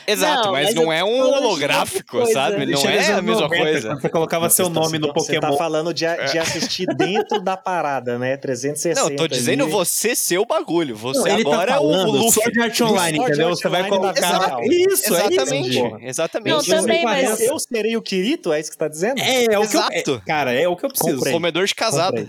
Exato, 0.07 0.47
não, 0.47 0.53
mas, 0.53 0.67
mas, 0.67 0.75
não 0.75 0.91
é 0.91 1.05
um 1.05 1.21
holográfico, 1.21 2.25
sabe? 2.33 2.65
Não 2.65 2.83
é 2.83 3.13
a 3.13 3.21
mesma 3.21 3.47
coisa. 3.47 3.95
Você 3.95 4.09
colocava 4.09 4.49
seu 4.49 4.71
tá 4.71 4.81
nome 4.81 4.99
no 4.99 5.13
Pokémon. 5.13 5.41
Você 5.41 5.41
tá 5.41 5.53
falando 5.53 5.93
de, 5.93 6.07
de 6.33 6.39
assistir 6.39 6.87
dentro 6.97 7.41
da 7.43 7.59
parada, 7.59 8.19
né? 8.19 8.39
360. 8.39 9.01
Não, 9.01 9.17
tô 9.17 9.29
dizendo 9.29 9.65
ali. 9.65 9.73
você 9.73 10.15
ser 10.15 10.39
o 10.39 10.47
bagulho. 10.47 10.97
Você 10.97 11.29
não, 11.29 11.41
agora 11.41 11.73
tá 11.73 11.79
falando, 11.79 12.01
é 12.01 12.05
o 12.05 12.23
Luffy. 12.23 12.43
Sword 12.43 12.61
Art 12.61 12.81
Online, 12.81 13.19
entendeu? 13.19 13.49
Você 13.51 13.69
vai 13.69 13.87
colocar... 13.87 14.61
Isso, 14.65 15.15
exatamente. 15.15 15.79
É 15.79 15.83
isso, 15.83 15.99
exatamente. 16.01 16.71
Não, 16.71 16.79
também, 16.81 17.05
mas... 17.05 17.41
Eu 17.41 17.59
serei 17.59 17.97
o 17.97 18.03
Kirito, 18.03 18.53
é 18.53 18.61
isso 18.61 18.71
que 18.71 18.77
você 18.77 18.79
tá 18.79 18.89
dizendo? 18.89 19.21
É, 19.21 19.45
é 19.45 19.59
o 19.59 19.63
Exato. 19.63 19.91
que 19.91 20.11
eu... 20.11 20.21
Cara, 20.23 20.53
é 20.53 20.67
o 20.67 20.75
que 20.75 20.87
eu 20.87 20.89
preciso. 20.89 21.17
Comprei. 21.17 21.35
Comedor 21.35 21.67
de 21.67 21.75
casado. 21.75 22.29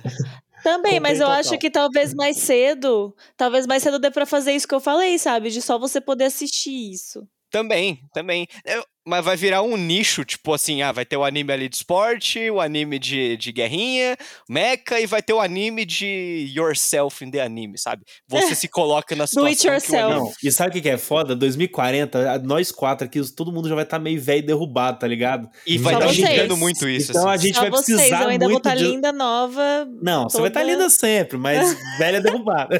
Também, 0.63 0.99
mas 0.99 1.19
eu 1.19 1.25
total. 1.25 1.39
acho 1.39 1.57
que 1.57 1.69
talvez 1.71 2.13
mais 2.13 2.37
cedo, 2.37 3.15
talvez 3.35 3.65
mais 3.65 3.81
cedo 3.83 3.97
dê 3.99 4.11
pra 4.11 4.25
fazer 4.25 4.53
isso 4.53 4.67
que 4.67 4.75
eu 4.75 4.79
falei, 4.79 5.17
sabe? 5.17 5.49
De 5.49 5.61
só 5.61 5.77
você 5.79 5.99
poder 5.99 6.25
assistir 6.25 6.91
isso. 6.91 7.27
Também, 7.49 7.99
também. 8.13 8.47
Eu, 8.65 8.83
mas 9.05 9.25
vai 9.25 9.35
virar 9.35 9.63
um 9.63 9.75
nicho, 9.75 10.23
tipo 10.23 10.53
assim, 10.53 10.81
ah, 10.81 10.91
vai 10.91 11.05
ter 11.05 11.17
o 11.17 11.23
anime 11.23 11.51
ali 11.51 11.67
de 11.67 11.75
esporte, 11.77 12.51
o 12.51 12.61
anime 12.61 12.99
de, 12.99 13.35
de 13.35 13.51
guerrinha, 13.51 14.15
mecha, 14.47 14.99
e 14.99 15.07
vai 15.07 15.23
ter 15.23 15.33
o 15.33 15.39
anime 15.39 15.85
de 15.85 16.51
yourself 16.55 17.23
in 17.25 17.31
the 17.31 17.41
anime, 17.41 17.77
sabe? 17.79 18.03
Você 18.27 18.53
se 18.53 18.67
coloca 18.67 19.15
na 19.15 19.25
situação. 19.27 19.43
Do 19.43 19.49
it 19.49 19.67
yourself. 19.67 20.15
Não, 20.15 20.33
e 20.43 20.51
sabe 20.51 20.77
o 20.77 20.81
que 20.81 20.87
é 20.87 20.97
foda? 20.97 21.35
2040, 21.35 22.39
nós 22.39 22.71
quatro 22.71 23.05
aqui, 23.05 23.19
todo 23.33 23.51
mundo 23.51 23.67
já 23.67 23.75
vai 23.75 23.83
estar 23.83 23.97
tá 23.97 24.03
meio 24.03 24.21
velho 24.21 24.39
e 24.39 24.45
derrubado, 24.45 24.99
tá 24.99 25.07
ligado? 25.07 25.49
E 25.65 25.79
vai 25.79 25.95
estar 25.95 26.05
tá 26.05 26.13
xingando 26.13 26.55
muito 26.55 26.87
isso. 26.87 27.11
Então 27.11 27.27
assim. 27.27 27.33
a 27.33 27.37
gente 27.37 27.55
Só 27.55 27.61
vai 27.61 27.71
vocês, 27.71 27.97
precisar. 27.97 28.23
Eu 28.23 28.29
ainda 28.29 28.45
muito 28.45 28.51
vou 28.51 28.57
estar 28.59 28.69
tá 28.69 28.75
de... 28.75 28.83
linda, 28.83 29.11
nova. 29.11 29.87
Não, 30.01 30.23
toda... 30.23 30.29
você 30.29 30.37
vai 30.41 30.47
estar 30.49 30.59
tá 30.59 30.65
linda 30.65 30.89
sempre, 30.89 31.37
mas 31.39 31.75
velha 31.97 32.21
derrubada. 32.21 32.79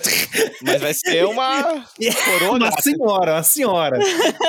mas 0.61 0.82
vai 0.82 0.93
ser 0.93 1.26
uma 1.26 1.84
corona. 2.26 2.69
uma 2.69 2.82
senhora, 2.82 3.32
uma 3.34 3.43
senhora. 3.43 3.99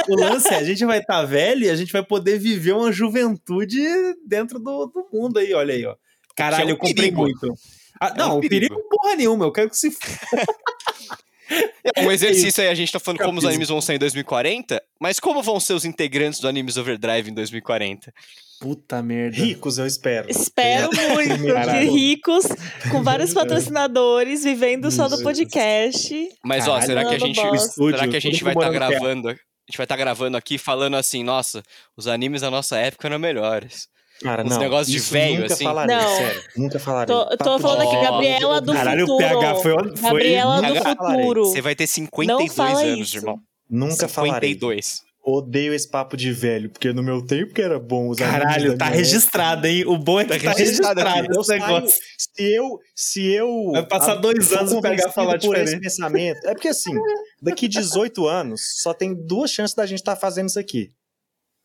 o 0.08 0.16
lance 0.16 0.52
é, 0.52 0.56
a 0.56 0.64
gente 0.64 0.84
vai 0.84 0.98
estar 0.98 1.20
tá 1.20 1.24
velho 1.24 1.61
a 1.68 1.76
gente 1.76 1.92
vai 1.92 2.04
poder 2.04 2.38
viver 2.38 2.72
uma 2.72 2.92
juventude 2.92 3.80
dentro 4.26 4.58
do, 4.58 4.86
do 4.86 5.08
mundo 5.12 5.38
aí, 5.38 5.52
olha 5.52 5.74
aí, 5.74 5.84
ó. 5.84 5.96
Caralho, 6.36 6.62
é 6.62 6.66
um 6.66 6.70
eu 6.70 6.76
comprei 6.76 6.94
perigo. 6.94 7.20
muito. 7.20 7.54
Ah, 8.00 8.12
é 8.14 8.18
não, 8.18 8.38
um 8.38 8.40
perigo. 8.40 8.74
perigo 8.74 8.88
porra 8.88 9.16
nenhuma, 9.16 9.44
eu 9.44 9.52
quero 9.52 9.70
que 9.70 9.76
se. 9.76 9.90
um 11.98 12.10
exercício 12.10 12.62
aí, 12.62 12.68
a 12.68 12.74
gente 12.74 12.92
tá 12.92 12.98
falando 12.98 13.20
como 13.20 13.38
os 13.38 13.44
animes 13.44 13.68
vão 13.68 13.80
ser 13.80 13.94
em 13.94 13.98
2040, 13.98 14.82
mas 15.00 15.20
como 15.20 15.42
vão 15.42 15.60
ser 15.60 15.74
os 15.74 15.84
integrantes 15.84 16.40
do 16.40 16.48
Animes 16.48 16.76
Overdrive 16.76 17.30
em 17.30 17.34
2040? 17.34 18.12
Puta 18.62 19.02
merda. 19.02 19.36
Ricos, 19.36 19.76
eu 19.76 19.86
espero. 19.86 20.30
Espero 20.30 20.88
muito 21.14 21.42
que 21.42 21.90
ricos, 21.90 22.44
com 22.92 23.02
vários 23.02 23.34
patrocinadores, 23.34 24.44
vivendo 24.44 24.88
só 24.90 25.08
do 25.08 25.20
podcast. 25.20 26.28
Mas, 26.44 26.68
ó, 26.68 26.80
será 26.80 27.04
que 27.04 27.14
a 27.16 27.18
gente, 27.18 27.40
será 27.40 28.06
que 28.06 28.16
a 28.16 28.20
gente 28.20 28.44
vai 28.44 28.54
estar 28.54 28.66
tá 28.66 28.72
gravando 28.72 29.34
gente 29.70 29.76
vai 29.76 29.84
estar 29.84 29.96
tá 29.96 30.00
gravando 30.00 30.36
aqui 30.36 30.58
falando 30.58 30.96
assim, 30.96 31.22
nossa, 31.22 31.62
os 31.96 32.06
animes 32.06 32.40
da 32.40 32.50
nossa 32.50 32.76
época 32.76 33.08
eram 33.08 33.18
melhores. 33.18 33.88
Cara, 34.22 34.44
Uns 34.44 34.50
não. 34.50 34.58
negócios 34.58 34.88
de 34.88 34.98
velho, 35.10 35.46
assim. 35.46 35.64
Falarei, 35.64 35.96
não. 35.96 36.16
Sério, 36.16 36.42
nunca 36.56 36.78
falarei. 36.78 37.14
Tô, 37.14 37.36
tô 37.36 37.58
falando 37.58 37.82
aqui, 37.82 38.00
Gabriela 38.00 38.60
do 38.60 38.72
Caralho, 38.72 39.00
futuro. 39.00 39.18
Caralho, 39.18 39.38
o 39.38 39.42
PH 39.42 39.62
foi... 39.62 39.96
foi... 39.96 40.10
Gabriela 40.10 40.62
do 40.62 40.76
futuro. 40.76 41.44
Você 41.46 41.60
vai 41.60 41.74
ter 41.74 41.86
52 41.86 42.58
anos, 42.58 43.08
isso. 43.08 43.16
irmão. 43.16 43.40
Nunca 43.68 44.08
52. 44.08 44.12
falarei. 44.12 44.54
52. 44.54 45.11
Odeio 45.24 45.72
esse 45.72 45.88
papo 45.88 46.16
de 46.16 46.32
velho, 46.32 46.68
porque 46.68 46.92
no 46.92 47.00
meu 47.00 47.24
tempo 47.24 47.54
que 47.54 47.62
era 47.62 47.78
bom 47.78 48.08
os 48.08 48.18
Caralho, 48.18 48.76
tá 48.76 48.86
registrado, 48.86 49.68
hein? 49.68 49.84
O 49.86 49.96
bom 49.96 50.18
é 50.18 50.24
tá, 50.24 50.36
tá 50.36 50.52
registrado, 50.52 51.00
registrado 51.00 51.40
esse 51.40 51.50
negócio. 51.52 51.98
Se 52.18 52.54
eu, 52.54 52.78
se 52.92 53.32
eu. 53.32 53.70
Vai 53.70 53.86
passar 53.86 54.16
dois 54.16 54.52
anos 54.52 54.80
pegar 54.80 55.10
falar 55.10 55.38
por 55.38 55.56
esse 55.56 55.78
pensamento. 55.78 56.44
É 56.44 56.54
porque 56.54 56.68
assim, 56.68 56.92
daqui 57.40 57.68
18 57.68 58.26
anos, 58.26 58.62
só 58.82 58.92
tem 58.92 59.14
duas 59.14 59.52
chances 59.52 59.76
da 59.76 59.86
gente 59.86 60.00
estar 60.00 60.16
tá 60.16 60.20
fazendo 60.20 60.48
isso 60.48 60.58
aqui. 60.58 60.90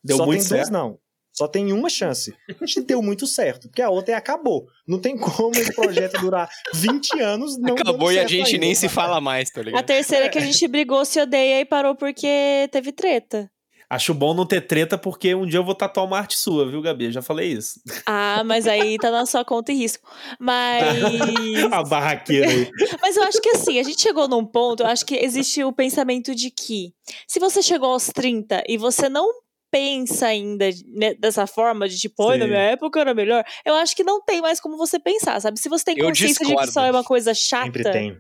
Deu 0.03 0.18
só 0.18 0.26
muito 0.28 0.41
tem 0.41 0.49
certo. 0.49 0.70
duas, 0.70 0.70
não. 0.70 0.99
Só 1.38 1.48
tem 1.48 1.72
uma 1.72 1.88
chance. 1.88 2.34
A 2.50 2.66
gente 2.66 2.82
deu 2.82 3.00
muito 3.00 3.28
certo, 3.28 3.68
porque 3.68 3.84
a 3.84 3.92
outra 3.92 4.16
é 4.16 4.18
acabou. 4.18 4.66
Não 4.88 4.98
tem 4.98 5.16
como 5.16 5.56
esse 5.56 5.72
projeto 5.72 6.20
durar 6.20 6.50
20 6.74 7.22
anos. 7.22 7.60
Não 7.60 7.76
acabou 7.76 8.12
e 8.12 8.18
a 8.18 8.26
gente 8.26 8.56
ainda, 8.56 8.66
nem 8.66 8.74
se 8.74 8.90
fala 8.90 9.22
mais, 9.22 9.52
tá 9.52 9.62
ligado? 9.62 9.80
A 9.80 9.84
terceira 9.84 10.26
é 10.26 10.30
que 10.30 10.40
a 10.40 10.42
gente 10.42 10.68
brigou, 10.68 11.06
se 11.06 11.22
odeia 11.22 11.62
e 11.62 11.66
parou 11.66 11.94
porque 11.94 12.68
teve 12.72 12.92
treta. 12.92 13.48
Acho 13.88 14.16
bom 14.16 14.34
não 14.34 14.48
ter 14.48 14.62
treta, 14.62 14.98
porque 14.98 15.36
um 15.36 15.46
dia 15.46 15.60
eu 15.60 15.64
vou 15.64 15.76
tatuar 15.76 16.08
uma 16.08 16.18
arte 16.18 16.36
sua, 16.36 16.68
viu, 16.68 16.82
Gabi? 16.82 17.06
Eu 17.06 17.12
já 17.12 17.22
falei 17.22 17.52
isso. 17.52 17.80
Ah, 18.08 18.42
mas 18.44 18.66
aí 18.66 18.98
tá 18.98 19.12
na 19.12 19.28
sua 19.28 19.46
conta 19.46 19.72
e 19.72 19.76
risco. 19.76 20.10
Mas. 20.40 20.84
a 21.72 21.84
barraqueira 21.84 22.50
aí. 22.50 22.68
mas 23.00 23.16
eu 23.16 23.22
acho 23.26 23.40
que 23.40 23.50
assim, 23.50 23.78
a 23.80 23.84
gente 23.84 24.02
chegou 24.02 24.28
num 24.28 24.44
ponto, 24.44 24.82
eu 24.82 24.88
acho 24.88 25.06
que 25.06 25.16
existe 25.16 25.64
o 25.64 25.72
pensamento 25.72 26.34
de 26.34 26.50
que 26.50 26.96
se 27.28 27.40
você 27.40 27.62
chegou 27.62 27.92
aos 27.92 28.08
30 28.08 28.64
e 28.68 28.76
você 28.76 29.08
não 29.08 29.32
pensa 29.72 30.28
ainda 30.28 30.70
né, 30.88 31.13
dessa 31.15 31.45
forma 31.45 31.88
de 31.88 31.97
tipo, 31.97 32.24
oi, 32.24 32.38
na 32.38 32.47
minha 32.47 32.59
época 32.59 32.99
era 32.99 33.13
melhor, 33.13 33.43
eu 33.65 33.76
acho 33.76 33.95
que 33.95 34.03
não 34.03 34.22
tem 34.24 34.41
mais 34.41 34.59
como 34.59 34.78
você 34.78 34.99
pensar, 34.99 35.39
sabe? 35.39 35.59
Se 35.59 35.70
você 35.70 35.86
tem 35.86 35.97
consciência 35.97 36.45
de 36.45 36.55
que 36.55 36.68
só 36.68 36.86
é 36.86 36.91
uma 36.91 37.03
coisa 37.03 37.34
chata. 37.34 37.65
Sempre 37.65 37.84
tem. 37.91 38.18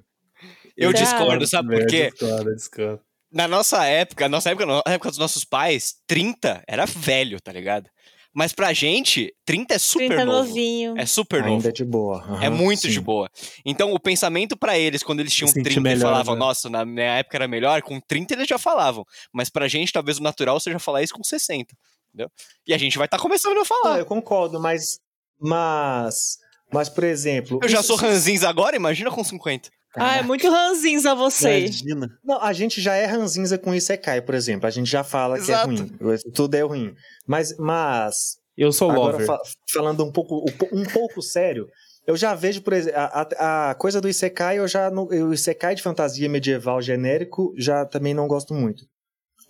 Eu 0.75 0.93
discordo, 0.93 1.47
sabe 1.47 1.75
por 1.75 1.87
quê? 1.87 2.11
Discordo, 2.11 2.55
discordo 2.55 3.07
na 3.31 3.47
nossa 3.47 3.85
época, 3.85 4.25
na 4.25 4.29
nossa 4.29 4.49
época, 4.49 4.65
na 4.65 4.81
época 4.87 5.09
dos 5.09 5.17
nossos 5.17 5.43
pais, 5.43 5.95
30 6.07 6.63
era 6.67 6.85
velho, 6.85 7.39
tá 7.41 7.51
ligado? 7.51 7.89
Mas 8.37 8.53
pra 8.53 8.71
gente, 8.71 9.33
30 9.45 9.73
é 9.73 9.79
super 9.79 10.09
30 10.09 10.25
novo. 10.25 10.47
novinho. 10.47 10.93
É 10.95 11.07
super 11.07 11.37
Ainda 11.37 11.47
novo. 11.47 11.57
Ainda 11.57 11.69
é 11.69 11.71
de 11.71 11.83
boa. 11.83 12.23
Uhum, 12.23 12.43
é 12.43 12.49
muito 12.51 12.81
sim. 12.83 12.89
de 12.89 13.01
boa. 13.01 13.27
Então, 13.65 13.91
o 13.93 13.99
pensamento 13.99 14.55
para 14.55 14.77
eles, 14.77 15.01
quando 15.01 15.21
eles 15.21 15.33
tinham 15.33 15.51
30 15.51 15.81
melhor, 15.81 15.97
e 15.97 16.01
falavam, 16.01 16.35
né? 16.35 16.39
nossa, 16.39 16.69
na 16.69 16.85
minha 16.85 17.17
época 17.17 17.35
era 17.35 17.47
melhor, 17.47 17.81
com 17.81 17.99
30 17.99 18.35
eles 18.35 18.47
já 18.47 18.59
falavam. 18.59 19.03
Mas 19.33 19.49
pra 19.49 19.67
gente, 19.67 19.91
talvez 19.91 20.19
o 20.19 20.21
natural 20.21 20.59
seja 20.59 20.77
falar 20.77 21.01
isso 21.01 21.15
com 21.15 21.23
60. 21.23 21.75
Entendeu? 22.09 22.29
E 22.67 22.75
a 22.75 22.77
gente 22.77 22.95
vai 22.95 23.07
estar 23.07 23.17
tá 23.17 23.23
começando 23.23 23.57
a 23.57 23.65
falar. 23.65 23.95
Ah, 23.95 23.99
eu 23.99 24.05
concordo, 24.05 24.59
mas. 24.59 24.99
Mas. 25.41 26.37
Mas, 26.71 26.89
por 26.89 27.05
exemplo. 27.05 27.59
Eu 27.63 27.67
já 27.67 27.81
sou 27.81 27.95
ranzinza 27.95 28.47
agora, 28.47 28.75
imagina 28.75 29.09
com 29.09 29.23
50. 29.23 29.71
Ah, 29.95 30.17
é 30.17 30.23
muito 30.23 30.47
ranzinza 30.49 31.15
você. 31.15 31.59
Imagina. 31.61 32.19
Não, 32.23 32.41
a 32.41 32.53
gente 32.53 32.81
já 32.81 32.95
é 32.95 33.05
ranzinza 33.05 33.57
com 33.57 33.73
Isekai, 33.73 34.21
por 34.21 34.35
exemplo. 34.35 34.67
A 34.67 34.69
gente 34.69 34.89
já 34.89 35.03
fala 35.03 35.37
Exato. 35.37 35.69
que 35.69 35.81
é 35.81 36.05
ruim. 36.05 36.17
Tudo 36.33 36.55
é 36.55 36.61
ruim. 36.61 36.95
Mas. 37.25 37.55
mas 37.57 38.37
eu 38.57 38.71
sou 38.71 38.89
agora, 38.89 39.23
fa 39.23 39.39
falando 39.71 40.03
um 40.03 40.11
pouco, 40.11 40.45
um 40.71 40.83
pouco 40.83 41.21
sério. 41.21 41.67
Eu 42.07 42.15
já 42.15 42.33
vejo, 42.33 42.61
por 42.61 42.73
exemplo, 42.73 42.99
a, 42.99 43.69
a, 43.69 43.75
coisa 43.75 43.99
do 43.99 44.07
Isekai, 44.07 44.59
eu 44.59 44.67
já. 44.67 44.89
o 44.89 45.33
Isekai 45.33 45.75
de 45.75 45.83
fantasia 45.83 46.29
medieval 46.29 46.81
genérico, 46.81 47.53
já 47.57 47.85
também 47.85 48.13
não 48.13 48.27
gosto 48.27 48.53
muito. 48.53 48.85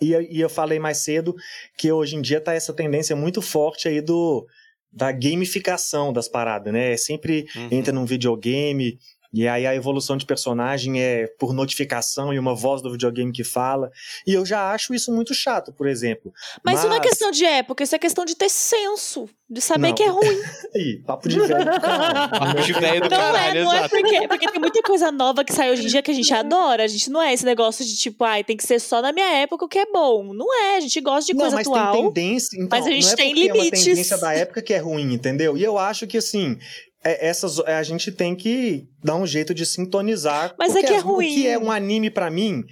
E, 0.01 0.13
e 0.13 0.41
eu 0.41 0.49
falei 0.49 0.79
mais 0.79 0.97
cedo 0.97 1.35
que 1.77 1.91
hoje 1.91 2.15
em 2.15 2.21
dia 2.21 2.41
tá 2.41 2.53
essa 2.53 2.73
tendência 2.73 3.15
muito 3.15 3.41
forte 3.41 3.87
aí 3.87 4.01
do 4.01 4.45
da 4.91 5.11
gamificação 5.11 6.11
das 6.11 6.27
paradas, 6.27 6.73
né? 6.73 6.97
Sempre 6.97 7.45
uhum. 7.55 7.67
entra 7.71 7.93
num 7.93 8.05
videogame, 8.05 8.97
e 9.33 9.47
aí 9.47 9.67
a 9.67 9.75
evolução 9.75 10.17
de 10.17 10.25
personagem 10.25 11.01
é 11.01 11.27
por 11.39 11.53
notificação 11.53 12.33
e 12.33 12.39
uma 12.39 12.55
voz 12.55 12.81
do 12.81 12.91
videogame 12.91 13.31
que 13.31 13.43
fala. 13.43 13.91
E 14.25 14.33
eu 14.33 14.45
já 14.45 14.71
acho 14.71 14.93
isso 14.93 15.13
muito 15.13 15.33
chato, 15.33 15.71
por 15.71 15.87
exemplo. 15.87 16.33
Mas, 16.63 16.75
Mas... 16.75 16.79
isso 16.79 16.89
não 16.89 16.95
é 16.95 16.99
questão 16.99 17.31
de 17.31 17.45
época, 17.45 17.83
isso 17.83 17.95
é 17.95 17.99
questão 17.99 18.25
de 18.25 18.35
ter 18.35 18.49
senso, 18.49 19.29
de 19.49 19.61
saber 19.61 19.89
não. 19.89 19.95
que 19.95 20.03
é 20.03 20.07
ruim. 20.07 20.41
Ih, 20.75 21.03
papo 21.05 21.27
de 21.27 21.39
velho 21.39 21.65
do 21.65 21.79
caralho. 21.79 22.29
papo 22.31 22.61
de 22.61 22.73
velho 22.73 23.01
do 23.01 23.09
não 23.09 23.17
é, 23.17 23.21
caralho, 23.21 23.59
é, 23.59 23.63
não 23.63 23.73
é 23.73 23.87
porque, 23.87 24.27
porque 24.27 24.51
tem 24.51 24.59
muita 24.59 24.81
coisa 24.81 25.11
nova 25.11 25.43
que 25.43 25.53
sai 25.53 25.71
hoje 25.71 25.83
em 25.83 25.87
dia 25.87 26.01
que 26.01 26.11
a 26.11 26.13
gente 26.13 26.33
adora. 26.33 26.83
A 26.83 26.87
gente 26.87 27.09
não 27.09 27.21
é 27.21 27.33
esse 27.33 27.45
negócio 27.45 27.85
de 27.85 27.95
tipo, 27.95 28.23
ai, 28.23 28.43
tem 28.43 28.55
que 28.57 28.63
ser 28.63 28.79
só 28.79 29.01
na 29.01 29.11
minha 29.11 29.29
época 29.37 29.65
o 29.65 29.67
que 29.67 29.79
é 29.79 29.85
bom. 29.85 30.33
Não 30.33 30.53
é, 30.63 30.77
a 30.77 30.79
gente 30.79 30.99
gosta 31.01 31.31
de 31.31 31.37
coisa 31.37 31.51
não, 31.51 31.57
mas 31.57 31.67
atual. 31.67 31.93
Tem 31.93 32.03
tendência, 32.05 32.55
então, 32.55 32.79
mas 32.79 32.87
a 32.87 32.91
gente 32.91 33.13
é 33.13 33.15
tem 33.15 33.33
limites. 33.33 33.57
É 33.57 33.63
uma 33.63 33.71
tendência 33.71 34.17
da 34.17 34.33
época 34.33 34.61
que 34.61 34.73
é 34.73 34.77
ruim, 34.77 35.13
entendeu? 35.13 35.57
E 35.57 35.63
eu 35.63 35.77
acho 35.77 36.07
que 36.07 36.17
assim, 36.17 36.57
é, 37.03 37.27
essas, 37.27 37.59
é, 37.59 37.75
a 37.75 37.83
gente 37.83 38.11
tem 38.11 38.35
que 38.35 38.87
dar 39.03 39.15
um 39.15 39.25
jeito 39.25 39.53
de 39.53 39.65
sintonizar. 39.65 40.55
Mas 40.57 40.75
é 40.75 40.81
que 40.81 40.93
é 40.93 40.99
ruim. 40.99 41.31
O 41.31 41.35
que 41.35 41.47
é 41.47 41.57
um 41.57 41.71
anime 41.71 42.09
para 42.09 42.29
mim 42.29 42.63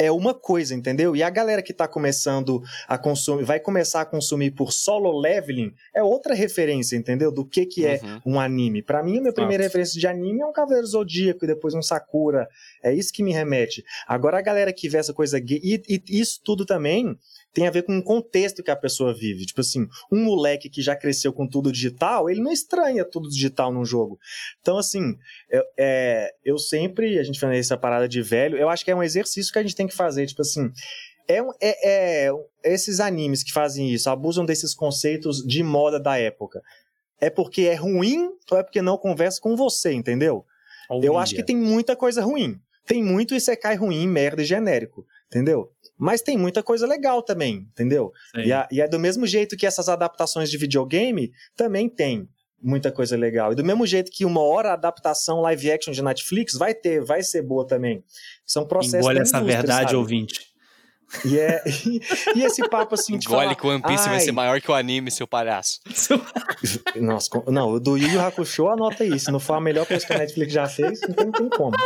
é 0.00 0.10
uma 0.10 0.32
coisa, 0.32 0.74
entendeu? 0.74 1.14
E 1.14 1.22
a 1.22 1.28
galera 1.28 1.60
que 1.60 1.74
tá 1.74 1.86
começando 1.86 2.62
a 2.88 2.96
consumir, 2.96 3.44
vai 3.44 3.60
começar 3.60 4.00
a 4.00 4.06
consumir 4.06 4.52
por 4.52 4.72
solo 4.72 5.12
leveling, 5.12 5.74
é 5.94 6.02
outra 6.02 6.34
referência, 6.34 6.96
entendeu? 6.96 7.30
Do 7.30 7.44
que 7.44 7.66
que 7.66 7.84
é 7.84 8.00
uhum. 8.02 8.34
um 8.34 8.40
anime. 8.40 8.82
Para 8.82 9.02
mim, 9.02 9.18
a 9.18 9.20
minha 9.20 9.32
primeira 9.32 9.62
referência 9.62 10.00
de 10.00 10.06
anime 10.06 10.40
é 10.40 10.46
um 10.46 10.54
Cavaleiro 10.54 10.86
Zodíaco 10.86 11.44
e 11.44 11.48
depois 11.48 11.74
um 11.74 11.82
Sakura. 11.82 12.48
É 12.82 12.94
isso 12.94 13.12
que 13.12 13.22
me 13.22 13.30
remete. 13.30 13.84
Agora 14.08 14.38
a 14.38 14.42
galera 14.42 14.72
que 14.72 14.88
vê 14.88 14.96
essa 14.96 15.12
coisa 15.12 15.38
gay, 15.38 15.60
e, 15.62 15.82
e 15.86 16.18
isso 16.18 16.40
tudo 16.42 16.64
também 16.64 17.14
tem 17.52 17.66
a 17.66 17.70
ver 17.70 17.82
com 17.82 17.96
o 17.98 18.02
contexto 18.02 18.62
que 18.62 18.70
a 18.70 18.76
pessoa 18.76 19.14
vive. 19.14 19.46
Tipo 19.46 19.60
assim, 19.60 19.86
um 20.12 20.24
moleque 20.24 20.68
que 20.68 20.82
já 20.82 20.94
cresceu 20.94 21.32
com 21.32 21.48
tudo 21.48 21.72
digital, 21.72 22.30
ele 22.30 22.40
não 22.40 22.52
estranha 22.52 23.04
tudo 23.04 23.28
digital 23.28 23.72
num 23.72 23.84
jogo. 23.84 24.18
Então, 24.60 24.78
assim, 24.78 25.16
eu, 25.50 25.62
é, 25.78 26.30
eu 26.44 26.58
sempre, 26.58 27.18
a 27.18 27.22
gente 27.22 27.40
fala 27.40 27.56
essa 27.56 27.76
parada 27.76 28.08
de 28.08 28.22
velho, 28.22 28.56
eu 28.56 28.68
acho 28.68 28.84
que 28.84 28.90
é 28.90 28.96
um 28.96 29.02
exercício 29.02 29.52
que 29.52 29.58
a 29.58 29.62
gente 29.62 29.74
tem 29.74 29.86
que 29.86 29.94
fazer. 29.94 30.26
Tipo 30.26 30.42
assim, 30.42 30.70
é, 31.28 31.38
é, 31.60 32.28
é, 32.28 32.32
esses 32.64 33.00
animes 33.00 33.42
que 33.42 33.52
fazem 33.52 33.90
isso, 33.90 34.10
abusam 34.10 34.44
desses 34.44 34.74
conceitos 34.74 35.38
de 35.38 35.62
moda 35.62 36.00
da 36.00 36.18
época. 36.18 36.60
É 37.20 37.28
porque 37.28 37.62
é 37.62 37.74
ruim 37.74 38.30
ou 38.50 38.58
é 38.58 38.62
porque 38.62 38.80
não 38.80 38.96
conversa 38.96 39.40
com 39.40 39.54
você, 39.54 39.92
entendeu? 39.92 40.44
Eu 41.02 41.16
acho 41.16 41.34
que 41.34 41.44
tem 41.44 41.56
muita 41.56 41.94
coisa 41.94 42.22
ruim. 42.22 42.58
Tem 42.86 43.04
muito 43.04 43.34
Isekai 43.34 43.76
ruim, 43.76 44.08
merda 44.08 44.42
e 44.42 44.44
genérico, 44.44 45.06
entendeu? 45.28 45.70
Mas 46.00 46.22
tem 46.22 46.38
muita 46.38 46.62
coisa 46.62 46.86
legal 46.86 47.22
também, 47.22 47.68
entendeu? 47.70 48.10
E, 48.46 48.52
a, 48.52 48.66
e 48.72 48.80
é 48.80 48.88
do 48.88 48.98
mesmo 48.98 49.26
jeito 49.26 49.54
que 49.54 49.66
essas 49.66 49.86
adaptações 49.86 50.50
de 50.50 50.56
videogame 50.56 51.30
também 51.54 51.90
tem 51.90 52.26
muita 52.62 52.90
coisa 52.90 53.18
legal. 53.18 53.52
E 53.52 53.54
do 53.54 53.62
mesmo 53.62 53.86
jeito 53.86 54.10
que 54.10 54.24
uma 54.24 54.40
hora 54.40 54.70
a 54.70 54.74
adaptação 54.74 55.42
live 55.42 55.70
action 55.70 55.92
de 55.92 56.02
Netflix 56.02 56.54
vai 56.54 56.74
ter, 56.74 57.04
vai 57.04 57.22
ser 57.22 57.42
boa 57.42 57.66
também. 57.66 58.02
São 58.46 58.66
processos. 58.66 59.06
Olha 59.06 59.20
essa 59.20 59.42
verdade, 59.42 59.90
sabe? 59.90 59.96
ouvinte. 59.96 60.49
E, 61.24 61.38
é, 61.38 61.62
e, 62.36 62.42
esse 62.42 62.66
papo 62.68 62.94
assim 62.94 63.18
de 63.18 63.26
Engole 63.26 63.56
que 63.56 63.66
o 63.66 63.70
One 63.70 63.82
Piece 63.82 64.08
vai 64.08 64.20
ser 64.20 64.32
maior 64.32 64.60
que 64.60 64.70
o 64.70 64.74
anime, 64.74 65.10
seu 65.10 65.26
palhaço. 65.26 65.80
Nossa, 66.96 67.28
não, 67.48 67.72
o 67.72 67.80
do 67.80 67.96
Yu 67.96 68.08
Yu 68.08 68.20
Hakusho 68.20 68.68
anota 68.68 69.04
isso. 69.04 69.26
Se 69.26 69.32
não 69.32 69.40
for 69.40 69.54
a 69.54 69.60
melhor 69.60 69.86
coisa 69.86 70.06
que 70.06 70.12
a 70.12 70.18
Netflix 70.18 70.52
já 70.52 70.68
fez, 70.68 71.00
não 71.00 71.14
tem, 71.14 71.26
não 71.26 71.32
tem 71.32 71.48
como. 71.50 71.76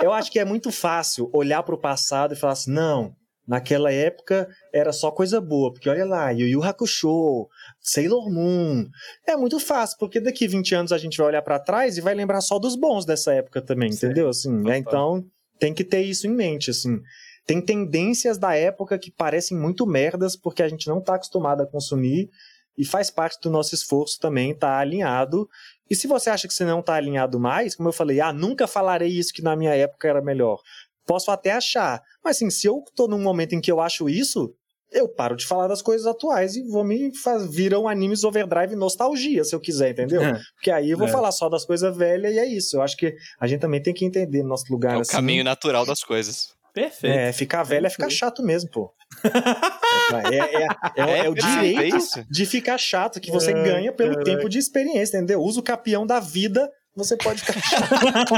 Eu 0.00 0.12
acho 0.12 0.30
que 0.30 0.38
é 0.38 0.44
muito 0.44 0.70
fácil 0.70 1.28
olhar 1.32 1.62
para 1.62 1.74
o 1.74 1.78
passado 1.78 2.32
e 2.32 2.36
falar 2.36 2.52
assim, 2.52 2.72
não, 2.72 3.14
naquela 3.46 3.92
época 3.92 4.48
era 4.72 4.92
só 4.92 5.10
coisa 5.10 5.40
boa, 5.40 5.72
porque 5.72 5.88
olha 5.88 6.04
lá, 6.04 6.30
Yu 6.30 6.46
Yu 6.46 6.62
Hakusho, 6.62 7.48
Sailor 7.80 8.30
Moon. 8.30 8.86
É 9.26 9.36
muito 9.36 9.58
fácil, 9.58 9.98
porque 9.98 10.20
daqui 10.20 10.46
20 10.46 10.74
anos 10.74 10.92
a 10.92 10.98
gente 10.98 11.18
vai 11.18 11.26
olhar 11.26 11.42
para 11.42 11.58
trás 11.58 11.98
e 11.98 12.00
vai 12.00 12.14
lembrar 12.14 12.40
só 12.40 12.58
dos 12.58 12.76
bons 12.76 13.04
dessa 13.04 13.34
época 13.34 13.60
também, 13.60 13.90
Sim. 13.90 14.06
entendeu? 14.06 14.28
Assim, 14.28 14.70
é, 14.70 14.78
então 14.78 15.24
tem 15.58 15.74
que 15.74 15.84
ter 15.84 16.02
isso 16.02 16.26
em 16.26 16.30
mente, 16.30 16.70
assim 16.70 17.00
tem 17.46 17.60
tendências 17.60 18.38
da 18.38 18.54
época 18.54 18.98
que 18.98 19.10
parecem 19.10 19.56
muito 19.56 19.86
merdas 19.86 20.36
porque 20.36 20.62
a 20.62 20.68
gente 20.68 20.86
não 20.88 20.98
está 20.98 21.14
acostumado 21.14 21.62
a 21.62 21.66
consumir 21.66 22.30
e 22.76 22.84
faz 22.84 23.10
parte 23.10 23.38
do 23.42 23.50
nosso 23.50 23.74
esforço 23.74 24.18
também 24.18 24.52
estar 24.52 24.68
tá 24.68 24.78
alinhado. 24.78 25.48
E 25.88 25.94
se 25.94 26.06
você 26.06 26.30
acha 26.30 26.46
que 26.46 26.54
você 26.54 26.64
não 26.64 26.80
está 26.80 26.94
alinhado 26.94 27.38
mais, 27.38 27.74
como 27.74 27.88
eu 27.88 27.92
falei, 27.92 28.20
ah, 28.20 28.32
nunca 28.32 28.66
falarei 28.66 29.08
isso 29.08 29.32
que 29.32 29.42
na 29.42 29.56
minha 29.56 29.74
época 29.74 30.08
era 30.08 30.22
melhor. 30.22 30.60
Posso 31.06 31.30
até 31.30 31.52
achar, 31.52 32.00
mas 32.24 32.36
assim, 32.36 32.50
se 32.50 32.66
eu 32.66 32.84
estou 32.86 33.08
num 33.08 33.20
momento 33.20 33.54
em 33.54 33.60
que 33.60 33.72
eu 33.72 33.80
acho 33.80 34.08
isso, 34.08 34.54
eu 34.92 35.08
paro 35.08 35.36
de 35.36 35.46
falar 35.46 35.68
das 35.68 35.82
coisas 35.82 36.06
atuais 36.06 36.56
e 36.56 36.62
vou 36.62 36.84
me 36.84 37.16
fazer, 37.16 37.48
viram 37.48 37.88
animes 37.88 38.24
overdrive 38.24 38.74
nostalgia, 38.74 39.44
se 39.44 39.54
eu 39.54 39.60
quiser, 39.60 39.90
entendeu? 39.90 40.22
É. 40.22 40.40
Porque 40.54 40.70
aí 40.70 40.90
eu 40.90 40.98
vou 40.98 41.06
é. 41.06 41.10
falar 41.10 41.32
só 41.32 41.48
das 41.48 41.64
coisas 41.64 41.96
velhas 41.96 42.32
e 42.32 42.38
é 42.38 42.46
isso. 42.46 42.76
Eu 42.76 42.82
acho 42.82 42.96
que 42.96 43.14
a 43.38 43.46
gente 43.46 43.60
também 43.60 43.82
tem 43.82 43.94
que 43.94 44.04
entender 44.04 44.42
nosso 44.42 44.64
lugar. 44.70 44.94
É 44.94 44.98
o 44.98 45.00
assim. 45.00 45.12
caminho 45.12 45.44
natural 45.44 45.86
das 45.86 46.02
coisas. 46.02 46.54
Perfeito. 46.72 47.16
É, 47.16 47.32
ficar 47.32 47.62
velho 47.62 47.86
é 47.86 47.90
ficar 47.90 48.10
chato 48.10 48.42
mesmo, 48.42 48.70
pô. 48.70 48.92
é, 50.32 50.36
é, 50.36 50.66
é, 50.96 51.26
é, 51.26 51.28
o 51.28 51.34
direito 51.34 51.98
de 52.30 52.46
ficar 52.46 52.78
chato 52.78 53.20
que 53.20 53.30
você 53.30 53.52
ganha 53.52 53.92
pelo 53.92 54.22
tempo 54.22 54.48
de 54.48 54.58
experiência, 54.58 55.16
entendeu? 55.16 55.40
Usa 55.40 55.60
o 55.60 55.62
capião 55.62 56.06
da 56.06 56.20
vida, 56.20 56.70
você 56.94 57.16
pode 57.16 57.42
ficar 57.42 57.60
chato. 57.60 57.94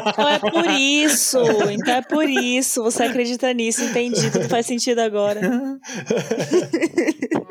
Então 0.09 0.29
é 0.29 0.39
por 0.39 0.71
isso, 0.71 1.39
então 1.71 1.95
é 1.95 2.03
por 2.03 2.29
isso. 2.29 2.83
Você 2.83 3.03
acredita 3.03 3.53
nisso, 3.53 3.85
entendi. 3.85 4.31
Tudo 4.31 4.49
faz 4.49 4.67
sentido 4.67 5.01
agora. 5.01 5.41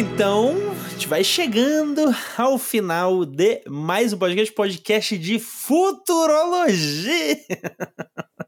então, 0.00 0.56
a 0.86 0.88
gente 0.88 1.06
vai 1.06 1.22
chegando 1.22 2.00
ao 2.38 2.56
final 2.56 3.26
de 3.26 3.60
mais 3.68 4.14
um 4.14 4.18
podcast, 4.18 4.54
podcast 4.54 5.18
de 5.18 5.38
futurologia. 5.38 7.36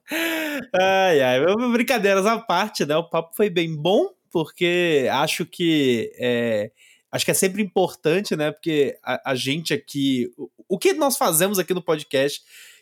ai, 0.74 1.20
ai, 1.20 1.40
brincadeiras 1.70 2.24
à 2.24 2.38
parte, 2.38 2.86
né? 2.86 2.96
O 2.96 3.06
papo 3.06 3.36
foi 3.36 3.50
bem 3.50 3.76
bom, 3.76 4.08
porque 4.30 5.06
acho 5.12 5.44
que 5.44 6.10
é, 6.18 6.72
acho 7.10 7.26
que 7.26 7.30
é 7.32 7.34
sempre 7.34 7.62
importante, 7.62 8.34
né? 8.34 8.50
Porque 8.50 8.96
a, 9.04 9.32
a 9.32 9.34
gente 9.34 9.74
aqui, 9.74 10.32
o, 10.38 10.48
o 10.70 10.78
que 10.78 10.94
nós 10.94 11.18
fazemos 11.18 11.58
aqui 11.58 11.74
no 11.74 11.84
podcast 11.84 12.40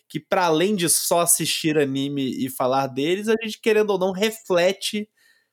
que 0.09 0.21
para 0.21 0.45
além 0.45 0.77
de 0.77 0.89
só 0.89 1.23
assistir 1.23 1.77
anime 1.77 2.45
e 2.45 2.49
falar 2.49 2.87
deles, 2.87 3.27
a 3.27 3.35
gente 3.43 3.61
querendo 3.61 3.91
ou 3.91 3.99
não 3.99 4.13
reflete 4.13 5.09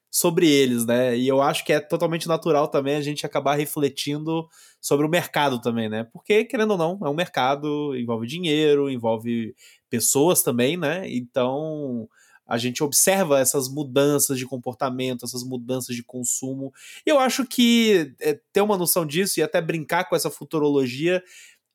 sobre 0.09 0.49
eles, 0.49 0.85
né? 0.85 1.17
E 1.17 1.27
eu 1.27 1.41
acho 1.41 1.65
que 1.65 1.73
é 1.73 1.79
totalmente 1.79 2.27
natural 2.27 2.67
também 2.67 2.95
a 2.95 3.01
gente 3.01 3.25
acabar 3.25 3.55
refletindo 3.55 4.47
sobre 4.81 5.05
o 5.05 5.09
mercado 5.09 5.59
também, 5.61 5.89
né? 5.89 6.05
Porque, 6.05 6.45
querendo 6.45 6.71
ou 6.71 6.77
não, 6.77 6.99
é 7.03 7.09
um 7.09 7.13
mercado, 7.13 7.95
envolve 7.95 8.27
dinheiro, 8.27 8.89
envolve 8.89 9.53
pessoas 9.89 10.41
também, 10.43 10.77
né? 10.77 11.03
Então 11.07 12.07
a 12.47 12.57
gente 12.57 12.81
observa 12.81 13.39
essas 13.39 13.67
mudanças 13.67 14.37
de 14.37 14.45
comportamento, 14.45 15.25
essas 15.25 15.43
mudanças 15.43 15.93
de 15.95 16.01
consumo. 16.01 16.73
Eu 17.05 17.19
acho 17.19 17.45
que 17.45 18.13
é, 18.21 18.39
ter 18.53 18.61
uma 18.61 18.77
noção 18.77 19.05
disso 19.05 19.39
e 19.39 19.43
até 19.43 19.61
brincar 19.61 20.05
com 20.05 20.15
essa 20.15 20.31
futurologia 20.31 21.21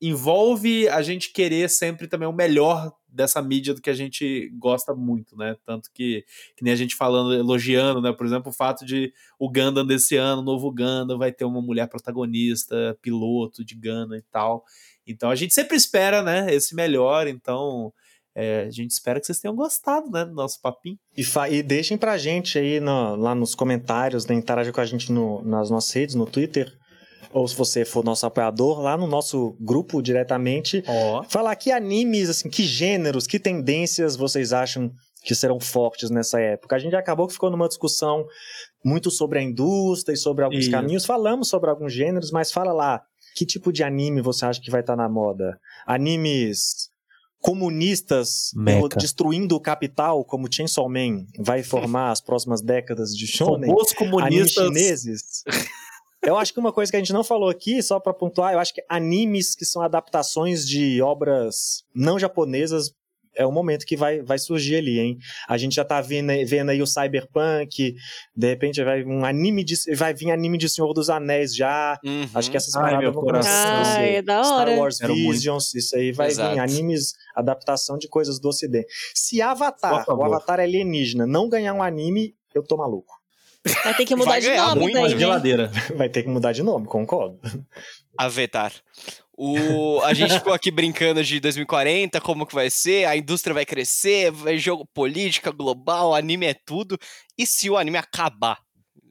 envolve 0.02 0.88
a 0.88 1.00
gente 1.00 1.32
querer 1.32 1.70
sempre 1.70 2.08
também 2.08 2.26
o 2.26 2.32
melhor 2.32 2.92
dessa 3.06 3.40
mídia 3.40 3.72
do 3.72 3.80
que 3.80 3.88
a 3.88 3.94
gente 3.94 4.50
gosta 4.58 4.92
muito, 4.92 5.36
né? 5.36 5.54
Tanto 5.64 5.88
que, 5.94 6.24
que 6.56 6.64
nem 6.64 6.72
a 6.72 6.76
gente 6.76 6.96
falando, 6.96 7.32
elogiando, 7.32 8.02
né? 8.02 8.12
Por 8.12 8.26
exemplo, 8.26 8.50
o 8.50 8.54
fato 8.54 8.84
de 8.84 9.12
o 9.38 9.48
Gundam 9.48 9.86
desse 9.86 10.16
ano, 10.16 10.42
o 10.42 10.44
novo 10.44 10.72
Gundam, 10.72 11.18
vai 11.18 11.30
ter 11.30 11.44
uma 11.44 11.62
mulher 11.62 11.86
protagonista, 11.88 12.98
piloto 13.00 13.64
de 13.64 13.76
Gundam 13.76 14.16
e 14.16 14.22
tal. 14.22 14.64
Então 15.06 15.30
a 15.30 15.36
gente 15.36 15.54
sempre 15.54 15.76
espera, 15.76 16.20
né? 16.20 16.52
Esse 16.52 16.74
melhor, 16.74 17.28
então... 17.28 17.92
É, 18.34 18.62
a 18.62 18.70
gente 18.70 18.92
espera 18.92 19.20
que 19.20 19.26
vocês 19.26 19.40
tenham 19.40 19.54
gostado, 19.54 20.10
né, 20.10 20.24
do 20.24 20.32
nosso 20.32 20.58
papinho. 20.62 20.98
E, 21.14 21.22
e 21.50 21.62
deixem 21.62 21.98
pra 21.98 22.16
gente 22.16 22.58
aí 22.58 22.80
no, 22.80 23.14
lá 23.14 23.34
nos 23.34 23.54
comentários, 23.54 24.24
né, 24.24 24.34
interagem 24.34 24.72
com 24.72 24.80
a 24.80 24.86
gente 24.86 25.12
no, 25.12 25.42
nas 25.42 25.68
nossas 25.68 25.92
redes, 25.92 26.14
no 26.14 26.24
Twitter, 26.24 26.74
ou 27.32 27.46
se 27.46 27.54
você 27.54 27.84
for 27.84 28.04
nosso 28.04 28.26
apoiador, 28.26 28.80
lá 28.80 28.96
no 28.96 29.06
nosso 29.06 29.56
grupo 29.60 30.02
diretamente, 30.02 30.82
oh. 30.86 31.22
falar 31.28 31.54
que 31.56 31.70
animes, 31.70 32.28
assim, 32.28 32.48
que 32.48 32.64
gêneros, 32.64 33.26
que 33.26 33.38
tendências 33.38 34.16
vocês 34.16 34.52
acham 34.52 34.90
que 35.24 35.34
serão 35.34 35.60
fortes 35.60 36.10
nessa 36.10 36.40
época. 36.40 36.74
A 36.74 36.78
gente 36.78 36.96
acabou 36.96 37.26
que 37.26 37.32
ficou 37.32 37.50
numa 37.50 37.68
discussão 37.68 38.26
muito 38.84 39.10
sobre 39.10 39.38
a 39.38 39.42
indústria 39.42 40.14
e 40.14 40.16
sobre 40.16 40.44
alguns 40.44 40.62
Isso. 40.62 40.70
caminhos. 40.70 41.06
Falamos 41.06 41.48
sobre 41.48 41.70
alguns 41.70 41.92
gêneros, 41.92 42.30
mas 42.32 42.50
fala 42.50 42.72
lá, 42.72 43.02
que 43.36 43.46
tipo 43.46 43.72
de 43.72 43.84
anime 43.84 44.20
você 44.20 44.44
acha 44.44 44.60
que 44.60 44.70
vai 44.70 44.80
estar 44.80 44.96
na 44.96 45.08
moda? 45.08 45.58
Animes 45.86 46.90
comunistas 47.40 48.50
Meca. 48.54 48.96
destruindo 48.98 49.56
o 49.56 49.60
capital, 49.60 50.24
como 50.24 50.52
Chainsaw 50.52 50.88
Man 50.88 51.26
vai 51.38 51.62
formar 51.62 52.12
as 52.12 52.20
próximas 52.20 52.62
décadas 52.62 53.10
de 53.10 53.26
shonen? 53.26 53.72
Os 53.74 53.92
comunistas 53.92 54.66
chineses. 54.66 55.42
Eu 56.22 56.36
acho 56.36 56.52
que 56.52 56.60
uma 56.60 56.72
coisa 56.72 56.90
que 56.90 56.96
a 56.96 57.00
gente 57.00 57.12
não 57.12 57.24
falou 57.24 57.48
aqui, 57.48 57.82
só 57.82 57.98
para 57.98 58.14
pontuar, 58.14 58.52
eu 58.52 58.58
acho 58.60 58.72
que 58.72 58.84
animes 58.88 59.54
que 59.54 59.64
são 59.64 59.82
adaptações 59.82 60.66
de 60.66 61.02
obras 61.02 61.84
não 61.94 62.18
japonesas 62.18 62.94
é 63.34 63.46
o 63.46 63.52
momento 63.52 63.86
que 63.86 63.96
vai, 63.96 64.20
vai 64.20 64.38
surgir 64.38 64.76
ali, 64.76 64.98
hein? 64.98 65.18
A 65.48 65.56
gente 65.56 65.74
já 65.74 65.84
tá 65.84 66.00
vendo, 66.00 66.32
vendo 66.46 66.70
aí 66.70 66.82
o 66.82 66.86
Cyberpunk, 66.86 67.94
de 68.36 68.46
repente 68.46 68.82
vai 68.84 69.02
um 69.04 69.24
anime 69.24 69.64
de, 69.64 69.74
vai 69.94 70.12
vir 70.12 70.30
anime 70.30 70.58
de 70.58 70.68
Senhor 70.68 70.92
dos 70.92 71.08
Anéis 71.08 71.54
já. 71.54 71.98
Uhum. 72.04 72.28
Acho 72.34 72.50
que 72.50 72.56
essas 72.56 72.72
paradas 72.72 73.12
vão 73.12 73.24
começar. 73.24 73.96
Ah, 73.96 74.02
é 74.02 74.22
da 74.22 74.40
hora. 74.40 74.70
Star 74.70 74.78
Wars 74.78 74.98
Quero 74.98 75.14
Visions, 75.14 75.72
muito. 75.72 75.78
isso 75.78 75.96
aí 75.96 76.12
vai 76.12 76.28
Exato. 76.28 76.54
vir 76.54 76.60
animes, 76.60 77.14
adaptação 77.34 77.96
de 77.96 78.08
coisas 78.08 78.38
do 78.38 78.48
ocidente. 78.48 78.86
Se 79.14 79.40
Avatar, 79.40 80.04
o 80.08 80.24
Avatar 80.24 80.60
é 80.60 80.64
alienígena, 80.64 81.26
não 81.26 81.48
ganhar 81.48 81.74
um 81.74 81.82
anime, 81.82 82.34
eu 82.54 82.62
tô 82.62 82.76
maluco. 82.76 83.21
Vai 83.84 83.94
ter 83.94 84.04
que 84.04 84.14
mudar 84.16 84.40
de 84.40 84.54
nome 84.54 84.80
muito 84.80 84.94
daí, 84.94 85.12
né? 85.12 85.18
geladeira. 85.18 85.72
Vai 85.96 86.08
ter 86.08 86.22
que 86.22 86.28
mudar 86.28 86.52
de 86.52 86.62
nome, 86.62 86.86
concordo. 86.86 87.38
Avetar. 88.18 88.72
O, 89.36 90.00
a 90.02 90.12
gente 90.12 90.34
ficou 90.34 90.52
aqui 90.52 90.70
brincando 90.70 91.24
de 91.24 91.40
2040, 91.40 92.20
como 92.20 92.46
que 92.46 92.54
vai 92.54 92.70
ser, 92.70 93.06
a 93.06 93.16
indústria 93.16 93.54
vai 93.54 93.64
crescer, 93.64 94.30
vai 94.30 94.58
jogo 94.58 94.86
política 94.92 95.50
global, 95.50 96.14
anime 96.14 96.46
é 96.46 96.54
tudo. 96.54 96.98
E 97.36 97.46
se 97.46 97.70
o 97.70 97.78
anime 97.78 97.96
acabar? 97.96 98.58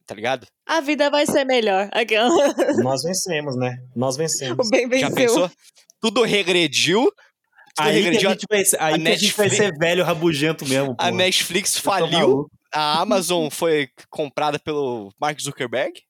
Tá 0.05 0.13
ligado? 0.13 0.45
A 0.65 0.79
vida 0.79 1.09
vai 1.09 1.25
ser 1.25 1.43
melhor. 1.43 1.89
Nós 2.83 3.01
vencemos, 3.03 3.57
né? 3.57 3.77
Nós 3.95 4.15
vencemos. 4.15 4.67
O 4.67 4.69
bem 4.69 4.87
venceu. 4.87 5.09
Já 5.09 5.15
pensou? 5.15 5.51
Tudo 5.99 6.23
regrediu. 6.23 7.11
Tudo 7.75 7.87
aí 7.87 8.01
regrediu. 8.01 8.19
Que 8.21 8.27
a 8.27 8.57
gente 8.57 8.71
vai, 8.77 8.87
aí 8.89 8.93
a, 8.93 8.97
Netflix, 8.97 9.21
a 9.21 9.25
gente 9.25 9.37
vai 9.37 9.49
ser 9.49 9.77
velho 9.77 10.03
rabugento 10.03 10.67
mesmo. 10.67 10.95
A 10.97 11.11
Netflix 11.11 11.77
faliu 11.77 12.47
a 12.73 13.01
Amazon 13.01 13.49
foi 13.49 13.89
comprada 14.09 14.59
pelo 14.59 15.13
Mark 15.19 15.39
Zuckerberg 15.39 16.01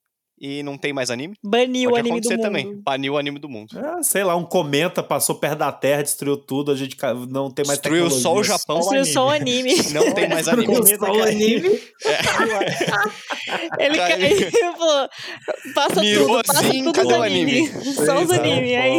e 0.42 0.64
não 0.64 0.76
tem 0.76 0.92
mais 0.92 1.12
anime. 1.12 1.36
Baniu 1.44 1.92
o 1.92 1.96
anime 1.96 2.20
do 2.20 2.30
mundo. 2.32 2.42
também. 2.42 2.82
Baniu 2.84 3.14
o 3.14 3.18
anime 3.18 3.38
do 3.38 3.48
mundo. 3.48 3.78
É, 3.78 4.02
sei 4.02 4.24
lá, 4.24 4.36
um 4.36 4.44
cometa 4.44 5.04
passou 5.04 5.36
perto 5.36 5.60
da 5.60 5.72
Terra, 5.72 6.02
destruiu 6.02 6.36
tudo, 6.36 6.72
a 6.72 6.76
gente 6.76 6.98
não 7.30 7.52
tem 7.52 7.64
mais 7.64 7.80
Destruiu 7.80 8.10
só 8.10 8.34
o 8.34 8.44
Japão. 8.44 8.80
Destruiu 8.80 9.06
só 9.06 9.28
o 9.28 9.30
anime. 9.30 9.76
Não 9.92 10.14
tem 10.14 10.28
mais 10.28 10.48
anime. 10.48 10.98
só 10.98 11.12
o 11.12 11.22
anime. 11.22 11.80
É. 12.06 13.86
Ele 13.86 13.98
caiu 13.98 14.38
e 14.48 14.52
falou, 14.52 15.10
passa 15.76 16.02
Mirou 16.02 16.28
tudo, 16.28 16.44
passa 16.46 16.60
assim, 16.62 16.84
tudo 16.84 17.08
os 17.08 17.14
anime. 17.14 17.68
Só 17.68 18.22
os 18.22 18.32
anime, 18.32 18.76
aí. 18.76 18.98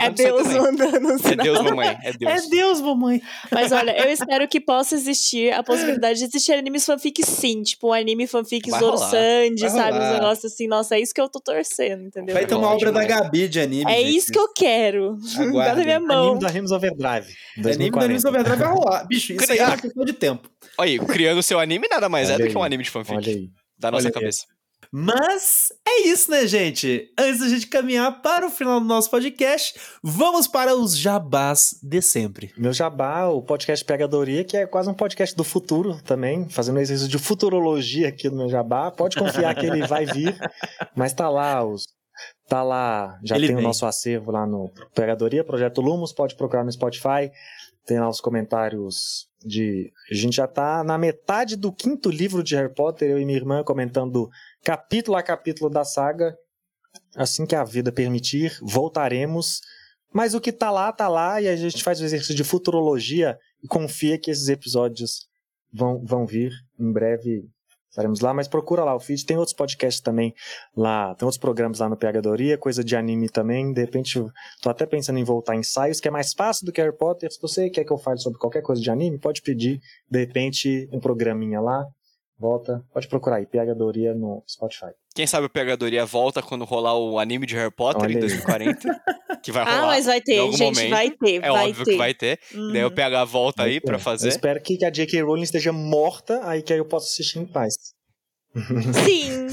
É 0.00 0.10
Deus 0.10 0.46
mandando 0.48 1.08
É 1.12 1.36
Deus, 1.36 1.62
mamãe. 1.62 1.98
É 2.02 2.12
Deus. 2.12 2.32
É 2.32 2.48
Deus, 2.48 2.80
mamãe. 2.80 3.22
Mas 3.50 3.72
olha, 3.72 3.96
eu 3.96 4.10
espero 4.10 4.46
que 4.48 4.60
possa 4.60 4.94
existir 4.94 5.52
a 5.52 5.62
possibilidade 5.62 6.18
de 6.18 6.24
existir 6.24 6.52
animes 6.52 6.84
fanfic 6.84 7.24
sim. 7.24 7.62
Tipo, 7.62 7.88
o 7.88 7.92
anime 7.92 8.26
fanfic 8.26 8.68
Zoro 8.70 8.98
Sandy, 8.98 9.70
sabe? 9.70 10.25
Os 10.26 10.36
negócios 10.36 10.52
assim. 10.52 10.66
Nossa, 10.66 10.96
é 10.96 11.00
isso 11.00 11.14
que 11.14 11.20
eu 11.20 11.28
tô 11.28 11.40
torcendo, 11.40 12.04
entendeu? 12.04 12.34
Vai 12.34 12.46
ter 12.46 12.54
uma 12.54 12.72
obra 12.72 12.92
da 12.92 13.04
Gabi 13.04 13.48
de 13.48 13.60
anime. 13.60 13.90
É 13.90 13.96
gente. 13.96 14.16
isso 14.16 14.32
que 14.32 14.38
eu 14.38 14.52
quero. 14.52 15.18
Dá 15.54 15.74
na 15.74 15.84
minha 15.84 16.00
mão. 16.00 16.24
Anime 16.24 16.40
do 16.40 16.46
Animes 16.46 16.70
Overdrive. 16.70 17.34
Anime 17.58 17.90
do 17.90 18.00
Animes 18.00 18.24
Overdrive 18.24 18.58
vai 18.58 18.68
rolar. 18.68 19.04
Bicho, 19.06 19.32
isso 19.32 19.52
aí 19.52 19.58
é 19.58 19.66
uma 19.66 19.76
questão 19.76 20.04
de 20.04 20.12
tempo. 20.12 20.50
Olha 20.78 20.90
aí, 20.90 20.98
criando 20.98 21.42
seu 21.42 21.58
anime 21.58 21.88
nada 21.88 22.08
mais 22.08 22.28
Olha 22.28 22.42
é 22.42 22.46
do 22.46 22.50
que 22.50 22.58
um 22.58 22.62
anime 22.62 22.84
de 22.84 22.90
fanfic. 22.90 23.16
Olha 23.16 23.32
aí. 23.32 23.48
Da 23.78 23.90
nossa 23.90 24.06
Olha 24.06 24.12
cabeça. 24.12 24.44
Aí. 24.48 24.55
Mas 24.98 25.70
é 25.86 26.08
isso, 26.08 26.30
né, 26.30 26.46
gente? 26.46 27.12
Antes 27.18 27.40
da 27.40 27.48
gente 27.50 27.66
caminhar 27.66 28.22
para 28.22 28.46
o 28.46 28.50
final 28.50 28.80
do 28.80 28.86
nosso 28.86 29.10
podcast, 29.10 29.78
vamos 30.02 30.48
para 30.48 30.74
os 30.74 30.96
jabás 30.96 31.78
de 31.82 32.00
sempre. 32.00 32.50
Meu 32.56 32.72
jabá, 32.72 33.26
o 33.26 33.42
podcast 33.42 33.84
Pegadoria, 33.84 34.42
que 34.42 34.56
é 34.56 34.64
quase 34.66 34.88
um 34.88 34.94
podcast 34.94 35.36
do 35.36 35.44
futuro 35.44 36.00
também, 36.02 36.48
fazendo 36.48 36.80
exercício 36.80 37.10
de 37.10 37.18
futurologia 37.18 38.08
aqui 38.08 38.30
no 38.30 38.38
meu 38.38 38.48
jabá. 38.48 38.90
Pode 38.90 39.18
confiar 39.18 39.54
que 39.54 39.66
ele 39.66 39.86
vai 39.86 40.06
vir, 40.06 40.34
mas 40.96 41.12
tá 41.12 41.28
lá 41.28 41.62
os 41.62 41.84
Tá 42.48 42.62
lá, 42.62 43.18
já 43.22 43.36
ele 43.36 43.48
tem 43.48 43.56
vem. 43.56 43.64
o 43.64 43.68
nosso 43.68 43.84
acervo 43.84 44.30
lá 44.30 44.46
no 44.46 44.72
Pegadoria, 44.94 45.44
Projeto 45.44 45.82
Lumos, 45.82 46.14
pode 46.14 46.34
procurar 46.36 46.64
no 46.64 46.72
Spotify. 46.72 47.30
Tem 47.84 48.00
lá 48.00 48.08
os 48.08 48.20
comentários 48.20 49.28
de. 49.44 49.92
A 50.10 50.14
gente 50.14 50.36
já 50.36 50.46
tá 50.46 50.82
na 50.82 50.96
metade 50.96 51.56
do 51.56 51.72
quinto 51.72 52.10
livro 52.10 52.42
de 52.42 52.56
Harry 52.56 52.72
Potter, 52.74 53.10
eu 53.10 53.18
e 53.18 53.24
minha 53.24 53.38
irmã 53.38 53.62
comentando 53.62 54.28
capítulo 54.66 55.16
a 55.16 55.22
capítulo 55.22 55.70
da 55.70 55.84
saga. 55.84 56.36
Assim 57.14 57.46
que 57.46 57.54
a 57.54 57.62
vida 57.62 57.92
permitir, 57.92 58.58
voltaremos. 58.60 59.60
Mas 60.12 60.34
o 60.34 60.40
que 60.40 60.50
tá 60.50 60.72
lá, 60.72 60.90
tá 60.90 61.06
lá, 61.06 61.40
e 61.40 61.46
a 61.46 61.54
gente 61.54 61.84
faz 61.84 62.00
o 62.00 62.04
exercício 62.04 62.34
de 62.34 62.42
futurologia 62.42 63.38
e 63.62 63.68
confia 63.68 64.18
que 64.18 64.28
esses 64.28 64.48
episódios 64.48 65.28
vão, 65.72 66.04
vão 66.04 66.26
vir 66.26 66.52
em 66.80 66.90
breve. 66.92 67.48
Estaremos 67.88 68.20
lá, 68.20 68.34
mas 68.34 68.48
procura 68.48 68.82
lá 68.82 68.94
o 68.94 68.98
feed. 68.98 69.24
Tem 69.24 69.36
outros 69.36 69.54
podcasts 69.54 70.02
também 70.02 70.34
lá, 70.76 71.14
tem 71.14 71.24
outros 71.24 71.38
programas 71.38 71.78
lá 71.78 71.88
no 71.88 71.96
Pegadoria, 71.96 72.58
coisa 72.58 72.82
de 72.82 72.96
anime 72.96 73.28
também. 73.28 73.72
De 73.72 73.80
repente, 73.80 74.20
tô 74.60 74.68
até 74.68 74.84
pensando 74.84 75.18
em 75.20 75.24
voltar 75.24 75.54
em 75.54 75.60
ensaios, 75.60 76.00
que 76.00 76.08
é 76.08 76.10
mais 76.10 76.32
fácil 76.32 76.66
do 76.66 76.72
que 76.72 76.80
Harry 76.80 76.96
Potter. 76.96 77.30
Se 77.32 77.40
você 77.40 77.70
quer 77.70 77.84
que 77.84 77.92
eu 77.92 77.98
fale 77.98 78.18
sobre 78.18 78.38
qualquer 78.40 78.62
coisa 78.62 78.82
de 78.82 78.90
anime, 78.90 79.16
pode 79.16 79.42
pedir, 79.42 79.80
de 80.10 80.18
repente, 80.18 80.88
um 80.92 80.98
programinha 80.98 81.60
lá 81.60 81.86
volta. 82.38 82.84
Pode 82.92 83.08
procurar 83.08 83.36
aí, 83.36 83.46
Pegadoria 83.46 84.14
no 84.14 84.42
Spotify. 84.48 84.92
Quem 85.14 85.26
sabe 85.26 85.46
o 85.46 85.50
Pegadoria 85.50 86.04
volta 86.04 86.42
quando 86.42 86.64
rolar 86.64 86.96
o 86.96 87.18
anime 87.18 87.46
de 87.46 87.54
Harry 87.54 87.70
Potter 87.70 88.02
Olha 88.02 88.12
em 88.12 88.20
2040. 88.20 89.02
que 89.42 89.52
vai 89.52 89.62
ah, 89.62 89.66
rolar. 89.66 89.82
Ah, 89.82 89.86
mas 89.86 90.06
vai 90.06 90.20
ter, 90.20 90.40
gente, 90.52 90.62
momento. 90.62 90.90
vai 90.90 91.10
ter. 91.10 91.36
É 91.36 91.50
vai 91.50 91.68
óbvio 91.68 91.84
ter. 91.84 91.90
que 91.92 91.96
vai 91.96 92.14
ter. 92.14 92.40
Uhum. 92.54 92.72
Daí 92.72 92.84
o 92.84 92.90
PH 92.90 93.24
volta 93.24 93.62
vai 93.62 93.72
aí 93.72 93.80
ter. 93.80 93.86
pra 93.86 93.98
fazer. 93.98 94.26
Eu 94.26 94.30
espero 94.30 94.60
que 94.60 94.84
a 94.84 94.90
J.K. 94.90 95.22
Rowling 95.22 95.42
esteja 95.42 95.72
morta, 95.72 96.40
aí 96.44 96.62
que 96.62 96.72
aí 96.72 96.78
eu 96.78 96.84
possa 96.84 97.06
assistir 97.06 97.38
em 97.38 97.46
paz. 97.46 97.74
Sim, 99.04 99.48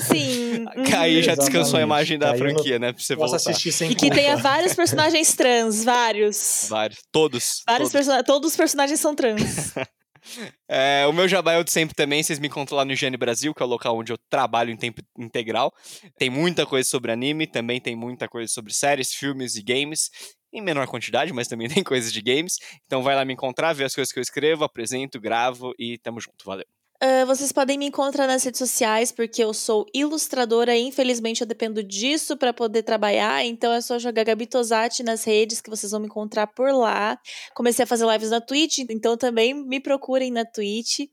sim. 0.00 0.64
Aí 0.96 1.22
já 1.22 1.34
descansou 1.34 1.78
a 1.78 1.82
imagem 1.82 2.18
da 2.18 2.34
franquia, 2.34 2.78
né? 2.78 2.94
Pra 2.94 3.02
você 3.02 3.14
voltar. 3.14 3.36
assistir 3.36 3.72
sem 3.72 3.90
E 3.90 3.94
que 3.94 4.10
tenha 4.10 4.38
vários 4.38 4.74
personagens 4.74 5.34
trans, 5.34 5.84
vários. 5.84 6.66
Vários, 6.66 6.98
todos. 7.12 7.62
Vários 7.66 7.92
todos. 7.92 8.22
todos 8.24 8.50
os 8.52 8.56
personagens 8.56 8.98
são 9.00 9.14
trans. 9.14 9.74
É, 10.68 11.06
o 11.06 11.12
meu 11.12 11.28
jabá 11.28 11.52
é 11.52 11.58
o 11.58 11.64
de 11.64 11.70
sempre 11.70 11.94
também. 11.94 12.22
Vocês 12.22 12.38
me 12.38 12.48
encontram 12.48 12.76
lá 12.76 12.84
no 12.84 12.92
Higiene 12.92 13.16
Brasil, 13.16 13.54
que 13.54 13.62
é 13.62 13.66
o 13.66 13.68
local 13.68 13.96
onde 13.96 14.12
eu 14.12 14.18
trabalho 14.30 14.70
em 14.70 14.76
tempo 14.76 15.02
integral. 15.18 15.72
Tem 16.16 16.30
muita 16.30 16.66
coisa 16.66 16.88
sobre 16.88 17.12
anime, 17.12 17.46
também 17.46 17.80
tem 17.80 17.96
muita 17.96 18.28
coisa 18.28 18.52
sobre 18.52 18.72
séries, 18.72 19.12
filmes 19.12 19.56
e 19.56 19.62
games. 19.62 20.10
Em 20.52 20.62
menor 20.62 20.86
quantidade, 20.86 21.32
mas 21.32 21.46
também 21.48 21.68
tem 21.82 21.82
coisas 21.82 22.12
de 22.12 22.22
games. 22.22 22.56
Então 22.86 23.02
vai 23.02 23.14
lá 23.14 23.24
me 23.24 23.34
encontrar, 23.34 23.72
ver 23.72 23.84
as 23.84 23.94
coisas 23.94 24.12
que 24.12 24.18
eu 24.18 24.22
escrevo, 24.22 24.64
apresento, 24.64 25.20
gravo 25.20 25.74
e 25.78 25.98
tamo 25.98 26.20
junto. 26.20 26.44
Valeu. 26.44 26.77
Uh, 27.00 27.24
vocês 27.26 27.52
podem 27.52 27.78
me 27.78 27.86
encontrar 27.86 28.26
nas 28.26 28.42
redes 28.42 28.58
sociais, 28.58 29.12
porque 29.12 29.44
eu 29.44 29.54
sou 29.54 29.86
ilustradora 29.94 30.76
e 30.76 30.82
infelizmente 30.82 31.40
eu 31.40 31.46
dependo 31.46 31.80
disso 31.80 32.36
para 32.36 32.52
poder 32.52 32.82
trabalhar. 32.82 33.44
Então 33.44 33.72
é 33.72 33.80
só 33.80 34.00
jogar 34.00 34.24
Gabi 34.24 34.48
Tosati 34.48 35.04
nas 35.04 35.22
redes 35.22 35.60
que 35.60 35.70
vocês 35.70 35.92
vão 35.92 36.00
me 36.00 36.06
encontrar 36.06 36.48
por 36.48 36.72
lá. 36.72 37.16
Comecei 37.54 37.84
a 37.84 37.86
fazer 37.86 38.04
lives 38.04 38.30
na 38.30 38.40
Twitch, 38.40 38.80
então 38.90 39.16
também 39.16 39.54
me 39.54 39.78
procurem 39.78 40.32
na 40.32 40.44
Twitch. 40.44 41.08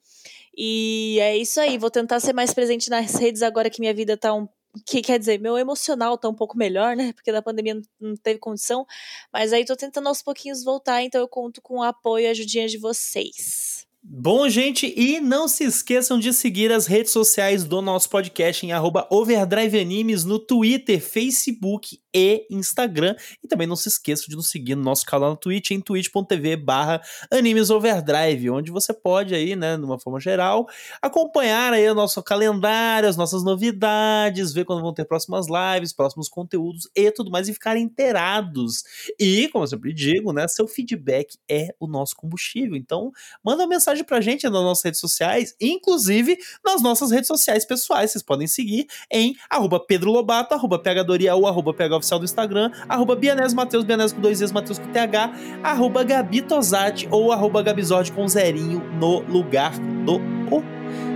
E 0.57 1.19
é 1.21 1.37
isso 1.37 1.59
aí, 1.59 1.77
vou 1.77 1.91
tentar 1.91 2.19
ser 2.19 2.33
mais 2.33 2.51
presente 2.51 2.89
nas 2.89 3.13
redes 3.15 3.43
agora 3.43 3.69
que 3.69 3.79
minha 3.79 3.93
vida 3.93 4.17
tá 4.17 4.33
um 4.33 4.47
que 4.87 5.01
quer 5.01 5.19
dizer, 5.19 5.39
meu 5.39 5.57
emocional 5.57 6.17
tá 6.17 6.27
um 6.27 6.33
pouco 6.33 6.57
melhor, 6.57 6.95
né? 6.95 7.13
Porque 7.13 7.31
da 7.31 7.41
pandemia 7.41 7.79
não 7.99 8.15
teve 8.17 8.39
condição. 8.39 8.85
Mas 9.31 9.53
aí 9.53 9.63
tô 9.65 9.75
tentando 9.75 10.09
aos 10.09 10.21
pouquinhos 10.21 10.63
voltar, 10.63 11.03
então 11.03 11.21
eu 11.21 11.27
conto 11.27 11.61
com 11.61 11.77
o 11.79 11.83
apoio 11.83 12.23
e 12.25 12.27
a 12.27 12.31
ajudinha 12.31 12.67
de 12.67 12.77
vocês. 12.77 13.84
Bom, 14.07 14.47
gente, 14.47 14.93
e 14.95 15.19
não 15.19 15.47
se 15.47 15.63
esqueçam 15.63 16.19
de 16.19 16.31
seguir 16.31 16.71
as 16.71 16.85
redes 16.85 17.11
sociais 17.11 17.63
do 17.63 17.81
nosso 17.81 18.07
podcast 18.07 18.63
em 18.63 18.69
@overdriveanimes 19.09 20.23
no 20.23 20.37
Twitter, 20.37 21.01
Facebook 21.01 21.97
e 22.15 22.47
Instagram. 22.49 23.13
E 23.43 23.47
também 23.47 23.67
não 23.67 23.75
se 23.75 23.89
esqueçam 23.89 24.27
de 24.29 24.37
nos 24.37 24.49
seguir 24.49 24.75
no 24.75 24.81
nosso 24.81 25.05
canal 25.05 25.31
no 25.31 25.35
Twitch, 25.35 25.71
em 25.71 25.81
twitch.tv 25.81 26.55
barra 26.55 27.01
animesoverdrive, 27.29 28.49
onde 28.49 28.71
você 28.71 28.93
pode 28.93 29.35
aí, 29.35 29.53
né, 29.53 29.75
de 29.75 29.83
uma 29.83 29.99
forma 29.99 30.17
geral, 30.17 30.65
acompanhar 31.01 31.73
aí 31.73 31.89
o 31.89 31.93
nosso 31.93 32.23
calendário, 32.23 33.09
as 33.09 33.17
nossas 33.17 33.43
novidades, 33.43 34.53
ver 34.53 34.63
quando 34.63 34.81
vão 34.81 34.93
ter 34.93 35.03
próximas 35.03 35.47
lives, 35.47 35.91
próximos 35.91 36.29
conteúdos 36.29 36.87
e 36.95 37.11
tudo 37.11 37.29
mais, 37.29 37.49
e 37.49 37.53
ficar 37.53 37.75
inteirados. 37.75 38.83
E, 39.19 39.49
como 39.49 39.65
eu 39.65 39.67
sempre 39.67 39.93
digo, 39.93 40.31
né, 40.31 40.47
seu 40.47 40.67
feedback 40.67 41.37
é 41.49 41.75
o 41.79 41.87
nosso 41.87 42.15
combustível. 42.15 42.77
Então, 42.77 43.11
manda 43.43 43.63
uma 43.63 43.67
mensagem 43.67 44.05
pra 44.05 44.21
gente 44.21 44.45
nas 44.45 44.53
nossas 44.53 44.85
redes 44.85 44.99
sociais, 45.01 45.53
inclusive 45.59 46.37
nas 46.63 46.81
nossas 46.81 47.11
redes 47.11 47.27
sociais 47.27 47.65
pessoais. 47.65 48.11
Vocês 48.11 48.23
podem 48.23 48.47
seguir 48.47 48.87
em 49.11 49.35
arroba 49.49 49.79
Pedro 49.79 50.11
Lobato, 50.11 50.53
arroba 50.53 50.79
PHDoriel, 50.79 51.45
arroba 51.45 51.73
PH 51.73 52.04
Oficial 52.05 52.19
do 52.19 52.25
Instagram, 52.25 52.71
arroba 52.87 53.15
Bianés 53.15 53.53
Mateus, 53.53 53.83
Bianés 53.83 54.13
com 54.13 54.21
dois 54.21 54.39
E's, 54.39 54.51
Mateus 54.51 54.77
com 54.77 54.87
TH, 54.87 55.31
arroba 55.63 56.03
Gabi 56.03 56.41
Tosati 56.41 57.07
ou 57.09 57.31
arroba 57.31 57.63
Gabizord 57.63 58.11
com 58.11 58.27
zerinho 58.27 58.81
no 58.99 59.19
lugar 59.21 59.71
do 60.05 60.15
O 60.51 60.75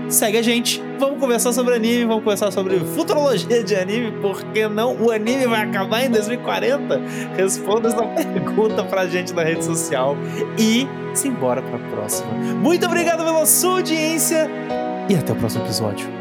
segue 0.10 0.40
a 0.40 0.42
gente. 0.42 0.82
Vamos 0.98 1.20
conversar 1.20 1.54
sobre 1.54 1.76
anime, 1.76 2.06
vamos 2.06 2.24
conversar 2.24 2.52
sobre 2.52 2.80
futurologia 2.80 3.64
de 3.64 3.76
anime, 3.76 4.12
porque 4.22 4.68
não 4.68 5.00
o 5.00 5.12
anime 5.12 5.46
vai 5.46 5.62
acabar 5.62 6.04
em 6.04 6.10
2040? 6.10 7.00
Responda 7.38 7.90
essa 7.90 8.04
pergunta 8.04 8.84
pra 8.84 9.06
gente 9.06 9.34
na 9.34 9.44
rede 9.44 9.64
social 9.64 10.18
e 10.58 10.88
simbora 11.14 11.62
pra 11.62 11.78
próxima. 11.96 12.32
Muito 12.32 12.86
obrigado 12.86 13.24
pela 13.24 13.46
sua 13.46 13.78
audiência 13.78 14.50
e 15.08 15.16
até 15.16 15.32
o 15.32 15.36
próximo 15.36 15.64
episódio. 15.64 16.18